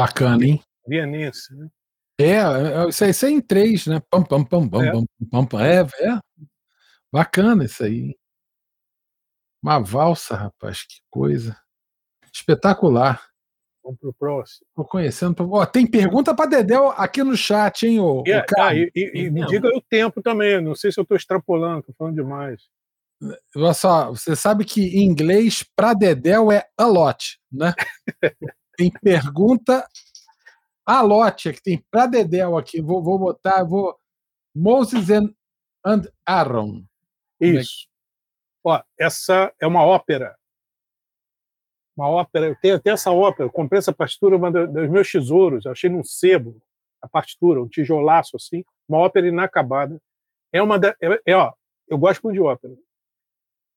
Bacana, 0.01 0.43
hein? 0.43 0.63
Vianense, 0.87 1.55
né? 1.55 1.69
É, 2.19 2.37
é, 2.37 2.89
isso 2.89 3.03
aí, 3.03 3.09
isso 3.11 3.25
aí 3.27 3.33
em 3.33 3.41
três, 3.41 3.85
né? 3.85 4.01
Pam, 4.09 4.23
pam, 4.23 4.43
pam, 4.43 4.67
pam, 4.67 4.83
é. 4.83 4.91
pam, 4.91 5.05
pam, 5.29 5.45
pam. 5.45 5.63
É, 5.63 5.81
é. 5.81 6.19
Bacana 7.11 7.65
isso 7.65 7.83
aí. 7.83 8.15
Uma 9.61 9.77
valsa, 9.77 10.35
rapaz, 10.35 10.81
que 10.81 11.01
coisa. 11.07 11.55
Espetacular. 12.33 13.23
Vamos 13.83 13.99
pro 13.99 14.11
próximo. 14.13 14.65
Tô 14.75 14.83
conhecendo. 14.83 15.51
Ó, 15.51 15.65
tem 15.67 15.85
pergunta 15.85 16.33
para 16.33 16.49
Dedéu 16.49 16.89
aqui 16.89 17.23
no 17.23 17.37
chat, 17.37 17.85
hein, 17.85 17.99
ô, 17.99 18.23
e, 18.25 18.33
ah, 18.33 18.73
e, 18.73 18.91
e, 18.95 19.11
e 19.13 19.29
me 19.29 19.45
diga 19.45 19.67
o 19.67 19.81
tempo 19.81 20.19
também. 20.19 20.59
Não 20.61 20.73
sei 20.73 20.91
se 20.91 20.99
eu 20.99 21.03
estou 21.03 21.15
extrapolando, 21.15 21.83
tô 21.83 21.93
falando 21.93 22.15
demais. 22.15 22.63
Olha 23.55 23.73
só, 23.75 24.09
você 24.09 24.35
sabe 24.35 24.65
que 24.65 24.81
em 24.81 25.03
inglês, 25.03 25.63
para 25.75 25.93
Dedéu 25.93 26.51
é 26.51 26.67
a 26.75 26.87
lot, 26.87 27.39
né? 27.51 27.75
tem 28.81 28.89
pergunta 28.89 29.87
a 30.83 31.01
lote 31.01 31.53
que 31.53 31.61
tem 31.61 31.85
para 31.91 32.07
Dedéu 32.07 32.57
aqui. 32.57 32.81
Vou, 32.81 33.03
vou 33.03 33.19
botar, 33.19 33.63
vou. 33.63 33.95
Moses 34.55 35.11
and, 35.11 35.29
and 35.85 36.01
Aaron. 36.25 36.83
É 37.39 37.47
Isso. 37.47 37.87
Ó, 38.63 38.81
essa 38.97 39.53
é 39.59 39.67
uma 39.67 39.85
ópera. 39.85 40.35
Uma 41.95 42.09
ópera. 42.09 42.47
Eu 42.47 42.55
tenho 42.59 42.75
até 42.77 42.89
essa 42.89 43.11
ópera. 43.11 43.45
Eu 43.45 43.51
comprei 43.51 43.77
essa 43.77 43.93
partitura, 43.93 44.35
uma 44.35 44.51
dos 44.51 44.89
meus 44.89 45.11
tesouros. 45.11 45.65
Eu 45.65 45.71
achei 45.71 45.89
num 45.89 46.03
sebo 46.03 46.59
a 47.01 47.07
partitura, 47.07 47.61
um 47.61 47.67
tijolaço 47.67 48.35
assim. 48.35 48.65
Uma 48.89 48.97
ópera 48.97 49.27
inacabada. 49.27 50.01
É 50.51 50.61
uma 50.61 50.79
da, 50.79 50.95
é, 50.99 51.21
é 51.27 51.35
ó, 51.35 51.53
eu 51.87 51.97
gosto 51.97 52.23
muito 52.23 52.35
de 52.35 52.41
ópera, 52.41 52.75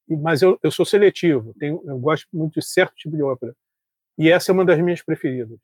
mas 0.08 0.42
eu, 0.42 0.58
eu 0.62 0.70
sou 0.72 0.84
seletivo. 0.84 1.54
Tenho, 1.58 1.80
eu 1.84 1.98
gosto 1.98 2.26
muito 2.32 2.58
de 2.58 2.66
certo 2.66 2.94
tipo 2.96 3.16
de 3.16 3.22
ópera. 3.22 3.54
E 4.18 4.30
essa 4.30 4.50
é 4.50 4.52
uma 4.52 4.64
das 4.64 4.78
minhas 4.78 5.02
preferidas. 5.02 5.58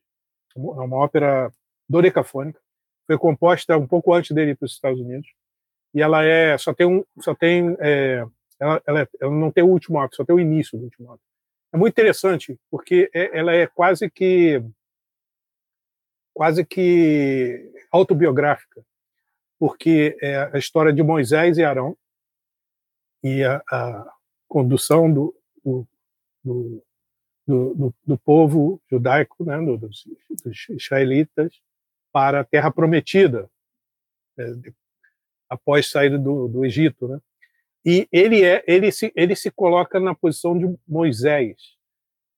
É 0.55 0.59
uma 0.59 0.97
ópera 0.97 1.51
dodecafônica. 1.87 2.59
Foi 3.07 3.17
composta 3.17 3.77
um 3.77 3.87
pouco 3.87 4.13
antes 4.13 4.31
dele 4.31 4.51
ir 4.51 4.55
para 4.55 4.65
os 4.65 4.73
Estados 4.73 4.99
Unidos. 4.99 5.29
E 5.93 6.01
ela 6.01 6.23
é 6.23 6.57
só 6.57 6.73
tem 6.73 6.87
um 6.87 7.03
só 7.19 7.35
tem 7.35 7.75
é, 7.79 8.25
ela, 8.59 8.81
ela, 8.85 9.09
ela, 9.19 9.31
não 9.31 9.51
tem 9.51 9.63
o 9.63 9.67
último 9.67 9.99
ato, 9.99 10.15
só 10.15 10.23
tem 10.23 10.35
o 10.35 10.39
início 10.39 10.77
do 10.77 10.85
último 10.85 11.11
ato. 11.11 11.21
É 11.73 11.77
muito 11.77 11.93
interessante 11.93 12.57
porque 12.69 13.09
é, 13.13 13.37
ela 13.37 13.53
é 13.53 13.67
quase 13.67 14.09
que 14.09 14.63
quase 16.33 16.65
que 16.65 17.71
autobiográfica, 17.91 18.83
porque 19.59 20.17
é 20.21 20.49
a 20.53 20.57
história 20.57 20.93
de 20.93 21.03
Moisés 21.03 21.57
e 21.57 21.63
Arão 21.63 21.97
e 23.23 23.43
a, 23.43 23.61
a 23.69 24.13
condução 24.47 25.11
do, 25.11 25.35
do, 25.63 25.87
do 26.43 26.83
do, 27.47 27.73
do, 27.73 27.95
do 28.05 28.17
povo 28.17 28.81
judaico, 28.89 29.43
né, 29.43 29.57
dos, 29.57 30.05
dos, 30.43 30.69
israelitas, 30.69 31.59
para 32.11 32.41
a 32.41 32.43
Terra 32.43 32.71
Prometida, 32.71 33.49
né, 34.37 34.73
após 35.49 35.89
sair 35.89 36.17
do, 36.17 36.47
do 36.47 36.65
Egito, 36.65 37.07
né? 37.07 37.19
E 37.83 38.07
ele 38.11 38.43
é, 38.43 38.63
ele 38.67 38.91
se, 38.91 39.11
ele 39.15 39.35
se 39.35 39.49
coloca 39.49 39.99
na 39.99 40.13
posição 40.13 40.57
de 40.57 40.71
Moisés, 40.87 41.75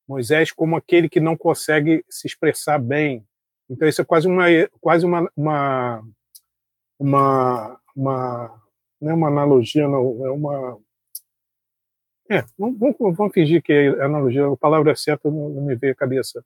Moisés 0.07 0.51
como 0.51 0.75
aquele 0.75 1.09
que 1.09 1.19
não 1.19 1.35
consegue 1.35 2.03
se 2.09 2.27
expressar 2.27 2.79
bem. 2.79 3.25
Então 3.69 3.87
isso 3.87 4.01
é 4.01 4.05
quase 4.05 4.27
uma, 4.27 4.45
quase 4.79 5.05
uma, 5.05 5.29
uma, 5.35 6.03
uma, 6.97 7.81
uma 7.95 8.61
não 9.01 9.11
é 9.11 9.13
uma 9.13 9.27
analogia, 9.27 9.87
não, 9.87 10.25
é 10.25 10.31
uma 10.31 10.79
é, 12.29 12.43
vamos, 12.57 12.77
vamos, 12.99 13.33
fingir 13.33 13.61
que 13.61 13.73
é 13.73 13.87
analogia, 14.03 14.47
a 14.47 14.57
palavra 14.57 14.95
certa 14.95 15.29
não, 15.29 15.49
me 15.49 15.75
veio 15.75 15.93
à 15.93 15.95
cabeça. 15.95 16.43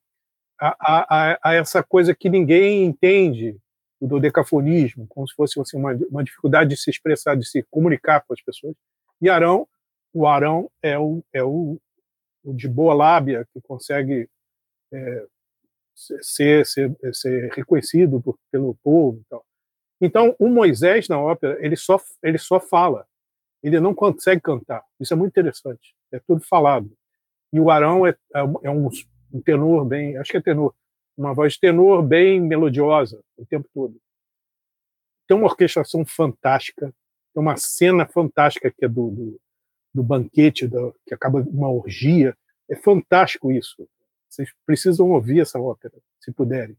a, 0.60 0.76
a, 0.80 1.40
a, 1.44 1.54
essa 1.54 1.84
coisa 1.84 2.16
que 2.16 2.30
ninguém 2.30 2.84
entende 2.84 3.58
do 4.02 4.20
decafonismo, 4.20 5.08
como 5.08 5.28
se 5.28 5.36
fosse 5.36 5.60
assim, 5.60 5.78
uma, 5.78 5.94
uma 6.10 6.24
dificuldade 6.24 6.70
de 6.72 6.78
se 6.78 6.90
expressar, 6.90 7.36
de 7.36 7.48
se 7.48 7.64
comunicar 7.70 8.22
com 8.22 8.34
as 8.34 8.42
pessoas. 8.42 8.76
E 9.22 9.30
Arão, 9.30 9.68
o 10.14 10.28
Arão 10.28 10.70
é 10.82 10.98
o, 10.98 11.24
é 11.34 11.44
o, 11.44 11.80
o 12.44 12.54
de 12.54 12.68
boa 12.68 12.94
lábia 12.94 13.48
que 13.54 13.62
consegue 13.62 14.30
é, 14.92 15.26
ser, 15.96 16.66
ser, 16.66 16.96
ser 17.14 17.52
reconhecido 17.54 18.22
por, 18.22 18.38
pelo 18.52 18.76
povo. 18.84 19.22
Então. 19.26 19.42
então, 20.00 20.36
o 20.40 20.48
Moisés 20.48 21.08
na 21.08 21.20
ópera 21.20 21.58
ele 21.60 21.76
só 21.76 22.00
ele 22.22 22.38
só 22.38 22.60
fala, 22.60 23.08
ele 23.68 23.80
não 23.80 23.94
consegue 23.94 24.42
cantar. 24.42 24.84
Isso 25.00 25.14
é 25.14 25.18
muito 25.18 25.32
interessante. 25.32 25.96
É 26.12 26.20
tudo 26.20 26.42
falado. 26.42 26.92
E 27.52 27.60
o 27.60 27.70
Arão 27.70 28.06
é, 28.06 28.12
é, 28.34 28.40
é 28.64 28.70
um, 28.70 28.90
um 29.32 29.42
tenor 29.42 29.86
bem, 29.86 30.18
acho 30.18 30.32
que 30.32 30.38
é 30.38 30.42
tenor, 30.42 30.74
uma 31.18 31.34
voz 31.34 31.58
tenor 31.58 32.02
bem 32.04 32.40
melodiosa 32.40 33.22
o 33.38 33.46
tempo 33.46 33.68
todo. 33.74 34.00
Tem 35.28 35.36
uma 35.36 35.48
orquestração 35.48 36.06
fantástica, 36.06 36.94
tem 37.34 37.42
uma 37.42 37.58
cena 37.58 38.06
fantástica 38.06 38.72
que 38.72 38.86
é 38.86 38.88
do, 38.88 39.10
do, 39.12 39.42
do 39.94 40.04
banquete, 40.04 40.70
que 41.06 41.14
acaba 41.14 41.42
uma 41.42 41.70
orgia. 41.70 42.38
É 42.70 42.76
fantástico 42.76 43.52
isso. 43.52 43.88
Vocês 44.30 44.50
precisam 44.66 45.10
ouvir 45.12 45.42
essa 45.42 45.60
ópera, 45.60 45.96
se 46.20 46.32
puderem. 46.32 46.78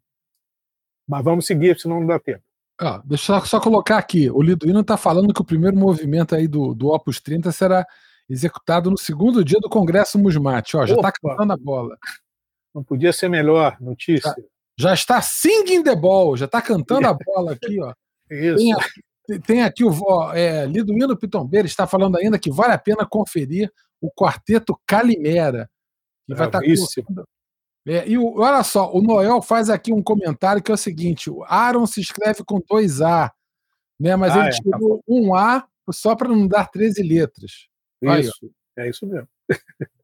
Mas 1.06 1.24
vamos 1.24 1.46
seguir, 1.46 1.78
senão 1.78 2.00
não 2.00 2.06
dá 2.06 2.18
tempo. 2.18 2.44
Ah, 2.80 3.02
deixa 3.04 3.34
eu 3.34 3.44
só 3.44 3.60
colocar 3.60 3.98
aqui. 3.98 4.30
O 4.30 4.40
Liduino 4.40 4.80
está 4.80 4.96
falando 4.96 5.34
que 5.34 5.40
o 5.40 5.44
primeiro 5.44 5.76
movimento 5.76 6.34
aí 6.34 6.46
do, 6.46 6.74
do 6.74 6.88
Opus 6.88 7.20
30 7.20 7.50
será 7.50 7.84
executado 8.28 8.90
no 8.90 8.96
segundo 8.96 9.44
dia 9.44 9.58
do 9.60 9.68
Congresso 9.68 10.18
Musmate. 10.18 10.76
Ó, 10.76 10.86
já 10.86 10.94
está 10.94 11.10
cantando 11.10 11.52
a 11.52 11.56
bola. 11.56 11.98
Não 12.72 12.84
podia 12.84 13.12
ser 13.12 13.28
melhor 13.28 13.76
notícia. 13.80 14.30
Já, 14.78 14.90
já 14.90 14.94
está 14.94 15.20
singing 15.20 15.82
the 15.82 15.96
ball, 15.96 16.36
já 16.36 16.44
está 16.44 16.62
cantando 16.62 17.08
a 17.08 17.16
bola 17.26 17.52
aqui, 17.52 17.80
ó. 17.80 17.92
Isso. 18.30 18.56
Tem 18.56 18.72
aqui, 18.74 19.40
tem 19.46 19.62
aqui 19.62 19.84
o 19.84 20.32
é, 20.32 20.64
Liduino 20.66 21.16
Pitombeira 21.16 21.66
está 21.66 21.86
falando 21.86 22.16
ainda 22.16 22.38
que 22.38 22.50
vale 22.50 22.74
a 22.74 22.78
pena 22.78 23.04
conferir 23.04 23.72
o 24.00 24.08
quarteto 24.10 24.78
Calimera. 24.86 25.68
Que 26.28 26.34
vai 26.34 26.46
estar 26.46 26.60
tá 26.60 26.66
é, 27.88 28.08
e 28.08 28.18
o, 28.18 28.38
olha 28.38 28.62
só, 28.62 28.92
o 28.92 29.00
Noel 29.00 29.40
faz 29.40 29.70
aqui 29.70 29.92
um 29.92 30.02
comentário 30.02 30.62
que 30.62 30.70
é 30.70 30.74
o 30.74 30.78
seguinte: 30.78 31.30
o 31.30 31.42
Aaron 31.44 31.86
se 31.86 32.00
escreve 32.00 32.44
com 32.44 32.60
dois 32.68 33.00
A, 33.00 33.32
né? 33.98 34.14
Mas 34.14 34.32
ah, 34.32 34.40
ele 34.40 34.48
é, 34.48 34.50
tá 34.50 34.56
tirou 34.58 34.98
tá 34.98 35.04
um 35.08 35.34
A 35.34 35.66
só 35.90 36.14
para 36.14 36.28
não 36.28 36.46
dar 36.46 36.68
13 36.68 37.02
letras. 37.02 37.68
Isso, 38.02 38.52
Aí, 38.76 38.84
é 38.84 38.90
isso 38.90 39.06
mesmo. 39.06 39.28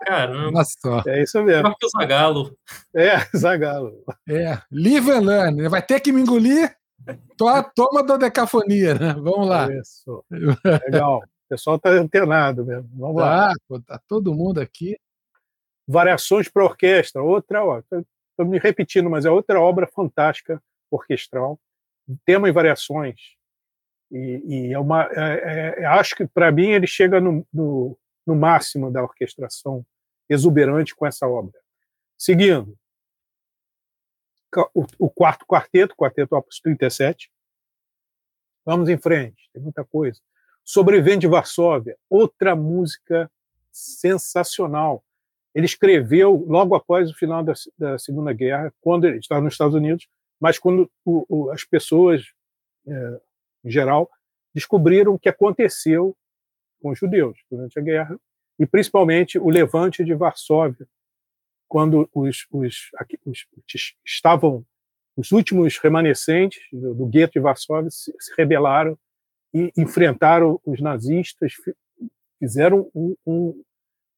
Caramba. 0.00 0.64
só. 0.64 1.02
É 1.06 1.22
isso 1.22 1.42
mesmo. 1.42 1.62
Pior 1.62 1.76
que 1.78 1.86
o 1.86 1.88
Zagalo. 1.90 2.58
É, 2.94 3.16
Zagalo. 3.36 4.04
É, 4.28 4.58
live 4.72 5.10
and 5.10 5.20
learn. 5.20 5.68
Vai 5.68 5.82
ter 5.82 6.00
que 6.00 6.12
me 6.12 6.22
engolir. 6.22 6.74
Toma 7.36 8.02
da 8.02 8.16
decafonia, 8.16 8.94
né? 8.94 9.12
Vamos 9.12 9.46
lá. 9.46 9.68
Isso. 9.70 10.24
Legal. 10.30 11.18
O 11.18 11.48
pessoal 11.48 11.76
está 11.76 11.90
antenado 11.90 12.64
mesmo. 12.64 12.88
Vamos 12.94 13.16
tá, 13.16 13.22
lá. 13.22 13.52
Pô, 13.68 13.80
tá 13.80 14.00
todo 14.08 14.34
mundo 14.34 14.60
aqui. 14.60 14.96
Variações 15.86 16.48
para 16.48 16.64
orquestra, 16.64 17.22
outra, 17.22 17.60
estou 18.30 18.46
me 18.46 18.58
repetindo, 18.58 19.10
mas 19.10 19.24
é 19.24 19.30
outra 19.30 19.60
obra 19.60 19.86
fantástica 19.86 20.62
orquestral. 20.90 21.58
Tema 22.24 22.48
e 22.48 22.52
variações. 22.52 23.36
E, 24.10 24.42
e 24.44 24.72
é 24.72 24.78
uma, 24.78 25.08
é, 25.12 25.80
é, 25.80 25.86
acho 25.86 26.14
que 26.14 26.26
para 26.26 26.52
mim 26.52 26.68
ele 26.68 26.86
chega 26.86 27.20
no, 27.20 27.46
no, 27.52 27.98
no 28.26 28.36
máximo 28.36 28.90
da 28.90 29.02
orquestração 29.02 29.84
exuberante 30.28 30.94
com 30.94 31.06
essa 31.06 31.26
obra. 31.26 31.58
Seguindo, 32.16 32.78
o, 34.74 34.86
o 34.98 35.10
quarto 35.10 35.44
quarteto, 35.46 35.96
quarteto 35.96 36.36
Opus 36.36 36.60
37. 36.60 37.30
Vamos 38.64 38.88
em 38.88 38.96
frente, 38.96 39.50
tem 39.52 39.62
muita 39.62 39.84
coisa. 39.84 40.20
Sobrevivente 40.64 41.20
de 41.20 41.26
Varsóvia, 41.26 41.98
outra 42.08 42.56
música 42.56 43.30
sensacional. 43.70 45.04
Ele 45.54 45.66
escreveu 45.66 46.44
logo 46.48 46.74
após 46.74 47.10
o 47.10 47.14
final 47.14 47.42
da, 47.42 47.52
da 47.78 47.98
Segunda 47.98 48.32
Guerra, 48.32 48.72
quando 48.80 49.06
ele 49.06 49.18
estava 49.18 49.40
nos 49.40 49.54
Estados 49.54 49.74
Unidos, 49.74 50.08
mas 50.40 50.58
quando 50.58 50.90
o, 51.04 51.24
o, 51.28 51.50
as 51.50 51.64
pessoas, 51.64 52.24
é, 52.86 53.20
em 53.64 53.70
geral, 53.70 54.10
descobriram 54.52 55.14
o 55.14 55.18
que 55.18 55.28
aconteceu 55.28 56.16
com 56.80 56.90
os 56.90 56.98
judeus 56.98 57.38
durante 57.50 57.78
a 57.78 57.82
guerra, 57.82 58.18
e 58.58 58.66
principalmente 58.66 59.38
o 59.38 59.48
levante 59.48 60.04
de 60.04 60.14
Varsóvia, 60.14 60.86
quando 61.68 62.08
os, 62.12 62.46
os, 62.50 62.90
os, 63.24 63.46
os 63.56 63.94
estavam 64.04 64.64
os 65.16 65.30
últimos 65.30 65.78
remanescentes 65.78 66.60
do, 66.72 66.94
do 66.94 67.06
gueto 67.06 67.34
de 67.34 67.40
Varsóvia 67.40 67.90
se, 67.90 68.14
se, 68.18 68.34
rebelaram 68.36 68.98
e 69.52 69.72
enfrentaram 69.76 70.60
os 70.64 70.80
nazistas, 70.80 71.54
fizeram 72.38 72.90
um, 72.94 73.16
um, 73.24 73.64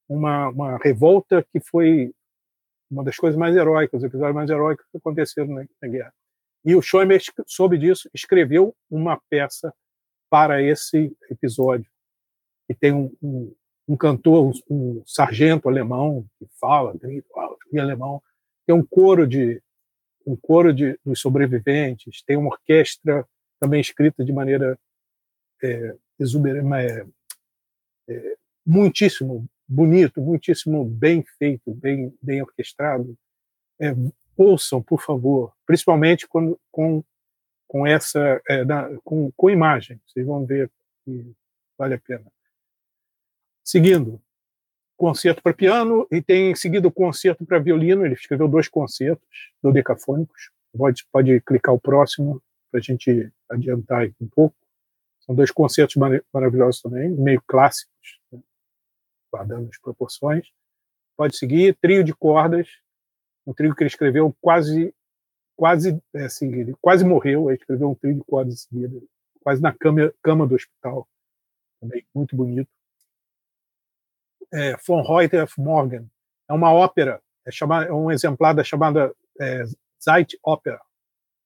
uma, 0.09 0.49
uma, 0.49 0.79
revolta 0.79 1.45
que 1.53 1.61
foi 1.61 2.13
uma 2.91 3.03
das 3.03 3.17
coisas 3.17 3.39
mais 3.39 3.57
heróicas, 3.57 4.01
os 4.01 4.05
episódios 4.05 4.35
mais 4.35 4.51
heróicos 4.51 4.87
que 4.91 4.99
aconteceram 4.99 5.49
na, 5.55 5.65
na 5.83 5.89
guerra. 5.89 6.15
E 6.65 6.75
o 6.75 6.83
Schoenberg 6.83 7.25
soube 7.47 7.79
disso, 7.79 8.09
escreveu 8.15 8.75
uma 8.91 9.21
peça 9.29 9.73
para 10.31 10.63
esse 10.63 11.17
episódio 11.31 11.91
e 12.69 12.75
tem 12.75 12.93
um, 12.93 13.13
um, 13.23 13.55
um 13.89 13.97
cantor, 13.97 14.53
um, 14.69 14.75
um, 14.99 15.03
sargento 15.07 15.69
alemão 15.69 16.27
que 16.39 16.47
fala, 16.61 16.95
em 17.73 17.79
alemão, 17.79 18.23
tem 18.67 18.75
um 18.75 18.85
coro 18.85 19.27
de 19.27 19.63
um 20.27 20.35
coro 20.35 20.75
de 20.75 20.99
dos 21.05 21.21
sobreviventes, 21.21 22.23
tem 22.25 22.37
uma 22.37 22.49
orquestra 22.49 23.25
também 23.61 23.81
escrita 23.81 24.25
de 24.25 24.33
maneira 24.33 24.77
é, 25.63 25.97
exuberante, 26.19 26.75
é, 26.75 27.07
é, 28.09 28.37
muitíssimo 28.67 29.49
bonito, 29.69 30.21
muitíssimo 30.21 30.85
bem 30.85 31.25
feito, 31.39 31.75
bem 31.75 32.15
bem 32.23 32.43
orquestrado. 32.43 33.17
É, 33.81 33.95
ouçam, 34.37 34.83
por 34.83 35.03
favor, 35.03 35.53
principalmente 35.67 36.27
quando, 36.27 36.59
com 36.71 37.03
com 37.69 37.87
essa 37.87 38.41
é, 38.49 38.65
com, 39.05 39.31
com 39.33 39.51
imagem, 39.51 40.01
vocês 40.07 40.25
vão 40.25 40.47
ver 40.47 40.71
que 41.05 41.35
vale 41.77 41.95
a 41.95 41.99
pena. 41.99 42.25
Seguindo, 43.65 44.23
concerto 44.97 45.43
para 45.43 45.53
piano 45.53 46.07
e 46.11 46.23
tem 46.23 46.55
seguido 46.55 46.89
o 46.89 46.93
concerto 46.93 47.45
para 47.45 47.59
violino. 47.59 48.05
Ele 48.05 48.15
escreveu 48.15 48.49
dois 48.49 48.69
concertos 48.69 49.53
dodecafônicos. 49.63 50.51
Pode, 50.77 51.07
pode 51.11 51.41
clicar 51.41 51.75
o 51.75 51.81
próximo 51.81 52.43
para 52.71 52.81
a 52.81 52.83
gente 52.83 53.31
adiantar 53.51 54.09
um 54.21 54.29
pouco. 54.29 54.57
São 55.21 55.35
dois 55.35 55.51
concertos 55.51 55.97
mar 55.97 56.23
maravilhosos 56.33 56.81
também, 56.81 57.11
meio 57.11 57.43
clássicos? 57.47 58.16
Guardando 59.37 59.69
as 59.69 59.79
proporções. 59.79 60.49
Pode 61.17 61.37
seguir. 61.37 61.77
Trio 61.81 62.03
de 62.03 62.15
cordas, 62.15 62.69
um 63.47 63.53
trio 63.53 63.75
que 63.75 63.83
ele 63.83 63.89
escreveu 63.89 64.35
quase, 64.41 64.95
quase, 65.55 66.01
é, 66.15 66.25
assim, 66.25 66.53
ele 66.55 66.75
quase 66.81 67.05
morreu. 67.05 67.51
Ele 67.51 67.59
escreveu 67.59 67.91
um 67.91 67.95
trio 67.95 68.15
de 68.15 68.25
cordas 68.25 68.55
em 68.55 68.57
seguida, 68.57 69.03
quase 69.41 69.63
na 69.63 69.73
cama, 69.73 70.13
cama 70.23 70.47
do 70.47 70.55
hospital. 70.55 71.09
Também 71.81 72.05
muito 72.15 72.35
bonito 72.35 72.71
é, 74.53 74.77
von 74.87 75.03
Reuter 75.03 75.45
of 75.45 75.61
Morgan. 75.61 76.07
É 76.49 76.53
uma 76.53 76.73
ópera, 76.73 77.21
é, 77.47 77.51
chamada, 77.51 77.87
é 77.87 77.93
um 77.93 78.11
exemplar 78.11 78.55
da 78.55 78.65
chamada 78.65 79.15
é, 79.41 79.65
Opera, 80.43 80.81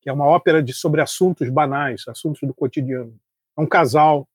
que 0.01 0.11
é 0.11 0.13
uma 0.13 0.27
ópera 0.27 0.63
de, 0.63 0.73
sobre 0.75 1.01
assuntos 1.01 1.49
banais, 1.49 2.05
assuntos 2.09 2.41
do 2.43 2.55
cotidiano. 2.55 3.19
É 3.57 3.61
um 3.61 3.67
casal 3.67 4.29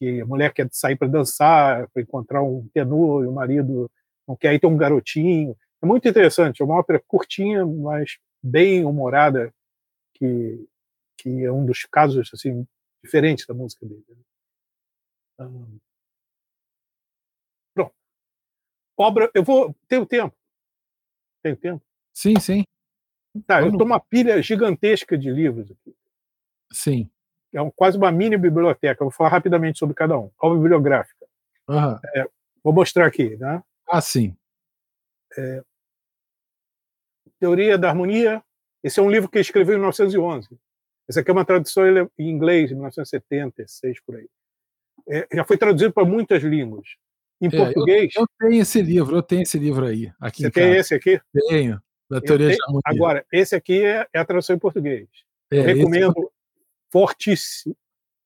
que 0.00 0.20
a 0.20 0.26
mulher 0.26 0.52
quer 0.52 0.66
sair 0.72 0.96
para 0.96 1.06
dançar, 1.06 1.88
para 1.90 2.02
encontrar 2.02 2.42
um 2.42 2.66
tenor, 2.72 3.22
e 3.22 3.28
o 3.28 3.32
marido 3.32 3.88
não 4.26 4.34
quer, 4.34 4.48
aí 4.48 4.58
tem 4.58 4.68
um 4.68 4.76
garotinho. 4.76 5.54
É 5.82 5.86
muito 5.86 6.08
interessante, 6.08 6.62
é 6.62 6.64
uma 6.64 6.78
ópera 6.78 7.00
curtinha, 7.06 7.64
mas 7.64 8.16
bem 8.42 8.84
humorada, 8.84 9.52
que, 10.14 10.66
que 11.18 11.44
é 11.44 11.52
um 11.52 11.64
dos 11.64 11.84
casos 11.84 12.30
assim 12.32 12.66
diferentes 13.04 13.46
da 13.46 13.54
música 13.54 13.86
dele. 13.86 14.04
Um, 15.38 15.78
obra. 19.00 19.30
Eu 19.34 19.42
vou. 19.42 19.74
Tenho 19.88 20.06
tempo. 20.06 20.34
Tenho 21.42 21.56
tempo? 21.56 21.82
Sim, 22.12 22.38
sim. 22.38 22.64
Tá, 23.46 23.60
eu 23.60 23.68
estou 23.68 23.86
uma 23.86 24.00
pilha 24.00 24.42
gigantesca 24.42 25.16
de 25.16 25.30
livros 25.30 25.70
aqui. 25.70 25.94
Sim. 26.72 27.10
É 27.52 27.60
um, 27.60 27.70
quase 27.70 27.96
uma 27.96 28.12
mini 28.12 28.36
biblioteca. 28.36 29.02
Eu 29.02 29.06
vou 29.06 29.10
falar 29.10 29.30
rapidamente 29.30 29.78
sobre 29.78 29.94
cada 29.94 30.18
um. 30.18 30.30
Obra 30.40 30.58
bibliográfica. 30.58 31.26
Uhum. 31.68 31.98
É, 32.14 32.28
vou 32.62 32.72
mostrar 32.72 33.06
aqui, 33.06 33.36
né? 33.36 33.62
Ah, 33.88 34.00
sim. 34.00 34.36
É, 35.36 35.62
Teoria 37.40 37.78
da 37.78 37.88
Harmonia. 37.88 38.42
Esse 38.84 39.00
é 39.00 39.02
um 39.02 39.10
livro 39.10 39.28
que 39.28 39.38
escreveu 39.38 39.74
em 39.74 39.78
1911. 39.78 40.48
Esse 41.08 41.18
aqui 41.18 41.30
é 41.30 41.32
uma 41.32 41.44
tradução 41.44 41.84
em 42.18 42.30
inglês, 42.30 42.68
de 42.68 42.74
1976, 42.74 44.00
por 44.00 44.16
aí. 44.16 44.28
É, 45.08 45.26
já 45.32 45.44
foi 45.44 45.56
traduzido 45.56 45.92
para 45.92 46.04
muitas 46.04 46.42
línguas. 46.42 46.86
Em 47.40 47.48
é, 47.48 47.50
português. 47.50 48.12
Eu, 48.14 48.22
eu, 48.22 48.28
tenho 48.38 48.62
esse 48.62 48.82
livro, 48.82 49.16
eu 49.16 49.22
tenho 49.22 49.42
esse 49.42 49.58
livro 49.58 49.86
aí. 49.86 50.12
Aqui 50.20 50.42
Você 50.42 50.50
tem 50.50 50.76
esse 50.76 50.94
aqui? 50.94 51.20
Tenho. 51.48 51.80
Da 52.08 52.20
teoria 52.20 52.48
tenho, 52.48 52.58
de 52.58 52.62
harmonia. 52.62 52.82
Agora, 52.84 53.26
esse 53.32 53.56
aqui 53.56 53.84
é, 53.84 54.06
é, 54.12 54.18
a 54.18 54.24
tradução 54.24 54.54
em 54.54 54.58
português. 54.58 55.08
É, 55.50 55.58
Eu 55.58 55.62
recomendo 55.64 56.29
fortíssimo, 56.90 57.76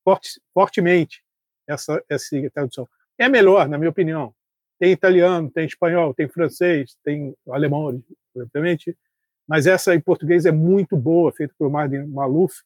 forte, 0.05 0.41
fortemente 0.53 1.23
essa, 1.66 2.03
essa 2.09 2.51
tradução. 2.51 2.89
É 3.19 3.28
melhor, 3.28 3.69
na 3.69 3.78
minha 3.78 3.91
opinião. 3.91 4.35
Tem 4.78 4.93
italiano, 4.93 5.51
tem 5.51 5.66
espanhol, 5.66 6.12
tem 6.12 6.28
francês, 6.28 6.97
tem 7.05 7.35
alemão, 7.49 8.03
obviamente, 8.36 8.97
mas 9.47 9.66
essa 9.66 9.95
em 9.95 10.01
português 10.01 10.47
é 10.47 10.53
muito 10.53 10.97
boa, 10.97 11.32
feita 11.32 11.55
por 11.57 11.70
Martin 11.70 12.07
Maluf, 12.07 12.62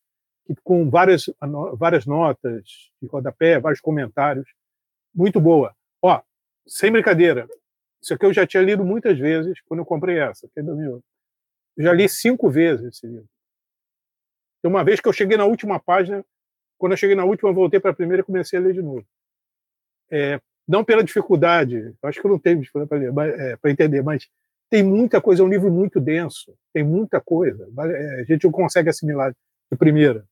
com 0.64 0.88
várias, 0.88 1.30
várias 1.74 2.06
notas 2.06 2.90
de 3.00 3.08
rodapé, 3.08 3.60
vários 3.60 3.80
comentários. 3.80 4.48
Muito 5.14 5.40
boa. 5.40 5.74
Ó, 6.00 6.20
sem 6.66 6.90
brincadeira, 6.90 7.46
isso 8.00 8.14
aqui 8.14 8.24
eu 8.24 8.32
já 8.32 8.46
tinha 8.46 8.62
lido 8.62 8.84
muitas 8.84 9.18
vezes 9.18 9.60
quando 9.62 9.80
eu 9.80 9.86
comprei 9.86 10.18
essa, 10.18 10.48
que 10.48 10.60
é 10.60 10.62
já 11.78 11.92
li 11.92 12.08
cinco 12.08 12.48
vezes 12.48 12.86
esse 12.86 13.06
livro. 13.06 13.28
E 14.62 14.66
uma 14.66 14.84
vez 14.84 15.00
que 15.00 15.08
eu 15.08 15.12
cheguei 15.12 15.36
na 15.36 15.44
última 15.44 15.78
página, 15.78 16.24
quando 16.76 16.92
eu 16.92 16.96
cheguei 16.96 17.16
na 17.16 17.24
última, 17.24 17.52
voltei 17.52 17.80
para 17.80 17.90
a 17.90 17.94
primeira 17.94 18.22
e 18.22 18.24
comecei 18.24 18.58
a 18.58 18.62
ler 18.62 18.74
de 18.74 18.82
novo. 18.82 19.04
É, 20.10 20.40
não 20.66 20.84
pela 20.84 21.04
dificuldade, 21.04 21.94
acho 22.02 22.20
que 22.20 22.26
eu 22.26 22.30
não 22.30 22.38
tenho 22.38 22.60
dificuldade 22.60 23.12
para 23.12 23.28
é, 23.28 23.72
entender, 23.72 24.02
mas 24.02 24.28
tem 24.70 24.82
muita 24.82 25.20
coisa, 25.20 25.42
é 25.42 25.44
um 25.44 25.48
livro 25.48 25.70
muito 25.70 26.00
denso, 26.00 26.54
tem 26.72 26.84
muita 26.84 27.20
coisa. 27.20 27.68
É, 27.78 28.20
a 28.20 28.24
gente 28.24 28.44
não 28.44 28.52
consegue 28.52 28.90
assimilar 28.90 29.34
de 29.70 29.78
primeira. 29.78 30.24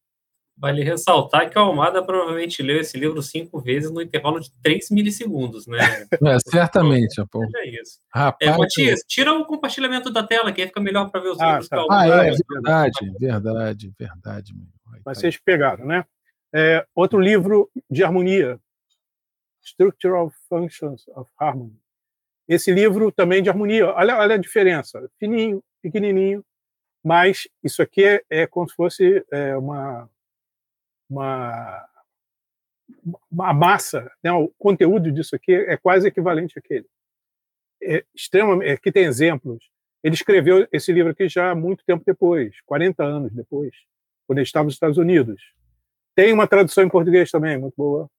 Vale 0.59 0.83
ressaltar 0.83 1.51
que 1.51 1.59
o 1.59 1.61
Almada 1.61 2.03
provavelmente 2.03 2.63
leu 2.63 2.81
esse 2.81 2.97
livro 2.97 3.23
cinco 3.23 3.61
vezes 3.61 3.91
no 3.91 4.01
intervalo 4.01 4.41
de 4.41 4.51
três 4.63 4.89
milissegundos, 4.91 5.67
né? 5.67 5.79
É, 6.13 6.39
certamente, 6.49 7.23
pô. 7.31 7.45
É 7.57 7.69
isso. 7.69 8.01
Rapaz, 8.13 8.51
é, 8.51 8.57
Matias, 8.57 9.01
tira 9.07 9.35
o 9.35 9.45
compartilhamento 9.45 10.11
da 10.11 10.23
tela, 10.23 10.51
que 10.51 10.63
aí 10.63 10.67
fica 10.67 10.81
melhor 10.81 11.11
para 11.11 11.21
ver 11.21 11.29
os 11.29 11.41
ah, 11.41 11.47
livros. 11.47 11.69
Tá. 11.69 11.85
Ah, 11.91 12.07
é, 12.07 12.31
verdade, 12.31 13.13
verdade, 13.21 13.93
verdade. 13.99 14.55
Mas 15.05 15.19
vocês 15.19 15.37
pegaram, 15.37 15.85
né? 15.85 16.07
É, 16.55 16.87
outro 16.95 17.21
livro 17.21 17.71
de 17.91 18.03
harmonia, 18.03 18.59
Structural 19.63 20.33
Functions 20.49 21.07
of 21.09 21.31
Harmony. 21.39 21.79
Esse 22.49 22.73
livro 22.73 23.13
também 23.13 23.43
de 23.43 23.51
harmonia, 23.51 23.93
olha, 23.93 24.17
olha 24.17 24.37
a 24.37 24.39
diferença, 24.39 25.07
fininho, 25.19 25.63
pequenininho, 25.83 26.43
mas 27.05 27.47
isso 27.63 27.83
aqui 27.83 28.05
é, 28.05 28.23
é 28.31 28.47
como 28.47 28.69
se 28.69 28.75
fosse 28.75 29.25
é, 29.31 29.57
uma 29.57 30.09
uma, 31.09 31.89
uma 33.31 33.53
massa, 33.53 34.11
né? 34.23 34.33
o 34.33 34.49
conteúdo 34.59 35.11
disso 35.11 35.37
aqui 35.37 35.53
é 35.53 35.77
quase 35.77 36.09
equivalente 36.09 36.59
àquele. 36.59 36.87
É 37.83 38.05
extremamente, 38.15 38.71
aqui 38.71 38.91
tem 38.91 39.05
exemplos. 39.05 39.65
Ele 40.03 40.15
escreveu 40.15 40.67
esse 40.73 40.93
livro 40.93 41.13
aqui 41.13 41.29
já 41.29 41.55
muito 41.55 41.85
tempo 41.85 42.03
depois, 42.07 42.61
40 42.65 43.05
anos 43.05 43.33
depois, 43.33 43.75
quando 44.27 44.39
ele 44.39 44.47
estava 44.47 44.65
nos 44.65 44.75
Estados 44.75 44.99
Unidos. 44.99 45.43
Tem 46.15 46.33
uma 46.33 46.47
tradução 46.47 46.85
em 46.85 46.89
português 46.89 47.31
também, 47.31 47.59
muito 47.59 47.75
boa. 47.77 48.11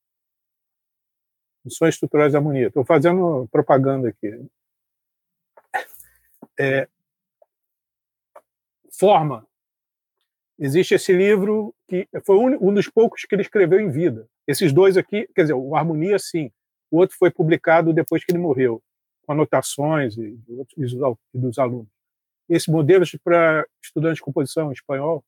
Funções 1.64 1.96
estruturais 1.96 2.32
de 2.32 2.38
harmonia. 2.38 2.68
Estou 2.68 2.86
fazendo 2.86 3.48
propaganda 3.52 4.10
aqui. 4.10 4.48
É, 6.60 6.88
forma 8.98 9.48
existe 10.60 10.96
esse 10.96 11.14
livro 11.14 11.74
que 11.88 12.08
foi 12.26 12.36
um, 12.38 12.74
dos 12.74 12.90
poucos 12.90 13.24
que 13.24 13.36
ele 13.36 13.42
escreveu 13.42 13.80
em 13.80 13.90
vida. 13.90 14.28
Esses 14.48 14.74
dois 14.74 14.98
aqui, 14.98 15.28
quer 15.36 15.44
dizer, 15.44 15.54
o 15.54 15.76
Harmonia, 15.76 16.18
sim. 16.18 16.52
O 16.90 16.98
outro 16.98 17.16
foi 17.18 17.30
publicado 17.30 17.94
depois 17.94 18.24
que 18.24 18.32
ele 18.32 18.40
morreu, 18.40 18.82
com 19.24 19.34
anotações 19.34 20.18
e, 20.18 20.40
e 20.78 20.86
dos 21.34 21.60
alunos. 21.60 21.88
Esse 22.50 22.72
modelo 22.72 23.04
para 23.24 23.68
estudantes 23.84 24.18
de 24.18 24.22
composição 24.22 24.70
em 24.70 24.74
espanhol 24.74 25.24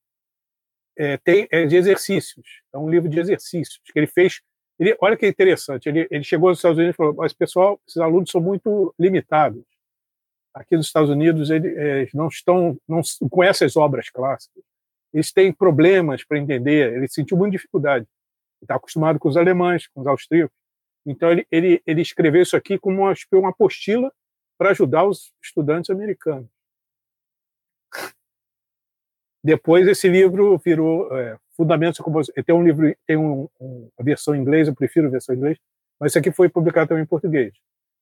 é, 0.98 1.18
tem, 1.18 1.48
é 1.52 1.66
de 1.66 1.76
exercícios. 1.76 2.62
É 2.74 2.78
um 2.78 2.90
livro 2.90 3.10
de 3.10 3.20
exercícios 3.20 3.82
que 3.92 4.00
ele 4.00 4.08
fez. 4.08 4.42
Ele, 4.80 4.96
olha 5.02 5.18
que 5.18 5.28
interessante. 5.28 5.90
Ele, 5.90 6.08
ele 6.10 6.24
chegou 6.24 6.50
nos 6.50 6.60
Estados 6.60 6.78
Unidos 6.78 6.96
e 6.96 6.98
falou: 6.98 7.14
mas 7.14 7.34
pessoal, 7.34 7.80
esses 7.86 7.98
alunos 7.98 8.32
são 8.32 8.40
muito 8.40 8.94
limitados. 8.98 9.64
Aqui 10.54 10.78
nos 10.78 10.88
Estados 10.88 11.10
Unidos 11.10 11.50
eles, 11.50 11.78
eles 11.78 12.14
não 12.14 12.28
estão, 12.28 12.78
não 12.88 13.02
conhecem 13.30 13.66
as 13.66 13.76
obras 13.76 14.10
clássicas 14.10 14.64
eles 15.14 15.32
têm 15.32 15.52
problemas 15.52 16.24
para 16.24 16.38
entender, 16.38 16.94
ele 16.94 17.08
sentiu 17.08 17.38
muita 17.38 17.58
dificuldade. 17.58 18.08
Está 18.62 18.76
acostumado 18.76 19.18
com 19.20 19.30
os 19.30 19.38
alemães, 19.38 19.88
com 19.88 20.02
os 20.02 20.08
austríacos. 20.08 20.56
Então, 21.06 21.32
ele, 21.32 21.48
ele, 21.50 21.82
ele 21.86 22.02
escreveu 22.02 22.42
isso 22.42 22.56
aqui 22.56 22.78
como 22.78 23.02
uma, 23.02 23.14
uma 23.34 23.50
apostila 23.50 24.12
para 24.58 24.72
ajudar 24.72 25.06
os 25.06 25.34
estudantes 25.42 25.90
americanos. 25.90 26.50
Depois, 29.44 29.88
esse 29.88 30.10
livro 30.10 30.58
virou 30.58 31.18
é, 31.18 31.38
Fundamentos. 31.60 32.02
Tem 32.46 32.56
um 32.56 32.64
livro, 32.64 32.96
tem 33.06 33.18
um, 33.18 33.50
um, 33.60 33.90
a 34.00 34.04
versão 34.04 34.34
em 34.34 34.40
inglês, 34.40 34.68
eu 34.68 34.76
prefiro 34.76 35.08
a 35.08 35.10
versão 35.10 35.36
em 35.36 35.38
inglês, 35.38 35.58
mas 36.00 36.12
esse 36.12 36.20
aqui 36.20 36.32
foi 36.32 36.48
publicado 36.48 36.88
também 36.88 37.04
em 37.04 37.08
português. 37.08 37.54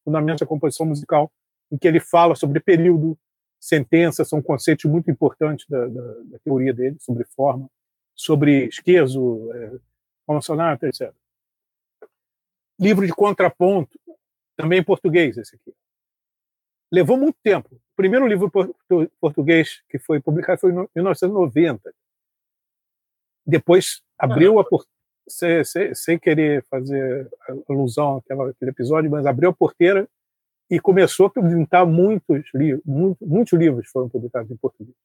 Fundamentos 0.05 0.41
da 0.41 0.45
Composição 0.45 0.85
Musical, 0.85 1.31
em 1.71 1.77
que 1.77 1.87
ele 1.87 1.99
fala 1.99 2.35
sobre 2.35 2.59
período, 2.59 3.17
sentenças 3.59 4.27
são 4.27 4.41
conceitos 4.41 4.85
muito 4.85 5.09
importantes 5.09 5.65
da, 5.67 5.87
da, 5.87 6.13
da 6.23 6.39
teoria 6.39 6.73
dele, 6.73 6.97
sobre 6.99 7.23
forma, 7.25 7.69
sobre 8.15 8.65
esquerdo, 8.67 9.51
é, 9.53 9.79
forma 10.25 10.41
etc. 10.87 11.13
Livro 12.79 13.05
de 13.05 13.13
contraponto, 13.13 13.99
também 14.55 14.79
em 14.79 14.83
português 14.83 15.37
esse 15.37 15.55
aqui. 15.55 15.73
Levou 16.91 17.17
muito 17.17 17.37
tempo. 17.43 17.75
O 17.75 17.95
primeiro 17.95 18.27
livro 18.27 18.51
português 19.19 19.81
que 19.89 19.99
foi 19.99 20.19
publicado 20.21 20.59
foi 20.59 20.71
em 20.71 20.87
1990. 20.95 21.93
Depois 23.45 24.01
abriu 24.17 24.59
a 24.59 24.63
porteira, 24.63 24.97
sem, 25.27 25.63
sem, 25.63 25.95
sem, 25.95 26.19
querer 26.19 26.63
fazer 26.69 27.29
alusão 27.69 28.17
àquela, 28.17 28.49
àquele 28.49 28.71
episódio, 28.71 29.11
mas 29.11 29.25
abriu 29.25 29.49
a 29.49 29.53
porteira 29.53 30.07
e 30.69 30.79
começou 30.79 31.27
a 31.27 31.29
publicar 31.29 31.85
muitos 31.85 32.49
livros, 32.53 32.83
muitos, 33.21 33.53
livros 33.57 33.87
foram 33.89 34.09
publicados 34.09 34.51
em 34.51 34.57
português. 34.57 34.95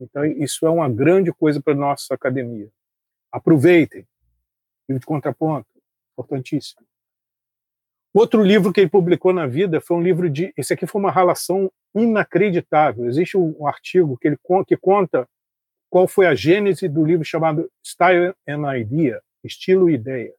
Então, 0.00 0.24
isso 0.24 0.66
é 0.66 0.70
uma 0.70 0.88
grande 0.88 1.32
coisa 1.32 1.60
para 1.60 1.74
nossa 1.74 2.14
academia. 2.14 2.68
Aproveitem. 3.30 4.06
Livro 4.88 5.00
de 5.00 5.06
contraponto, 5.06 5.68
importantíssimo. 6.12 6.84
Outro 8.12 8.42
livro 8.42 8.72
que 8.72 8.80
ele 8.80 8.90
publicou 8.90 9.32
na 9.32 9.46
vida 9.46 9.80
foi 9.80 9.96
um 9.96 10.02
livro 10.02 10.30
de. 10.30 10.52
Esse 10.56 10.72
aqui 10.72 10.86
foi 10.86 11.00
uma 11.00 11.10
relação 11.10 11.70
inacreditável. 11.94 13.06
Existe 13.06 13.36
um 13.36 13.66
artigo 13.66 14.16
que 14.16 14.28
ele 14.28 14.38
que 14.66 14.76
conta 14.76 15.28
qual 15.90 16.06
foi 16.06 16.26
a 16.26 16.34
gênese 16.34 16.88
do 16.88 17.04
livro 17.04 17.24
chamado 17.24 17.70
Style 17.84 18.34
and 18.48 18.76
Idea, 18.76 19.22
Estilo 19.42 19.90
e 19.90 19.94
Ideia. 19.94 20.34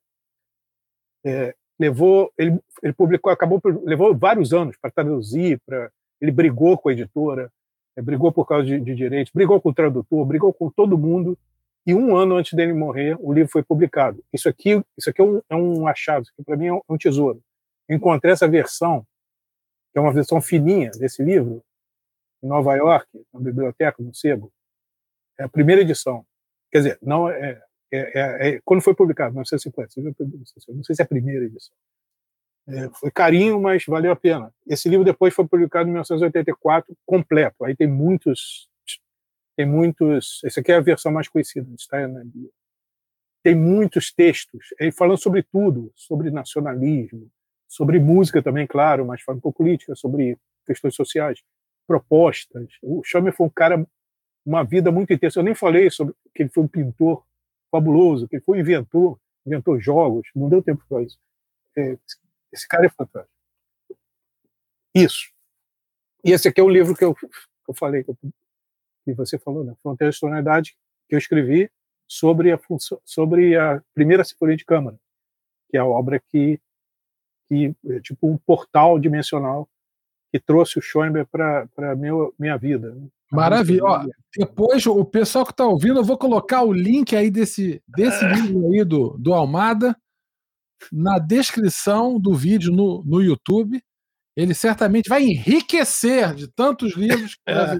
É, 1.25 1.55
levou 1.79 2.31
ele, 2.37 2.59
ele 2.81 2.93
publicou 2.93 3.31
acabou 3.31 3.61
levou 3.83 4.15
vários 4.15 4.53
anos 4.53 4.77
para 4.77 4.91
traduzir 4.91 5.59
para 5.65 5.89
ele 6.21 6.31
brigou 6.31 6.77
com 6.77 6.89
a 6.89 6.93
editora 6.93 7.51
é, 7.95 8.01
brigou 8.01 8.31
por 8.31 8.45
causa 8.45 8.65
de, 8.65 8.79
de, 8.79 8.95
direitos 8.95 9.31
brigou 9.33 9.59
com 9.59 9.69
o 9.69 9.73
tradutor 9.73 10.25
brigou 10.25 10.53
com 10.53 10.69
todo 10.69 10.97
mundo 10.97 11.37
e 11.85 11.93
um 11.93 12.15
ano 12.15 12.35
antes 12.35 12.53
dele 12.53 12.73
morrer 12.73 13.15
o 13.19 13.31
livro 13.31 13.51
foi 13.51 13.61
publicado. 13.61 14.23
Isso 14.33 14.49
aqui 14.49 14.83
isso 14.97 15.09
aqui 15.09 15.21
é 15.21 15.23
um, 15.23 15.41
é 15.49 15.55
um 15.55 15.87
achado 15.87 16.23
isso 16.23 16.33
para 16.43 16.57
mim 16.57 16.67
é 16.67 16.73
um, 16.73 16.81
é 16.89 16.97
tesouro. 16.97 17.41
Eu 17.87 17.95
encontrei 17.95 18.33
essa 18.33 18.47
versão 18.47 19.05
que 19.91 19.99
é 19.99 20.01
uma 20.01 20.11
versão 20.11 20.41
fininha 20.41 20.91
desse 20.91 21.23
livro 21.23 21.63
em 22.41 22.47
Nova 22.47 22.75
York 22.75 23.07
na 23.33 23.39
biblioteca 23.39 24.01
no 24.01 24.13
Sebo. 24.13 24.51
É 25.37 25.43
a 25.43 25.49
primeira 25.49 25.81
edição. 25.81 26.25
Quer 26.71 26.79
dizer 26.79 26.99
não 27.01 27.29
é 27.29 27.61
é, 27.95 28.11
é, 28.13 28.49
é, 28.49 28.61
quando 28.63 28.81
foi 28.81 28.93
publicado, 28.95 29.33
1950, 29.33 29.93
não 30.73 30.83
sei 30.83 30.95
se 30.95 31.01
é 31.01 31.05
a 31.05 31.07
primeira 31.07 31.45
edição. 31.45 31.75
É, 32.67 32.89
foi 32.95 33.11
carinho, 33.11 33.61
mas 33.61 33.85
valeu 33.85 34.11
a 34.11 34.15
pena. 34.15 34.51
Esse 34.67 34.89
livro 34.89 35.05
depois 35.05 35.33
foi 35.33 35.47
publicado 35.47 35.87
em 35.87 35.91
1984, 35.91 36.95
completo. 37.05 37.63
Aí 37.63 37.75
tem 37.75 37.87
muitos, 37.87 38.67
tem 39.55 39.65
muitos. 39.65 40.41
Essa 40.43 40.61
aqui 40.61 40.71
é 40.71 40.75
a 40.75 40.81
versão 40.81 41.11
mais 41.11 41.27
conhecida, 41.27 41.67
está 41.77 42.07
na 42.07 42.23
Bíblia. 42.23 42.49
Tem 43.43 43.53
muitos 43.53 44.11
textos, 44.11 44.69
falando 44.97 45.19
sobre 45.19 45.43
tudo, 45.43 45.91
sobre 45.95 46.31
nacionalismo, 46.31 47.29
sobre 47.67 47.99
música 47.99 48.41
também, 48.41 48.65
claro, 48.65 49.05
mas 49.05 49.21
falando 49.21 49.41
com 49.41 49.51
política, 49.51 49.95
sobre 49.95 50.35
questões 50.65 50.95
sociais, 50.95 51.43
propostas. 51.85 52.67
O 52.81 53.03
Schamer 53.03 53.33
foi 53.33 53.45
um 53.45 53.49
cara, 53.49 53.85
uma 54.43 54.63
vida 54.63 54.91
muito 54.91 55.13
intensa. 55.13 55.39
Eu 55.39 55.43
nem 55.43 55.53
falei 55.53 55.91
sobre 55.91 56.15
que 56.33 56.41
ele 56.41 56.49
foi 56.49 56.63
um 56.63 56.67
pintor 56.67 57.23
fabuloso, 57.71 58.27
que 58.27 58.39
foi 58.39 58.59
inventor, 58.59 59.19
inventou 59.45 59.79
jogos, 59.79 60.27
não 60.35 60.49
deu 60.49 60.61
tempo 60.61 60.83
para 60.87 61.03
isso. 61.03 61.19
É, 61.77 61.97
esse 62.51 62.67
cara 62.67 62.85
é 62.85 62.89
fantástico. 62.89 63.33
Isso. 64.93 65.29
E 66.23 66.31
esse 66.31 66.47
aqui 66.47 66.61
é 66.61 66.63
um 66.63 66.69
livro 66.69 66.95
que 66.95 67.03
eu, 67.03 67.13
que 67.13 67.27
eu 67.67 67.73
falei, 67.73 68.03
que, 68.03 68.11
eu, 68.11 68.17
que 69.03 69.13
você 69.13 69.37
falou, 69.37 69.63
né? 69.63 69.75
Fronteira 69.83 70.11
de 70.11 70.19
Tonalidade, 70.19 70.77
que 71.07 71.15
eu 71.15 71.19
escrevi 71.19 71.69
sobre 72.07 72.51
a, 72.51 72.59
sobre 73.03 73.57
a 73.57 73.81
primeira 73.93 74.23
sinfonia 74.23 74.55
de 74.55 74.65
câmara, 74.65 74.97
que 75.69 75.77
é 75.77 75.79
a 75.79 75.85
obra 75.85 76.19
que, 76.19 76.59
que 77.47 77.75
é 77.87 77.99
tipo 77.99 78.27
um 78.27 78.37
portal 78.37 78.97
dimensional 78.97 79.67
que 80.31 80.39
trouxe 80.39 80.79
o 80.79 80.81
Schoenberg 80.81 81.29
para 81.29 81.95
minha, 81.95 82.13
minha 82.37 82.57
vida. 82.57 82.93
Né? 82.93 83.07
Maravilha. 83.35 83.83
Ó, 83.83 84.05
depois, 84.37 84.85
o 84.85 85.05
pessoal 85.05 85.45
que 85.45 85.51
está 85.51 85.65
ouvindo, 85.65 85.99
eu 85.99 86.03
vou 86.03 86.17
colocar 86.17 86.63
o 86.63 86.73
link 86.73 87.15
aí 87.15 87.29
desse, 87.29 87.81
desse 87.87 88.25
livro 88.25 88.71
aí 88.71 88.83
do, 88.83 89.17
do 89.17 89.33
Almada 89.33 89.95
na 90.91 91.17
descrição 91.17 92.19
do 92.19 92.33
vídeo 92.33 92.71
no, 92.71 93.03
no 93.05 93.21
YouTube. 93.21 93.81
Ele 94.35 94.53
certamente 94.53 95.07
vai 95.07 95.23
enriquecer 95.23 96.33
de 96.35 96.47
tantos 96.47 96.95
livros. 96.95 97.35
Que 97.35 97.51
é. 97.51 97.79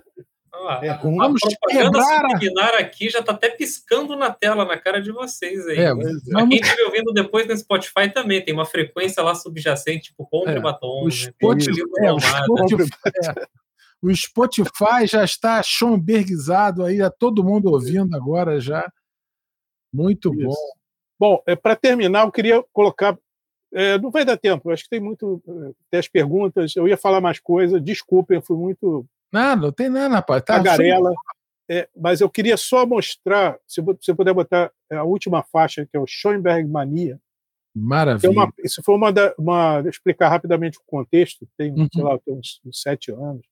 É, 0.81 0.97
vamos 0.97 1.41
quebrar 1.69 2.25
a... 2.25 2.79
aqui 2.79 3.09
já 3.09 3.19
está 3.19 3.33
até 3.33 3.49
piscando 3.49 4.15
na 4.15 4.31
tela, 4.31 4.65
na 4.65 4.77
cara 4.77 5.01
de 5.01 5.11
vocês 5.11 5.67
aí. 5.67 5.77
É, 5.77 5.89
vamos... 5.89 6.49
Quem 6.49 6.59
estiver 6.59 6.85
ouvindo 6.85 7.13
depois 7.13 7.45
no 7.45 7.55
Spotify 7.55 8.11
também, 8.11 8.43
tem 8.43 8.53
uma 8.53 8.65
frequência 8.65 9.21
lá 9.21 9.35
subjacente, 9.35 10.05
tipo 10.05 10.25
compre 10.25 10.55
é, 10.55 10.59
batom. 10.59 11.03
O, 11.03 11.05
né? 11.05 11.11
Spotify, 11.11 11.81
é, 11.99 12.11
o, 12.11 12.19
Spotify, 12.19 12.89
é, 13.05 13.47
o 14.07 14.15
Spotify 14.15 15.07
já 15.07 15.23
está 15.23 15.61
schombergizado 15.63 16.83
aí, 16.83 17.01
a 17.01 17.09
todo 17.09 17.43
mundo 17.43 17.71
ouvindo 17.71 18.15
agora 18.15 18.59
já. 18.59 18.91
Muito 19.93 20.33
Isso. 20.33 20.45
bom. 20.45 20.55
Bom, 21.17 21.43
é, 21.47 21.55
para 21.55 21.75
terminar, 21.75 22.25
eu 22.25 22.31
queria 22.31 22.63
colocar. 22.73 23.17
É, 23.73 23.97
não 23.97 24.11
vai 24.11 24.23
dar 24.23 24.37
tempo, 24.37 24.69
acho 24.69 24.83
que 24.83 24.89
tem 24.89 24.99
muito. 24.99 25.41
Tem 25.89 25.99
as 25.99 26.07
perguntas, 26.07 26.75
eu 26.75 26.87
ia 26.87 26.97
falar 26.97 27.21
mais 27.21 27.39
coisa, 27.39 27.79
desculpem, 27.79 28.37
eu 28.37 28.41
fui 28.41 28.57
muito 28.57 29.05
Nada, 29.35 29.63
não 29.63 29.71
tem 29.71 29.89
nada, 29.89 30.15
rapaz. 30.15 30.41
Tá 30.43 30.55
tagarela. 30.55 31.11
É, 31.69 31.89
mas 31.97 32.21
eu 32.21 32.29
queria 32.29 32.55
só 32.55 32.85
mostrar, 32.85 33.57
se 33.67 33.81
você 33.81 34.13
puder 34.13 34.33
botar 34.33 34.71
a 34.89 35.03
última 35.03 35.43
faixa, 35.43 35.85
que 35.85 35.97
é 35.97 35.99
o 35.99 36.05
Schoenberg 36.07 36.69
Mania. 36.69 37.19
Maravilha. 37.75 38.31
Uma, 38.31 38.53
isso 38.63 38.81
foi 38.81 38.95
uma, 38.95 39.11
da, 39.11 39.33
uma. 39.37 39.83
Explicar 39.89 40.29
rapidamente 40.29 40.77
o 40.77 40.83
contexto, 40.85 41.45
tem, 41.57 41.73
uhum. 41.73 41.87
sei 41.93 42.03
lá, 42.03 42.17
tem 42.19 42.33
uns, 42.33 42.61
uns, 42.65 42.81
sete 42.81 43.11
anos. 43.11 43.45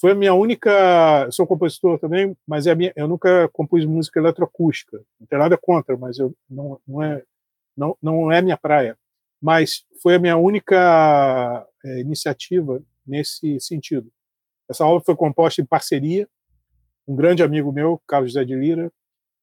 Foi 0.00 0.12
a 0.12 0.14
minha 0.14 0.34
única. 0.34 1.28
Sou 1.30 1.46
compositor 1.46 1.98
também, 1.98 2.36
mas 2.46 2.66
é 2.66 2.74
minha, 2.74 2.92
eu 2.96 3.08
nunca 3.08 3.48
compus 3.52 3.84
música 3.84 4.20
eletroacústica. 4.20 5.00
Não 5.20 5.26
tem 5.26 5.38
nada 5.38 5.56
contra, 5.56 5.96
mas 5.96 6.18
eu, 6.18 6.34
não, 6.48 6.80
não, 6.86 7.02
é, 7.02 7.22
não, 7.76 7.96
não 8.02 8.32
é 8.32 8.42
minha 8.42 8.56
praia. 8.56 8.98
Mas 9.40 9.84
foi 10.02 10.16
a 10.16 10.18
minha 10.18 10.36
única 10.36 11.66
é, 11.84 12.00
iniciativa 12.00 12.82
nesse 13.06 13.60
sentido. 13.60 14.10
Essa 14.68 14.86
obra 14.86 15.04
foi 15.04 15.14
composta 15.14 15.60
em 15.60 15.66
parceria, 15.66 16.28
um 17.06 17.14
grande 17.14 17.42
amigo 17.42 17.70
meu, 17.70 18.00
Carlos 18.06 18.32
José 18.32 18.44
de 18.44 18.54
Lira, 18.54 18.90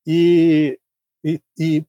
e, 0.05 0.79
e, 1.23 1.39
e, 1.59 1.85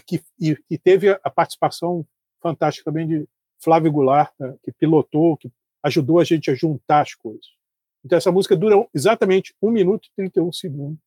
que, 0.00 0.22
e, 0.40 0.56
e 0.70 0.78
teve 0.78 1.10
a 1.10 1.30
participação 1.30 2.06
fantástica 2.40 2.90
também 2.90 3.06
de 3.06 3.28
Flávio 3.62 3.92
Goulart, 3.92 4.32
né, 4.38 4.54
que 4.62 4.72
pilotou, 4.72 5.36
que 5.36 5.52
ajudou 5.82 6.18
a 6.18 6.24
gente 6.24 6.50
a 6.50 6.54
juntar 6.54 7.02
as 7.02 7.14
coisas. 7.14 7.59
Então, 8.04 8.16
essa 8.16 8.32
música 8.32 8.56
dura 8.56 8.86
exatamente 8.94 9.54
1 9.60 9.70
minuto 9.70 10.08
e 10.08 10.12
31 10.16 10.52
segundos. 10.52 10.98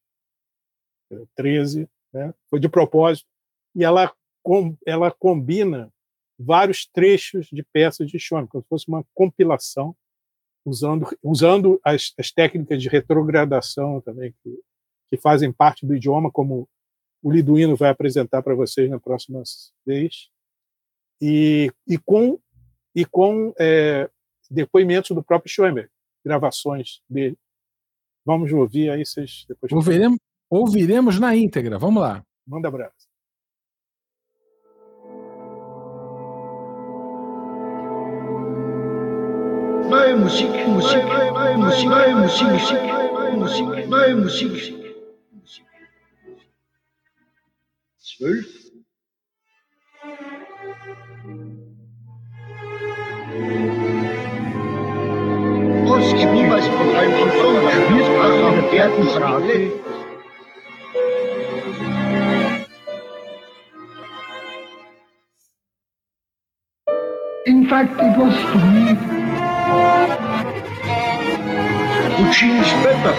13, 1.36 1.88
né? 2.12 2.34
foi 2.50 2.60
de 2.60 2.70
propósito. 2.70 3.28
E 3.76 3.84
ela, 3.84 4.12
com, 4.42 4.76
ela 4.86 5.12
combina 5.12 5.92
vários 6.38 6.86
trechos 6.86 7.48
de 7.52 7.64
peças 7.64 8.10
de 8.10 8.20
Schoenberg, 8.20 8.52
como 8.52 8.64
se 8.64 8.70
fosse 8.70 8.88
uma 8.88 9.04
compilação 9.14 9.96
usando, 10.66 11.08
usando 11.22 11.80
as, 11.84 12.14
as 12.18 12.32
técnicas 12.32 12.82
de 12.82 12.90
retrogradação 12.90 14.02
também, 14.02 14.34
que, 14.44 14.60
que 15.10 15.18
fazem 15.18 15.52
parte 15.52 15.86
do 15.86 15.96
idioma, 15.96 16.32
como 16.32 16.68
o 17.22 17.32
Liduino 17.32 17.76
vai 17.76 17.90
apresentar 17.90 18.42
para 18.42 18.56
vocês 18.56 18.90
na 18.90 19.00
próxima 19.00 19.42
vez, 19.86 20.30
e, 21.22 21.72
e 21.88 21.98
com, 21.98 22.40
e 22.94 23.06
com 23.06 23.54
é, 23.58 24.10
depoimentos 24.50 25.12
do 25.12 25.24
próprio 25.24 25.52
Schoenberg, 25.52 25.90
gravações 26.24 27.02
dele. 27.10 27.38
Vamos 28.26 28.52
ouvir 28.52 28.90
aí, 28.90 29.06
vocês 29.06 29.46
depois. 29.48 29.72
Ouviremos, 29.72 30.20
ouviremos 30.50 31.20
na 31.20 31.36
íntegra, 31.36 31.78
vamos 31.78 32.02
lá. 32.02 32.24
Manda 32.48 32.68
abraço. 32.68 33.14
Musik, 40.24 40.50
neue 40.50 40.68
Musik, 40.68 41.04
neue 41.86 42.16
Musik, 42.16 42.46
Musik, 42.54 42.82
neue 42.84 43.36
Musik, 43.36 43.66
neue 43.90 44.16
Musik. 44.16 44.84
Zwölf. 48.00 48.63
In 67.46 67.68
fact, 67.70 67.94
it 68.02 68.18
was 68.18 68.34
to 68.34 68.58
me 68.74 68.96
Puccini's 72.18 72.72
Pepper 72.82 73.16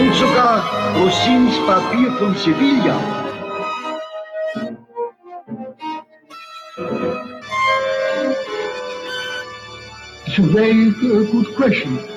und 0.00 0.14
sogar 0.14 0.64
Rossins 0.96 1.54
Papier 1.66 2.10
von 2.12 2.34
Sevilla. 2.36 2.96
It's 10.26 10.38
a 10.38 10.42
very 10.42 10.88
uh, 10.88 11.30
good 11.30 11.54
question. 11.54 12.11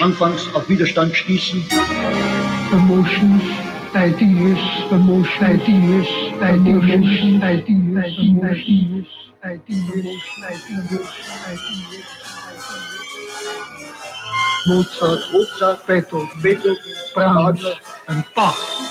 Anfangs 0.00 0.48
auf 0.54 0.68
Widerstand 0.68 1.14
stießen. 1.14 1.62
Emotions, 2.72 3.42
ideas, 3.94 4.58
emotion, 4.90 5.50
ideas, 5.50 6.08
ideas, 6.40 6.84
ideas, 7.44 8.06
ideas. 9.44 9.80
Mozart, 14.66 15.32
Mozart, 15.32 15.86
Beethoven, 15.86 16.42
Beethoven, 16.42 16.76
Brahms, 17.14 17.64
and 18.06 18.24
Bach. 18.34 18.89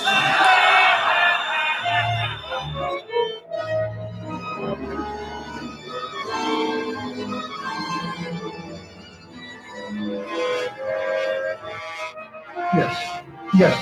Yes. 13.60 13.76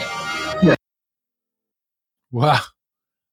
Wow. 2.31 2.55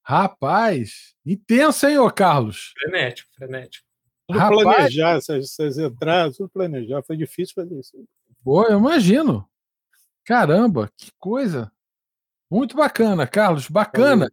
Rapaz, 0.03 1.15
intenso, 1.25 1.87
hein, 1.87 1.97
ô 1.97 2.11
Carlos? 2.11 2.71
Frenético, 2.77 3.31
frenético. 3.35 3.83
Tudo 4.27 4.37
Rapaz, 4.37 4.61
planejar 4.61 5.17
essas, 5.17 5.45
essas 5.45 5.77
entradas, 5.79 6.37
tudo 6.37 6.49
planejar. 6.49 7.01
Foi 7.01 7.17
difícil 7.17 7.55
fazer 7.55 7.79
isso. 7.79 7.97
Pô, 8.43 8.63
eu 8.65 8.77
imagino. 8.77 9.49
Caramba, 10.23 10.91
que 10.95 11.11
coisa. 11.17 11.71
Muito 12.47 12.77
bacana, 12.77 13.25
Carlos, 13.25 13.67
bacana. 13.67 14.29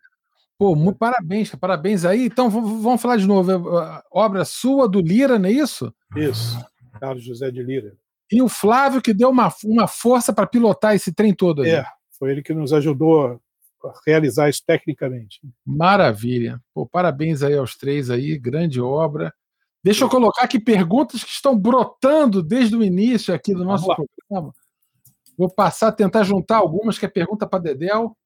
Pô, 0.58 0.76
muito 0.76 0.98
parabéns, 0.98 1.54
parabéns 1.54 2.04
aí. 2.04 2.26
Então, 2.26 2.50
vamos 2.50 3.00
falar 3.00 3.16
de 3.16 3.26
novo. 3.26 3.50
É, 3.50 4.02
obra 4.10 4.44
sua, 4.44 4.86
do 4.86 5.00
Lira, 5.00 5.38
não 5.38 5.48
é 5.48 5.52
isso? 5.52 5.94
Isso, 6.14 6.62
Carlos 7.00 7.24
José 7.24 7.50
de 7.50 7.62
Lira. 7.62 7.96
E 8.30 8.42
o 8.42 8.50
Flávio 8.50 9.00
que 9.00 9.14
deu 9.14 9.30
uma, 9.30 9.50
uma 9.64 9.88
força 9.88 10.30
para 10.30 10.46
pilotar 10.46 10.94
esse 10.94 11.10
trem 11.10 11.34
todo 11.34 11.62
aí. 11.62 11.70
É, 11.70 11.86
foi 12.22 12.30
ele 12.30 12.40
que 12.40 12.54
nos 12.54 12.72
ajudou 12.72 13.40
realizar 14.06 14.48
isso 14.48 14.62
tecnicamente. 14.64 15.40
Maravilha. 15.66 16.62
Pô, 16.72 16.86
parabéns 16.86 17.42
aí 17.42 17.56
aos 17.56 17.76
três 17.76 18.10
aí, 18.10 18.38
grande 18.38 18.80
obra. 18.80 19.34
Deixa 19.82 20.04
eu 20.04 20.08
colocar 20.08 20.44
aqui 20.44 20.60
perguntas 20.60 21.24
que 21.24 21.32
estão 21.32 21.58
brotando 21.58 22.40
desde 22.40 22.76
o 22.76 22.84
início 22.84 23.34
aqui 23.34 23.52
do 23.52 23.64
nosso 23.64 23.86
programa. 23.86 24.54
Vou 25.36 25.50
passar 25.52 25.88
a 25.88 25.92
tentar 25.92 26.22
juntar 26.22 26.58
algumas, 26.58 26.96
que 26.96 27.06
é 27.06 27.08
pergunta 27.08 27.44
para 27.44 27.58
Dedel. 27.58 28.16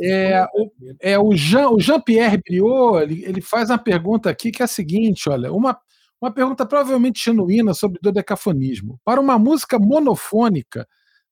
É, 0.00 0.46
o, 0.54 0.70
é, 1.00 1.18
o 1.18 1.34
Jean, 1.34 1.70
o 1.70 1.80
Jean-Pierre 1.80 2.40
Briot, 2.48 3.02
ele, 3.02 3.24
ele 3.24 3.40
faz 3.40 3.70
uma 3.70 3.78
pergunta 3.78 4.30
aqui 4.30 4.52
que 4.52 4.62
é 4.62 4.66
a 4.66 4.68
seguinte: 4.68 5.28
olha, 5.28 5.52
uma, 5.52 5.76
uma 6.20 6.30
pergunta 6.30 6.64
provavelmente 6.64 7.24
genuína 7.24 7.74
sobre 7.74 7.98
dodecafonismo. 8.00 9.00
Para 9.04 9.20
uma 9.20 9.36
música 9.36 9.80
monofônica, 9.80 10.86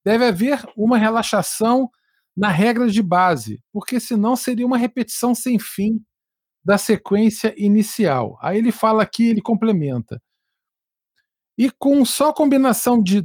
deve 0.05 0.25
haver 0.25 0.61
uma 0.77 0.99
relaxação 0.99 1.89
na 2.37 2.49
regra 2.49 2.89
de 2.89 3.03
base, 3.03 3.61
porque 3.73 3.99
senão 4.01 4.37
seria 4.37 4.67
uma 4.67 4.79
repetição 4.79 5.35
sem 5.35 5.59
fim 5.59 6.03
da 6.65 6.79
sequência 6.79 7.55
inicial. 7.57 8.39
Aí 8.41 8.59
ele 8.59 8.73
fala 8.73 9.03
aqui, 9.03 9.29
ele 9.29 9.41
complementa. 9.41 10.21
E 11.59 11.71
com 11.71 12.05
só 12.05 12.33
combinação 12.33 13.03
de 13.03 13.25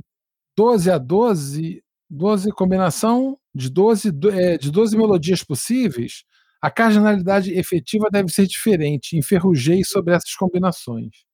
12 0.57 0.91
a 0.91 0.97
12, 0.97 1.83
12 2.09 2.51
combinação 2.51 3.37
de 3.53 3.69
12, 3.69 4.11
é, 4.33 4.57
de 4.57 4.71
12 4.71 4.97
melodias 4.97 5.43
possíveis, 5.43 6.23
a 6.61 6.71
cardinalidade 6.71 7.53
efetiva 7.53 8.09
deve 8.11 8.29
ser 8.31 8.47
diferente. 8.47 9.17
Enferrujei 9.17 9.83
sobre 9.83 10.13
essas 10.13 10.33
combinações. 10.35 11.24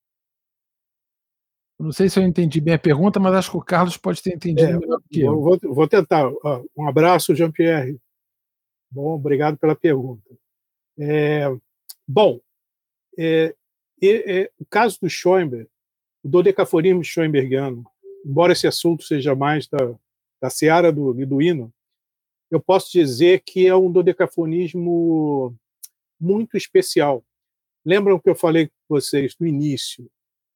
Não 1.81 1.91
sei 1.91 2.09
se 2.09 2.19
eu 2.19 2.23
entendi 2.23 2.61
bem 2.61 2.73
a 2.73 2.79
pergunta, 2.79 3.19
mas 3.19 3.33
acho 3.33 3.51
que 3.51 3.57
o 3.57 3.61
Carlos 3.61 3.97
pode 3.97 4.21
ter 4.21 4.33
entendido 4.33 4.69
é, 4.69 4.77
melhor 4.79 5.01
que 5.09 5.21
eu. 5.21 5.41
Vou, 5.41 5.59
vou 5.63 5.87
tentar. 5.87 6.29
Um 6.75 6.87
abraço, 6.87 7.35
Jean-Pierre. 7.35 7.99
Bom, 8.89 9.15
obrigado 9.15 9.57
pela 9.57 9.75
pergunta. 9.75 10.29
É, 10.99 11.45
bom, 12.07 12.39
é, 13.17 13.55
é, 14.03 14.51
o 14.59 14.65
caso 14.65 14.99
do 15.01 15.09
Schoenberg, 15.09 15.69
o 16.23 16.29
dodecafonismo 16.29 17.03
schoenbergiano, 17.03 17.83
embora 18.25 18.53
esse 18.53 18.67
assunto 18.67 19.03
seja 19.03 19.35
mais 19.35 19.67
da, 19.67 19.95
da 20.41 20.49
seara 20.49 20.91
do 20.91 21.11
Liduino, 21.11 21.73
eu 22.49 22.59
posso 22.59 22.91
dizer 22.91 23.41
que 23.45 23.65
é 23.65 23.75
um 23.75 23.91
dodecafonismo 23.91 25.55
muito 26.19 26.57
especial. 26.57 27.23
Lembram 27.85 28.19
que 28.19 28.29
eu 28.29 28.35
falei 28.35 28.67
com 28.67 28.73
vocês 28.89 29.35
no 29.39 29.47
início 29.47 30.09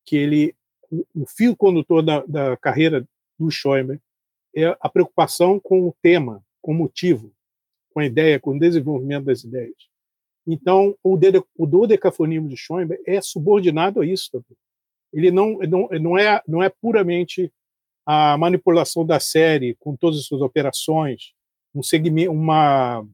que 0.06 0.15
ele, 0.15 0.56
o 0.91 1.26
fio 1.26 1.56
condutor 1.56 2.03
da, 2.03 2.26
da 2.26 2.57
carreira 2.57 3.07
do 3.38 3.49
Schoenberg 3.49 4.02
é 4.56 4.76
a 4.80 4.90
preocupação 4.90 5.60
com 5.60 5.88
o 5.88 5.95
tema, 6.02 6.44
com 6.62 6.72
o 6.72 6.76
motivo, 6.76 7.34
com 7.91 7.99
a 7.99 8.06
ideia, 8.06 8.40
com 8.40 8.52
o 8.52 8.60
desenvolvimento 8.60 9.26
das 9.26 9.44
ideias. 9.44 9.76
Então, 10.48 10.95
o, 11.03 11.18
o 11.57 11.66
dodecafonismo 11.66 12.48
de 12.48 12.56
Schoenberg 12.56 13.03
é 13.06 13.20
subordinado 13.20 14.02
a 14.02 14.06
isso 14.06 14.30
também. 14.32 14.57
Ele 15.12 15.32
não, 15.32 15.57
não, 15.60 15.88
não, 15.99 16.18
é, 16.18 16.41
não 16.48 16.64
é 16.64 16.70
puramente 16.70 17.52
a 18.06 18.38
manipulação 18.38 19.06
da 19.06 19.20
série 19.20 19.76
com 19.76 19.95
todas 19.95 20.20
as 20.20 20.26
suas 20.26 20.41
operações, 20.41 21.34
um 21.74 21.82
segmento, 21.82 22.32
uma, 22.32 23.06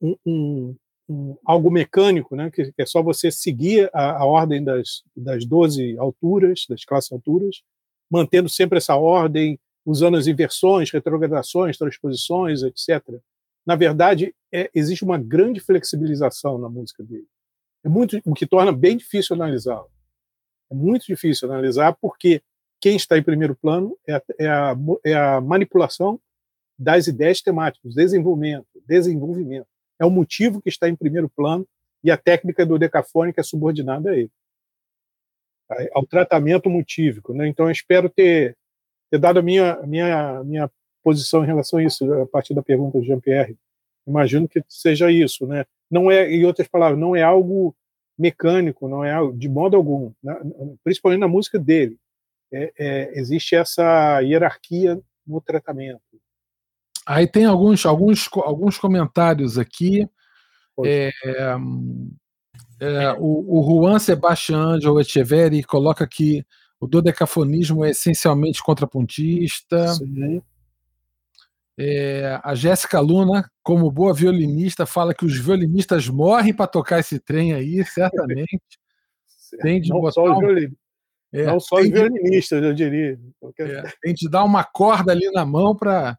um, 0.00 0.16
um, 0.26 0.76
um, 1.08 1.36
algo 1.44 1.70
mecânico, 1.70 2.34
né, 2.34 2.50
que, 2.50 2.72
é 2.76 2.86
só 2.86 3.02
você 3.02 3.30
seguir 3.30 3.88
a, 3.92 4.18
a, 4.18 4.24
ordem 4.24 4.62
das, 4.62 5.02
das 5.16 5.44
12 5.44 5.96
alturas, 5.98 6.64
das 6.68 6.84
classes 6.84 7.12
alturas, 7.12 7.62
mantendo 8.10 8.48
sempre 8.48 8.78
essa 8.78 8.96
ordem, 8.96 9.58
usando 9.84 10.16
as 10.16 10.26
inversões, 10.26 10.90
retrogradações, 10.90 11.78
transposições, 11.78 12.62
etc 12.62 13.20
na 13.66 13.74
verdade, 13.74 14.32
é, 14.54 14.70
existe 14.72 15.02
uma 15.02 15.18
grande 15.18 15.58
flexibilização 15.58 16.56
na 16.56 16.68
música 16.68 17.02
dele. 17.02 17.26
É 17.84 17.88
muito, 17.88 18.20
o 18.24 18.32
que 18.32 18.46
torna 18.46 18.70
bem 18.70 18.96
difícil 18.96 19.34
analisar. 19.34 19.82
É 20.70 20.74
muito 20.74 21.04
difícil 21.04 21.50
analisar 21.50 21.96
porque 22.00 22.40
quem 22.80 22.94
está 22.94 23.18
em 23.18 23.22
primeiro 23.22 23.56
plano 23.56 23.98
é 24.06 24.14
a, 24.14 24.22
é 24.38 24.48
a, 24.48 24.76
é 25.04 25.14
a 25.14 25.40
manipulação 25.40 26.20
das 26.78 27.08
ideias 27.08 27.40
temáticas, 27.40 27.94
desenvolvimento, 27.94 28.66
desenvolvimento. 28.86 29.66
É 29.98 30.04
o 30.04 30.10
motivo 30.10 30.60
que 30.60 30.68
está 30.68 30.88
em 30.88 30.96
primeiro 30.96 31.28
plano 31.28 31.66
e 32.02 32.10
a 32.10 32.16
técnica 32.16 32.64
do 32.64 32.78
decafônico 32.78 33.40
é 33.40 33.42
subordinada 33.42 34.10
a 34.10 34.16
ele, 34.16 34.30
ao 35.92 36.06
tratamento 36.06 36.70
motívico. 36.70 37.32
Né? 37.32 37.48
Então, 37.48 37.66
eu 37.66 37.72
espero 37.72 38.08
ter, 38.08 38.56
ter 39.10 39.18
dado 39.18 39.38
a 39.38 39.42
minha, 39.42 39.76
minha, 39.82 40.44
minha 40.44 40.70
posição 41.02 41.42
em 41.42 41.46
relação 41.46 41.78
a 41.78 41.82
isso, 41.82 42.12
a 42.12 42.26
partir 42.26 42.54
da 42.54 42.62
pergunta 42.62 43.00
de 43.00 43.06
Jean-Pierre. 43.06 43.56
Imagino 44.06 44.48
que 44.48 44.62
seja 44.68 45.10
isso, 45.10 45.46
né? 45.46 45.64
Não 45.90 46.10
é, 46.10 46.30
em 46.30 46.44
outras 46.44 46.68
palavras, 46.68 46.98
não 46.98 47.14
é 47.14 47.22
algo 47.22 47.74
mecânico, 48.18 48.88
não 48.88 49.04
é 49.04 49.12
algo, 49.12 49.36
de 49.36 49.48
modo 49.48 49.76
algum, 49.76 50.12
né? 50.22 50.34
principalmente 50.82 51.20
na 51.20 51.28
música 51.28 51.58
dele. 51.58 51.98
É, 52.52 52.72
é, 52.78 53.18
existe 53.18 53.54
essa 53.54 54.20
hierarquia 54.20 55.00
no 55.26 55.40
tratamento. 55.40 56.00
Aí 57.06 57.26
tem 57.28 57.44
alguns, 57.44 57.86
alguns, 57.86 58.28
alguns 58.32 58.76
comentários 58.76 59.56
aqui. 59.56 60.08
É, 60.84 61.10
é, 62.80 63.12
o, 63.18 63.60
o 63.60 63.64
Juan 63.64 63.98
Sebastián 63.98 64.74
Angel 64.74 65.00
Echeverri 65.00 65.62
coloca 65.62 66.06
que 66.06 66.44
o 66.80 66.86
dodecafonismo 66.86 67.84
é 67.84 67.90
essencialmente 67.90 68.62
contrapontista. 68.62 69.88
Sim. 69.94 70.42
É, 71.78 72.40
a 72.42 72.54
Jéssica 72.54 72.98
Luna, 73.00 73.50
como 73.62 73.90
boa 73.90 74.12
violinista, 74.12 74.86
fala 74.86 75.14
que 75.14 75.24
os 75.24 75.38
violinistas 75.38 76.08
morrem 76.08 76.54
para 76.54 76.66
tocar 76.66 77.00
esse 77.00 77.18
trem 77.20 77.52
aí, 77.52 77.84
certamente. 77.86 78.60
tem 79.60 79.80
de 79.80 79.90
não 79.90 80.00
botar 80.00 80.12
só 80.12 80.24
os, 80.24 80.38
violin... 80.38 80.74
é, 81.32 81.44
não 81.44 81.60
só 81.60 81.76
os 81.76 81.88
violinistas, 81.88 82.62
eu 82.62 82.74
diria. 82.74 83.18
É, 83.60 83.82
tem 84.02 84.14
de 84.14 84.28
dar 84.28 84.44
uma 84.44 84.64
corda 84.64 85.12
ali 85.12 85.30
na 85.32 85.44
mão 85.44 85.76
para 85.76 86.18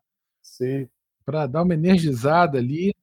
dar 1.50 1.64
uma 1.64 1.74
energizada 1.74 2.58
ali. 2.58 2.94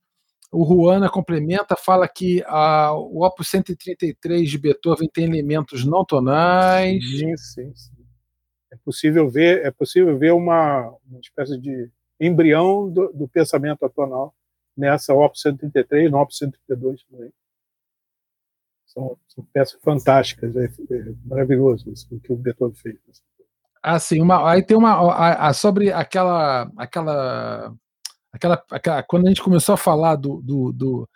O 0.50 0.64
Juana 0.64 1.10
complementa, 1.10 1.76
fala 1.76 2.06
que 2.06 2.42
a, 2.46 2.92
o 2.92 3.24
Opus 3.24 3.48
133 3.48 4.48
de 4.48 4.58
Beethoven 4.58 5.08
tem 5.12 5.24
elementos 5.24 5.84
não 5.84 6.04
tonais. 6.04 7.04
Sim, 7.04 7.36
sim, 7.36 7.74
sim. 7.74 8.06
É 8.70 8.76
possível 8.84 9.28
ver, 9.28 9.64
é 9.64 9.70
possível 9.70 10.16
ver 10.18 10.32
uma, 10.32 10.94
uma 11.08 11.20
espécie 11.20 11.58
de 11.58 11.90
embrião 12.20 12.88
do, 12.88 13.12
do 13.12 13.28
pensamento 13.28 13.84
atonal 13.84 14.34
nessa 14.76 15.14
OP 15.14 15.38
133, 15.38 16.10
no 16.10 16.18
OP 16.18 16.34
132 16.34 17.04
também. 17.04 17.32
São, 18.86 19.18
são 19.26 19.44
peças 19.52 19.80
fantásticas, 19.80 20.56
é, 20.56 20.66
é 20.66 21.14
maravilhoso 21.24 21.90
isso, 21.90 22.06
o 22.14 22.20
que 22.20 22.32
o 22.32 22.36
Beethoven 22.36 22.76
fez. 22.76 22.96
Ah, 23.86 23.98
sim, 23.98 24.22
uma, 24.22 24.50
aí 24.50 24.62
tem 24.64 24.76
uma 24.76 24.92
a, 25.12 25.48
a, 25.48 25.52
sobre 25.52 25.92
aquela, 25.92 26.70
aquela, 26.74 27.74
aquela, 28.32 28.64
aquela, 28.70 29.02
quando 29.02 29.26
a 29.26 29.28
gente 29.28 29.42
começou 29.42 29.74
a 29.74 29.76
falar 29.76 30.16
do, 30.16 30.40
do, 30.40 30.72
do, 30.72 31.08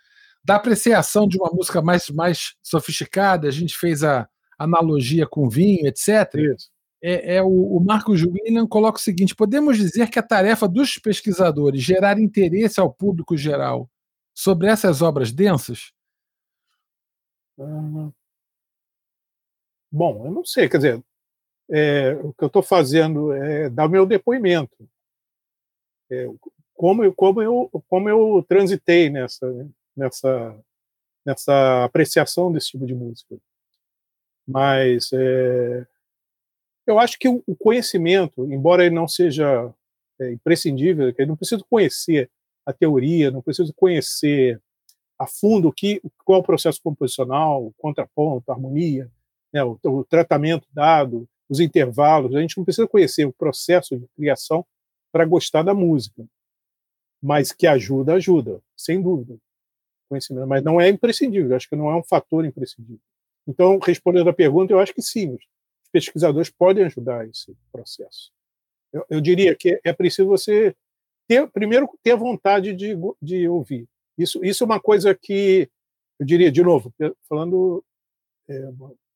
da 0.45 0.57
apreciação 0.57 1.27
de 1.27 1.39
uma 1.39 1.51
música 1.51 1.81
mais, 1.81 2.11
mais 2.11 2.55
sofisticada, 2.63 3.49
a 3.49 3.51
gente 3.51 3.75
fez 3.75 4.05
a 4.05 4.29
analogia 4.59 5.27
com 5.27 5.49
vinho, 5.49 5.87
etc. 5.87 6.35
Isso 6.35 6.71
é, 7.03 7.37
é 7.37 7.43
o, 7.43 7.49
o 7.49 7.81
Marcos 7.81 8.23
William 8.23 8.67
coloca 8.67 8.99
o 8.99 9.03
seguinte: 9.03 9.35
podemos 9.35 9.77
dizer 9.77 10.11
que 10.11 10.19
a 10.19 10.23
tarefa 10.23 10.69
dos 10.69 10.99
pesquisadores 10.99 11.83
gerar 11.83 12.19
interesse 12.19 12.81
ao 12.81 12.93
público 12.93 13.37
geral 13.37 13.89
sobre 14.35 14.69
essas 14.69 15.01
obras 15.03 15.33
densas? 15.33 15.93
Bom, 19.91 20.27
eu 20.27 20.31
não 20.31 20.45
sei, 20.45 20.69
quer 20.69 20.77
dizer, 20.77 21.05
é, 21.71 22.13
o 22.23 22.33
que 22.33 22.45
eu 22.45 22.47
estou 22.47 22.63
fazendo 22.63 23.33
é 23.33 23.69
dar 23.69 23.87
o 23.87 23.91
meu 23.91 24.07
depoimento. 24.07 24.89
É, 26.11 26.27
como, 26.75 27.05
eu, 27.05 27.13
como, 27.13 27.43
eu, 27.43 27.71
como 27.89 28.09
eu 28.09 28.45
transitei 28.49 29.11
nessa, 29.11 29.69
nessa, 29.97 30.59
nessa 31.25 31.85
apreciação 31.85 32.53
desse 32.53 32.69
tipo 32.69 32.87
de 32.87 32.95
música. 32.95 33.37
Mas 34.47 35.11
é, 35.13 35.87
eu 36.87 36.99
acho 36.99 37.19
que 37.19 37.29
o 37.29 37.57
conhecimento, 37.59 38.51
embora 38.51 38.85
ele 38.85 38.95
não 38.95 39.07
seja 39.07 39.73
é, 40.19 40.33
imprescindível, 40.33 41.09
ele 41.09 41.27
não 41.27 41.37
precisa 41.37 41.63
conhecer 41.69 42.31
a 42.65 42.73
teoria, 42.73 43.31
não 43.31 43.43
precisa 43.43 43.73
conhecer 43.75 44.61
a 45.19 45.27
fundo 45.27 45.73
que, 45.73 46.01
qual 46.25 46.39
é 46.39 46.41
o 46.41 46.45
processo 46.45 46.81
composicional, 46.83 47.67
o 47.67 47.75
contraponto, 47.77 48.51
a 48.51 48.55
harmonia, 48.55 49.11
né, 49.53 49.63
o, 49.65 49.79
o, 49.83 50.05
tratamento 50.05 50.67
dado, 50.73 51.29
os 51.49 51.61
intervalos. 51.61 52.35
A 52.35 52.41
gente 52.41 52.57
não 52.57 52.65
precisa 52.65 52.87
conhecer 52.87 53.25
o 53.25 53.33
processo 53.33 53.99
de 53.99 54.07
criação 54.17 54.65
para 55.13 55.25
gostar 55.25 55.63
da 55.63 55.75
música, 55.75 56.27
mas 57.23 57.53
que 57.53 57.67
ajuda, 57.67 58.15
ajuda, 58.15 58.61
sem 58.77 59.01
dúvida. 59.01 59.37
Conhecimento, 60.09 60.47
mas 60.47 60.63
não 60.63 60.81
é 60.81 60.89
imprescindível. 60.89 61.55
Acho 61.55 61.69
que 61.69 61.77
não 61.77 61.91
é 61.91 61.97
um 61.97 62.03
fator 62.03 62.45
imprescindível. 62.45 63.01
Então, 63.47 63.79
respondendo 63.79 64.29
à 64.29 64.33
pergunta, 64.33 64.73
eu 64.73 64.81
acho 64.81 64.95
que 64.95 65.03
sim 65.03 65.39
pesquisadores 65.91 66.51
podem 66.51 66.85
ajudar 66.85 67.27
esse 67.27 67.57
processo. 67.73 68.31
Eu, 68.93 69.05
eu, 69.09 69.21
diria 69.21 69.55
que 69.55 69.81
é 69.85 69.93
preciso 69.93 70.29
você 70.29 70.75
ter, 71.27 71.49
primeiro, 71.51 71.89
ter 72.03 72.17
vontade 72.17 72.75
de, 72.75 72.95
de 73.21 73.49
ouvir. 73.49 73.87
Isso, 74.17 74.45
isso 74.45 74.65
é 74.65 74.67
uma 74.67 74.81
coisa 74.81 75.15
que, 75.15 75.69
eu 76.19 76.27
diria, 76.27 76.51
de 76.51 76.63
novo, 76.63 76.93
falando 77.29 77.85
é, 78.49 78.71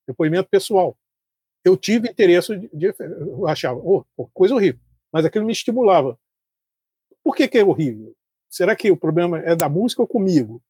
depoimento 0.07 0.49
pessoal. 0.49 0.97
Eu 1.65 1.77
tive 1.77 2.09
interesse 2.09 2.57
de, 2.57 2.69
de 2.73 2.95
eu 2.99 3.47
achava, 3.47 3.81
oh, 3.83 4.05
coisa 4.33 4.55
horrível, 4.55 4.81
mas 5.13 5.25
aquilo 5.25 5.47
me 5.47 5.53
estimulava. 5.53 6.19
Por 7.23 7.37
que, 7.37 7.47
que 7.47 7.59
é 7.59 7.65
horrível? 7.65 8.15
Será 8.51 8.75
que 8.75 8.91
o 8.91 8.97
problema 8.97 9.39
é 9.41 9.55
da 9.55 9.69
música 9.69 10.03
ou 10.03 10.09
comigo? 10.09 10.63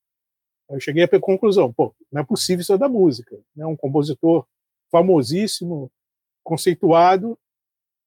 Eu 0.69 0.81
cheguei 0.81 1.05
à 1.05 1.21
conclusão, 1.21 1.73
pô, 1.73 1.95
não 2.11 2.21
é 2.21 2.25
possível 2.25 2.63
isso 2.63 2.73
é 2.73 2.79
da 2.79 2.89
música. 2.89 3.39
Né? 3.55 3.67
Um 3.67 3.77
compositor 3.77 4.47
famosíssimo, 4.91 5.91
conceituado, 6.43 7.39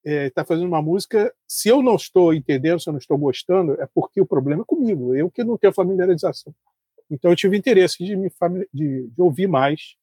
está 0.04 0.42
é, 0.42 0.46
fazendo 0.46 0.68
uma 0.68 0.82
música. 0.82 1.34
Se 1.48 1.70
eu 1.70 1.82
não 1.82 1.96
estou 1.96 2.34
entendendo, 2.34 2.80
se 2.80 2.88
eu 2.88 2.94
não 2.94 3.00
estou 3.00 3.18
gostando, 3.18 3.80
é 3.82 3.88
porque 3.94 4.22
o 4.22 4.26
problema 4.26 4.62
é 4.62 4.66
comigo, 4.66 5.16
eu 5.16 5.30
que 5.32 5.44
não 5.44 5.58
tenho 5.58 5.74
familiarização. 5.74 6.54
Então 7.10 7.32
eu 7.32 7.36
tive 7.36 7.58
interesse 7.58 8.04
de, 8.04 8.16
me 8.16 8.32
de, 8.74 9.08
de 9.08 9.22
ouvir 9.22 9.48
mais, 9.48 9.96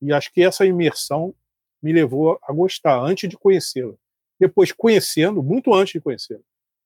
e 0.00 0.12
acho 0.12 0.32
que 0.32 0.42
essa 0.42 0.64
imersão 0.64 1.34
me 1.82 1.92
levou 1.92 2.38
a 2.42 2.52
gostar, 2.52 3.00
antes 3.00 3.28
de 3.28 3.36
conhecê-la. 3.36 3.94
Depois, 4.38 4.72
conhecendo, 4.72 5.42
muito 5.42 5.74
antes 5.74 5.92
de 5.92 6.00
conhecê-la. 6.00 6.40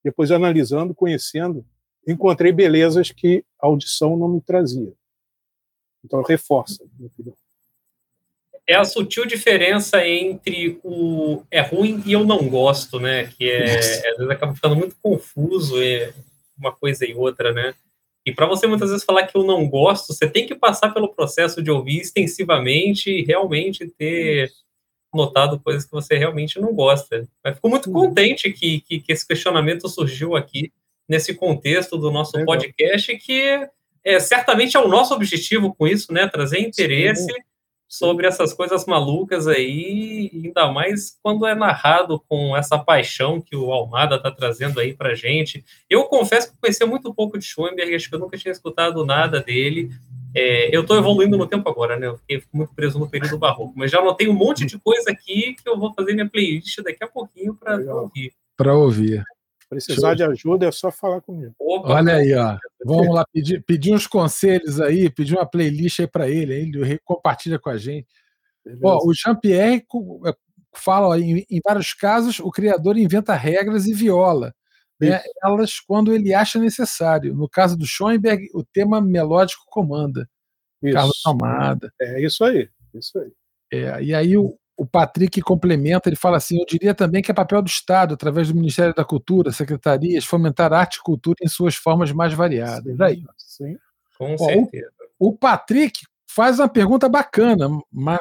Depois, 0.05 0.31
analisando, 0.31 0.95
conhecendo, 0.95 1.65
encontrei 2.07 2.53
belezas 2.53 3.11
que 3.11 3.45
a 3.61 3.67
audição 3.67 4.17
não 4.17 4.29
me 4.29 4.41
trazia. 4.41 4.93
Então, 6.05 6.23
reforça, 6.23 6.85
é 8.67 8.75
a 8.75 8.85
sutil 8.85 9.27
diferença 9.27 10.07
entre 10.07 10.79
o 10.85 11.43
é 11.51 11.61
ruim 11.61 12.03
e 12.07 12.13
eu 12.13 12.25
não 12.25 12.49
gosto, 12.49 13.01
né? 13.01 13.27
Que 13.27 13.51
é, 13.51 13.79
às 13.79 14.17
vezes 14.17 14.31
acaba 14.31 14.55
ficando 14.55 14.77
muito 14.77 14.97
confuso 15.03 15.83
é 15.83 16.13
uma 16.57 16.73
coisa 16.73 17.05
e 17.05 17.15
outra, 17.15 17.53
né? 17.53 17.75
E 18.25 18.33
para 18.33 18.47
você 18.47 18.67
muitas 18.69 18.91
vezes 18.91 19.05
falar 19.05 19.27
que 19.27 19.37
eu 19.37 19.43
não 19.43 19.69
gosto, 19.69 20.13
você 20.13 20.29
tem 20.29 20.47
que 20.47 20.55
passar 20.55 20.95
pelo 20.95 21.13
processo 21.13 21.61
de 21.61 21.71
ouvir 21.71 21.99
extensivamente 21.99 23.11
e 23.11 23.25
realmente 23.25 23.89
ter 23.89 24.51
notado 25.17 25.61
coisas 25.61 25.85
que 25.85 25.93
você 25.93 26.17
realmente 26.17 26.61
não 26.61 26.75
gosta. 26.75 27.29
Mas 27.45 27.57
fico 27.57 27.69
muito 27.69 27.91
contente 27.91 28.53
que, 28.53 28.81
que, 28.81 29.01
que 29.01 29.13
esse 29.13 29.27
questionamento 29.27 29.89
surgiu 29.89 30.37
aqui 30.37 30.73
nesse 31.09 31.35
contexto 31.35 31.99
do 31.99 32.11
nosso 32.11 32.37
Legal. 32.37 32.57
podcast, 32.57 33.17
que 33.19 33.69
é, 34.05 34.19
certamente 34.19 34.77
é 34.77 34.81
o 34.81 34.89
nosso 34.89 35.15
objetivo 35.15 35.75
com 35.75 35.87
isso, 35.87 36.13
né? 36.13 36.27
Trazer 36.27 36.61
interesse 36.61 37.25
Sim. 37.25 37.41
sobre 37.89 38.27
essas 38.27 38.53
coisas 38.53 38.87
malucas 38.87 39.47
aí, 39.47 40.31
ainda 40.33 40.73
mais 40.73 41.17
quando 41.23 41.47
é 41.47 41.55
narrado 41.55 42.23
com 42.29 42.57
essa 42.57 42.79
paixão 42.79 43.41
que 43.41 43.55
o 43.55 43.73
Almada 43.73 44.17
está 44.17 44.31
trazendo 44.31 44.81
aí 44.81 44.95
para 44.95 45.15
gente. 45.15 45.65
Eu 45.89 46.05
confesso 46.05 46.51
que 46.51 46.59
conhecia 46.59 46.87
muito 46.87 47.15
pouco 47.15 47.39
de 47.39 47.45
Schoenberg, 47.45 47.95
acho 47.95 48.09
que 48.09 48.15
eu 48.15 48.21
nunca 48.21 48.39
tinha 48.39 48.53
escutado 48.53 49.05
nada 49.05 49.41
dele. 49.41 49.91
É, 50.35 50.75
eu 50.75 50.83
estou 50.83 50.97
evoluindo 50.97 51.37
no 51.37 51.47
tempo 51.47 51.69
agora, 51.69 51.99
né? 51.99 52.07
Eu 52.07 52.17
fiquei 52.19 52.43
muito 52.53 52.75
preso 52.75 52.99
no 52.99 53.09
período 53.09 53.39
barroco, 53.39 53.75
mas 53.77 53.91
já 53.91 53.99
anotei 53.99 54.29
um 54.29 54.35
monte 54.35 54.65
de 54.65 54.79
coisa 54.79 55.11
aqui 55.11 55.55
que 55.55 55.69
eu 55.69 55.79
vou 55.79 55.93
fazer 55.95 56.15
minha 56.15 56.29
playlist 56.29 56.81
daqui 56.83 57.05
a 57.05 57.09
pouquinho 57.09 57.55
para 57.55 57.77
ouvir. 57.95 58.33
Para 58.57 58.75
ouvir. 58.75 59.23
Precisar 59.69 60.15
de 60.15 60.23
ajuda 60.23 60.67
é 60.67 60.73
só 60.73 60.91
falar 60.91 61.23
comigo. 61.23 61.55
Opa, 61.59 61.95
Olha 61.95 62.17
aí, 62.17 62.35
ó. 62.35 62.59
Vamos 62.85 63.15
lá 63.15 63.25
pedir, 63.33 63.63
pedir 63.65 63.95
uns 63.95 64.07
conselhos 64.07 64.81
aí, 64.81 65.09
pedir 65.09 65.35
uma 65.35 65.47
playlist 65.47 66.01
aí 66.01 66.07
para 66.07 66.29
ele, 66.29 66.55
ele 66.55 66.99
compartilha 67.05 67.59
com 67.59 67.71
a 67.71 67.77
gente. 67.79 68.07
Ó, 68.83 69.07
o 69.07 69.15
Jean-Pierre 69.15 69.85
é, 70.27 70.35
fala 70.75 71.09
ó, 71.09 71.17
em, 71.17 71.47
em, 71.51 71.61
vários 71.65 71.95
casos 71.95 72.39
o 72.39 72.51
criador 72.51 72.97
inventa 72.97 73.35
regras 73.35 73.87
e 73.87 73.95
viola 73.95 74.55
né, 75.11 75.23
elas 75.43 75.81
quando 75.81 76.13
ele 76.13 76.35
acha 76.35 76.59
necessário. 76.59 77.35
No 77.35 77.49
caso 77.49 77.77
do 77.77 77.87
Schoenberg, 77.87 78.49
o 78.55 78.65
tema 78.65 79.01
melódico 79.01 79.65
comanda. 79.67 80.29
Isso. 80.83 80.95
Carlos 80.95 81.23
Almada. 81.25 81.93
É 82.01 82.21
isso 82.23 82.45
aí, 82.45 82.69
isso 82.95 83.19
aí. 83.19 83.33
É, 83.73 84.03
e 84.03 84.15
aí 84.15 84.37
o, 84.37 84.59
o 84.77 84.87
Patrick 84.87 85.41
complementa, 85.41 86.09
ele 86.09 86.17
fala 86.17 86.37
assim: 86.37 86.59
eu 86.59 86.67
diria 86.67 86.95
também 86.95 87.23
que 87.23 87.31
é 87.31 87.35
papel 87.35 87.63
do 87.63 87.69
Estado, 87.69 88.15
através 88.15 88.49
do 88.49 88.55
Ministério 88.55 88.95
da 88.95 89.05
Cultura, 89.05 89.53
secretarias, 89.53 90.25
fomentar 90.25 90.73
arte 90.73 90.97
e 90.97 91.03
cultura 91.03 91.37
em 91.43 91.49
suas 91.49 91.77
formas 91.77 92.11
mais 92.13 92.35
variadas. 92.35 92.97
Sim, 92.97 93.03
Aí. 93.03 93.23
sim. 93.39 93.79
com 94.19 94.37
certeza. 94.37 94.93
O, 95.19 95.29
o, 95.29 95.37
Patrick 95.37 96.01
faz 96.27 96.59
uma 96.59 96.69
pergunta 96.69 97.09
bacana, 97.09 97.69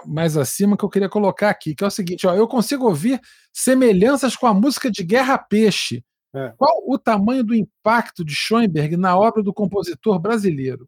mais 0.06 0.38
acima, 0.38 0.78
que 0.78 0.84
eu 0.84 0.90
queria 0.90 1.10
colocar 1.10 1.50
aqui, 1.50 1.74
que 1.74 1.84
é 1.84 1.88
o 1.88 1.92
seguinte: 1.92 2.28
ó, 2.28 2.36
eu 2.36 2.48
consigo 2.48 2.86
ouvir 2.86 3.20
semelhanças 3.52 4.36
com 4.36 4.48
a 4.48 4.54
música 4.54 4.92
de 4.92 5.04
Guerra 5.04 5.38
Peixe. 5.38 6.04
É. 6.34 6.54
Qual 6.58 6.82
o 6.88 6.98
tamanho 6.98 7.44
do 7.44 7.54
impacto 7.54 8.24
de 8.24 8.34
Schoenberg 8.34 8.96
na 8.96 9.18
obra 9.18 9.44
do 9.44 9.54
compositor 9.54 10.18
brasileiro? 10.20 10.88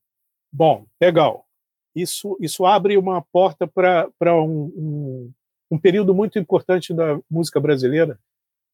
Bom, 0.51 0.85
legal. 1.01 1.45
Isso, 1.95 2.35
isso 2.39 2.65
abre 2.65 2.97
uma 2.97 3.21
porta 3.21 3.67
para 3.67 4.09
um, 4.41 4.71
um, 4.75 5.31
um 5.71 5.77
período 5.77 6.15
muito 6.15 6.39
importante 6.39 6.93
da 6.93 7.19
música 7.29 7.59
brasileira, 7.59 8.17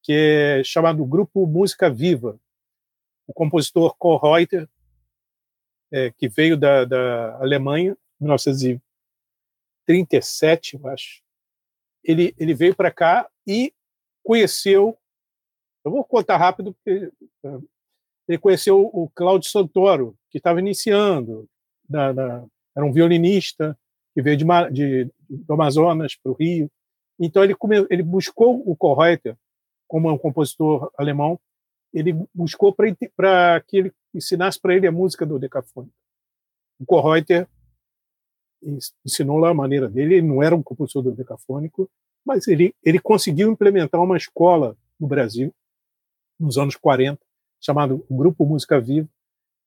que 0.01 0.13
é 0.13 0.63
chamado 0.63 1.03
Grupo 1.05 1.45
Música 1.45 1.89
Viva. 1.89 2.39
O 3.27 3.33
compositor 3.33 3.97
Kohlreuter, 3.97 4.69
é, 5.91 6.11
que 6.11 6.29
veio 6.29 6.55
da, 6.55 6.85
da 6.85 7.35
Alemanha, 7.39 7.97
1937, 8.19 10.75
eu 10.75 10.87
acho, 10.87 11.23
ele, 12.03 12.35
ele 12.37 12.53
veio 12.53 12.75
para 12.75 12.91
cá 12.91 13.27
e 13.45 13.73
conheceu. 14.23 14.97
Eu 15.89 15.93
vou 15.93 16.03
contar 16.03 16.37
rápido, 16.37 16.73
porque 16.73 17.11
é, 17.43 17.57
ele 18.27 18.37
conheceu 18.37 18.79
o 18.93 19.09
Cláudio 19.13 19.49
Santoro, 19.49 20.15
que 20.29 20.37
estava 20.37 20.59
iniciando, 20.59 21.49
da, 21.87 22.13
da, 22.13 22.45
era 22.75 22.85
um 22.85 22.93
violinista 22.93 23.75
que 24.13 24.21
veio 24.21 24.37
de, 24.37 24.45
de, 24.71 25.11
do 25.27 25.53
Amazonas 25.53 26.15
para 26.15 26.31
o 26.31 26.35
Rio. 26.35 26.69
Então 27.19 27.43
ele, 27.43 27.55
come, 27.55 27.87
ele 27.89 28.03
buscou 28.03 28.61
o 28.69 28.75
Kohreuter, 28.75 29.35
como 29.87 30.09
é 30.09 30.13
um 30.13 30.17
compositor 30.17 30.91
alemão, 30.95 31.39
ele 31.91 32.13
buscou 32.33 32.71
para 32.71 33.61
que 33.61 33.77
ele 33.77 33.93
ensinasse 34.13 34.59
para 34.61 34.75
ele 34.75 34.85
a 34.85 34.91
música 34.91 35.25
do 35.25 35.39
decafônico. 35.39 35.93
O 36.79 36.85
Kohreuter 36.85 37.47
ensinou 39.03 39.37
lá 39.37 39.49
a 39.49 39.55
maneira 39.55 39.89
dele, 39.89 40.15
ele 40.15 40.27
não 40.27 40.43
era 40.43 40.55
um 40.55 40.61
compositor 40.61 41.01
do 41.01 41.11
decafônico, 41.13 41.89
mas 42.23 42.47
ele, 42.47 42.75
ele 42.83 42.99
conseguiu 42.99 43.51
implementar 43.51 44.01
uma 44.01 44.17
escola 44.17 44.77
no 44.99 45.07
Brasil, 45.07 45.51
nos 46.39 46.57
anos 46.57 46.75
40, 46.75 47.19
chamado 47.59 48.05
Grupo 48.09 48.45
Música 48.45 48.79
Viva, 48.79 49.09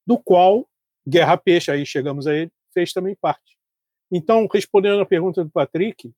do 0.06 0.18
qual 0.18 0.66
Guerra 1.06 1.36
Peixe, 1.36 1.70
aí 1.70 1.84
chegamos 1.84 2.26
a 2.26 2.34
ele, 2.34 2.50
fez 2.72 2.92
também 2.92 3.14
parte. 3.14 3.58
Então, 4.10 4.48
respondendo 4.52 5.00
à 5.00 5.06
pergunta 5.06 5.42
do 5.44 5.50
Patrick, 5.50 6.12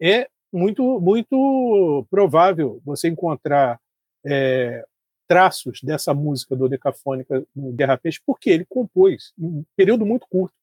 é 0.00 0.28
muito, 0.52 1.00
muito 1.00 2.06
provável 2.10 2.80
você 2.84 3.08
encontrar 3.08 3.80
é, 4.24 4.84
traços 5.26 5.80
dessa 5.82 6.12
música 6.12 6.54
do 6.54 6.68
Decafônica 6.68 7.44
no 7.54 7.72
Guerra 7.72 7.96
Peixe, 7.96 8.20
porque 8.24 8.50
ele 8.50 8.64
compôs 8.64 9.32
em 9.38 9.46
um 9.46 9.64
período 9.76 10.04
muito 10.04 10.26
curto. 10.28 10.54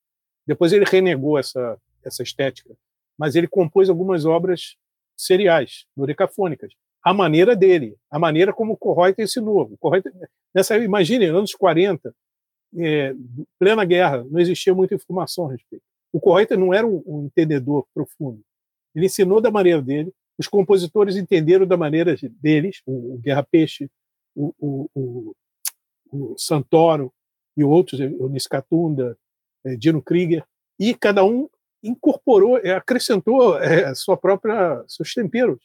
Depois 0.45 0.71
ele 0.73 0.85
renegou 0.85 1.37
essa, 1.37 1.77
essa 2.03 2.23
estética, 2.23 2.75
mas 3.17 3.35
ele 3.35 3.47
compôs 3.47 3.89
algumas 3.89 4.25
obras 4.25 4.75
seriais, 5.17 5.85
do 5.95 6.05
Decafônicas, 6.05 6.73
a 7.03 7.13
maneira 7.13 7.55
dele, 7.55 7.95
a 8.11 8.19
maneira 8.19 8.53
como 8.53 8.73
o 8.73 8.77
Correuter 8.77 9.23
ensinou. 9.25 9.71
O 9.79 9.91
nessa, 10.53 10.77
imagine, 10.77 11.25
anos 11.25 11.53
40, 11.53 12.13
é, 12.77 13.15
plena 13.57 13.85
guerra, 13.85 14.25
não 14.29 14.39
existia 14.39 14.73
muita 14.73 14.95
informação 14.95 15.47
a 15.47 15.51
respeito. 15.51 15.83
O 16.11 16.19
Correuter 16.19 16.57
não 16.57 16.73
era 16.73 16.85
um, 16.85 17.01
um 17.05 17.25
entendedor 17.25 17.85
profundo. 17.93 18.41
Ele 18.95 19.05
ensinou 19.05 19.39
da 19.39 19.51
maneira 19.51 19.81
dele, 19.81 20.11
os 20.37 20.47
compositores 20.47 21.15
entenderam 21.15 21.65
da 21.65 21.77
maneira 21.77 22.15
deles, 22.41 22.81
o, 22.85 23.17
Guerra 23.17 23.43
Peixe, 23.43 23.89
o, 24.35 24.53
o, 24.57 24.89
o, 24.95 25.35
o 26.11 26.35
Santoro 26.37 27.13
e 27.55 27.63
outros, 27.63 27.99
o 27.99 28.29
Niscatunda, 28.29 29.17
é, 29.65 29.75
Dino 29.75 30.01
Krieger, 30.01 30.43
e 30.79 30.93
cada 30.93 31.23
um 31.23 31.49
incorporou, 31.83 32.57
é, 32.57 32.71
acrescentou 32.71 33.57
é, 33.59 33.93
sua 33.93 34.17
própria, 34.17 34.83
seus 34.87 35.13
temperos. 35.13 35.59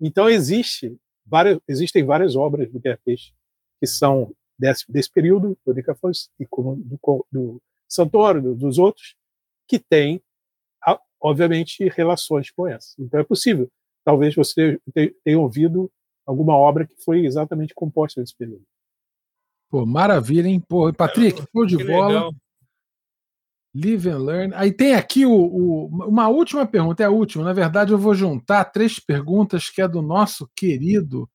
Então 0.00 0.28
existe 0.28 0.96
várias, 1.24 1.58
existem 1.68 2.04
várias 2.04 2.36
obras 2.36 2.70
do 2.70 2.80
Guerra 2.80 2.98
Peixe 3.04 3.32
que 3.80 3.86
são 3.86 4.34
desse, 4.58 4.90
desse 4.90 5.10
período, 5.10 5.56
do 5.64 5.74
Decafos 5.74 6.30
e 6.38 6.46
como 6.46 6.76
do, 6.76 7.26
do 7.30 7.62
Santoro, 7.88 8.54
dos 8.54 8.78
outros, 8.78 9.16
que 9.68 9.78
têm 9.78 10.22
obviamente, 11.24 11.88
relações 11.88 12.50
com 12.50 12.68
essa. 12.68 12.94
Então 12.98 13.18
é 13.18 13.24
possível. 13.24 13.70
Talvez 14.04 14.34
você 14.34 14.78
tenha 15.24 15.40
ouvido 15.40 15.90
alguma 16.26 16.54
obra 16.54 16.86
que 16.86 16.94
foi 17.02 17.24
exatamente 17.24 17.74
composta 17.74 18.20
nesse 18.20 18.36
período. 18.36 18.62
Pô, 19.70 19.86
maravilha, 19.86 20.46
hein? 20.46 20.60
Pô, 20.60 20.92
Patrick, 20.92 21.42
show 21.50 21.64
de 21.64 21.82
bola. 21.82 22.08
Legal. 22.08 22.34
Live 23.74 24.08
and 24.08 24.18
learn. 24.18 24.54
Aí 24.54 24.72
tem 24.72 24.94
aqui 24.94 25.26
o, 25.26 25.32
o, 25.32 25.86
uma 26.06 26.28
última 26.28 26.64
pergunta, 26.66 27.02
é 27.02 27.06
a 27.06 27.10
última. 27.10 27.44
Na 27.44 27.52
verdade, 27.52 27.92
eu 27.92 27.98
vou 27.98 28.14
juntar 28.14 28.64
três 28.66 29.00
perguntas 29.00 29.68
que 29.68 29.82
é 29.82 29.88
do 29.88 30.00
nosso 30.00 30.48
querido 30.54 31.28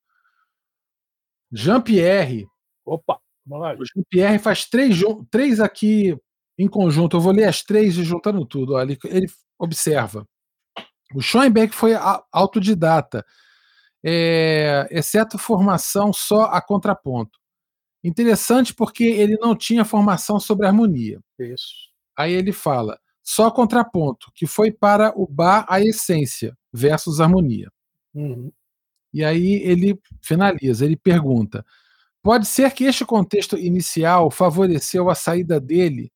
Jean-Pierre. 1.52 2.48
Opa. 2.86 3.20
O 3.45 3.86
Jean-Pierre 3.86 4.40
faz 4.40 4.66
três, 4.66 5.02
três 5.30 5.60
aqui 5.60 6.16
em 6.57 6.68
conjunto. 6.68 7.18
Eu 7.18 7.22
vou 7.22 7.34
ler 7.34 7.45
as 7.45 7.64
três 7.64 7.98
e 7.98 8.03
juntando 8.03 8.45
tudo. 8.45 8.76
Olha, 8.76 8.98
ele 9.06 9.28
observa. 9.57 10.26
O 11.14 11.22
Schoenberg 11.22 11.74
foi 11.74 11.94
autodidata, 12.32 13.26
é, 14.03 14.88
exceto 14.91 15.38
formação 15.38 16.14
só 16.14 16.44
a 16.44 16.61
contraponto. 16.61 17.40
Interessante 18.03 18.74
porque 18.74 19.03
ele 19.03 19.38
não 19.38 19.56
tinha 19.56 19.84
formação 19.84 20.40
sobre 20.40 20.68
harmonia. 20.68 21.20
Isso. 21.38 21.89
Aí 22.20 22.34
ele 22.34 22.52
fala 22.52 23.00
só 23.24 23.50
contraponto, 23.50 24.30
que 24.36 24.46
foi 24.46 24.74
para 24.74 25.14
o 25.16 25.26
bar 25.26 25.66
a 25.70 25.80
essência 25.80 26.54
versus 26.74 27.22
harmonia. 27.22 27.72
Uhum. 28.14 28.52
E 29.14 29.24
aí 29.24 29.54
ele 29.64 29.98
finaliza, 30.22 30.84
ele 30.84 30.98
pergunta: 30.98 31.66
pode 32.22 32.46
ser 32.46 32.74
que 32.74 32.84
este 32.84 33.06
contexto 33.06 33.58
inicial 33.58 34.30
favoreceu 34.30 35.10
a 35.10 35.16
saída 35.16 35.62
dele 35.62 36.12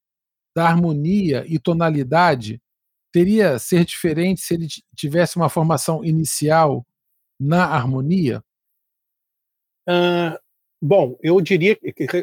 da 0.54 0.68
harmonia 0.68 1.46
e 1.48 1.58
tonalidade 1.58 2.62
teria 3.10 3.58
ser 3.58 3.86
diferente 3.86 4.42
se 4.42 4.56
ele 4.56 4.68
tivesse 4.94 5.38
uma 5.38 5.48
formação 5.48 6.04
inicial 6.04 6.86
na 7.40 7.64
harmonia? 7.64 8.44
Uh, 9.88 10.38
bom, 10.82 11.18
eu 11.24 11.40
diria, 11.40 11.78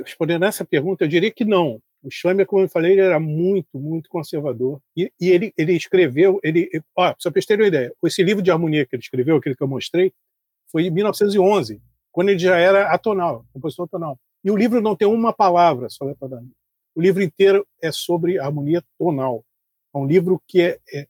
respondendo 0.05 0.45
essa 0.45 0.67
pergunta, 0.67 1.05
eu 1.05 1.09
diria 1.09 1.31
que 1.31 1.47
não. 1.47 1.81
O 2.03 2.11
Schoenberg, 2.11 2.49
como 2.49 2.63
eu 2.63 2.69
falei, 2.69 2.93
ele 2.93 3.03
era 3.03 3.21
muito, 3.21 3.79
muito 3.79 4.09
conservador. 4.09 4.81
E, 4.97 5.13
e 5.21 5.29
ele, 5.29 5.53
ele 5.57 5.75
escreveu, 5.75 6.41
ele, 6.43 6.69
ó, 6.97 7.15
só 7.19 7.31
para 7.31 7.35
vocês 7.35 7.47
terem 7.47 7.65
uma 7.65 7.69
ideia, 7.69 7.93
esse 8.05 8.23
livro 8.23 8.43
de 8.43 8.51
harmonia 8.51 8.87
que 8.87 8.97
ele 8.97 9.03
escreveu, 9.03 9.37
aquele 9.37 9.55
que 9.55 9.63
eu 9.63 9.69
mostrei, 9.69 10.13
foi 10.71 10.87
em 10.87 10.91
1911, 10.91 11.81
quando 12.11 12.31
ele 12.31 12.39
já 12.39 12.57
era 12.57 12.93
atonal, 12.93 13.45
compositor 13.53 13.85
atonal. 13.87 14.19
E 14.43 14.51
o 14.51 14.57
livro 14.57 14.81
não 14.81 14.97
tem 14.97 15.07
uma 15.07 15.33
palavra 15.33 15.91
sobre 15.91 16.15
a 16.15 16.17
tonalidade. 16.17 16.55
O 16.95 17.03
livro 17.03 17.23
inteiro 17.23 17.67
é 17.83 17.93
sobre 17.93 18.39
harmonia 18.39 18.83
tonal. 18.99 19.45
É 19.95 19.99
um 19.99 20.07
livro 20.07 20.43
que 20.47 20.61
é, 20.61 20.79
é 20.93 21.07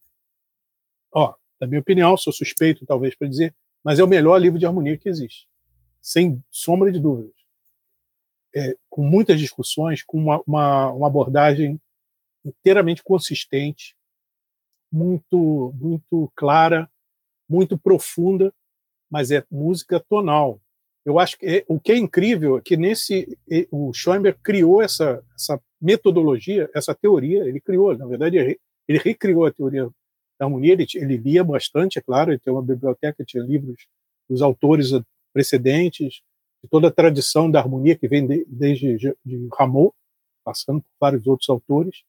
ó, 1.12 1.34
na 1.60 1.66
minha 1.66 1.80
opinião, 1.80 2.16
sou 2.16 2.32
suspeito 2.32 2.84
talvez 2.86 3.14
para 3.14 3.28
dizer, 3.28 3.54
mas 3.84 3.98
é 3.98 4.04
o 4.04 4.08
melhor 4.08 4.38
livro 4.38 4.58
de 4.58 4.66
harmonia 4.66 4.96
que 4.96 5.08
existe, 5.08 5.46
sem 6.00 6.42
sombra 6.50 6.90
de 6.90 6.98
dúvidas. 6.98 7.39
É, 8.54 8.76
com 8.88 9.02
muitas 9.02 9.38
discussões, 9.38 10.02
com 10.02 10.18
uma, 10.18 10.42
uma, 10.46 10.92
uma, 10.92 11.06
abordagem 11.06 11.80
inteiramente 12.44 13.02
consistente, 13.02 13.94
muito 14.92 15.72
muito 15.78 16.32
clara, 16.34 16.90
muito 17.48 17.78
profunda, 17.78 18.52
mas 19.10 19.30
é 19.30 19.44
música 19.50 20.00
tonal. 20.00 20.60
Eu 21.04 21.18
acho 21.18 21.38
que 21.38 21.46
é, 21.46 21.64
o 21.68 21.78
que 21.78 21.92
é 21.92 21.96
incrível 21.96 22.58
é 22.58 22.60
que 22.60 22.76
nesse 22.76 23.38
o 23.70 23.92
Schoenberg 23.92 24.38
criou 24.42 24.82
essa, 24.82 25.24
essa 25.34 25.60
metodologia, 25.80 26.68
essa 26.74 26.94
teoria, 26.94 27.44
ele 27.44 27.60
criou, 27.60 27.96
na 27.96 28.06
verdade, 28.06 28.58
ele 28.88 28.98
recriou 28.98 29.46
a 29.46 29.52
teoria 29.52 29.88
da 30.38 30.46
harmonia, 30.46 30.72
ele, 30.72 30.86
ele 30.94 31.16
lia 31.16 31.44
bastante, 31.44 31.98
é 31.98 32.02
claro, 32.02 32.32
ele 32.32 32.38
tem 32.38 32.52
uma 32.52 32.62
biblioteca, 32.62 33.24
tinha 33.24 33.42
livros 33.42 33.86
dos 34.28 34.42
autores 34.42 34.90
precedentes, 35.32 36.22
de 36.62 36.68
toda 36.68 36.88
a 36.88 36.92
tradição 36.92 37.50
da 37.50 37.58
harmonia 37.58 37.96
que 37.96 38.08
vem 38.08 38.26
de, 38.26 38.44
desde 38.48 38.96
de 39.24 39.48
Rameau, 39.58 39.94
passando 40.44 40.82
por 40.82 40.90
vários 41.00 41.26
outros 41.26 41.48
autores, 41.48 42.02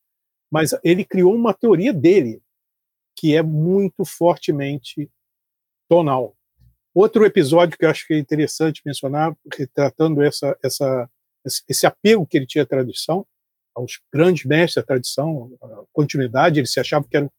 mas 0.51 0.71
ele 0.83 1.05
criou 1.05 1.33
uma 1.33 1.53
teoria 1.53 1.93
dele, 1.93 2.41
que 3.15 3.35
é 3.35 3.41
muito 3.41 4.03
fortemente 4.03 5.09
tonal. 5.89 6.35
Outro 6.93 7.25
episódio 7.25 7.77
que 7.77 7.85
eu 7.85 7.89
acho 7.89 8.05
que 8.05 8.13
é 8.13 8.19
interessante 8.19 8.81
mencionar, 8.85 9.35
retratando 9.53 10.21
essa, 10.21 10.57
essa, 10.61 11.09
esse 11.67 11.85
apego 11.85 12.27
que 12.27 12.37
ele 12.37 12.45
tinha 12.45 12.63
à 12.63 12.67
tradição, 12.67 13.25
aos 13.73 14.01
grandes 14.11 14.43
mestres 14.43 14.75
da 14.75 14.83
tradição, 14.83 15.57
a 15.61 15.83
continuidade, 15.93 16.59
ele 16.59 16.67
se 16.67 16.79
achava 16.79 17.07
que 17.07 17.15
era 17.15 17.25
o 17.25 17.31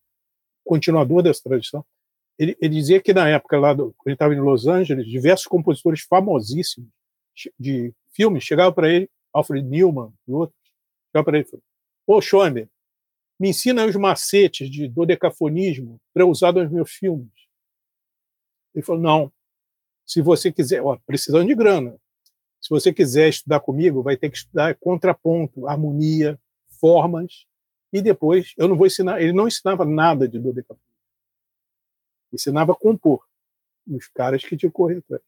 continuador 0.64 1.22
dessa 1.22 1.42
tradição. 1.42 1.84
Ele, 2.38 2.56
ele 2.62 2.74
dizia 2.74 3.02
que 3.02 3.12
na 3.12 3.28
época 3.28 3.58
lá, 3.58 3.74
do, 3.74 3.92
quando 3.98 4.06
ele 4.06 4.14
estava 4.14 4.34
em 4.34 4.40
Los 4.40 4.66
Angeles, 4.66 5.06
diversos 5.06 5.46
compositores 5.46 6.00
famosíssimos 6.00 6.88
de 7.58 7.94
filmes 8.12 8.44
chegavam 8.44 8.72
para 8.72 8.90
ele, 8.90 9.10
Alfred 9.32 9.66
Newman 9.66 10.12
e 10.26 10.32
outros, 10.32 10.58
chegavam 11.08 11.24
para 11.24 11.38
ele 11.38 11.46
e 11.46 11.50
falaram, 11.50 11.64
Ô, 12.06 12.20
Schoenberg, 12.20 12.70
me 13.38 13.48
ensina 13.48 13.84
os 13.84 13.96
macetes 13.96 14.70
de 14.70 14.88
dodecafonismo 14.88 16.00
para 16.12 16.26
usar 16.26 16.52
nos 16.52 16.70
meus 16.70 16.92
filmes. 16.92 17.32
Ele 18.74 18.84
falou, 18.84 19.02
não, 19.02 19.32
se 20.06 20.20
você 20.22 20.52
quiser, 20.52 20.82
ó, 20.82 20.96
precisando 21.06 21.46
de 21.46 21.54
grana, 21.54 21.98
se 22.60 22.70
você 22.70 22.92
quiser 22.92 23.28
estudar 23.28 23.60
comigo, 23.60 24.02
vai 24.02 24.16
ter 24.16 24.30
que 24.30 24.36
estudar 24.36 24.76
contraponto, 24.76 25.66
harmonia, 25.66 26.38
formas, 26.80 27.46
e 27.92 28.00
depois 28.00 28.54
eu 28.56 28.68
não 28.68 28.76
vou 28.76 28.86
ensinar. 28.86 29.20
Ele 29.20 29.32
não 29.32 29.48
ensinava 29.48 29.84
nada 29.84 30.28
de 30.28 30.38
dodecafonismo. 30.38 30.92
Ensinava 32.32 32.72
a 32.72 32.76
compor. 32.76 33.26
Os 33.86 34.06
caras 34.06 34.44
que 34.44 34.56
tinham 34.56 34.70
que 34.70 34.76
correr 34.76 34.98
atrás. 34.98 35.22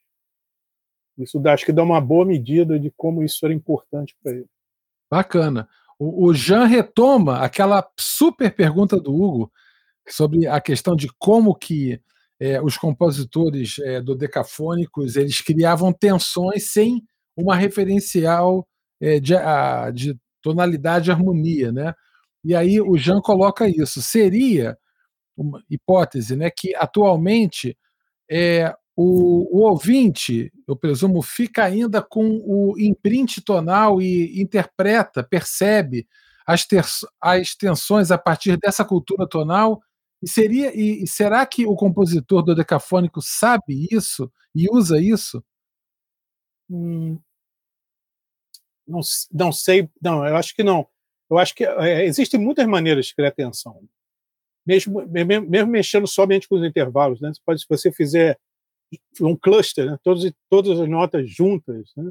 Isso 1.19 1.39
dá, 1.39 1.53
acho 1.55 1.65
que 1.65 1.73
dá 1.73 1.83
uma 1.83 2.01
boa 2.01 2.25
medida 2.25 2.79
de 2.79 2.93
como 2.97 3.23
isso 3.23 3.45
era 3.45 3.55
importante 3.55 4.17
para 4.23 4.33
ele. 4.33 4.47
Bacana. 5.11 5.69
O, 5.99 6.27
o 6.27 6.35
Jean 6.35 6.65
retoma 6.65 7.39
aquela 7.39 7.87
super 7.99 8.53
pergunta 8.55 8.99
do 9.01 9.15
Hugo 9.15 9.53
sobre 10.09 10.47
a 10.47 10.61
questão 10.61 10.97
de 10.97 11.09
como 11.19 11.55
que 11.55 12.01
é, 12.41 12.61
os 12.61 12.77
compositores 12.77 13.79
é, 13.79 14.01
dodecafônicos 14.01 15.17
eles 15.17 15.41
criavam 15.41 15.93
tensões 15.93 16.73
sem 16.73 17.03
uma 17.37 17.55
referencial 17.55 18.67
é, 19.01 19.21
de, 19.21 19.37
a, 19.37 19.91
de 19.91 20.17
tonalidade 20.43 21.09
e 21.09 21.13
harmonia, 21.13 21.73
né? 21.73 21.95
E 22.45 22.55
aí 22.55 22.81
o 22.81 22.97
Jean 22.97 23.21
coloca 23.21 23.67
isso. 23.69 24.03
Seria 24.03 24.77
uma 25.37 25.63
hipótese, 25.69 26.37
né, 26.37 26.51
que 26.51 26.75
atualmente 26.77 27.77
é, 28.31 28.73
o, 28.97 29.59
o, 29.59 29.69
ouvinte, 29.69 30.53
eu 30.69 30.77
presumo, 30.77 31.21
fica 31.23 31.65
ainda 31.65 32.01
com 32.01 32.41
o 32.45 32.75
imprint 32.79 33.43
tonal 33.43 34.01
e 34.01 34.41
interpreta, 34.41 35.23
percebe 35.25 36.07
as, 36.47 36.65
ter, 36.65 36.85
as 37.21 37.55
tensões 37.57 38.11
a 38.11 38.19
partir 38.19 38.57
dessa 38.57 38.85
cultura 38.85 39.29
tonal. 39.29 39.81
E, 40.23 40.29
seria, 40.29 40.73
e, 40.75 41.03
e 41.03 41.09
será 41.09 41.45
que 41.45 41.67
o 41.67 41.75
compositor 41.75 42.43
do 42.43 42.55
decafônico 42.55 43.21
sabe 43.21 43.89
isso 43.91 44.31
e 44.55 44.69
usa 44.71 45.01
isso? 45.01 45.43
Hum, 46.71 47.19
não, 48.87 49.01
não 49.33 49.53
sei, 49.53 49.89
não, 50.01 50.27
eu 50.27 50.37
acho 50.37 50.55
que 50.55 50.63
não. 50.63 50.87
Eu 51.31 51.39
acho 51.39 51.55
que 51.55 51.65
é, 51.65 52.05
existem 52.05 52.39
muitas 52.39 52.67
maneiras 52.67 53.07
de 53.07 53.15
criar 53.15 53.33
tensão. 53.33 53.81
Mesmo, 54.67 55.07
mesmo, 55.07 55.49
mesmo 55.49 55.71
mexendo 55.71 56.07
somente 56.07 56.49
com 56.49 56.57
os 56.57 56.65
intervalos, 56.65 57.21
né? 57.21 57.33
Você 57.33 57.41
pode, 57.45 57.61
se 57.61 57.67
você 57.69 57.93
fizer 57.93 58.39
um 59.21 59.37
cluster, 59.37 59.87
né? 59.87 59.99
todas, 60.03 60.33
todas 60.49 60.81
as 60.81 60.89
notas 60.89 61.29
juntas, 61.29 61.91
né? 61.97 62.11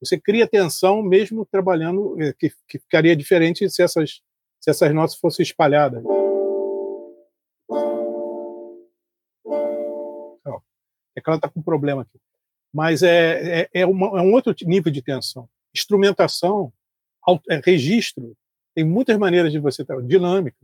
você 0.00 0.18
cria 0.20 0.46
tensão 0.46 1.02
mesmo 1.02 1.46
trabalhando, 1.46 2.20
é, 2.20 2.32
que, 2.32 2.50
que 2.68 2.78
ficaria 2.78 3.16
diferente 3.16 3.68
se 3.70 3.82
essas, 3.82 4.20
se 4.60 4.70
essas 4.70 4.92
notas 4.94 5.16
fossem 5.16 5.42
espalhadas. 5.42 6.02
É 11.16 11.20
que 11.20 11.30
ela 11.30 11.36
está 11.36 11.48
com 11.48 11.60
um 11.60 11.62
problema 11.62 12.02
aqui. 12.02 12.18
Mas 12.72 13.02
é, 13.02 13.60
é, 13.60 13.68
é, 13.72 13.86
uma, 13.86 14.18
é 14.18 14.22
um 14.22 14.32
outro 14.32 14.54
nível 14.62 14.90
de 14.90 15.00
tensão. 15.00 15.48
Instrumentação, 15.74 16.72
é, 17.48 17.60
registro, 17.64 18.36
tem 18.74 18.84
muitas 18.84 19.16
maneiras 19.16 19.52
de 19.52 19.58
você 19.60 19.84
dinâmica, 20.04 20.58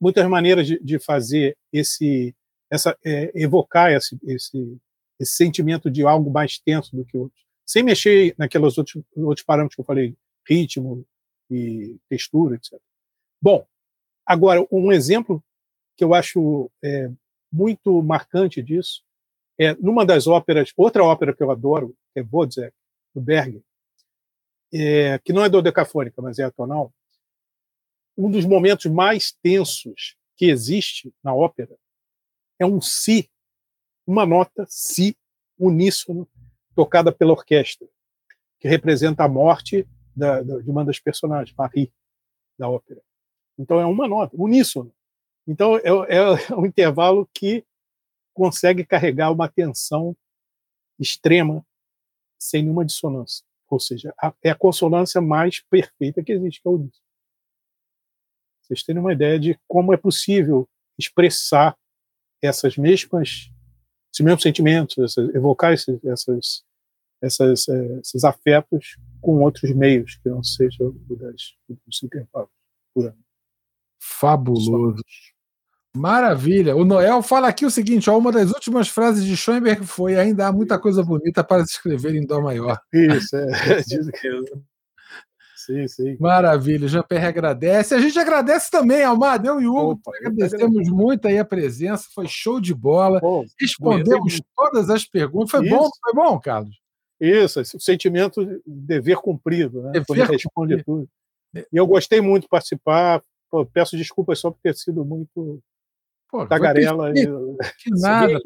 muitas 0.00 0.26
maneiras 0.26 0.66
de, 0.66 0.82
de 0.82 0.98
fazer 0.98 1.56
esse, 1.70 2.34
essa, 2.74 2.98
é, 3.04 3.30
evocar 3.34 3.92
esse, 3.92 4.18
esse, 4.24 4.78
esse 5.18 5.36
sentimento 5.36 5.90
de 5.90 6.04
algo 6.04 6.30
mais 6.30 6.58
tenso 6.58 6.94
do 6.96 7.04
que 7.04 7.16
outros, 7.16 7.40
sem 7.64 7.82
mexer 7.82 8.34
naqueles 8.36 8.76
outros, 8.76 9.02
outros 9.16 9.44
parâmetros 9.44 9.76
que 9.76 9.80
eu 9.80 9.84
falei, 9.84 10.14
ritmo 10.46 11.06
e 11.50 11.96
textura, 12.08 12.56
etc. 12.56 12.78
Bom, 13.40 13.66
agora, 14.26 14.66
um 14.70 14.92
exemplo 14.92 15.42
que 15.96 16.04
eu 16.04 16.12
acho 16.12 16.70
é, 16.82 17.10
muito 17.50 18.02
marcante 18.02 18.60
disso 18.62 19.02
é 19.56 19.72
numa 19.74 20.04
das 20.04 20.26
óperas, 20.26 20.72
outra 20.76 21.04
ópera 21.04 21.34
que 21.34 21.42
eu 21.42 21.50
adoro, 21.50 21.94
que 22.12 22.20
é 22.20 22.26
Wozzeck, 22.30 22.74
do 23.14 23.20
Berger, 23.20 23.62
é, 24.72 25.20
que 25.20 25.32
não 25.32 25.44
é 25.44 25.48
dodecafônica, 25.48 26.20
mas 26.20 26.40
é 26.40 26.42
atonal, 26.42 26.92
um 28.18 28.28
dos 28.28 28.44
momentos 28.44 28.86
mais 28.86 29.30
tensos 29.30 30.16
que 30.36 30.46
existe 30.46 31.14
na 31.22 31.32
ópera 31.32 31.76
é 32.64 32.66
um 32.66 32.80
si, 32.80 33.30
uma 34.06 34.26
nota 34.26 34.66
si 34.68 35.16
uníssono 35.58 36.28
tocada 36.74 37.12
pela 37.12 37.32
orquestra, 37.32 37.88
que 38.58 38.66
representa 38.66 39.24
a 39.24 39.28
morte 39.28 39.86
da, 40.16 40.42
da, 40.42 40.58
de 40.58 40.70
uma 40.70 40.84
das 40.84 40.98
personagens, 40.98 41.54
Marie, 41.56 41.92
da 42.58 42.68
ópera. 42.68 43.00
Então 43.58 43.78
é 43.78 43.86
uma 43.86 44.08
nota, 44.08 44.34
uníssono. 44.36 44.92
Então 45.46 45.76
é, 45.76 45.82
é 45.86 46.54
um 46.56 46.66
intervalo 46.66 47.28
que 47.32 47.64
consegue 48.32 48.84
carregar 48.84 49.30
uma 49.30 49.48
tensão 49.48 50.16
extrema 50.98 51.64
sem 52.38 52.62
nenhuma 52.62 52.84
dissonância. 52.84 53.44
Ou 53.68 53.78
seja, 53.78 54.12
a, 54.18 54.32
é 54.42 54.50
a 54.50 54.54
consonância 54.54 55.20
mais 55.20 55.60
perfeita 55.60 56.22
que 56.22 56.32
existe, 56.32 56.60
que 56.60 56.68
é 56.68 56.70
o 56.70 56.74
uníssono. 56.74 57.04
Vocês 58.62 58.82
terem 58.82 59.00
uma 59.00 59.12
ideia 59.12 59.38
de 59.38 59.58
como 59.68 59.92
é 59.92 59.96
possível 59.96 60.68
expressar 60.98 61.76
essas 62.46 62.76
mesmas, 62.76 63.50
esses 64.12 64.24
mesmos 64.24 64.42
sentimentos, 64.42 64.98
essas, 64.98 65.34
evocar 65.34 65.72
esses, 65.72 66.02
essas, 66.04 66.64
essas, 67.22 67.68
é, 67.68 68.00
esses 68.00 68.24
afetos 68.24 68.96
com 69.20 69.42
outros 69.42 69.70
meios 69.74 70.16
que 70.22 70.28
não 70.28 70.42
sejam 70.42 70.94
das, 71.10 71.54
dos 71.86 72.02
intervalos 72.02 72.50
por 72.94 73.06
ano. 73.06 73.24
Fabuloso. 74.00 75.02
Maravilha. 75.96 76.74
O 76.74 76.84
Noel 76.84 77.22
fala 77.22 77.48
aqui 77.48 77.64
o 77.64 77.70
seguinte: 77.70 78.10
ó, 78.10 78.18
uma 78.18 78.32
das 78.32 78.50
últimas 78.50 78.88
frases 78.88 79.24
de 79.24 79.36
Schoenberg 79.36 79.86
foi: 79.86 80.18
ainda 80.18 80.48
há 80.48 80.52
muita 80.52 80.78
coisa 80.78 81.02
bonita 81.02 81.44
para 81.44 81.64
se 81.64 81.74
escrever 81.74 82.16
em 82.16 82.26
Dó 82.26 82.40
maior. 82.40 82.78
Isso, 82.92 83.36
é. 83.36 83.46
Diz 83.86 84.10
que 84.10 84.28
Sim, 85.64 85.88
sim. 85.88 86.16
Maravilha, 86.20 86.86
Jean-Pierre 86.86 87.26
agradece. 87.26 87.94
A 87.94 87.98
gente 87.98 88.18
agradece 88.18 88.70
também, 88.70 89.02
Almada, 89.02 89.48
eu 89.48 89.60
e 89.60 89.66
o 89.66 89.72
Hugo, 89.74 89.92
Opa, 89.92 90.10
agradecemos 90.18 90.88
muito 90.88 91.26
aí 91.26 91.38
a 91.38 91.44
presença, 91.44 92.06
foi 92.14 92.26
show 92.28 92.60
de 92.60 92.74
bola. 92.74 93.20
Respondemos 93.58 94.40
todas 94.54 94.90
as 94.90 95.04
perguntas. 95.06 95.50
Foi 95.50 95.64
Isso. 95.64 95.74
bom, 95.74 95.88
foi 96.02 96.12
bom, 96.12 96.38
Carlos? 96.40 96.76
Isso, 97.20 97.60
esse 97.60 97.78
sentimento 97.80 98.44
de 98.44 98.60
dever 98.66 99.16
cumprido, 99.16 99.82
né? 99.82 99.92
Dever 99.92 100.06
Quando 100.06 100.18
responde 100.30 100.44
cumprido. 100.76 100.84
tudo. 100.84 101.08
E 101.54 101.76
eu 101.76 101.86
gostei 101.86 102.20
muito 102.20 102.42
de 102.42 102.48
participar. 102.48 103.22
Pô, 103.50 103.64
peço 103.64 103.96
desculpas 103.96 104.40
só 104.40 104.50
por 104.50 104.58
ter 104.60 104.74
sido 104.74 105.04
muito 105.04 105.62
Pô, 106.28 106.44
tagarela. 106.46 107.04
perfeito, 107.12 107.56
e- 107.60 107.82
Que 107.82 107.90
nada, 107.90 108.40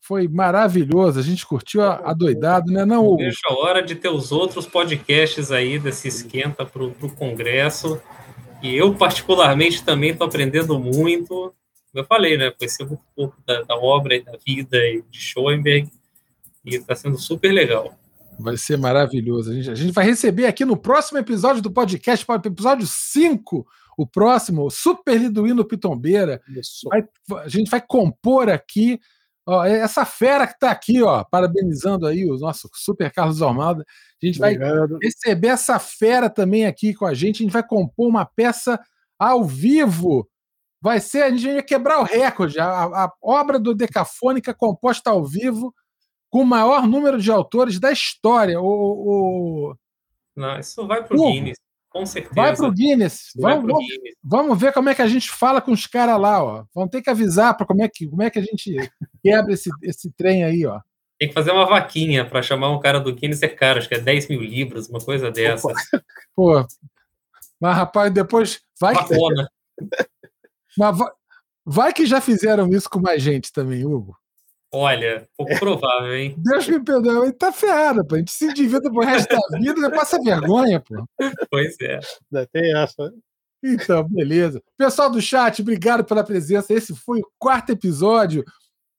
foi 0.00 0.28
maravilhoso. 0.28 1.18
A 1.18 1.22
gente 1.22 1.44
curtiu 1.46 1.82
a, 1.82 1.96
a 2.10 2.12
doidado, 2.14 2.72
né? 2.72 2.84
Não, 2.84 2.96
Não 2.96 3.06
Hugo? 3.06 3.18
vejo 3.18 3.38
a 3.48 3.54
hora 3.54 3.82
de 3.82 3.94
ter 3.94 4.08
os 4.08 4.32
outros 4.32 4.66
podcasts 4.66 5.50
aí 5.50 5.78
desse 5.78 6.08
esquenta 6.08 6.64
para 6.64 6.82
o 6.84 6.92
Congresso. 7.16 8.00
E 8.62 8.74
eu, 8.74 8.94
particularmente, 8.94 9.84
também 9.84 10.10
estou 10.10 10.26
aprendendo 10.26 10.78
muito. 10.78 11.52
Eu 11.92 12.04
falei, 12.04 12.36
né? 12.38 12.50
Conheci 12.50 12.82
muito 12.84 13.02
pouco 13.14 13.36
da, 13.46 13.62
da 13.62 13.76
obra 13.76 14.16
e 14.16 14.22
da 14.24 14.32
vida 14.46 14.76
e 14.78 15.02
de 15.10 15.18
Schoenberg. 15.20 15.88
E 16.64 16.76
está 16.76 16.94
sendo 16.94 17.18
super 17.18 17.52
legal. 17.52 17.94
Vai 18.38 18.56
ser 18.56 18.78
maravilhoso. 18.78 19.50
A 19.50 19.54
gente, 19.54 19.70
a 19.70 19.74
gente 19.74 19.92
vai 19.92 20.04
receber 20.04 20.46
aqui 20.46 20.64
no 20.64 20.76
próximo 20.76 21.18
episódio 21.18 21.60
do 21.62 21.70
podcast, 21.70 22.24
episódio 22.44 22.86
5, 22.86 23.66
o 23.96 24.06
próximo, 24.06 24.64
o 24.64 24.70
Super 24.70 25.20
Liduíno 25.20 25.64
Pitombeira. 25.64 26.40
Isso. 26.48 26.88
Vai- 26.88 27.04
a 27.44 27.48
gente 27.48 27.70
vai 27.70 27.80
compor 27.80 28.48
aqui 28.48 28.98
ó, 29.46 29.64
essa 29.64 30.04
fera 30.04 30.46
que 30.46 30.54
está 30.54 30.70
aqui, 30.70 31.02
ó, 31.02 31.24
parabenizando 31.24 32.06
aí 32.06 32.24
o 32.28 32.36
nosso 32.38 32.68
Super 32.74 33.12
Carlos 33.12 33.42
Almada. 33.42 33.84
A 34.22 34.26
gente 34.26 34.38
vai 34.38 34.54
Obrigado. 34.54 34.98
receber 35.02 35.48
essa 35.48 35.78
fera 35.78 36.30
também 36.30 36.66
aqui 36.66 36.94
com 36.94 37.04
a 37.06 37.14
gente. 37.14 37.42
A 37.42 37.44
gente 37.44 37.52
vai 37.52 37.66
compor 37.66 38.08
uma 38.08 38.24
peça 38.24 38.80
ao 39.18 39.44
vivo. 39.44 40.28
Vai 40.80 41.00
ser, 41.00 41.22
a 41.22 41.30
gente 41.30 41.44
vai 41.52 41.62
quebrar 41.62 42.00
o 42.00 42.04
recorde. 42.04 42.58
A, 42.60 42.84
a 42.84 43.12
obra 43.22 43.58
do 43.58 43.74
Decafônica 43.74 44.52
composta 44.54 45.10
ao 45.10 45.24
vivo, 45.24 45.74
com 46.30 46.42
o 46.42 46.46
maior 46.46 46.86
número 46.86 47.20
de 47.20 47.30
autores 47.30 47.78
da 47.80 47.90
história. 47.92 48.60
O, 48.60 48.66
o- 48.66 49.76
Não, 50.36 50.58
isso 50.58 50.86
vai 50.86 51.02
para 51.04 51.16
o 51.16 51.20
Guinness, 51.32 51.56
com 51.94 52.04
certeza. 52.04 52.34
vai 52.34 52.56
para 52.56 52.66
o 52.66 52.72
Guinness. 52.72 53.30
Vai 53.36 53.54
Vamos, 53.54 53.70
pro 53.70 53.78
Guinness. 53.78 54.14
vamos 54.22 54.58
ver 54.58 54.72
como 54.72 54.88
é 54.88 54.94
que 54.96 55.02
a 55.02 55.06
gente 55.06 55.30
fala 55.30 55.60
com 55.60 55.70
os 55.70 55.86
caras 55.86 56.20
lá. 56.20 56.42
Ó. 56.42 56.64
Vamos 56.74 56.90
ter 56.90 57.00
que 57.00 57.08
avisar 57.08 57.56
para 57.56 57.64
como, 57.64 57.82
é 57.82 57.88
que, 57.88 58.08
como 58.08 58.20
é 58.20 58.28
que 58.28 58.40
a 58.40 58.42
gente 58.42 58.74
quebra 59.22 59.52
esse, 59.52 59.70
esse 59.80 60.10
trem 60.10 60.42
aí. 60.42 60.66
Ó. 60.66 60.80
Tem 61.20 61.28
que 61.28 61.34
fazer 61.34 61.52
uma 61.52 61.64
vaquinha 61.64 62.28
para 62.28 62.42
chamar 62.42 62.70
um 62.70 62.80
cara 62.80 62.98
do 62.98 63.14
Guinness 63.14 63.44
é 63.44 63.48
caro, 63.48 63.78
acho 63.78 63.88
que 63.88 63.94
é 63.94 64.00
10 64.00 64.28
mil 64.28 64.42
libras, 64.42 64.88
uma 64.88 64.98
coisa 64.98 65.30
dessa. 65.30 65.68
Pô, 66.34 66.66
mas 67.60 67.76
rapaz, 67.76 68.12
depois 68.12 68.60
vai 68.80 68.96
que, 68.96 69.14
Vacona. 69.14 69.48
mas 70.76 70.98
vai, 70.98 71.10
vai 71.64 71.92
que 71.92 72.04
já 72.04 72.20
fizeram 72.20 72.68
isso 72.70 72.90
com 72.90 72.98
mais 72.98 73.22
gente 73.22 73.52
também, 73.52 73.84
Hugo. 73.84 74.16
Olha, 74.76 75.24
pouco 75.36 75.56
provável, 75.60 76.16
hein? 76.16 76.34
Deus 76.36 76.68
me 76.68 76.82
perdoe, 76.82 77.26
ele 77.28 77.32
tá 77.32 77.52
ferrado, 77.52 78.04
pô. 78.04 78.16
A 78.16 78.18
gente 78.18 78.32
se 78.32 78.44
endivida 78.46 78.90
pro 78.90 79.04
resto 79.04 79.28
da 79.28 79.58
vida, 79.58 79.80
já 79.80 79.90
passa 79.90 80.20
vergonha, 80.20 80.80
pô. 80.80 81.04
Pois 81.48 81.76
é. 81.80 82.00
Ainda 82.32 82.48
tem 82.52 82.76
essa. 82.76 83.12
Então, 83.62 84.02
beleza. 84.08 84.60
Pessoal 84.76 85.08
do 85.08 85.22
chat, 85.22 85.62
obrigado 85.62 86.04
pela 86.04 86.24
presença. 86.24 86.74
Esse 86.74 86.92
foi 86.94 87.20
o 87.20 87.30
quarto 87.38 87.70
episódio 87.70 88.44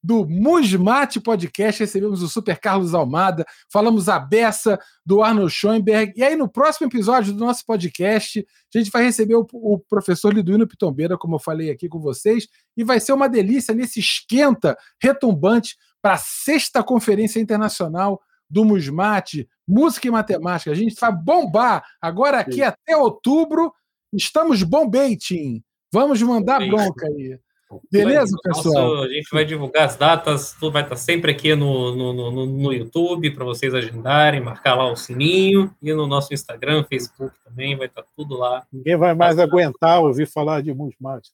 do 0.06 0.24
Musmate 0.24 1.18
Podcast. 1.18 1.80
Recebemos 1.80 2.22
o 2.22 2.28
Super 2.28 2.60
Carlos 2.60 2.94
Almada, 2.94 3.44
falamos 3.68 4.08
a 4.08 4.20
beça 4.20 4.78
do 5.04 5.20
Arnold 5.20 5.52
Schoenberg. 5.52 6.12
E 6.14 6.22
aí, 6.22 6.36
no 6.36 6.48
próximo 6.48 6.86
episódio 6.86 7.32
do 7.32 7.44
nosso 7.44 7.66
podcast, 7.66 8.46
a 8.72 8.78
gente 8.78 8.88
vai 8.88 9.02
receber 9.02 9.34
o, 9.34 9.44
o 9.52 9.80
professor 9.80 10.32
Liduíno 10.32 10.68
Pitombeira, 10.68 11.18
como 11.18 11.34
eu 11.34 11.40
falei 11.40 11.70
aqui 11.70 11.88
com 11.88 11.98
vocês, 11.98 12.46
e 12.76 12.84
vai 12.84 13.00
ser 13.00 13.14
uma 13.14 13.28
delícia 13.28 13.74
nesse 13.74 13.98
esquenta 13.98 14.78
retumbante 15.02 15.76
para 16.00 16.12
a 16.14 16.18
sexta 16.18 16.84
Conferência 16.84 17.40
Internacional 17.40 18.20
do 18.48 18.64
Musmate, 18.64 19.48
Música 19.66 20.06
e 20.06 20.10
Matemática. 20.12 20.70
A 20.70 20.74
gente 20.74 20.94
vai 21.00 21.10
bombar 21.10 21.84
agora 22.00 22.38
aqui 22.38 22.56
Sim. 22.56 22.62
até 22.62 22.96
outubro. 22.96 23.72
Estamos 24.12 24.62
bombating. 24.62 25.64
Vamos 25.92 26.22
mandar 26.22 26.60
bronca 26.60 27.08
aí. 27.08 27.40
Beleza, 27.90 28.36
pessoal? 28.42 28.96
nosso- 28.96 29.02
a 29.04 29.08
gente 29.08 29.28
vai 29.32 29.44
divulgar 29.44 29.84
as 29.86 29.96
datas, 29.96 30.52
tudo 30.52 30.72
vai 30.72 30.82
estar 30.82 30.96
sempre 30.96 31.30
aqui 31.32 31.54
no, 31.54 31.94
no, 31.94 32.12
no, 32.12 32.46
no 32.46 32.72
YouTube 32.72 33.30
para 33.32 33.44
vocês 33.44 33.74
agendarem, 33.74 34.40
marcar 34.40 34.74
lá 34.74 34.90
o 34.90 34.96
sininho 34.96 35.74
e 35.82 35.92
no 35.92 36.06
nosso 36.06 36.32
Instagram, 36.32 36.84
Facebook 36.84 37.34
também, 37.44 37.76
vai 37.76 37.86
estar 37.86 38.04
tudo 38.16 38.36
lá. 38.36 38.64
Ninguém 38.72 38.96
vai 38.96 39.14
mais 39.14 39.38
aguentar 39.38 40.00
ouvir 40.00 40.26
falar 40.26 40.62
de 40.62 40.72
Musmate. 40.72 41.30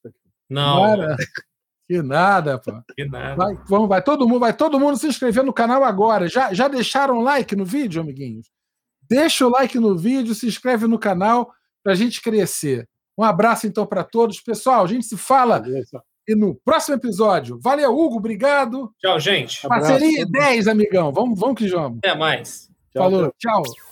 Não, 0.48 0.80
Para. 0.80 1.16
Que 1.88 2.00
nada, 2.00 2.58
pô. 2.58 2.72
que 2.96 3.04
nada. 3.04 3.34
Vai, 3.34 3.54
vamos, 3.68 3.86
vai 3.88 4.00
todo 4.00 4.26
mundo, 4.26 4.40
vai 4.40 4.56
todo 4.56 4.80
mundo 4.80 4.96
se 4.96 5.06
inscrever 5.06 5.44
no 5.44 5.52
canal 5.52 5.84
agora. 5.84 6.26
Já, 6.26 6.54
já 6.54 6.66
deixaram 6.66 7.20
like 7.20 7.54
no 7.54 7.66
vídeo, 7.66 8.00
amiguinhos? 8.00 8.46
Deixa 9.02 9.46
o 9.46 9.50
like 9.50 9.78
no 9.78 9.98
vídeo, 9.98 10.34
se 10.34 10.46
inscreve 10.46 10.86
no 10.86 10.98
canal 10.98 11.52
para 11.82 11.92
a 11.92 11.96
gente 11.96 12.22
crescer. 12.22 12.88
Um 13.18 13.24
abraço 13.24 13.66
então 13.66 13.84
para 13.84 14.02
todos, 14.04 14.40
pessoal. 14.40 14.84
A 14.84 14.88
gente 14.88 15.04
se 15.04 15.18
fala 15.18 15.58
Beleza? 15.60 16.02
E 16.28 16.34
no 16.34 16.54
próximo 16.54 16.96
episódio. 16.96 17.58
Valeu, 17.60 17.90
Hugo, 17.92 18.16
obrigado. 18.16 18.92
Tchau, 19.00 19.18
gente. 19.18 19.64
Abraço. 19.66 19.90
Parceria 19.92 20.26
10, 20.26 20.68
amigão. 20.68 21.12
Vamos, 21.12 21.38
vamos 21.38 21.56
que 21.56 21.68
vamos. 21.68 21.98
Até 21.98 22.14
mais. 22.14 22.68
Tchau, 22.92 23.02
Falou, 23.04 23.32
tchau. 23.38 23.62
tchau. 23.62 23.91